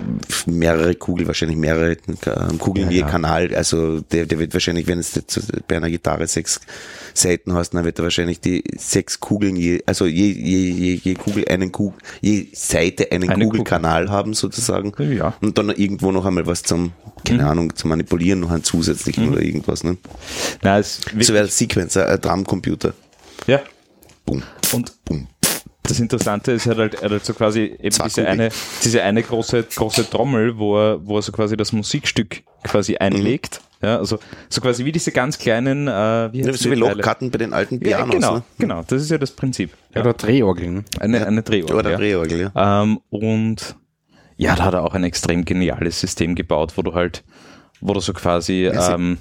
mehrere 0.45 0.95
Kugeln, 0.95 1.27
wahrscheinlich 1.27 1.57
mehrere 1.57 1.97
ähm, 2.07 2.59
Kugeln 2.59 2.89
je 2.89 2.99
ja. 3.01 3.07
Kanal. 3.07 3.53
Also 3.55 4.01
der, 4.01 4.25
der 4.25 4.39
wird 4.39 4.53
wahrscheinlich, 4.53 4.87
wenn 4.87 4.99
es 4.99 5.15
jetzt 5.15 5.67
bei 5.67 5.77
einer 5.77 5.89
Gitarre 5.89 6.27
sechs 6.27 6.61
Seiten 7.13 7.53
hast, 7.53 7.71
dann 7.71 7.83
wird 7.83 7.99
er 7.99 8.03
wahrscheinlich 8.03 8.39
die 8.39 8.63
sechs 8.77 9.19
Kugeln 9.19 9.55
je, 9.55 9.81
also 9.85 10.05
je, 10.05 10.31
je, 10.31 10.69
je, 10.69 10.93
je 11.03 11.13
Kugel 11.15 11.45
einen 11.47 11.71
Kugel, 11.71 11.97
je 12.21 12.47
Seite 12.53 13.11
einen 13.11 13.29
Eine 13.29 13.45
Kugelkanal 13.45 14.09
haben 14.09 14.33
sozusagen. 14.33 14.93
Ja. 14.99 15.29
Mhm. 15.41 15.47
Und 15.47 15.57
dann 15.57 15.69
irgendwo 15.69 16.11
noch 16.11 16.25
einmal 16.25 16.47
was 16.47 16.63
zum, 16.63 16.93
keine 17.25 17.47
Ahnung, 17.47 17.75
zum 17.75 17.89
Manipulieren, 17.89 18.39
noch 18.39 18.51
einen 18.51 18.63
zusätzlichen 18.63 19.29
oder 19.29 19.41
irgendwas. 19.41 19.83
Ne? 19.83 19.97
Na, 20.61 20.79
es 20.79 21.01
So 21.19 21.33
wäre 21.33 21.47
Sequencer, 21.47 22.07
ein 22.07 22.21
Drumcomputer. 22.21 22.93
ja. 23.47 23.61
Boom, 24.25 24.43
Und 24.73 24.93
boom. 25.05 25.27
das 25.83 25.99
Interessante 25.99 26.51
ist, 26.53 26.65
er 26.65 26.71
hat 26.71 26.77
halt, 26.79 26.93
er 26.95 27.01
hat 27.03 27.11
halt 27.11 27.25
so 27.25 27.33
quasi 27.33 27.75
eben 27.79 27.95
diese 28.05 28.27
eine, 28.27 28.49
diese 28.83 29.03
eine 29.03 29.21
große, 29.23 29.63
große 29.75 30.09
Trommel, 30.09 30.57
wo 30.57 30.77
er, 30.77 31.05
wo 31.05 31.17
er 31.17 31.21
so 31.21 31.31
quasi 31.31 31.57
das 31.57 31.71
Musikstück 31.73 32.41
quasi 32.63 32.95
einlegt. 32.97 33.61
Ja, 33.81 33.97
also 33.97 34.17
so 34.47 34.61
quasi 34.61 34.85
wie 34.85 34.93
diese 34.93 35.11
ganz 35.11 35.37
kleinen, 35.37 35.89
äh, 35.89 35.91
wie 36.31 36.47
heißt 36.47 36.59
so 36.59 36.71
wie? 36.71 36.75
Lochkarten 36.75 37.31
bei 37.31 37.37
den 37.37 37.51
alten 37.51 37.75
Ja, 37.85 37.97
Pianos. 37.97 38.15
genau, 38.15 38.33
ne? 38.35 38.43
genau. 38.57 38.83
Das 38.87 39.01
ist 39.01 39.11
ja 39.11 39.17
das 39.17 39.31
Prinzip. 39.31 39.71
Ja. 39.93 39.99
Oder 40.01 40.13
Drehorgeln. 40.13 40.85
Eine, 41.01 41.27
eine 41.27 41.43
Drehorgel. 41.43 41.75
Oder 41.75 41.91
ja. 41.91 41.97
Drehorgel, 41.97 42.51
ja. 42.55 42.83
Ähm, 42.83 43.01
und 43.09 43.75
ja, 44.37 44.55
da 44.55 44.63
hat 44.63 44.73
er 44.73 44.83
auch 44.85 44.93
ein 44.93 45.03
extrem 45.03 45.43
geniales 45.43 45.99
System 45.99 46.33
gebaut, 46.35 46.73
wo 46.77 46.81
du 46.81 46.93
halt, 46.93 47.25
wo 47.81 47.93
du 47.93 47.99
so 47.99 48.13
quasi, 48.13 48.69
Ja, 48.73 48.95
ähm, 48.95 49.17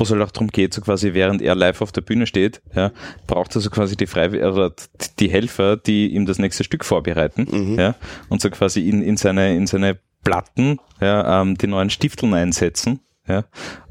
wo 0.00 0.04
es 0.04 0.10
halt 0.10 0.22
auch 0.22 0.30
darum 0.30 0.48
geht, 0.48 0.74
so 0.74 0.80
quasi 0.80 1.12
während 1.14 1.42
er 1.42 1.54
live 1.54 1.82
auf 1.82 1.92
der 1.92 2.00
Bühne 2.00 2.26
steht, 2.26 2.62
ja, 2.74 2.90
braucht 3.26 3.54
er 3.54 3.60
so 3.60 3.70
quasi 3.70 3.96
die 3.96 4.08
oder 4.08 4.72
die 5.18 5.30
Helfer, 5.30 5.76
die 5.76 6.08
ihm 6.14 6.26
das 6.26 6.38
nächste 6.38 6.64
Stück 6.64 6.84
vorbereiten, 6.84 7.76
ja, 7.78 7.94
und 8.28 8.40
so 8.40 8.50
quasi 8.50 8.88
in, 8.88 9.02
in 9.02 9.16
seine, 9.16 9.54
in 9.54 9.66
seine 9.66 9.98
Platten, 10.24 10.78
ja, 11.00 11.42
ähm, 11.42 11.56
die 11.56 11.66
neuen 11.66 11.90
Stifteln 11.90 12.34
einsetzen, 12.34 13.00
ja, 13.28 13.44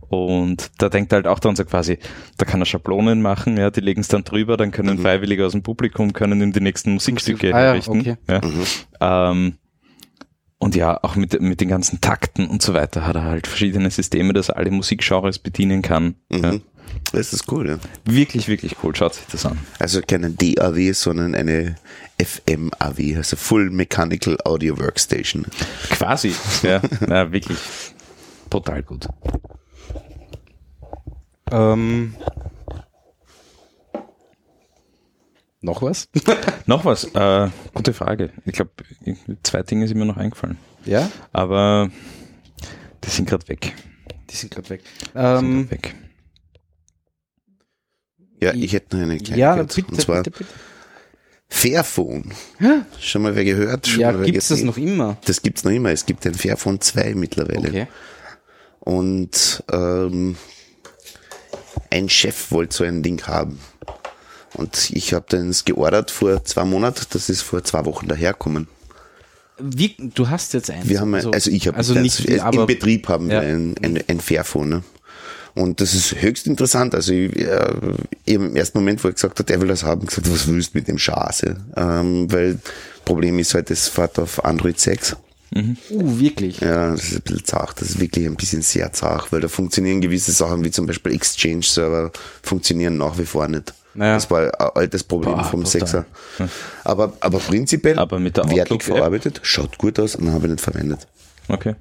und 0.10 0.72
da 0.80 0.90
denkt 0.90 1.12
er 1.14 1.18
halt 1.18 1.28
auch 1.28 1.40
dran 1.40 1.56
so 1.56 1.64
quasi, 1.64 2.00
da 2.38 2.46
kann 2.46 2.60
er 2.62 2.66
Schablonen 2.66 3.22
machen, 3.22 3.58
ja, 3.58 3.70
die 3.70 3.82
legen 3.82 4.02
es 4.02 4.08
dann 4.08 4.24
drüber, 4.24 4.58
dann 4.58 4.72
können 4.72 4.98
Freiwillige 4.98 5.46
aus 5.46 5.52
dem 5.52 5.62
Publikum 5.62 6.14
können 6.14 6.42
ihm 6.42 6.52
die 6.52 6.62
nächsten 6.62 6.94
Musikstücke 6.94 7.54
Ah 7.54 7.60
ja, 7.60 7.66
herrichten. 7.68 8.00
okay. 8.00 8.18
Ja. 8.28 9.30
Ähm, 9.32 9.54
und 10.60 10.76
ja, 10.76 11.02
auch 11.04 11.16
mit, 11.16 11.42
mit 11.42 11.62
den 11.62 11.70
ganzen 11.70 12.02
Takten 12.02 12.48
und 12.48 12.62
so 12.62 12.74
weiter 12.74 13.08
hat 13.08 13.16
er 13.16 13.24
halt 13.24 13.48
verschiedene 13.48 13.90
Systeme, 13.90 14.34
dass 14.34 14.50
er 14.50 14.58
alle 14.58 14.72
Musikgenres 14.72 15.40
bedienen 15.40 15.82
kann. 15.82 16.16
Ja. 16.30 16.54
Mhm. 16.54 16.62
Das 17.12 17.34
ist 17.34 17.52
cool, 17.52 17.70
ja. 17.70 17.78
Wirklich, 18.06 18.48
wirklich 18.48 18.76
cool. 18.84 18.96
Schaut 18.96 19.16
sich 19.16 19.26
das 19.32 19.46
an. 19.46 19.58
Also 19.80 20.02
keine 20.02 20.32
DAW, 20.32 20.94
sondern 20.94 21.34
eine 21.34 21.76
FMAW, 22.22 23.16
also 23.18 23.36
Full 23.36 23.70
Mechanical 23.70 24.38
Audio 24.44 24.78
Workstation. 24.78 25.46
Quasi. 25.90 26.36
ja, 26.64 26.82
ja, 27.08 27.32
wirklich 27.32 27.58
brutal 28.50 28.84
gut. 28.84 29.08
Ähm, 31.52 32.16
noch 35.62 35.82
was? 35.82 36.08
Noch 36.66 36.86
was? 36.86 37.04
Äh, 37.04 37.50
gute 37.74 37.94
Frage. 37.94 38.32
Ich 38.46 38.54
glaube, 38.54 38.72
zwei 39.44 39.64
Dinge 39.64 39.88
sind 39.88 39.98
mir 39.98 40.06
noch 40.06 40.18
eingefallen. 40.18 40.58
ja, 40.86 41.10
Aber 41.34 41.90
die 43.04 43.10
sind 43.10 43.28
gerade 43.30 43.48
weg. 43.50 43.74
die 44.30 44.36
sind 44.36 44.52
gerade 44.54 44.70
weg. 44.70 44.82
Die 44.84 45.06
sind 45.06 45.16
Ähm, 45.16 45.62
grad 45.68 45.72
weg. 45.72 45.96
Ja, 48.42 48.54
ich 48.54 48.72
hätte 48.72 48.96
noch 48.96 49.04
eine 49.04 49.18
Kleinigkeit. 49.18 49.38
ja, 49.38 49.56
bitte, 49.62 49.86
Und 49.92 50.00
zwar 50.02 50.24
bitte, 50.24 50.38
bitte. 50.38 50.50
Fairphone. 51.50 52.32
Schon 53.02 53.24
mal 53.24 53.36
wer 53.36 53.44
gehört? 53.44 53.88
Schon 53.88 54.00
Ja, 54.02 54.18
wer 54.18 54.26
gibt's 54.26 54.50
das 54.50 54.62
noch 54.62 54.78
immer? 54.78 55.18
Das 55.26 55.42
gibt's 55.42 55.64
noch 55.64 55.72
immer. 55.72 55.90
Es 55.90 56.06
gibt 56.06 56.26
ein 56.28 56.36
Fairphone 56.36 56.80
2 56.80 57.16
mittlerweile. 57.16 57.68
Okay. 57.68 57.88
Und 58.80 59.64
ähm, 59.72 60.38
ein 61.90 62.08
Chef 62.08 62.52
wollte 62.52 62.78
so 62.78 62.84
ein 62.86 63.02
Ding 63.04 63.22
haben. 63.28 63.60
Und 64.54 64.90
ich 64.92 65.14
habe 65.14 65.26
das 65.30 65.66
geordert 65.66 66.12
vor 66.12 66.44
zwei 66.44 66.66
Monaten. 66.66 67.06
Das 67.12 67.30
ist 67.30 67.42
vor 67.42 67.64
zwei 67.64 67.86
Wochen 67.86 68.08
daherkommen. 68.08 68.68
Wie, 69.60 69.96
du 70.00 70.30
hast 70.30 70.54
jetzt 70.54 70.70
eins. 70.72 70.88
Wir 70.88 71.02
haben, 71.02 71.14
ein- 71.14 71.34
also 71.34 71.52
ich 71.52 71.68
habe 71.68 71.78
also 71.78 71.94
nicht, 71.94 72.26
im 72.26 72.40
aber 72.40 72.66
Betrieb 72.66 73.08
haben 73.10 73.30
Ja. 73.30 73.42
wir 73.42 73.50
ein, 73.50 73.76
ein, 73.84 74.04
ein 74.08 74.20
Fairphone. 74.22 74.70
Ne? 74.70 74.84
Und 75.54 75.82
das 75.82 75.94
ist 75.94 76.22
höchst 76.22 76.48
interessant. 76.48 76.96
Also 76.96 77.12
ich, 77.12 77.36
äh, 77.38 77.74
im 78.26 78.56
ersten 78.56 78.78
Moment, 78.78 79.04
wo 79.04 79.10
er 79.10 79.14
gesagt 79.14 79.38
hat, 79.40 79.50
er 79.50 79.60
will 79.60 79.68
das 79.68 79.84
haben, 79.84 80.06
gesagt, 80.06 80.32
was 80.32 80.48
willst 80.48 80.74
du 80.74 80.78
mit 80.78 80.88
dem 80.88 80.98
Schase? 80.98 81.58
Ähm, 81.76 82.32
weil 82.32 82.60
Problem 83.04 83.38
ist 83.40 83.54
halt, 83.54 83.70
das 83.70 83.88
fährt 83.90 84.18
auf 84.18 84.44
Android 84.46 84.80
6. 84.80 85.18
uh, 85.56 86.20
wirklich. 86.20 86.60
Ja, 86.62 86.92
das 86.92 87.06
ist 87.06 87.16
ein 87.16 87.22
bisschen 87.24 87.44
zart. 87.46 87.82
Das 87.82 87.90
ist 87.90 88.00
wirklich 88.00 88.26
ein 88.28 88.36
bisschen 88.36 88.62
sehr 88.62 88.94
zart, 88.94 89.32
weil 89.34 89.42
da 89.42 89.48
funktionieren 89.50 90.00
gewisse 90.00 90.32
Sachen 90.32 90.64
wie 90.64 90.72
zum 90.72 90.86
Beispiel 90.86 91.14
Exchange-Server 91.14 92.12
funktionieren 92.44 92.98
nach 92.98 93.18
wie 93.18 93.26
vor 93.26 93.48
nicht. 93.48 93.74
Naja. 94.00 94.14
Das 94.14 94.32
war 94.32 94.44
ein 94.44 94.52
altes 94.76 95.04
Problem 95.04 95.36
Boah, 95.36 95.44
vom 95.44 95.62
brutal. 95.64 96.06
6er. 96.40 96.48
Aber, 96.86 97.12
aber 97.20 97.40
prinzipiell 97.40 98.00
Aber 98.00 98.18
mit 98.18 98.38
der 98.38 98.50
wertig 98.50 98.82
verarbeitet, 98.82 99.42
schaut 99.44 99.78
gut 99.78 100.00
aus 100.00 100.16
und 100.16 100.32
habe 100.32 100.46
ich 100.46 100.52
nicht 100.52 100.62
verwendet. 100.62 101.06
Okay. 101.50 101.76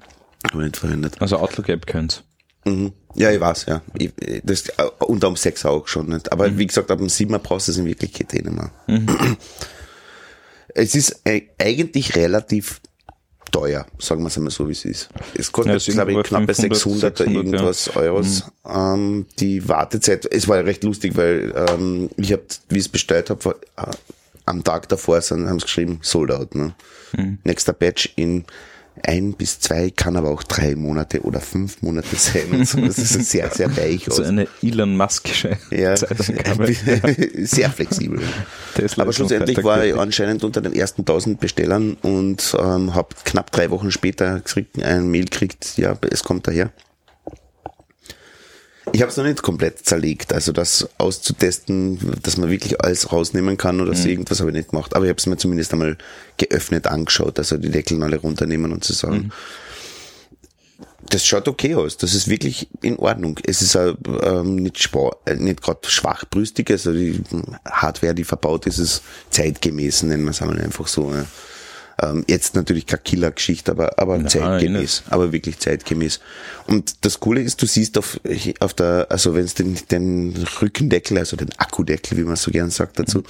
Habe 0.51 0.63
ich 0.63 0.65
nicht 0.65 0.77
verwendet. 0.77 1.15
Also 1.21 1.37
Outlook-App 1.37 1.87
könnt's. 1.87 2.23
Mhm. 2.65 2.91
Ja, 3.15 3.31
ich 3.31 3.39
weiß, 3.39 3.67
ja. 3.67 3.81
Ich, 3.97 4.11
das, 4.43 4.67
äh, 4.67 4.83
unter 4.99 5.27
dem 5.27 5.37
6 5.37 5.65
auch 5.65 5.87
schon 5.87 6.07
nicht. 6.09 6.29
Aber 6.33 6.57
wie 6.57 6.67
gesagt, 6.67 6.91
ab 6.91 6.97
dem 6.97 7.07
7er 7.07 7.37
brauchst 7.37 7.69
du 7.69 7.71
es 7.71 7.77
in 7.77 7.85
Wirklichkeit 7.85 8.33
eh 8.33 8.41
nicht 8.41 8.51
mehr. 8.51 8.69
Es 10.75 10.95
ist 10.95 11.21
e- 11.25 11.47
eigentlich 11.57 12.17
relativ 12.17 12.81
teuer, 13.51 13.85
sagen 13.99 14.21
wir 14.21 14.27
es 14.27 14.37
einmal 14.37 14.51
so, 14.51 14.67
wie 14.67 14.73
es 14.73 14.85
ist. 14.85 15.09
Es 15.33 15.47
Ja, 15.47 15.51
kostet, 15.51 15.75
ist 15.75 15.85
glaube 15.87 16.11
ich, 16.11 16.17
irgendwo 16.17 16.27
knapp 16.27 16.47
bei 16.47 16.53
500, 16.53 17.17
600, 17.17 17.17
600, 17.17 17.27
ja. 17.27 17.33
irgendwas 17.33 17.95
Euros. 17.95 18.43
Ähm, 18.67 19.25
die 19.39 19.67
Wartezeit, 19.67 20.25
es 20.31 20.47
war 20.47 20.57
ja 20.57 20.63
recht 20.63 20.83
lustig, 20.83 21.15
weil 21.15 21.53
ähm, 21.69 22.09
ich 22.17 22.31
habe, 22.31 22.43
wie 22.69 22.77
ich 22.77 22.85
es 22.85 22.89
bestellt 22.89 23.29
habe, 23.29 23.55
äh, 23.77 23.91
am 24.45 24.63
Tag 24.63 24.89
davor 24.89 25.21
haben 25.21 25.59
sie 25.59 25.65
geschrieben, 25.65 25.99
sold 26.01 26.31
out. 26.31 26.55
Ne? 26.55 26.73
Nächster 27.43 27.73
Batch 27.73 28.11
in 28.15 28.45
ein 29.03 29.33
bis 29.33 29.59
zwei, 29.59 29.89
kann 29.89 30.15
aber 30.15 30.29
auch 30.29 30.43
drei 30.43 30.75
Monate 30.75 31.21
oder 31.21 31.39
fünf 31.39 31.81
Monate 31.81 32.15
sein. 32.15 32.51
Und 32.51 32.67
so. 32.67 32.79
Das 32.79 32.97
ist 32.97 33.29
sehr, 33.29 33.49
sehr 33.49 33.75
weich 33.77 34.05
So 34.05 34.21
aus. 34.21 34.27
eine 34.27 34.47
Elon 34.61 34.95
Muskische 34.97 35.57
Ja, 35.71 35.95
Zeitangabe. 35.95 36.73
sehr 37.45 37.69
flexibel. 37.69 38.21
Tesla 38.75 39.03
Aber 39.03 39.13
schlussendlich 39.13 39.63
war 39.63 39.83
ich 39.85 39.95
anscheinend 39.95 40.43
unter 40.43 40.61
den 40.61 40.73
ersten 40.73 41.01
1000 41.01 41.39
Bestellern 41.39 41.97
und 42.01 42.55
ähm, 42.59 42.93
habe 42.93 43.09
knapp 43.25 43.51
drei 43.51 43.69
Wochen 43.69 43.91
später 43.91 44.35
gekriegt, 44.35 44.81
ein 44.81 45.09
Mail 45.09 45.25
gekriegt, 45.25 45.77
ja, 45.77 45.97
es 46.09 46.23
kommt 46.23 46.47
daher. 46.47 46.71
Ich 48.93 49.01
habe 49.01 49.11
es 49.11 49.17
noch 49.17 49.23
nicht 49.23 49.41
komplett 49.41 49.85
zerlegt, 49.85 50.33
also 50.33 50.51
das 50.51 50.89
auszutesten, 50.97 51.99
dass 52.23 52.37
man 52.37 52.49
wirklich 52.49 52.81
alles 52.83 53.11
rausnehmen 53.11 53.55
kann 53.57 53.81
oder 53.81 53.93
so, 53.95 54.07
irgendwas 54.07 54.39
habe 54.39 54.49
ich 54.49 54.55
nicht 54.55 54.69
gemacht. 54.71 54.95
Aber 54.95 55.05
ich 55.05 55.09
habe 55.09 55.19
es 55.19 55.25
mir 55.25 55.37
zumindest 55.37 55.73
einmal 55.73 55.97
geöffnet 56.37 56.87
angeschaut, 56.87 57.37
also 57.37 57.57
die 57.57 57.69
Deckel 57.69 58.01
alle 58.03 58.17
runternehmen 58.17 58.71
und 58.71 58.83
zu 58.83 58.93
sagen, 58.93 59.31
das 61.09 61.25
schaut 61.25 61.47
okay 61.47 61.75
aus. 61.75 61.97
Das 61.97 62.13
ist 62.13 62.27
wirklich 62.27 62.67
in 62.81 62.97
Ordnung. 62.97 63.39
Es 63.43 63.61
ist 63.61 63.75
auch, 63.75 63.95
ähm, 64.21 64.55
nicht, 64.57 64.77
schwa- 64.77 65.15
äh, 65.25 65.35
nicht 65.35 65.61
gerade 65.61 65.79
schwachbrüstig, 65.87 66.69
also 66.69 66.93
die 66.93 67.21
Hardware, 67.65 68.13
die 68.13 68.23
verbaut 68.23 68.67
ist, 68.67 68.77
ist 68.77 69.01
zeitgemäß, 69.31 70.03
nennen 70.03 70.23
wir 70.25 70.31
es 70.31 70.41
einmal 70.41 70.59
einfach 70.61 70.87
so. 70.87 71.11
Ja. 71.13 71.25
Ähm, 72.01 72.23
jetzt 72.27 72.55
natürlich 72.55 72.85
keine 72.85 73.01
Killer-Geschichte, 73.01 73.71
aber, 73.71 73.99
aber 73.99 74.25
zeitgemäß. 74.25 75.03
Aber 75.09 75.31
wirklich 75.31 75.59
zeitgemäß. 75.59 76.19
Und 76.67 77.03
das 77.05 77.19
Coole 77.19 77.41
ist, 77.41 77.61
du 77.61 77.65
siehst 77.65 77.97
auf, 77.97 78.19
auf 78.59 78.73
der, 78.73 79.07
also 79.09 79.35
wenn 79.35 79.45
du 79.45 79.53
den, 79.53 79.77
den 79.91 80.47
Rückendeckel, 80.61 81.17
also 81.17 81.35
den 81.35 81.49
Akkudeckel, 81.57 82.17
wie 82.17 82.23
man 82.23 82.35
so 82.35 82.51
gern 82.51 82.69
sagt 82.69 82.99
dazu, 82.99 83.23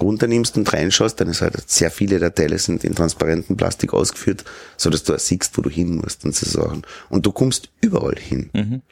runternimmst 0.00 0.56
und 0.56 0.72
reinschaust, 0.72 1.20
dann 1.20 1.28
ist 1.28 1.40
halt 1.40 1.68
sehr 1.68 1.90
viele 1.90 2.18
der 2.18 2.34
Teile 2.34 2.58
sind 2.58 2.84
in 2.84 2.94
transparentem 2.94 3.56
Plastik 3.56 3.94
ausgeführt, 3.94 4.44
so 4.76 4.90
dass 4.90 5.04
du 5.04 5.14
auch 5.14 5.18
siehst, 5.18 5.56
wo 5.56 5.62
du 5.62 5.70
hin 5.70 5.96
musst 5.96 6.24
und 6.24 6.34
so 6.34 6.46
Sachen. 6.46 6.82
Und 7.08 7.26
du 7.26 7.32
kommst 7.32 7.70
überall 7.80 8.16
hin. 8.18 8.82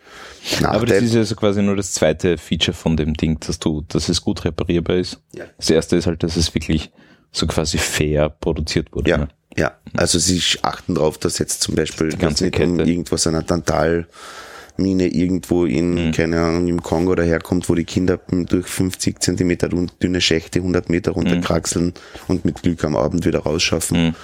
Aber 0.62 0.86
das 0.86 1.02
ist 1.02 1.15
ja 1.15 1.24
so 1.24 1.35
quasi 1.35 1.62
nur 1.62 1.77
das 1.77 1.93
zweite 1.93 2.39
Feature 2.39 2.74
von 2.74 2.97
dem 2.97 3.15
Ding, 3.15 3.39
dass 3.40 3.59
du, 3.59 3.82
dass 3.89 4.09
es 4.09 4.20
gut 4.20 4.44
reparierbar 4.44 4.97
ist. 4.97 5.20
Ja. 5.35 5.44
Das 5.56 5.70
erste 5.70 5.97
ist 5.97 6.06
halt, 6.06 6.23
dass 6.23 6.36
es 6.36 6.55
wirklich 6.55 6.90
so 7.35 7.47
quasi 7.47 7.77
fair 7.78 8.28
produziert 8.31 8.93
wurde. 8.93 9.11
Ja, 9.11 9.19
Ne? 9.19 9.28
ja. 9.56 9.73
Also 9.97 10.19
sie 10.19 10.40
achten 10.62 10.94
drauf, 10.94 11.19
dass 11.19 11.39
jetzt 11.39 11.61
zum 11.62 11.74
Beispiel 11.74 12.06
nicht 12.09 12.19
Kette. 12.52 12.62
irgendwas 12.82 13.27
einer 13.27 13.44
Tantalmine 13.47 15.06
irgendwo 15.09 15.65
in, 15.66 16.09
Mhm. 16.09 16.12
keine 16.12 16.40
Ahnung, 16.40 16.69
im 16.69 16.82
Kongo 16.82 17.15
daherkommt, 17.15 17.69
wo 17.69 17.74
die 17.74 17.85
Kinder 17.85 18.19
durch 18.31 18.66
50 18.66 19.20
Zentimeter 19.23 19.69
dünne 19.69 20.20
Schächte 20.20 20.61
100 20.61 20.89
Meter 20.89 21.11
Mhm. 21.11 21.16
runterkraxeln 21.16 21.93
und 22.28 22.44
mit 22.44 22.62
Glück 22.62 22.82
am 22.85 22.97
Abend 22.97 23.24
wieder 23.27 23.40
rausschaffen. 23.40 24.15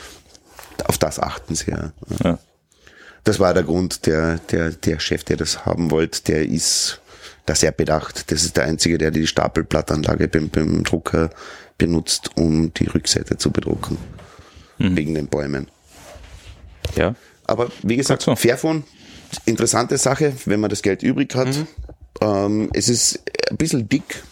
Auf 0.86 0.98
das 0.98 1.18
achten 1.18 1.54
sie 1.54 1.70
ja. 1.72 1.92
Ja. 2.24 2.38
Das 3.24 3.38
war 3.38 3.52
der 3.52 3.64
Grund, 3.64 4.06
der, 4.06 4.38
der, 4.50 4.70
der 4.70 4.98
Chef, 4.98 5.24
der 5.24 5.36
das 5.36 5.66
haben 5.66 5.90
wollte, 5.90 6.22
der 6.24 6.46
ist 6.48 7.00
da 7.44 7.54
sehr 7.54 7.70
bedacht. 7.72 8.30
Das 8.32 8.44
ist 8.44 8.56
der 8.56 8.64
Einzige, 8.64 8.96
der 8.96 9.10
die 9.10 9.26
Stapelblattanlage 9.26 10.28
beim, 10.28 10.48
beim 10.48 10.84
Drucker 10.84 11.28
benutzt, 11.80 12.30
um 12.36 12.72
die 12.74 12.86
Rückseite 12.86 13.38
zu 13.38 13.50
bedrucken. 13.50 13.96
Wegen 14.78 15.14
den 15.14 15.26
Bäumen. 15.26 15.68
ja. 16.96 17.14
Aber 17.46 17.68
wie 17.82 17.96
gesagt, 17.96 18.22
so. 18.22 18.36
Fairphone, 18.36 18.84
interessante 19.44 19.98
Sache, 19.98 20.32
wenn 20.44 20.60
man 20.60 20.70
das 20.70 20.82
Geld 20.82 21.02
übrig 21.02 21.34
hat. 21.34 21.48
Ähm, 22.20 22.70
es 22.72 22.88
ist 22.88 23.18
ein 23.50 23.56
bisschen 23.56 23.88
dick. 23.88 24.22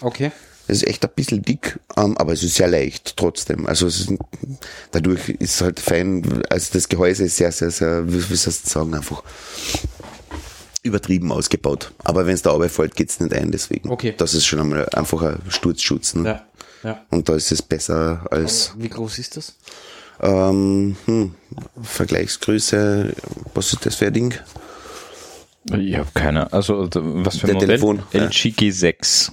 Okay. 0.00 0.30
Es 0.68 0.76
ist 0.78 0.86
echt 0.86 1.04
ein 1.04 1.10
bisschen 1.16 1.42
dick, 1.42 1.80
ähm, 1.96 2.16
aber 2.18 2.32
es 2.32 2.42
ist 2.44 2.54
sehr 2.54 2.68
leicht 2.68 3.16
trotzdem. 3.16 3.66
Also 3.66 3.88
es 3.88 4.00
ist, 4.00 4.12
dadurch 4.92 5.28
ist 5.28 5.56
es 5.56 5.60
halt 5.60 5.80
fein, 5.80 6.42
also 6.48 6.70
das 6.72 6.88
Gehäuse 6.88 7.24
ist 7.24 7.36
sehr, 7.36 7.50
sehr, 7.50 7.72
sehr, 7.72 8.06
wie, 8.06 8.36
soll 8.36 8.52
ich 8.52 8.70
sagen, 8.70 8.94
einfach 8.94 9.24
übertrieben 10.84 11.32
ausgebaut. 11.32 11.92
Aber 12.04 12.26
wenn 12.26 12.34
es 12.34 12.42
da 12.42 12.50
runterfällt, 12.50 12.94
geht's 12.94 13.18
nicht 13.18 13.34
ein, 13.34 13.50
deswegen. 13.50 13.90
Okay. 13.90 14.14
Das 14.16 14.34
ist 14.34 14.46
schon 14.46 14.60
einmal 14.60 14.88
einfach 14.90 15.22
ein 15.22 15.42
Sturzschutz. 15.48 16.14
Ne? 16.14 16.28
Ja. 16.28 16.46
Ja. 16.82 17.04
Und 17.10 17.28
da 17.28 17.34
ist 17.36 17.52
es 17.52 17.62
besser 17.62 18.26
als 18.30 18.72
Wie 18.76 18.88
groß 18.88 19.18
ist 19.18 19.36
das? 19.36 19.56
ähm, 20.20 20.96
hm, 21.06 21.34
Vergleichsgröße. 21.82 23.14
Was 23.54 23.72
ist 23.72 23.84
das 23.86 23.96
für 23.96 24.06
ein 24.06 24.12
Ding? 24.12 24.34
Ich 25.78 25.96
habe 25.96 26.08
keine. 26.14 26.52
Also 26.52 26.86
d- 26.86 27.00
was 27.02 27.38
für 27.38 27.46
Der 27.46 27.54
ein 27.56 27.60
Modell? 27.60 27.68
Telefon. 27.78 28.02
LG 28.12 28.48
G6. 28.58 29.30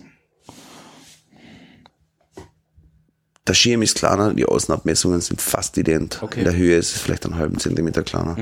Der 3.47 3.53
Schirm 3.55 3.81
ist 3.81 3.95
kleiner, 3.95 4.33
die 4.33 4.45
Außenabmessungen 4.45 5.21
sind 5.21 5.41
fast 5.41 5.75
ident. 5.77 6.19
Okay. 6.21 6.39
In 6.39 6.45
der 6.45 6.55
Höhe 6.55 6.77
ist 6.77 6.95
es 6.95 7.01
vielleicht 7.01 7.25
einen 7.25 7.35
halben 7.35 7.57
Zentimeter 7.57 8.03
kleiner. 8.03 8.33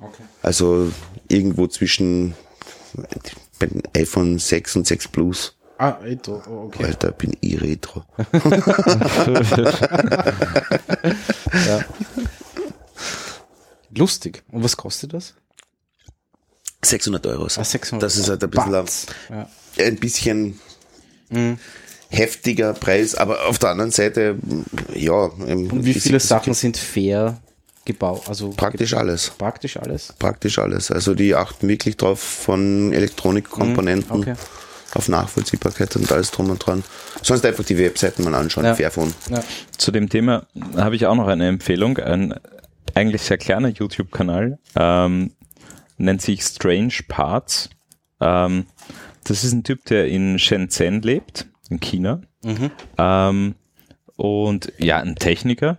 Okay. 0.00 0.22
Also 0.40 0.92
irgendwo 1.28 1.66
zwischen 1.66 2.34
iPhone 3.94 4.38
6 4.38 4.76
und 4.76 4.86
6 4.86 5.08
Plus. 5.08 5.56
Ah, 5.82 5.98
Retro, 6.00 6.40
oh, 6.48 6.66
okay. 6.66 6.84
Alter, 6.84 7.10
bin 7.10 7.36
ich 7.40 7.60
retro. 7.60 8.04
Lustig. 13.94 14.42
Und 14.50 14.64
was 14.64 14.76
kostet 14.76 15.12
das? 15.12 15.34
600 16.84 17.26
Euro. 17.26 17.44
Ah, 17.56 17.64
600 17.64 18.02
Das 18.02 18.16
ist 18.16 18.28
halt 18.28 18.42
ein 18.42 18.50
bisschen, 18.50 18.74
ein. 18.74 18.86
Ja. 19.30 19.48
ein 19.86 19.96
bisschen 19.96 20.58
Mhm. 21.30 21.58
heftiger 22.10 22.74
Preis, 22.74 23.14
aber 23.14 23.46
auf 23.46 23.58
der 23.58 23.70
anderen 23.70 23.90
Seite, 23.90 24.36
ja. 24.94 25.12
Und 25.14 25.84
wie 25.84 25.94
viele 25.94 26.20
Sachen 26.20 26.52
sind 26.54 26.76
fair 26.76 27.40
gebaut? 27.86 28.24
Also 28.28 28.50
Praktisch 28.50 28.92
alles. 28.94 29.30
Praktisch 29.38 29.76
alles. 29.78 30.12
Praktisch 30.18 30.58
alles. 30.58 30.90
Also 30.90 31.14
die 31.14 31.34
achten 31.34 31.68
wirklich 31.68 31.96
drauf 31.96 32.20
von 32.20 32.92
Elektronikkomponenten 32.92 34.14
Mhm, 34.16 34.22
okay. 34.22 34.34
Auf 34.94 35.08
Nachvollziehbarkeit 35.08 35.94
und 35.96 36.10
alles 36.12 36.30
drum 36.30 36.50
und 36.50 36.58
dran. 36.64 36.82
Sonst 37.22 37.44
einfach 37.46 37.64
die 37.64 37.78
Webseiten 37.78 38.24
mal 38.24 38.34
anschauen, 38.34 38.64
Ja. 38.64 38.74
Fairphone. 38.74 39.12
Ja. 39.30 39.42
Zu 39.76 39.90
dem 39.90 40.08
Thema 40.08 40.46
habe 40.76 40.96
ich 40.96 41.06
auch 41.06 41.14
noch 41.14 41.28
eine 41.28 41.48
Empfehlung. 41.48 41.98
Ein 41.98 42.34
eigentlich 42.94 43.22
sehr 43.22 43.38
kleiner 43.38 43.68
YouTube-Kanal, 43.68 44.58
ähm, 44.76 45.32
nennt 45.96 46.20
sich 46.20 46.42
Strange 46.42 46.92
Parts. 47.08 47.70
Ähm, 48.20 48.66
das 49.24 49.44
ist 49.44 49.52
ein 49.52 49.64
Typ, 49.64 49.84
der 49.86 50.08
in 50.08 50.38
Shenzhen 50.38 51.00
lebt, 51.00 51.46
in 51.70 51.80
China. 51.80 52.20
Ähm, 52.98 53.54
und 54.16 54.72
ja, 54.78 54.98
ein 54.98 55.16
Techniker. 55.16 55.78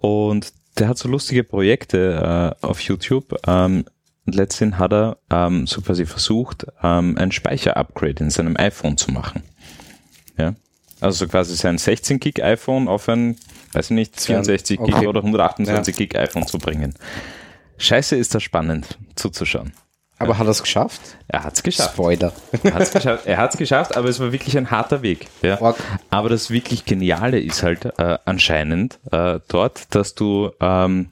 Und 0.00 0.52
der 0.78 0.88
hat 0.88 0.98
so 0.98 1.08
lustige 1.08 1.44
Projekte 1.44 2.54
äh, 2.62 2.64
auf 2.66 2.80
YouTube. 2.80 3.34
Ähm, 3.46 3.84
und 4.26 4.34
letztendlich 4.34 4.78
hat 4.78 4.92
er 4.92 5.18
ähm, 5.30 5.66
so 5.66 5.80
quasi 5.82 6.06
versucht, 6.06 6.66
ähm, 6.82 7.16
ein 7.18 7.32
Speicher-Upgrade 7.32 8.24
in 8.24 8.30
seinem 8.30 8.56
iPhone 8.56 8.96
zu 8.96 9.10
machen. 9.10 9.42
Ja. 10.38 10.54
Also 11.00 11.24
so 11.24 11.28
quasi 11.30 11.54
sein 11.56 11.76
16 11.76 12.20
Gig 12.20 12.42
iPhone 12.42 12.88
auf 12.88 13.08
ein, 13.08 13.36
weiß 13.72 13.86
ich 13.86 13.94
nicht, 13.94 14.20
64 14.20 14.78
Gig 14.78 14.94
okay. 14.94 15.06
oder 15.06 15.20
128 15.20 15.96
Gig 15.96 16.16
iPhone 16.16 16.46
zu 16.46 16.58
bringen. 16.58 16.94
Scheiße 17.76 18.16
ist 18.16 18.34
das 18.34 18.42
spannend 18.42 18.98
zuzuschauen. 19.14 19.72
Aber 20.18 20.38
hat 20.38 20.46
er 20.46 20.50
es 20.50 20.62
geschafft? 20.62 21.00
Er 21.28 21.42
hat's 21.42 21.62
geschafft. 21.62 21.94
Spoiler. 21.94 22.32
Er 22.62 22.74
hat's 22.74 22.92
geschafft, 22.92 23.26
er 23.26 23.36
hat's 23.36 23.56
geschafft, 23.56 23.96
aber 23.96 24.08
es 24.08 24.20
war 24.20 24.32
wirklich 24.32 24.56
ein 24.56 24.70
harter 24.70 25.02
Weg. 25.02 25.26
Ja. 25.42 25.58
Aber 26.08 26.28
das 26.28 26.50
wirklich 26.50 26.84
Geniale 26.84 27.40
ist 27.40 27.62
halt 27.62 27.98
äh, 27.98 28.18
anscheinend 28.24 29.00
äh, 29.10 29.40
dort, 29.48 29.94
dass 29.94 30.14
du, 30.14 30.52
ähm, 30.60 31.08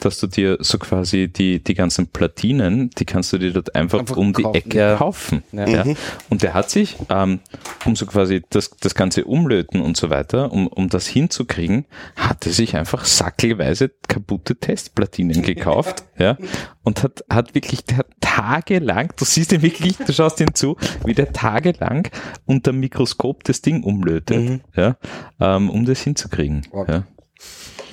dass 0.00 0.18
du 0.18 0.26
dir 0.26 0.58
so 0.60 0.78
quasi 0.78 1.28
die, 1.28 1.62
die 1.62 1.74
ganzen 1.74 2.08
Platinen, 2.08 2.90
die 2.98 3.04
kannst 3.04 3.32
du 3.32 3.38
dir 3.38 3.52
dort 3.52 3.74
einfach, 3.74 4.00
Einfach 4.00 4.16
um 4.16 4.32
die 4.32 4.42
kaufen, 4.42 4.56
Ecke 4.56 4.78
ja. 4.78 4.96
kaufen. 4.96 5.42
Ja. 5.52 5.68
Ja. 5.68 5.84
Und 6.30 6.42
der 6.42 6.52
hat 6.52 6.68
sich, 6.68 6.96
ähm, 7.10 7.40
um 7.84 7.94
so 7.94 8.04
quasi 8.06 8.42
das, 8.50 8.70
das 8.80 8.94
ganze 8.94 9.24
Umlöten 9.24 9.80
und 9.80 9.96
so 9.96 10.10
weiter, 10.10 10.52
um, 10.52 10.66
um 10.66 10.88
das 10.88 11.06
hinzukriegen, 11.06 11.86
hat 12.16 12.44
er 12.44 12.52
sich 12.52 12.76
einfach 12.76 13.04
sackelweise 13.04 13.90
kaputte 14.08 14.56
Testplatinen 14.56 15.42
gekauft, 15.42 16.04
ja, 16.18 16.36
und 16.82 17.02
hat, 17.02 17.24
hat 17.30 17.54
wirklich, 17.54 17.84
der 17.84 17.98
hat 17.98 18.08
tagelang, 18.20 19.12
du 19.16 19.24
siehst 19.24 19.52
ihn 19.52 19.62
wirklich, 19.62 19.96
du 19.96 20.12
schaust 20.12 20.40
ihn 20.40 20.54
zu, 20.54 20.76
wie 21.04 21.14
der 21.14 21.32
tagelang 21.32 22.08
unter 22.46 22.72
dem 22.72 22.80
Mikroskop 22.80 23.44
das 23.44 23.62
Ding 23.62 23.84
umlötet, 23.84 24.60
ja, 24.76 24.96
ähm, 25.40 25.70
um 25.70 25.84
das 25.84 26.00
hinzukriegen, 26.00 26.66
Org. 26.72 26.88
ja. 26.88 27.04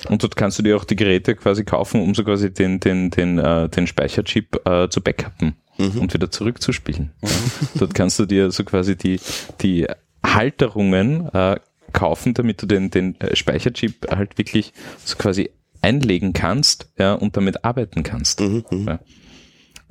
Und 0.08 0.22
dort 0.22 0.36
kannst 0.36 0.58
du 0.58 0.62
dir 0.62 0.76
auch 0.76 0.84
die 0.84 0.96
Geräte 0.96 1.34
quasi 1.36 1.64
kaufen, 1.64 2.00
um 2.02 2.14
so 2.14 2.24
quasi 2.24 2.52
den, 2.52 2.80
den, 2.80 3.10
den, 3.10 3.38
äh, 3.38 3.68
den 3.68 3.86
Speicherchip 3.86 4.60
äh, 4.66 4.88
zu 4.88 5.00
backuppen 5.00 5.54
und 5.78 6.12
wieder 6.14 6.30
zurückzuspielen. 6.30 7.12
Dort 7.74 7.94
kannst 7.94 8.18
du 8.18 8.26
dir 8.26 8.50
so 8.50 8.62
quasi 8.64 8.96
die, 8.96 9.18
die 9.62 9.86
Halterungen 10.24 11.28
äh, 11.32 11.56
kaufen, 11.92 12.34
damit 12.34 12.62
du 12.62 12.66
den, 12.66 12.90
den 12.90 13.20
äh, 13.20 13.34
Speicherchip 13.36 14.10
halt 14.10 14.38
wirklich 14.38 14.72
so 15.04 15.16
quasi 15.16 15.50
einlegen 15.80 16.32
kannst 16.32 16.88
ja, 16.98 17.14
und 17.14 17.36
damit 17.36 17.64
arbeiten 17.64 18.02
kannst. 18.02 18.40
Ja. 18.40 19.00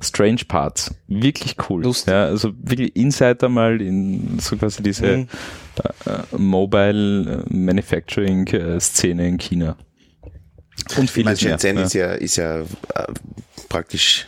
Strange 0.00 0.42
Parts, 0.48 0.94
wirklich 1.06 1.56
cool. 1.68 1.82
Lustig. 1.84 2.12
Ja, 2.12 2.24
also 2.24 2.52
wirklich 2.60 2.96
Insider 2.96 3.48
mal 3.48 3.80
in 3.80 4.38
so 4.40 4.56
quasi 4.56 4.82
diese 4.82 5.18
Mhm. 5.18 5.28
äh, 6.06 6.36
Mobile 6.38 7.44
äh, 7.48 7.54
Manufacturing 7.54 8.46
äh, 8.48 8.80
Szene 8.80 9.28
in 9.28 9.38
China. 9.38 9.76
Und 10.96 11.10
Ich 11.16 11.24
meine, 11.24 11.36
vieles 11.36 11.42
mehr. 11.42 11.58
Shenzhen 11.58 11.76
ja. 11.76 11.82
ist 11.84 11.94
ja, 11.94 12.12
ist 12.12 12.36
ja 12.36 12.60
äh, 12.60 12.64
praktisch 13.68 14.26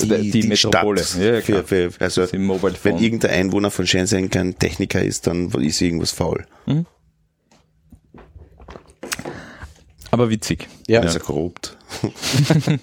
Die- 0.00 0.30
die 0.30 0.42
Metropole. 0.44 1.02
Stadt 1.02 1.20
Ja, 1.20 1.34
ja, 1.34 1.40
für, 1.40 1.64
für, 1.64 1.90
also, 2.00 2.26
wenn 2.32 2.46
Phone. 2.74 2.98
irgendein 2.98 3.30
Einwohner 3.30 3.70
von 3.70 3.86
Shenzhen 3.86 4.30
kein 4.30 4.58
Techniker 4.58 5.02
ist, 5.02 5.26
dann 5.26 5.50
ist 5.50 5.80
irgendwas 5.80 6.10
faul. 6.12 6.46
Aber 10.10 10.28
witzig. 10.30 10.68
Ja. 10.86 11.00
Also 11.00 11.18
korrupt. 11.20 11.76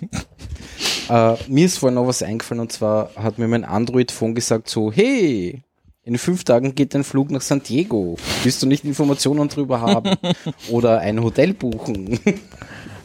Äh, 1.09 1.35
mir 1.47 1.65
ist 1.65 1.79
vorhin 1.79 1.95
noch 1.95 2.05
was 2.05 2.21
eingefallen 2.21 2.61
und 2.61 2.71
zwar 2.71 3.09
hat 3.15 3.39
mir 3.39 3.47
mein 3.47 3.65
Android-Phone 3.65 4.35
gesagt 4.35 4.69
so, 4.69 4.91
hey, 4.91 5.63
in 6.03 6.17
fünf 6.19 6.43
Tagen 6.43 6.75
geht 6.75 6.93
dein 6.93 7.03
Flug 7.03 7.31
nach 7.31 7.41
San 7.41 7.63
Diego. 7.63 8.15
Willst 8.43 8.61
du 8.61 8.67
nicht 8.67 8.85
Informationen 8.85 9.49
drüber 9.49 9.81
haben? 9.81 10.15
Oder 10.69 10.99
ein 10.99 11.21
Hotel 11.23 11.55
buchen? 11.55 12.19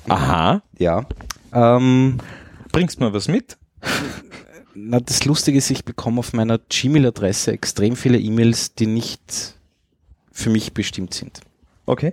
Aha. 0.08 0.62
ja. 0.78 1.06
Ähm, 1.52 2.18
Bringst 2.72 3.00
mal 3.00 3.12
was 3.12 3.28
mit? 3.28 3.56
na, 4.74 5.00
das 5.00 5.24
Lustige 5.24 5.58
ist, 5.58 5.70
ich 5.70 5.84
bekomme 5.84 6.18
auf 6.18 6.32
meiner 6.32 6.58
Gmail-Adresse 6.58 7.52
extrem 7.52 7.96
viele 7.96 8.18
E-Mails, 8.18 8.74
die 8.74 8.86
nicht 8.86 9.54
für 10.32 10.50
mich 10.50 10.74
bestimmt 10.74 11.14
sind. 11.14 11.40
Okay. 11.86 12.12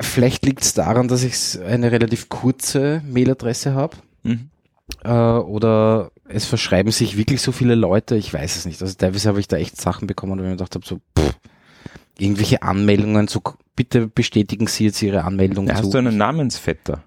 Vielleicht 0.00 0.44
liegt 0.44 0.62
es 0.62 0.74
daran, 0.74 1.08
dass 1.08 1.22
ich 1.22 1.60
eine 1.60 1.92
relativ 1.92 2.28
kurze 2.28 3.02
Mailadresse 3.06 3.74
habe. 3.74 3.96
Mhm. 4.22 4.50
Äh, 5.02 5.10
oder 5.10 6.10
es 6.28 6.44
verschreiben 6.44 6.92
sich 6.92 7.16
wirklich 7.16 7.40
so 7.40 7.52
viele 7.52 7.74
Leute, 7.74 8.16
ich 8.16 8.32
weiß 8.32 8.56
es 8.56 8.66
nicht. 8.66 8.80
Also 8.82 8.94
teilweise 8.94 9.28
habe 9.28 9.40
ich 9.40 9.48
da 9.48 9.56
echt 9.56 9.80
Sachen 9.80 10.06
bekommen, 10.06 10.32
wo 10.32 10.36
ich 10.36 10.42
mir 10.42 10.50
gedacht 10.50 10.74
habe, 10.74 10.86
so, 10.86 11.00
pff, 11.18 11.34
irgendwelche 12.18 12.62
Anmeldungen, 12.62 13.28
so 13.28 13.42
bitte 13.76 14.06
bestätigen 14.06 14.66
Sie 14.66 14.84
jetzt 14.86 15.02
Ihre 15.02 15.24
Anmeldung 15.24 15.66
Ja, 15.66 15.74
zu. 15.76 15.82
hast 15.84 15.94
du 15.94 15.98
einen 15.98 16.16
Namensvetter? 16.16 17.02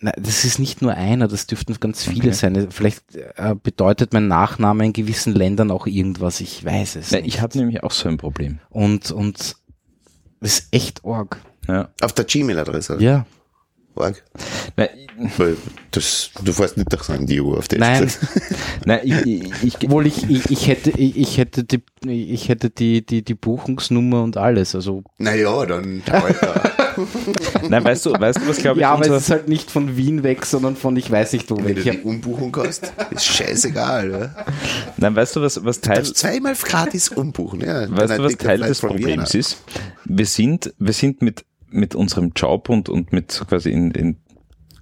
Nein, 0.00 0.14
das 0.16 0.44
ist 0.44 0.58
nicht 0.60 0.80
nur 0.80 0.94
einer, 0.94 1.26
das 1.26 1.46
dürften 1.48 1.74
ganz 1.80 2.04
viele 2.04 2.28
Okay. 2.28 2.32
sein. 2.32 2.68
Vielleicht 2.70 3.16
äh, 3.16 3.54
bedeutet 3.60 4.12
mein 4.12 4.28
Nachname 4.28 4.84
in 4.86 4.92
gewissen 4.92 5.34
Ländern 5.34 5.70
auch 5.72 5.86
irgendwas, 5.88 6.40
ich 6.40 6.64
weiß 6.64 6.96
es 6.96 7.10
Nein, 7.10 7.22
nicht. 7.24 7.34
ich 7.34 7.40
habe 7.40 7.58
nämlich 7.58 7.82
auch 7.82 7.90
so 7.90 8.08
ein 8.08 8.16
Problem. 8.16 8.60
und, 8.70 9.10
und 9.10 9.56
das 10.40 10.58
ist 10.60 10.68
echt 10.72 11.04
arg. 11.04 11.38
Ja. 11.66 11.88
Auf 12.00 12.12
der 12.12 12.24
Gmail-Adresse. 12.26 12.98
Ja. 13.00 13.26
Org. 13.98 14.22
Nein, 14.76 14.88
Weil 15.36 15.56
das, 15.90 16.30
du 16.44 16.52
fährst 16.52 16.76
nicht 16.76 16.92
nach 16.92 17.02
San 17.02 17.26
Diego 17.26 17.56
auf 17.56 17.68
das. 17.68 17.78
Nein, 17.78 18.10
nein 18.84 19.00
ich, 19.02 19.26
ich, 19.26 19.82
ich, 19.82 19.82
ich, 19.82 20.30
ich, 20.30 20.50
ich 20.50 20.68
hätte, 20.68 20.90
ich, 20.90 21.38
hätte 21.38 21.64
die, 21.64 21.82
ich 22.04 22.48
hätte 22.48 22.70
die, 22.70 23.04
die, 23.04 23.22
die 23.22 23.34
Buchungsnummer 23.34 24.22
und 24.22 24.36
alles. 24.36 24.74
Also 24.74 25.02
Naja, 25.18 25.66
dann, 25.66 26.02
Alter. 26.10 26.72
nein, 27.68 27.84
weißt 27.84 28.06
du, 28.06 28.12
weißt 28.12 28.40
du, 28.40 28.48
was 28.48 28.58
glaube 28.58 28.78
ich 28.78 28.82
ja, 28.82 28.92
aber 28.92 29.06
es 29.06 29.24
ist 29.24 29.30
halt 29.30 29.48
nicht 29.48 29.70
von 29.70 29.96
Wien 29.96 30.22
weg, 30.22 30.44
sondern 30.46 30.76
von 30.76 30.96
ich 30.96 31.10
weiß 31.10 31.32
nicht 31.32 31.50
wo 31.50 31.56
Wenn 31.56 31.66
weg. 31.66 31.76
du 31.76 31.90
Ich 31.90 32.00
die 32.00 32.02
Umbuchung 32.02 32.56
hast, 32.56 32.92
ist 33.10 33.24
scheißegal. 33.24 34.10
Ja? 34.10 34.46
nein, 34.96 35.16
weißt 35.16 35.36
du, 35.36 35.42
was, 35.42 35.64
was 35.64 35.80
Du 35.80 35.88
Teil, 35.88 35.96
darfst 35.98 36.16
zweimal 36.16 36.54
gratis 36.54 37.08
umbuchen. 37.08 37.60
Ja? 37.60 37.90
weißt 37.90 38.18
du, 38.18 38.24
was 38.24 38.36
Teil 38.36 38.60
des 38.60 38.80
Problems 38.80 39.34
ist? 39.34 39.58
Wir 40.04 40.26
sind, 40.26 40.72
wir 40.78 40.92
sind 40.92 41.22
mit, 41.22 41.44
mit 41.70 41.94
unserem 41.94 42.32
Job 42.34 42.68
und, 42.68 42.88
und 42.88 43.12
mit 43.12 43.30
so 43.32 43.44
quasi 43.44 43.70
in, 43.70 43.90
in, 43.92 44.16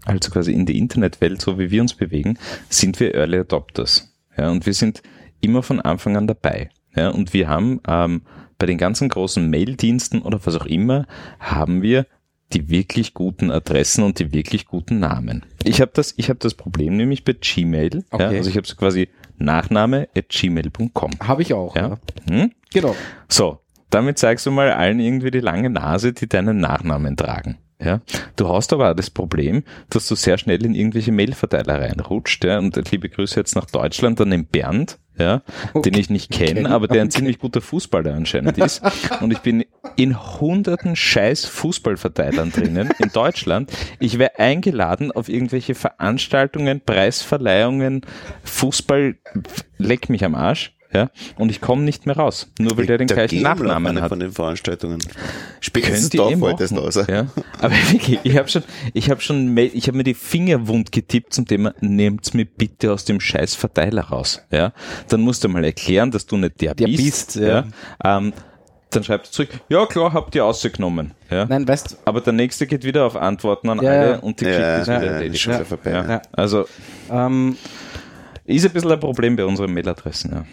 also 0.05 0.31
quasi 0.31 0.53
in 0.53 0.67
die 0.67 0.79
Internetwelt, 0.79 1.41
so 1.41 1.59
wie 1.59 1.71
wir 1.71 1.83
uns 1.83 1.95
bewegen, 1.95 2.39
sind 2.69 3.01
wir 3.01 3.15
Early 3.15 3.39
Adopters. 3.39 4.13
Ja, 4.37 4.51
und 4.51 4.67
wir 4.67 4.75
sind 4.75 5.03
immer 5.41 5.63
von 5.63 5.81
Anfang 5.81 6.17
an 6.17 6.27
dabei. 6.27 6.71
Ja, 6.95 7.11
und 7.11 7.33
wir 7.35 7.49
haben 7.49 7.81
ähm, 7.89 8.23
bei 8.59 8.67
den 8.67 8.79
ganzen 8.79 9.09
großen 9.09 9.49
Mail-Diensten 9.51 10.23
oder 10.23 10.41
was 10.45 10.57
auch 10.57 10.67
immer, 10.67 11.07
haben 11.39 11.83
wir 11.83 12.07
die 12.53 12.69
wirklich 12.71 13.13
guten 13.13 13.51
Adressen 13.51 14.05
und 14.05 14.19
die 14.21 14.33
wirklich 14.33 14.67
guten 14.67 15.01
Namen. 15.01 15.45
Ich 15.65 15.81
habe 15.81 15.91
das, 15.95 16.15
ich 16.17 16.29
habe 16.29 16.39
das 16.39 16.55
Problem 16.55 16.97
nämlich 16.97 17.25
bei 17.25 17.33
Gmail. 17.33 17.97
Ja, 17.97 18.01
Okay. 18.13 18.37
also 18.39 18.49
ich 18.49 18.57
habe 18.57 18.67
so 18.67 18.77
quasi 18.77 19.09
Nachname 19.37 20.09
at 20.17 20.29
gmail.com. 20.29 21.11
Habe 21.23 21.43
ich 21.43 21.53
auch. 21.53 21.75
Ja. 21.75 21.89
Ja. 21.89 21.99
Hm? 22.31 22.53
Genau. 22.73 22.95
So, 23.29 23.59
damit 23.91 24.19
zeigst 24.19 24.47
du 24.47 24.51
mal 24.51 24.73
allen 24.73 25.01
irgendwie 25.01 25.31
die 25.31 25.41
lange 25.41 25.71
Nase, 25.71 26.13
die 26.13 26.29
deinen 26.29 26.59
Nachnamen 26.59 27.17
tragen. 27.17 27.59
Ja, 27.79 28.01
du 28.37 28.49
hast 28.49 28.73
aber 28.73 28.91
auch 28.91 28.95
das 28.97 29.11
Problem, 29.11 29.63
dass 29.91 30.09
du 30.09 30.15
sehr 30.15 30.39
schnell 30.39 30.65
in 30.65 30.75
irgendwelche 30.75 31.13
Mailverteiler 31.13 31.79
reinrutscht, 31.79 32.43
ja, 32.43 32.59
und 32.59 32.75
liebe 32.91 33.11
Grüße 33.11 33.39
jetzt 33.39 33.55
nach 33.55 33.67
Deutschland 33.67 34.19
an 34.19 34.31
den 34.31 34.47
Bernd, 34.47 34.99
ja, 35.19 35.43
den 35.75 35.93
ich 35.93 36.09
nicht 36.09 36.31
kenne, 36.31 36.61
Okay. 36.61 36.69
aber 36.73 36.89
der 36.89 37.03
ein 37.03 37.11
ziemlich 37.11 37.39
guter 37.39 37.61
Fußballer 37.61 38.15
anscheinend 38.15 38.57
ist. 38.57 38.83
Und 39.21 39.31
ich 39.31 39.41
bin 39.41 39.67
in 39.97 40.19
hunderten 40.41 40.97
scheiß 40.97 41.45
Fußballverteilern 41.45 42.51
drinnen 42.51 42.89
in 42.99 43.11
Deutschland. 43.13 43.71
Ich 43.99 44.19
wäre 44.19 44.39
eingeladen 44.39 45.13
auf 45.13 45.29
irgendwelche 45.29 45.75
Veranstaltungen, 45.75 46.81
Preisverleihungen, 46.81 48.01
Fußball, 48.43 49.17
leck 49.77 50.09
mich 50.09 50.25
am 50.25 50.35
Arsch. 50.35 50.76
Ja, 50.97 51.11
und 51.37 51.51
ich 51.51 51.61
komme 51.61 51.83
nicht 51.83 52.07
mehr 52.07 52.17
raus, 52.17 52.51
nur 52.59 52.77
weil 52.79 52.87
der 52.87 52.99
den 52.99 53.07
gleichen 53.07 53.43
Nachnamen 53.43 54.01
hat. 54.01 54.09
von 54.09 54.19
den 54.21 54.33
Veranstaltungen. 54.33 54.99
Könnt 54.99 55.15
Spätestens 55.61 56.15
ihr 56.15 56.21
da 56.23 56.29
eh 56.31 56.37
fällt 56.37 56.61
das 56.61 56.71
machen. 56.71 56.85
raus. 56.85 56.99
Ja. 57.09 57.27
Aber 57.61 57.75
wirklich, 57.93 58.19
ich 58.23 58.37
habe 58.37 58.49
schon, 58.49 58.63
ich 58.95 59.11
habe 59.11 59.21
schon, 59.21 59.53
Mail- 59.55 59.71
ich 59.75 59.89
habe 59.89 59.97
mir 59.97 60.05
die 60.05 60.15
Finger 60.15 60.67
wund 60.69 60.93
getippt 60.93 61.35
zum 61.35 61.47
Thema, 61.47 61.75
nehmt's 61.81 62.33
mir 62.35 62.45
bitte 62.47 62.93
aus 62.93 63.05
dem 63.05 63.21
scheiß 63.21 63.55
Verteiler 63.55 64.03
raus. 64.03 64.43
Ja. 64.51 64.73
Dann 65.09 65.21
musst 65.21 65.45
du 65.45 65.49
mal 65.49 65.65
erklären, 65.65 66.11
dass 66.11 66.27
du 66.27 66.37
nicht 66.37 66.61
der, 66.61 66.75
Der 66.75 66.87
bist. 66.87 66.99
bist, 67.05 67.37
ja. 67.37 67.65
ja. 68.05 68.19
Ähm, 68.19 68.33
dann 68.91 69.03
schreibt 69.03 69.27
er 69.27 69.33
zurück, 69.33 69.49
ja 69.69 69.85
klar, 69.87 70.13
habt 70.13 70.35
ihr 70.37 70.45
ausgenommen. 70.45 71.11
Ja. 71.29 71.45
Nein, 71.45 71.67
weißt 71.67 71.91
du, 71.91 71.97
Aber 72.05 72.21
der 72.21 72.33
nächste 72.33 72.67
geht 72.69 72.85
wieder 72.85 73.05
auf 73.05 73.17
Antworten 73.17 73.69
an 73.69 73.83
Ja, 73.83 73.91
alle 73.91 74.11
ja. 74.13 74.17
und 74.21 74.41
die 74.41 74.45
Ja, 74.45 74.51
Geschichte 74.51 74.81
ist 74.81 74.87
ja, 74.89 74.97
wieder 75.01 75.07
ja, 75.07 75.13
erledigt. 75.13 75.47
ist 75.47 75.67
vorbei. 75.69 75.91
Ja. 75.91 76.09
Ja. 76.09 76.23
Also 76.33 76.67
ähm, 77.11 77.57
ist 78.45 78.65
ein 78.65 78.71
bisschen 78.73 78.93
ein 78.93 79.01
Problem 79.01 79.35
bei 79.35 79.45
unseren 79.45 79.75
Mailadressen. 79.75 80.31
Ja. 80.33 80.45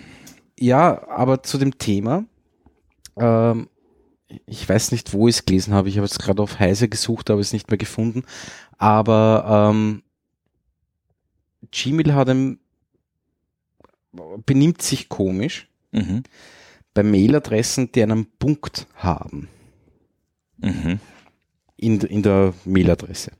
Ja, 0.63 1.07
aber 1.09 1.43
zu 1.43 1.57
dem 1.57 1.77
Thema, 1.77 2.25
ähm, 3.17 3.67
ich 4.45 4.67
weiß 4.67 4.91
nicht, 4.91 5.13
wo 5.13 5.27
ich 5.27 5.35
es 5.37 5.45
gelesen 5.45 5.73
habe, 5.73 5.89
ich 5.89 5.97
habe 5.97 6.05
es 6.05 6.17
gerade 6.17 6.41
auf 6.41 6.59
Heise 6.59 6.89
gesucht, 6.89 7.29
aber 7.29 7.39
es 7.41 7.53
nicht 7.53 7.69
mehr 7.69 7.77
gefunden, 7.77 8.23
aber 8.77 9.69
ähm, 9.71 10.03
Gmail 11.71 12.13
hat 12.15 12.29
ein, 12.29 12.59
benimmt 14.45 14.81
sich 14.81 15.09
komisch 15.09 15.67
Mhm. 15.91 16.23
bei 16.95 17.03
Mailadressen, 17.03 17.91
die 17.91 18.01
einen 18.03 18.25
Punkt 18.39 18.87
haben 18.95 19.47
Mhm. 20.57 20.99
in, 21.77 22.01
in 22.01 22.23
der 22.23 22.53
Mailadresse. 22.65 23.31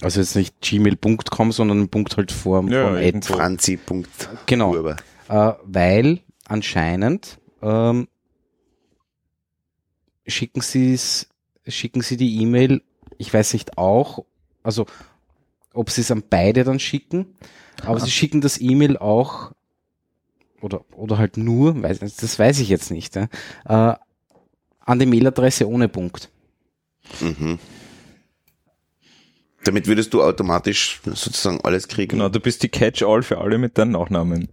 Also 0.00 0.18
jetzt 0.20 0.34
nicht 0.34 0.60
gmail.com, 0.60 1.52
sondern 1.52 1.80
ein 1.82 1.88
Punkt 1.88 2.16
halt 2.16 2.32
vor, 2.32 2.68
Ja, 2.68 2.88
vor. 2.90 3.36
Franzi. 3.36 3.76
Punkt 3.76 4.28
Genau. 4.46 4.74
Huber. 4.76 4.96
Äh, 5.32 5.54
weil 5.64 6.20
anscheinend 6.44 7.38
ähm, 7.62 8.06
schicken 10.26 10.60
sie 10.60 10.92
es, 10.92 11.30
schicken 11.66 12.02
sie 12.02 12.18
die 12.18 12.42
E-Mail, 12.42 12.82
ich 13.16 13.32
weiß 13.32 13.54
nicht 13.54 13.78
auch, 13.78 14.26
also 14.62 14.84
ob 15.72 15.88
sie 15.88 16.02
es 16.02 16.10
an 16.10 16.22
beide 16.28 16.64
dann 16.64 16.78
schicken, 16.78 17.34
aber 17.82 17.98
sie 17.98 18.10
schicken 18.10 18.42
das 18.42 18.60
E-Mail 18.60 18.98
auch 18.98 19.52
oder 20.60 20.84
oder 20.92 21.16
halt 21.16 21.38
nur, 21.38 21.82
weiß, 21.82 22.00
das 22.00 22.38
weiß 22.38 22.60
ich 22.60 22.68
jetzt 22.68 22.90
nicht, 22.90 23.16
äh, 23.16 23.28
an 23.64 24.98
die 24.98 25.06
Mailadresse 25.06 25.66
ohne 25.66 25.88
Punkt. 25.88 26.30
Mhm. 27.20 27.58
Damit 29.64 29.86
würdest 29.86 30.12
du 30.12 30.22
automatisch 30.22 31.00
sozusagen 31.04 31.60
alles 31.62 31.86
kriegen. 31.86 32.16
Genau, 32.18 32.28
du 32.28 32.40
bist 32.40 32.64
die 32.64 32.68
Catch-all 32.68 33.22
für 33.22 33.38
alle 33.38 33.58
mit 33.58 33.78
deinen 33.78 33.92
Nachnamen. 33.92 34.48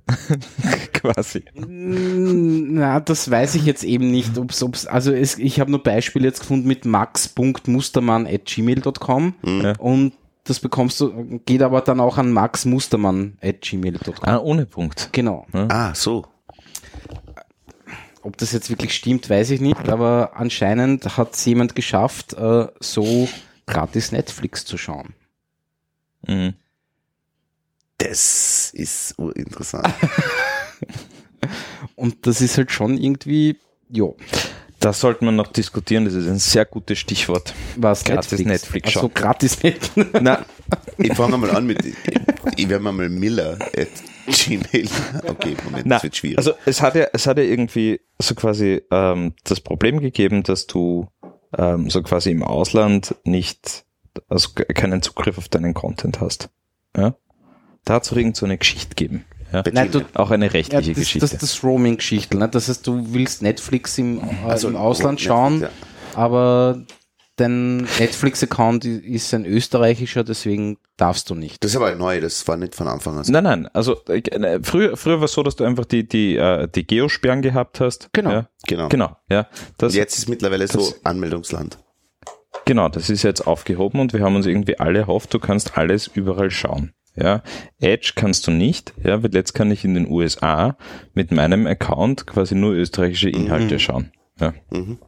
Quasi. 0.94 1.44
Na, 1.56 3.00
das 3.00 3.32
weiß 3.32 3.56
ich 3.56 3.66
jetzt 3.66 3.84
eben 3.84 4.12
nicht, 4.12 4.38
ob's, 4.38 4.62
ob's, 4.62 4.86
also 4.86 5.12
es, 5.12 5.40
ich 5.40 5.60
habe 5.60 5.72
nur 5.72 5.82
Beispiele 5.82 6.28
jetzt 6.28 6.42
gefunden 6.42 6.68
mit 6.68 6.86
max.mustermann.gmail.com 6.86 9.34
Ja. 9.44 9.74
und 9.80 10.14
das 10.44 10.60
bekommst 10.60 11.00
du, 11.02 11.40
geht 11.46 11.62
aber 11.64 11.82
dann 11.82 12.00
auch 12.00 12.18
an 12.18 12.32
maxmustermann.gmail.com. 12.32 14.16
Ah, 14.22 14.38
ohne 14.38 14.66
Punkt. 14.66 15.10
Genau. 15.12 15.46
Ah, 15.54 15.94
so. 15.94 16.26
Ob 18.22 18.38
das 18.38 18.52
jetzt 18.52 18.70
wirklich 18.70 18.94
stimmt, 18.94 19.30
weiß 19.30 19.50
ich 19.52 19.62
nicht, 19.62 19.88
aber 19.90 20.32
anscheinend 20.36 21.18
hat 21.18 21.36
es 21.36 21.46
jemand 21.46 21.76
geschafft, 21.76 22.34
äh, 22.34 22.68
so 22.80 23.30
gratis 23.70 24.12
Netflix 24.12 24.66
zu 24.66 24.78
schauen. 24.78 25.14
Mhm. 26.28 26.54
Das 27.98 28.72
ist 28.74 29.18
urinteressant. 29.20 29.88
Und 31.96 32.26
das 32.28 32.42
ist 32.42 32.58
halt 32.58 32.72
schon 32.72 32.98
irgendwie, 32.98 33.58
jo, 33.90 34.16
Das 34.80 35.00
sollte 35.02 35.26
man 35.26 35.36
noch 35.36 35.48
diskutieren, 35.48 36.06
das 36.06 36.14
ist 36.14 36.28
ein 36.28 36.40
sehr 36.40 36.64
gutes 36.66 36.98
Stichwort. 37.00 37.54
was 37.76 38.04
Gratis 38.06 38.32
Netflix. 38.32 38.50
Netflix 38.50 38.88
also 38.88 39.00
schauen. 39.02 39.14
gratis 39.14 39.62
Netflix. 39.64 40.10
Na, 40.22 40.46
ich 40.98 41.14
fange 41.14 41.38
mal 41.38 41.52
an 41.52 41.66
mit, 41.66 41.84
ich 42.56 42.70
werde 42.70 42.84
mal 42.84 42.94
Miller 43.10 43.58
at 43.78 43.88
Gmail. 44.28 44.88
Okay, 45.28 45.56
Moment, 45.66 45.86
na, 45.86 45.96
das 45.96 46.04
wird 46.04 46.16
schwierig. 46.16 46.38
also 46.38 46.54
es 46.66 46.82
hat 46.82 46.96
ja, 46.96 47.08
es 47.12 47.28
hat 47.28 47.38
ja 47.38 47.44
irgendwie 47.44 48.00
so 48.22 48.36
quasi 48.36 48.82
ähm, 48.92 49.34
das 49.44 49.60
Problem 49.60 50.00
gegeben, 50.00 50.44
dass 50.44 50.68
du 50.68 51.08
ähm, 51.58 51.90
so 51.90 52.02
quasi 52.04 52.32
im 52.32 52.44
Ausland 52.44 53.16
nicht, 53.24 53.86
also 54.28 54.50
ke- 54.56 54.66
keinen 54.66 55.02
Zugriff 55.02 55.38
auf 55.38 55.50
deinen 55.50 55.74
Content 55.74 56.22
hast. 56.22 56.50
Ja? 56.96 57.16
Da 57.86 57.96
hat 57.96 58.04
es 58.04 58.12
irgend 58.12 58.36
so 58.36 58.46
eine 58.46 58.58
Geschichte 58.58 58.90
gegeben. 58.90 59.26
Ja? 59.52 59.64
Nein, 59.72 59.92
du, 59.92 60.02
Auch 60.14 60.32
eine 60.32 60.46
Ja, 60.46 60.52
rechtliche 60.52 60.92
das, 60.92 61.00
Geschichte. 61.00 61.28
das, 61.28 61.38
das 61.38 61.64
Roaming-Geschichte. 61.64 62.38
Ne? 62.38 62.48
Das 62.50 62.70
heißt, 62.70 62.86
du 62.86 63.14
willst 63.14 63.42
Netflix 63.42 63.98
im, 63.98 64.20
äh, 64.20 64.24
Also, 64.48 64.68
im 64.68 64.76
Ausland 64.76 65.14
Netflix, 65.20 65.28
schauen, 65.28 65.62
ja. 65.62 65.70
aber 66.14 66.84
dein 67.40 67.78
Netflix-Account 68.00 68.86
ist 68.86 69.34
ein 69.34 69.46
österreichischer, 69.46 70.24
deswegen 70.24 70.78
darfst 70.98 71.30
du 71.30 71.36
nicht. 71.36 71.64
das 71.64 71.72
ist 71.72 71.78
aber 71.78 71.96
neu, 71.96 72.20
das 72.22 72.48
war 72.48 72.58
nicht 72.58 72.76
von 72.76 72.88
Anfang 72.88 73.18
an 73.18 73.24
so. 73.24 73.32
Nein, 73.32 73.44
nein, 73.44 73.68
also 73.74 73.98
äh, 74.10 74.18
äh, 74.20 74.60
früher, 74.62 74.98
früher 74.98 75.18
war 75.20 75.26
es 75.26 75.34
so, 75.34 75.44
dass 75.44 75.56
du 75.56 75.64
einfach 75.64 75.86
die, 75.86 76.08
die, 76.08 76.36
äh, 76.36 76.68
die 76.68 76.86
Geosperren 76.86 77.42
gehabt 77.42 77.80
hast. 77.80 78.10
Genau. 78.14 78.32
Ja, 78.32 78.50
Genau. 78.68 78.90
genau, 78.90 79.16
ja. 79.30 79.48
Das, 79.78 79.96
jetzt 79.96 80.18
ist 80.18 80.28
mittlerweile 80.30 80.68
so 80.68 80.80
das- 80.80 81.06
Anmeldungsland. 81.06 81.78
Genau, 82.66 82.90
das 82.90 83.10
ist 83.10 83.24
jetzt 83.24 83.48
aufgehoben 83.48 84.00
und 84.00 84.14
wir 84.14 84.22
haben 84.22 84.36
uns 84.36 84.46
irgendwie 84.46 84.80
alle 84.80 85.00
erhofft, 85.00 85.34
du 85.34 85.40
kannst 85.40 85.78
alles 85.78 86.08
überall 86.08 86.52
schauen. 86.52 86.94
Ja, 87.16 87.42
Edge 87.80 88.14
kannst 88.16 88.46
du 88.48 88.52
nicht, 88.52 88.94
ja, 89.04 89.22
weil 89.24 89.34
jetzt 89.34 89.54
kann 89.54 89.72
ich 89.72 89.84
in 89.84 89.94
den 89.96 90.08
USA 90.10 90.78
mit 91.14 91.32
meinem 91.32 91.66
Account 91.68 92.28
quasi 92.28 92.56
nur 92.56 92.74
österreichische 92.74 93.30
Inhalte 93.30 93.80
schauen. 93.80 94.12
Ja. 94.40 94.54
Mhm. 94.72 95.00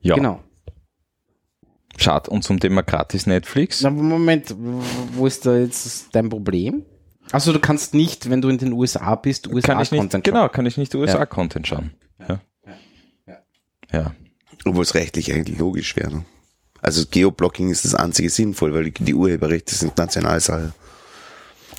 ja, 0.00 0.14
Genau. 0.14 0.40
Schade. 1.98 2.30
Und 2.30 2.42
zum 2.42 2.60
Thema 2.60 2.82
gratis 2.82 3.26
Netflix. 3.26 3.82
Na, 3.82 3.90
Moment, 3.90 4.54
wo 5.14 5.26
ist 5.26 5.46
da 5.46 5.56
jetzt 5.56 6.08
dein 6.12 6.28
Problem? 6.28 6.84
Also 7.30 7.52
du 7.52 7.60
kannst 7.60 7.94
nicht, 7.94 8.28
wenn 8.28 8.42
du 8.42 8.48
in 8.48 8.58
den 8.58 8.72
USA 8.72 9.14
bist, 9.14 9.48
USA-Content 9.48 10.24
genau, 10.24 10.48
kann 10.48 10.66
ich 10.66 10.76
nicht 10.76 10.94
USA-Content 10.94 11.66
schauen. 11.66 11.92
Ja. 12.18 12.40
Ja. 13.26 13.42
Ja. 13.92 14.14
Obwohl 14.64 14.82
es 14.82 14.94
rechtlich 14.94 15.32
eigentlich 15.32 15.58
logisch 15.58 15.96
wäre. 15.96 16.10
Ne? 16.10 16.24
Also 16.80 17.04
Geoblocking 17.08 17.70
ist 17.70 17.84
das 17.84 17.94
einzige 17.94 18.28
sinnvoll, 18.28 18.74
weil 18.74 18.90
die, 18.90 19.04
die 19.04 19.14
Urheberrechte 19.14 19.74
sind 19.74 19.96
Nationalsache. 19.96 20.72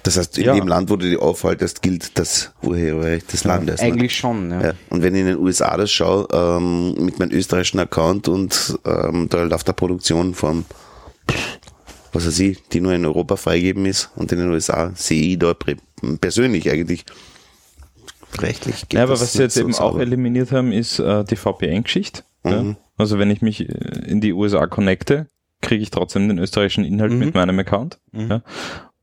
Das 0.03 0.17
heißt, 0.17 0.37
in 0.37 0.45
Ja. 0.45 0.53
dem 0.55 0.67
Land, 0.67 0.89
wo 0.89 0.97
du 0.97 1.09
dich 1.09 1.17
aufhaltest, 1.17 1.81
gilt 1.81 2.17
das 2.19 2.51
Urheberrecht 2.61 3.31
des 3.31 3.45
Landes. 3.45 3.79
ne? 3.81 3.87
Eigentlich 3.87 4.15
schon, 4.17 4.51
ja. 4.51 4.61
Ja. 4.61 4.73
Und 4.89 5.01
wenn 5.01 5.15
ich 5.15 5.21
in 5.21 5.27
den 5.27 5.37
USA 5.39 5.77
das 5.77 5.91
schaue, 5.91 6.27
ähm, 6.33 6.93
mit 7.05 7.19
meinem 7.19 7.31
österreichischen 7.31 7.79
Account 7.79 8.27
und 8.27 8.77
ähm, 8.85 9.27
da 9.29 9.43
läuft 9.43 9.67
der 9.67 9.73
Produktion 9.73 10.33
vom, 10.33 10.65
was 12.11 12.27
weiß 12.27 12.39
ich, 12.39 12.61
die 12.69 12.81
nur 12.81 12.93
in 12.93 13.05
Europa 13.05 13.37
freigeben 13.37 13.85
ist 13.85 14.09
und 14.15 14.31
in 14.33 14.39
den 14.39 14.49
USA 14.51 14.91
sehe 14.93 15.21
ich 15.33 15.39
da 15.39 15.55
persönlich 16.19 16.69
eigentlich 16.69 17.05
rechtlich. 18.39 18.85
Ja, 18.91 19.03
aber 19.03 19.13
was 19.19 19.33
sie 19.33 19.39
jetzt 19.39 19.55
so 19.55 19.61
eben 19.61 19.73
auch 19.73 19.77
sauber. 19.93 20.01
eliminiert 20.01 20.51
haben, 20.51 20.71
ist 20.71 20.99
äh, 20.99 21.23
die 21.23 21.35
VPN-Geschichte. 21.35 22.23
Ja? 22.43 22.61
Mhm. 22.61 22.75
Also 22.97 23.19
wenn 23.19 23.29
ich 23.31 23.41
mich 23.41 23.61
äh, 23.61 23.73
in 24.05 24.21
die 24.21 24.33
USA 24.33 24.67
connecte, 24.67 25.27
kriege 25.61 25.81
ich 25.81 25.91
trotzdem 25.91 26.27
den 26.27 26.39
österreichischen 26.39 26.83
Inhalt 26.83 27.11
Mhm. 27.13 27.19
mit 27.19 27.35
meinem 27.35 27.57
Account. 27.59 27.99
Mhm. 28.11 28.29
Ja? 28.29 28.41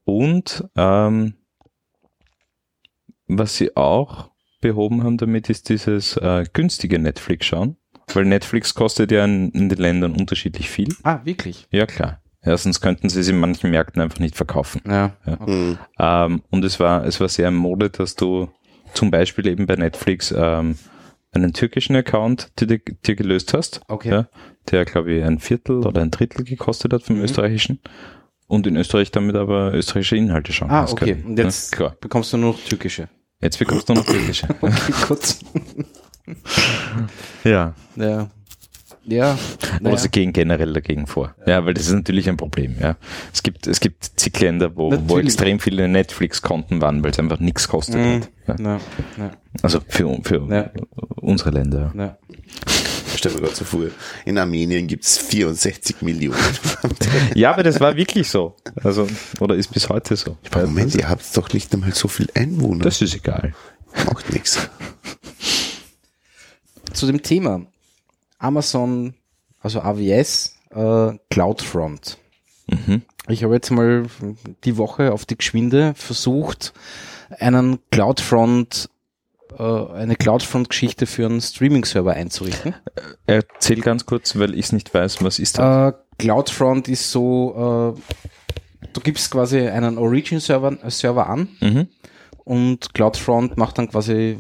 Und 0.05 0.65
ähm, 0.77 1.35
was 3.27 3.57
sie 3.57 3.77
auch 3.77 4.31
behoben 4.61 5.05
haben 5.05 5.17
damit, 5.17 5.49
ist 5.51 5.69
dieses 5.69 6.17
äh, 6.17 6.45
günstige 6.53 6.99
Netflix 6.99 7.47
schauen. 7.47 7.77
Weil 8.13 8.25
Netflix 8.25 8.75
kostet 8.75 9.13
ja 9.13 9.25
in, 9.25 9.51
in 9.51 9.69
den 9.69 9.79
Ländern 9.79 10.17
unterschiedlich 10.17 10.69
viel. 10.69 10.95
Ah, 11.05 11.21
wirklich? 11.25 11.69
Ja, 11.71 11.87
klar. 11.87 12.23
Ja, 12.45 12.57
sonst 12.57 12.81
könnten 12.81 13.09
sie 13.09 13.21
es 13.21 13.29
in 13.29 13.39
manchen 13.39 13.71
Märkten 13.71 14.01
einfach 14.03 14.19
nicht 14.19 14.35
verkaufen. 14.35 14.81
Ja. 14.87 15.17
Mhm. 15.47 15.79
Ähm, 15.99 16.43
und 16.51 16.65
es 16.65 16.81
war, 16.81 17.05
es 17.05 17.21
war 17.21 17.29
sehr 17.29 17.49
in 17.49 17.55
Mode, 17.55 17.91
dass 17.91 18.17
du 18.17 18.49
zum 18.95 19.11
Beispiel 19.11 19.47
eben 19.47 19.67
bei 19.67 19.77
Netflix 19.77 20.35
ähm, 20.37 20.77
einen 21.33 21.53
türkischen 21.53 21.95
Account, 21.95 22.51
dir 22.59 22.79
gelöst 23.15 23.55
hast. 23.55 23.83
Okay. 23.87 24.11
Ja, 24.11 24.29
der, 24.71 24.85
glaube 24.85 25.13
ich, 25.13 25.23
ein 25.23 25.39
Viertel 25.39 25.87
oder 25.87 26.01
ein 26.01 26.11
Drittel 26.11 26.45
gekostet 26.45 26.93
hat 26.93 27.03
vom 27.03 27.17
Mhm. 27.17 27.23
österreichischen. 27.23 27.81
Und 28.51 28.67
in 28.67 28.77
Österreich 28.77 29.13
damit 29.13 29.37
aber 29.37 29.73
österreichische 29.75 30.17
Inhalte 30.17 30.53
schauen 30.53 30.71
Ah, 30.71 30.85
okay. 30.91 31.15
gell? 31.15 31.25
Und 31.25 31.39
jetzt 31.39 31.79
Ja, 31.79 31.95
bekommst 32.01 32.33
du 32.33 32.37
nur 32.37 32.53
noch 32.55 32.61
türkische. 32.61 33.09
Jetzt 33.41 33.59
bekommst 33.61 33.89
du 33.89 33.95
noch 33.95 34.05
türkische. 34.05 34.49
Okay, 34.61 34.93
gut. 35.07 35.37
ja. 37.45 37.75
Ja. 37.97 38.29
Ja. 39.07 39.33
Oder 39.33 39.81
naja. 39.81 39.97
sie 39.97 40.09
gehen 40.11 40.33
generell 40.33 40.73
dagegen 40.73 41.07
vor. 41.07 41.35
Ja, 41.47 41.65
weil 41.65 41.75
das 41.75 41.87
ist 41.87 41.93
natürlich 41.95 42.29
ein 42.29 42.37
Problem. 42.37 42.75
Ja, 42.81 42.97
es 43.33 43.43
gibt 43.43 43.67
es 43.67 43.81
gibt 43.81 44.05
zig 44.05 44.39
Länder, 44.41 44.77
wo, 44.77 44.93
wo 45.07 45.19
extrem 45.19 45.59
viele 45.59 45.89
Netflix-Konten 45.89 46.81
waren, 46.83 47.03
weil 47.03 47.11
es 47.13 47.19
einfach 47.19 47.41
nichts 47.41 47.67
kostet. 47.69 47.97
Mhm. 47.97 48.21
hat. 48.47 48.61
Ja. 48.61 48.79
Also 49.63 49.81
für 49.89 50.19
für 50.23 50.47
Ja. 50.51 50.71
unsere 51.21 51.51
Länder. 51.51 51.93
na. 51.95 52.19
Stell 53.21 53.33
mir 53.33 53.41
gerade 53.43 53.55
so 53.55 53.67
vor, 53.67 53.85
in 54.25 54.39
Armenien 54.39 54.87
gibt's 54.87 55.19
64 55.19 56.01
Millionen. 56.01 56.39
Ja, 57.35 57.53
aber 57.53 57.63
das 57.63 57.79
war 57.81 57.95
wirklich 57.97 58.31
so. 58.31 58.57
Also 58.83 59.07
oder 59.41 59.57
ist 59.57 59.69
bis 59.69 59.91
heute 59.91 60.17
so. 60.17 60.39
Moment, 60.55 60.95
ihr 60.95 61.09
habt 61.09 61.37
doch 61.37 61.53
nicht 61.53 61.73
einmal 61.75 61.93
so 61.93 62.09
viel 62.09 62.29
Einwohner. 62.35 62.85
Das 62.85 63.03
ist 63.03 63.15
egal. 63.15 63.53
macht 64.07 64.33
nichts. 64.33 64.71
Zu 66.95 67.07
dem 67.07 67.23
Thema 67.23 67.67
Amazon, 68.39 69.15
also 69.61 69.81
AWS, 69.81 70.57
äh, 70.71 71.13
CloudFront. 71.29 72.17
Mhm. 72.69 73.03
Ich 73.29 73.45
habe 73.45 73.55
jetzt 73.55 73.71
mal 73.71 74.07
die 74.65 74.77
Woche 74.79 75.13
auf 75.13 75.27
die 75.27 75.37
Geschwinde 75.37 75.93
versucht, 75.95 76.73
einen 77.39 77.79
CloudFront, 77.91 78.90
eine 79.59 80.17
CloudFront-Geschichte 80.17 81.07
für 81.07 81.27
einen 81.27 81.41
Streaming-Server 81.41 82.13
einzurichten. 82.13 82.75
Erzähl 83.27 83.81
ganz 83.81 84.07
kurz, 84.07 84.39
weil 84.39 84.55
ich 84.55 84.67
es 84.67 84.73
nicht 84.73 84.93
weiß, 84.95 85.23
was 85.23 85.39
ist 85.39 85.59
das? 85.59 85.93
Äh, 85.95 85.97
CloudFront 86.19 86.89
ist 86.89 87.11
so, 87.11 87.95
äh, 87.97 88.89
du 88.93 89.01
gibst 89.01 89.31
quasi 89.31 89.61
einen 89.61 89.99
Origin-Server 89.99 90.77
äh, 90.85 90.91
Server 90.91 91.29
an 91.29 91.49
Mhm. 91.61 91.89
und 92.45 92.95
CloudFront 92.95 93.57
macht 93.57 93.79
dann 93.79 93.89
quasi 93.91 94.39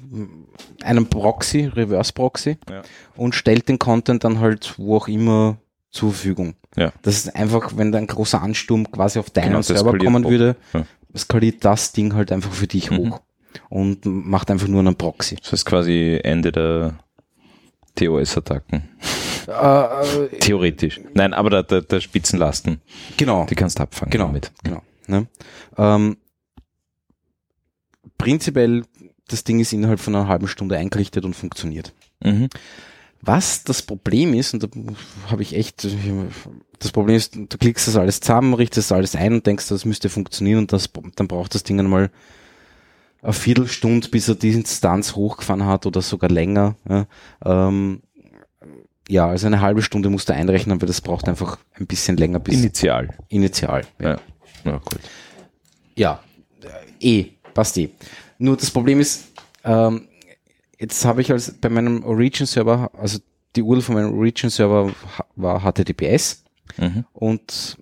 einen 0.82 1.06
Proxy, 1.08 1.66
Reverse-Proxy 1.66 2.58
Ja. 2.70 2.82
und 3.16 3.34
stellt 3.34 3.68
den 3.68 3.78
Content 3.78 4.24
dann 4.24 4.40
halt 4.40 4.74
wo 4.78 4.96
auch 4.96 5.08
immer 5.08 5.58
zur 5.90 6.10
Verfügung. 6.12 6.54
Ja. 6.76 6.92
Das 7.02 7.16
ist 7.16 7.34
einfach, 7.34 7.72
wenn 7.76 7.90
da 7.92 7.98
ein 7.98 8.06
großer 8.06 8.40
Ansturm 8.40 8.90
quasi 8.92 9.18
auf 9.18 9.30
deinen 9.30 9.48
Genau, 9.48 9.62
Server 9.62 9.98
kommen 9.98 10.24
würde, 10.24 10.56
Ja. 10.72 10.84
skaliert 11.16 11.64
das 11.64 11.92
Ding 11.92 12.14
halt 12.14 12.30
einfach 12.30 12.52
für 12.52 12.68
dich 12.68 12.90
Mhm. 12.90 12.98
hoch 12.98 13.20
und 13.68 14.04
macht 14.04 14.50
einfach 14.50 14.68
nur 14.68 14.80
einen 14.80 14.96
Proxy. 14.96 15.36
Das 15.36 15.52
ist 15.52 15.64
quasi 15.64 16.18
Ende 16.22 16.52
der 16.52 16.98
TOS-Attacken. 17.96 18.88
Äh, 19.48 19.52
äh, 19.52 20.38
Theoretisch. 20.38 21.00
Nein, 21.14 21.34
aber 21.34 21.50
der, 21.50 21.62
der, 21.64 21.80
der 21.82 22.00
Spitzenlasten, 22.00 22.80
genau. 23.16 23.46
die 23.46 23.54
kannst 23.54 23.78
du 23.78 23.82
abfangen 23.82 24.10
Genau, 24.10 24.26
damit. 24.26 24.52
genau. 24.62 24.82
Ne? 25.06 25.26
Ähm, 25.76 26.16
prinzipiell, 28.16 28.84
das 29.28 29.44
Ding 29.44 29.60
ist 29.60 29.72
innerhalb 29.72 30.00
von 30.00 30.14
einer 30.14 30.28
halben 30.28 30.46
Stunde 30.46 30.76
eingerichtet 30.76 31.24
und 31.24 31.34
funktioniert. 31.34 31.92
Mhm. 32.22 32.48
Was 33.22 33.64
das 33.64 33.82
Problem 33.82 34.32
ist, 34.34 34.54
und 34.54 34.62
da 34.62 34.68
habe 35.30 35.42
ich 35.42 35.54
echt, 35.54 35.86
das 36.78 36.92
Problem 36.92 37.16
ist, 37.16 37.34
du 37.36 37.58
klickst 37.58 37.86
das 37.86 37.96
alles 37.96 38.20
zusammen, 38.20 38.54
richtest 38.54 38.90
das 38.90 38.96
alles 38.96 39.14
ein 39.14 39.34
und 39.34 39.46
denkst, 39.46 39.68
das 39.68 39.84
müsste 39.84 40.08
funktionieren 40.08 40.60
und 40.60 40.72
das, 40.72 40.90
dann 41.16 41.28
braucht 41.28 41.54
das 41.54 41.62
Ding 41.62 41.78
einmal 41.78 42.10
eine 43.22 43.32
Viertelstunde, 43.32 44.08
bis 44.08 44.28
er 44.28 44.34
die 44.34 44.50
Instanz 44.52 45.14
hochgefahren 45.14 45.66
hat 45.66 45.86
oder 45.86 46.00
sogar 46.02 46.30
länger. 46.30 46.76
Ja, 46.88 47.06
ähm, 47.44 48.02
ja 49.08 49.26
also 49.28 49.46
eine 49.46 49.60
halbe 49.60 49.82
Stunde 49.82 50.08
musst 50.10 50.28
du 50.28 50.34
einrechnen, 50.34 50.80
weil 50.80 50.86
das 50.86 51.00
braucht 51.00 51.28
einfach 51.28 51.58
ein 51.78 51.86
bisschen 51.86 52.16
länger 52.16 52.38
bis 52.40 52.54
Initial. 52.54 53.10
initial. 53.28 53.82
Ja. 54.00 54.18
Ja. 54.64 54.80
Ja, 55.96 56.20
äh, 57.00 57.20
eh, 57.20 57.26
passt 57.54 57.76
eh. 57.78 57.90
Nur 58.38 58.56
das 58.56 58.70
Problem 58.70 59.00
ist, 59.00 59.28
ähm, 59.64 60.08
jetzt 60.78 61.04
habe 61.04 61.20
ich 61.20 61.30
als 61.30 61.52
bei 61.52 61.68
meinem 61.68 62.04
Origin-Server, 62.04 62.90
also 62.94 63.18
die 63.56 63.62
URL 63.62 63.82
von 63.82 63.96
meinem 63.96 64.16
Origin-Server 64.16 64.92
war 65.36 65.60
HTTPS 65.62 66.44
Mhm. 66.78 67.04
und 67.12 67.78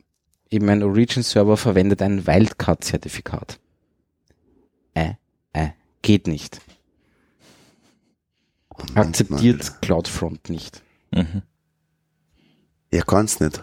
eben 0.50 0.64
mein 0.66 0.82
Origin-Server 0.82 1.56
verwendet 1.58 2.00
ein 2.00 2.26
Wildcard-Zertifikat. 2.26 3.60
Äh, 4.94 5.12
geht 6.02 6.26
nicht. 6.26 6.60
Akzeptiert 8.94 9.80
CloudFront 9.82 10.50
nicht. 10.50 10.82
Mhm. 11.10 11.42
Ja, 12.92 13.02
kann's 13.02 13.40
nicht. 13.40 13.62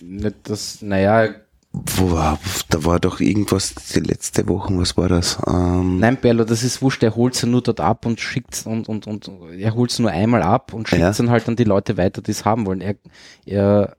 Nicht 0.00 0.36
das, 0.44 0.80
naja, 0.80 1.34
Wo, 1.72 2.12
war- 2.12 2.38
da 2.70 2.84
war 2.84 2.98
doch 2.98 3.20
irgendwas 3.20 3.74
die 3.74 4.00
letzte 4.00 4.48
Woche, 4.48 4.76
was 4.76 4.96
war 4.96 5.08
das? 5.08 5.38
Ähm, 5.46 5.98
Nein, 6.00 6.16
Bello, 6.20 6.44
das 6.44 6.62
ist 6.64 6.82
wurscht, 6.82 7.02
er 7.02 7.14
holt's 7.14 7.42
ja 7.42 7.48
nur 7.48 7.62
dort 7.62 7.80
ab 7.80 8.06
und 8.06 8.20
schickt's 8.20 8.64
und, 8.66 8.88
und, 8.88 9.06
und 9.06 9.28
er 9.56 9.74
holt's 9.74 9.98
nur 9.98 10.10
einmal 10.10 10.42
ab 10.42 10.72
und 10.72 10.88
schickt's 10.88 11.00
Ja. 11.02 11.12
dann 11.12 11.30
halt 11.30 11.46
an 11.48 11.56
die 11.56 11.64
Leute 11.64 11.96
weiter, 11.96 12.22
die 12.22 12.30
es 12.32 12.44
haben 12.44 12.66
wollen. 12.66 12.80
Er, 12.80 12.96
er, 13.44 13.96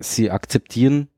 sie 0.00 0.30
akzeptieren 0.30 1.08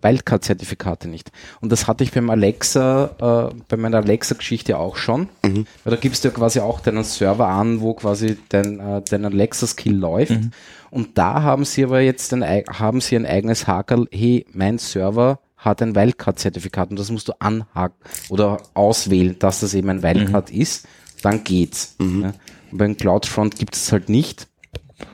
Wildcard-Zertifikate 0.00 1.08
nicht. 1.08 1.30
Und 1.60 1.70
das 1.72 1.86
hatte 1.86 2.04
ich 2.04 2.12
beim 2.12 2.28
Alexa, 2.30 3.50
äh, 3.50 3.54
bei 3.68 3.76
meiner 3.76 3.98
Alexa-Geschichte 3.98 4.78
auch 4.78 4.96
schon. 4.96 5.28
Mhm. 5.44 5.66
Weil 5.84 5.94
da 5.94 5.96
gibst 5.96 6.24
du 6.24 6.28
ja 6.28 6.34
quasi 6.34 6.60
auch 6.60 6.80
deinen 6.80 7.04
Server 7.04 7.48
an, 7.48 7.80
wo 7.80 7.94
quasi 7.94 8.38
dein, 8.48 8.80
äh, 8.80 9.02
dein 9.08 9.24
Alexa-Skill 9.24 9.94
läuft. 9.96 10.32
Mhm. 10.32 10.50
Und 10.90 11.18
da 11.18 11.42
haben 11.42 11.64
sie 11.64 11.84
aber 11.84 12.00
jetzt 12.00 12.32
ein, 12.32 12.42
ei- 12.42 12.64
haben 12.72 13.00
sie 13.00 13.16
ein 13.16 13.26
eigenes 13.26 13.66
Hakel, 13.66 14.06
hey, 14.10 14.46
mein 14.52 14.78
Server 14.78 15.40
hat 15.56 15.82
ein 15.82 15.94
Wildcard-Zertifikat 15.96 16.90
und 16.90 16.98
das 16.98 17.10
musst 17.10 17.28
du 17.28 17.32
anhaken 17.40 17.96
oder 18.28 18.58
auswählen, 18.74 19.36
dass 19.38 19.60
das 19.60 19.74
eben 19.74 19.88
ein 19.90 20.02
Wildcard 20.02 20.50
ist, 20.50 20.86
dann 21.22 21.42
geht's. 21.44 21.96
Ja. 22.00 22.32
Und 22.70 22.78
beim 22.78 22.96
CloudFront 22.96 23.56
gibt 23.58 23.74
es 23.74 23.90
halt 23.90 24.08
nicht 24.08 24.46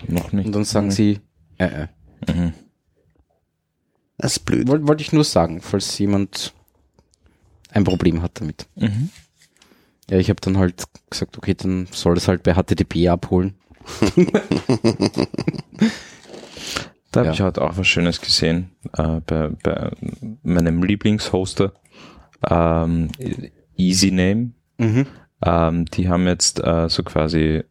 Noch 0.06 0.32
nicht. 0.32 0.44
und 0.46 0.52
dann 0.54 0.64
sagen 0.64 0.90
sie, 0.90 1.20
äh, 1.58 1.86
äh. 2.26 2.50
Das 4.24 4.38
ist 4.38 4.44
blöd. 4.46 4.66
Woll- 4.68 4.86
Wollte 4.88 5.02
ich 5.02 5.12
nur 5.12 5.24
sagen, 5.24 5.60
falls 5.60 5.98
jemand 5.98 6.54
ein 7.70 7.84
Problem 7.84 8.22
hat 8.22 8.40
damit. 8.40 8.66
Mhm. 8.76 9.10
Ja, 10.08 10.18
ich 10.18 10.30
habe 10.30 10.40
dann 10.40 10.56
halt 10.58 10.84
gesagt, 11.10 11.36
okay, 11.38 11.54
dann 11.54 11.86
soll 11.92 12.16
es 12.16 12.26
halt 12.28 12.42
bei 12.42 12.54
HTTP 12.54 13.08
abholen. 13.08 13.54
Da 17.12 17.20
habe 17.20 17.28
Ja. 17.28 17.32
ich 17.34 17.40
heute 17.42 17.62
auch 17.62 17.76
was 17.76 17.86
Schönes 17.86 18.20
gesehen 18.20 18.72
äh, 18.96 19.20
bei, 19.24 19.50
bei 19.62 19.90
meinem 20.42 20.82
Lieblingshoster, 20.82 21.72
ähm, 22.50 23.08
EasyName. 23.76 24.50
Mhm. 24.78 25.06
Ähm, 25.44 25.84
die 25.86 26.08
haben 26.08 26.26
jetzt 26.26 26.58
äh, 26.58 26.88
so 26.88 27.04
quasi 27.04 27.62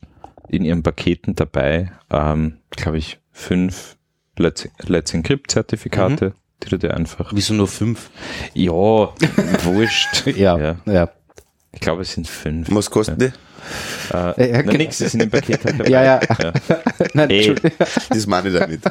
in 0.47 0.63
ihren 0.63 0.81
Paketen 0.81 1.35
dabei, 1.35 1.91
ähm, 2.09 2.59
glaube 2.71 2.99
ich, 2.99 3.19
fünf 3.33 3.97
Let's, 4.37 4.69
Let's 4.87 5.13
Encrypt 5.13 5.51
Zertifikate, 5.51 6.33
dir 6.71 6.93
einfach. 6.93 7.31
Wieso 7.33 7.53
nur 7.53 7.67
fünf? 7.67 8.09
Ja, 8.53 8.73
wurscht. 9.63 10.27
ja. 10.37 10.77
ja. 10.85 11.09
Ich 11.71 11.79
glaube, 11.79 12.03
es 12.03 12.13
sind 12.13 12.27
fünf. 12.27 12.67
Was 12.71 12.89
kostet 12.89 13.21
die? 13.21 13.31
Äh, 14.11 14.15
Ja, 14.15 14.33
na, 14.37 14.61
genau. 14.61 14.73
nix, 14.77 14.97
die 14.97 15.05
sind 15.07 15.23
im 15.23 15.29
Paket 15.29 15.63
halt 15.65 15.79
dabei. 15.79 15.89
Ja, 15.89 16.03
ja. 16.03 16.19
Nein, 17.13 17.29
Ey. 17.29 17.55
Das 18.09 18.27
meine 18.27 18.49
ich 18.49 18.55
damit. 18.55 18.81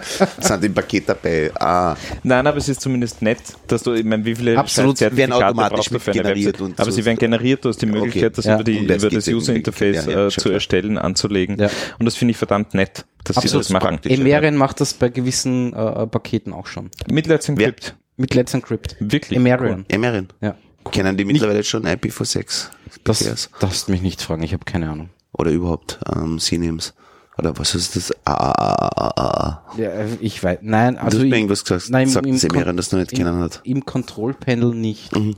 Sind 0.41 0.65
im 0.65 0.75
Paket 0.75 1.09
dabei. 1.09 1.51
Ah, 1.59 1.97
Nein, 2.23 2.47
aber 2.47 2.57
es 2.59 2.69
ist 2.69 2.81
zumindest 2.81 3.23
nett, 3.23 3.39
dass 3.67 3.83
du, 3.83 3.93
ich 3.95 4.05
meine, 4.05 4.25
wie 4.25 4.35
viele 4.35 4.59
Absolut, 4.59 4.99
Zertifikate 4.99 5.31
werden 5.33 5.45
automatisch 5.49 5.77
brauchst 5.77 5.91
du 5.93 5.99
für 5.99 6.11
eine 6.13 6.21
mitgeneriert 6.21 6.47
Website? 6.55 6.61
und 6.63 6.81
Aber 6.81 6.91
so. 6.91 6.97
sie 6.97 7.05
werden 7.05 7.19
generiert, 7.19 7.65
du 7.65 7.69
hast 7.69 7.83
die 7.83 7.87
Möglichkeit, 7.87 8.39
das 8.39 8.45
Ja. 8.45 8.55
über, 8.57 8.65
die, 8.65 8.79
über 8.79 9.11
das 9.11 9.29
User. 9.29 9.55
Interface 9.55 10.07
Ja, 10.07 10.13
ja, 10.13 10.27
äh, 10.27 10.31
zu 10.31 10.51
erstellen, 10.51 10.99
anzulegen. 10.99 11.59
Ja. 11.59 11.71
Und 11.99 12.07
das 12.07 12.17
finde 12.17 12.33
ich 12.33 12.37
verdammt 12.39 12.75
nett, 12.75 13.05
dass 13.25 13.37
sie 13.37 13.43
Absolut 13.43 13.65
das 13.67 13.71
machen. 13.71 13.99
Emerian 14.05 14.57
macht 14.57 14.81
das 14.81 14.95
bei 14.95 15.09
gewissen 15.09 15.73
äh, 15.75 16.07
Paketen 16.07 16.53
auch 16.53 16.67
schon. 16.67 16.91
Mit 17.11 17.27
Let's 17.27 17.49
Encrypt. 17.49 17.95
Mit 18.17 18.35
Let's 18.35 18.53
Encrypt. 18.55 18.97
Wirklich. 19.01 19.37
Emerian. 19.37 19.85
Emerin. 19.89 20.29
Ja. 20.41 20.57
Kennen 20.91 21.17
die 21.17 21.25
mittlerweile 21.25 21.63
schon 21.65 21.87
IPv6? 21.87 22.69
Das 23.05 23.51
darfst 23.61 23.89
mich 23.89 24.03
nicht 24.03 24.21
fragen, 24.23 24.43
ich 24.43 24.53
habe 24.53 24.65
keine 24.65 24.91
Ahnung. 24.91 25.11
Oder 25.33 25.51
überhaupt 25.51 25.99
ähm, 26.15 26.39
CNAMEs? 26.39 26.95
Oder 27.39 27.57
was 27.59 27.75
ist 27.75 27.97
das? 27.97 28.13
Ah, 28.27 28.53
ah, 28.53 28.91
ah, 28.97 29.13
ah. 29.17 29.73
Ja, 29.79 29.89
äh, 29.91 30.09
ich 30.21 30.43
weiß, 30.43 30.59
nein, 30.63 30.95
Du 30.97 31.01
also 31.01 31.17
hast 31.19 31.23
mir 31.23 31.29
ich, 31.29 31.35
irgendwas 31.35 31.65
gesagt, 31.65 31.91
nein, 31.91 32.09
sagt 32.09 32.27
im 32.27 32.39
Kon- 32.39 32.77
das 32.77 32.93
noch 32.93 32.99
nicht 32.99 33.13
im- 33.13 33.19
kennen 33.19 33.39
hat. 33.39 33.61
im 33.65 33.85
Control-Panel 33.87 34.75
nicht. 34.75 35.17
Mhm. 35.17 35.37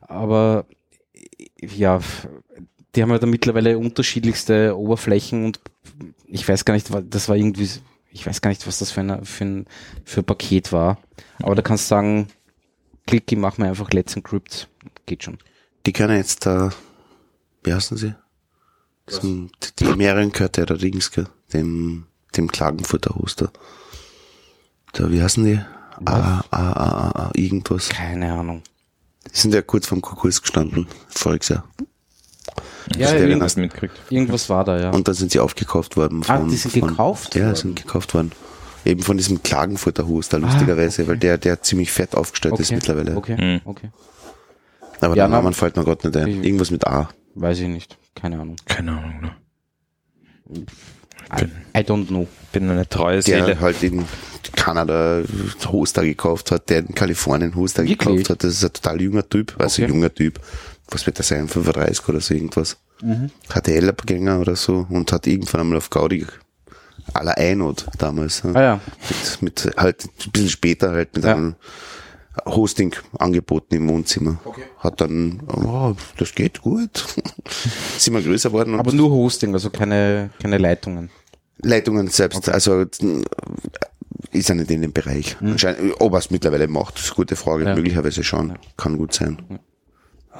Aber 0.00 0.64
ja, 1.60 2.00
die 2.94 3.02
haben 3.02 3.10
ja 3.10 3.18
da 3.18 3.26
mittlerweile 3.26 3.76
unterschiedlichste 3.78 4.76
Oberflächen 4.76 5.44
und 5.44 5.60
ich 6.28 6.48
weiß 6.48 6.64
gar 6.64 6.72
nicht, 6.74 6.88
das 7.10 7.28
war 7.28 7.36
irgendwie, 7.36 7.68
ich 8.10 8.26
weiß 8.26 8.40
gar 8.40 8.48
nicht, 8.50 8.66
was 8.66 8.78
das 8.78 8.90
für, 8.90 9.00
eine, 9.00 9.24
für 9.24 9.44
ein 9.44 9.66
für 10.04 10.20
ein 10.20 10.24
Paket 10.24 10.72
war. 10.72 10.98
Aber 11.42 11.54
da 11.54 11.62
kannst 11.62 11.84
du 11.84 11.88
sagen, 11.90 12.28
klick, 13.06 13.30
ich 13.32 13.38
mach 13.38 13.58
mir 13.58 13.68
einfach 13.68 13.90
Let's 13.90 14.14
Encrypt. 14.16 14.68
Geht 15.06 15.24
schon. 15.24 15.38
Die 15.86 15.92
können 15.92 16.16
jetzt, 16.16 16.46
äh, 16.46 16.68
wie 17.62 17.72
heißen 17.74 17.96
sie? 17.96 18.14
Zum- 19.06 19.50
Die 19.78 19.84
ja 20.58 20.66
der 20.66 20.76
Dings, 20.78 21.10
gell? 21.12 21.28
dem, 21.52 22.06
dem 22.36 22.50
Klagenfurter 22.50 23.14
Hoster. 23.14 23.52
Da, 24.92 25.10
wie 25.10 25.22
heißen 25.22 25.44
die? 25.44 25.60
Ah, 26.04 26.40
ah, 26.40 26.44
ah, 26.50 26.72
ah, 26.72 27.10
ah, 27.14 27.30
irgendwas. 27.34 27.88
Keine 27.88 28.32
Ahnung. 28.32 28.62
Die 29.32 29.38
sind 29.38 29.54
ja 29.54 29.62
kurz 29.62 29.86
vom 29.86 30.00
Konkurs 30.02 30.42
gestanden, 30.42 30.86
voriges 31.08 31.48
Jahr. 31.50 31.64
Ja, 32.96 33.12
irgendwas, 33.14 33.46
Hast 33.46 33.56
du 33.56 33.60
mitgekriegt? 33.60 33.94
irgendwas 34.10 34.48
war 34.48 34.64
da, 34.64 34.78
ja. 34.78 34.90
Und 34.90 35.08
dann 35.08 35.14
sind 35.14 35.32
sie 35.32 35.40
aufgekauft 35.40 35.96
worden. 35.96 36.22
Ah, 36.26 36.38
Von, 36.38 36.48
die 36.48 36.56
sind 36.56 36.72
von, 36.78 36.88
gekauft 36.90 37.34
Ja, 37.34 37.46
worden? 37.46 37.56
sind 37.56 37.76
gekauft 37.76 38.14
worden. 38.14 38.32
Eben 38.86 39.02
von 39.02 39.16
diesem 39.16 39.42
Klagenfurter 39.42 40.06
Hoster, 40.06 40.38
lustigerweise, 40.38 41.06
weil 41.08 41.16
der, 41.18 41.38
der 41.38 41.60
ziemlich 41.62 41.90
fett 41.92 42.14
aufgestellt 42.14 42.58
ist 42.60 42.70
mittlerweile. 42.72 43.16
Okay, 43.16 43.36
Hm. 43.36 43.60
okay. 43.64 43.90
Aber 45.00 45.08
Ja, 45.16 45.24
der 45.24 45.28
na- 45.28 45.36
Name 45.42 45.52
fällt 45.52 45.76
mir 45.76 45.84
gerade 45.84 46.06
nicht 46.08 46.16
ein. 46.16 46.44
Irgendwas 46.44 46.70
mit 46.70 46.86
A. 46.86 47.08
Weiß 47.34 47.58
ich 47.60 47.68
nicht. 47.68 47.98
Keine 48.14 48.40
Ahnung. 48.40 48.56
Keine 48.66 48.92
Ahnung. 48.92 49.20
Ne? 49.20 50.66
I, 51.32 51.44
I 51.76 51.82
don't 51.82 52.06
know. 52.06 52.26
Bin 52.52 52.70
eine 52.70 52.88
treue 52.88 53.16
Der 53.20 53.22
Seele. 53.44 53.60
halt 53.60 53.82
in 53.82 54.04
Kanada 54.54 55.22
Hoster 55.66 56.04
gekauft 56.04 56.50
hat, 56.52 56.70
der 56.70 56.78
in 56.78 56.94
Kalifornien 56.94 57.54
Hoster 57.56 57.82
Wirklich? 57.82 57.98
gekauft 57.98 58.30
hat. 58.30 58.44
Das 58.44 58.52
ist 58.54 58.64
ein 58.64 58.72
total 58.72 59.00
junger 59.02 59.28
Typ, 59.28 59.54
also 59.58 59.82
Okay. 59.82 59.90
junger 59.92 60.14
Typ. 60.14 60.40
Was 60.88 61.04
wird 61.04 61.18
das 61.18 61.28
sein? 61.28 61.48
35 61.48 62.08
oder 62.08 62.20
so 62.20 62.32
irgendwas. 62.32 62.76
Mhm. 63.02 63.30
HTL-Abgänger 63.52 64.38
oder 64.40 64.54
so 64.56 64.86
und 64.88 65.10
hat 65.12 65.26
irgendwann 65.26 65.62
einmal 65.62 65.78
auf 65.78 65.90
Gaudi 65.90 66.24
à 67.14 67.22
la 67.24 67.32
Einot 67.32 67.86
damals. 67.98 68.42
Ah 68.44 68.60
ja. 68.62 68.80
Mit, 69.40 69.64
mit 69.64 69.76
halt 69.76 70.04
ein 70.04 70.30
bisschen 70.32 70.48
später 70.50 70.90
halt 70.92 71.14
mit 71.14 71.24
Ja. 71.24 71.34
einem 71.34 71.54
Hosting 72.44 72.94
angeboten 73.18 73.74
im 73.76 73.88
Wohnzimmer. 73.88 74.38
Hat 74.78 75.00
dann, 75.00 75.40
oh, 75.48 75.94
das 76.18 76.34
geht 76.34 76.60
gut. 76.60 77.04
Sind 77.98 78.14
wir 78.14 78.22
größer 78.22 78.50
geworden 78.50 78.78
Aber 78.78 78.92
nur 78.92 79.10
Hosting, 79.10 79.54
also 79.54 79.70
keine, 79.70 80.30
keine 80.42 80.58
Leitungen. 80.58 81.08
Leitungen 81.62 82.08
selbst, 82.08 82.48
also 82.50 82.82
äh, 82.82 82.86
ist 84.32 84.48
ja 84.50 84.54
nicht 84.54 84.70
in 84.70 84.82
dem 84.82 84.92
Bereich. 84.92 85.36
Anscheinend, 85.40 85.94
ob 85.98 86.12
er 86.12 86.18
es 86.18 86.30
mittlerweile 86.30 86.68
macht, 86.68 86.98
ist 86.98 87.06
eine 87.06 87.14
gute 87.16 87.36
Frage. 87.36 87.62
Hm. 87.62 87.68
Ja. 87.68 87.74
Möglicherweise 87.74 88.22
schon. 88.22 88.58
Kann 88.76 88.98
gut 88.98 89.14
sein. 89.14 89.38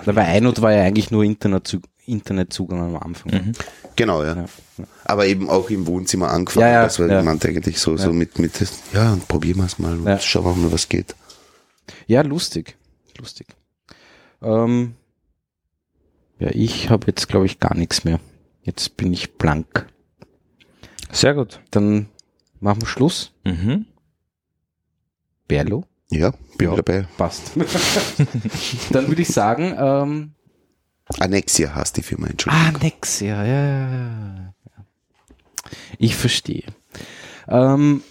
Dabei 0.04 0.26
Einot 0.26 0.60
war 0.60 0.72
ja 0.72 0.82
eigentlich 0.82 1.10
nur 1.10 1.24
Internetzug 1.24 1.82
Internetzugang 2.04 2.94
am 2.94 2.96
Anfang. 2.96 3.32
Mhm. 3.32 3.52
Genau, 3.96 4.22
ja. 4.22 4.36
Ja. 4.36 4.84
Aber 5.08 5.26
eben 5.26 5.48
auch 5.48 5.70
im 5.70 5.86
Wohnzimmer 5.86 6.30
angefangen. 6.32 6.66
Ja, 6.66 6.72
ja, 6.72 6.82
das 6.82 6.98
war 6.98 7.08
ja. 7.08 7.22
man 7.22 7.40
eigentlich 7.40 7.78
so, 7.78 7.96
so 7.96 8.12
mit, 8.12 8.40
mit, 8.40 8.52
ja, 8.92 9.12
und 9.12 9.28
probieren 9.28 9.58
wir 9.58 9.66
es 9.66 9.78
mal. 9.78 9.96
Ja. 10.04 10.14
Und 10.14 10.22
schauen 10.22 10.44
wir 10.44 10.54
mal, 10.64 10.72
was 10.72 10.88
geht. 10.88 11.14
Ja, 12.08 12.22
lustig. 12.22 12.76
Lustig. 13.16 13.46
Ähm, 14.42 14.96
ja, 16.40 16.48
ich 16.50 16.90
habe 16.90 17.06
jetzt, 17.06 17.28
glaube 17.28 17.46
ich, 17.46 17.60
gar 17.60 17.76
nichts 17.76 18.02
mehr. 18.02 18.18
Jetzt 18.62 18.96
bin 18.96 19.12
ich 19.12 19.34
blank. 19.34 19.86
Sehr 21.12 21.34
gut. 21.34 21.60
Dann 21.70 22.08
machen 22.58 22.82
wir 22.82 22.88
Schluss. 22.88 23.32
Mhm. 23.44 23.86
Berlo? 25.46 25.84
Ja, 26.10 26.32
bin 26.58 26.70
Ja. 26.70 26.74
dabei. 26.76 27.06
Passt. 27.16 27.52
Dann 28.90 29.06
würde 29.06 29.22
ich 29.22 29.28
sagen, 29.28 29.72
ähm, 29.78 30.32
Annexia 31.20 31.74
heißt 31.76 31.96
die 31.96 32.02
Firma, 32.02 32.26
Entschuldigung. 32.26 32.74
ah, 32.74 32.78
Nexia, 32.82 33.44
ja, 33.44 33.64
ja, 33.64 33.86
ja. 33.86 34.54
Ich 35.98 36.16
verstehe. 36.16 36.64
Ähm, 37.48 38.02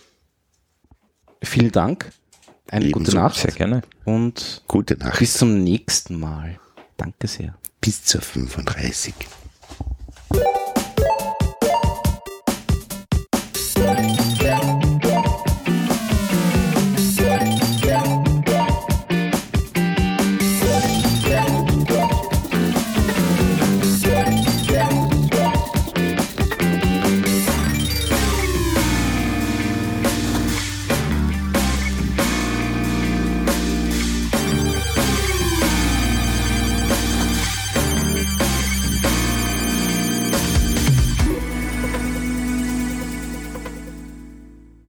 vielen 1.43 1.71
Dank. 1.71 2.11
Eine 2.69 2.85
Ebenso, 2.85 3.11
gute 3.11 3.15
Nacht. 3.17 3.37
Sehr 3.37 3.51
gerne. 3.51 3.81
Und 4.05 4.63
gute 4.67 4.97
Nacht. 4.97 5.19
Bis 5.19 5.33
zum 5.33 5.63
nächsten 5.63 6.19
Mal. 6.19 6.59
Danke 6.97 7.27
sehr. 7.27 7.55
Bis 7.81 8.03
zur 8.03 8.21
35. 8.21 9.13
Thank 13.85 14.19
you. 14.19 14.24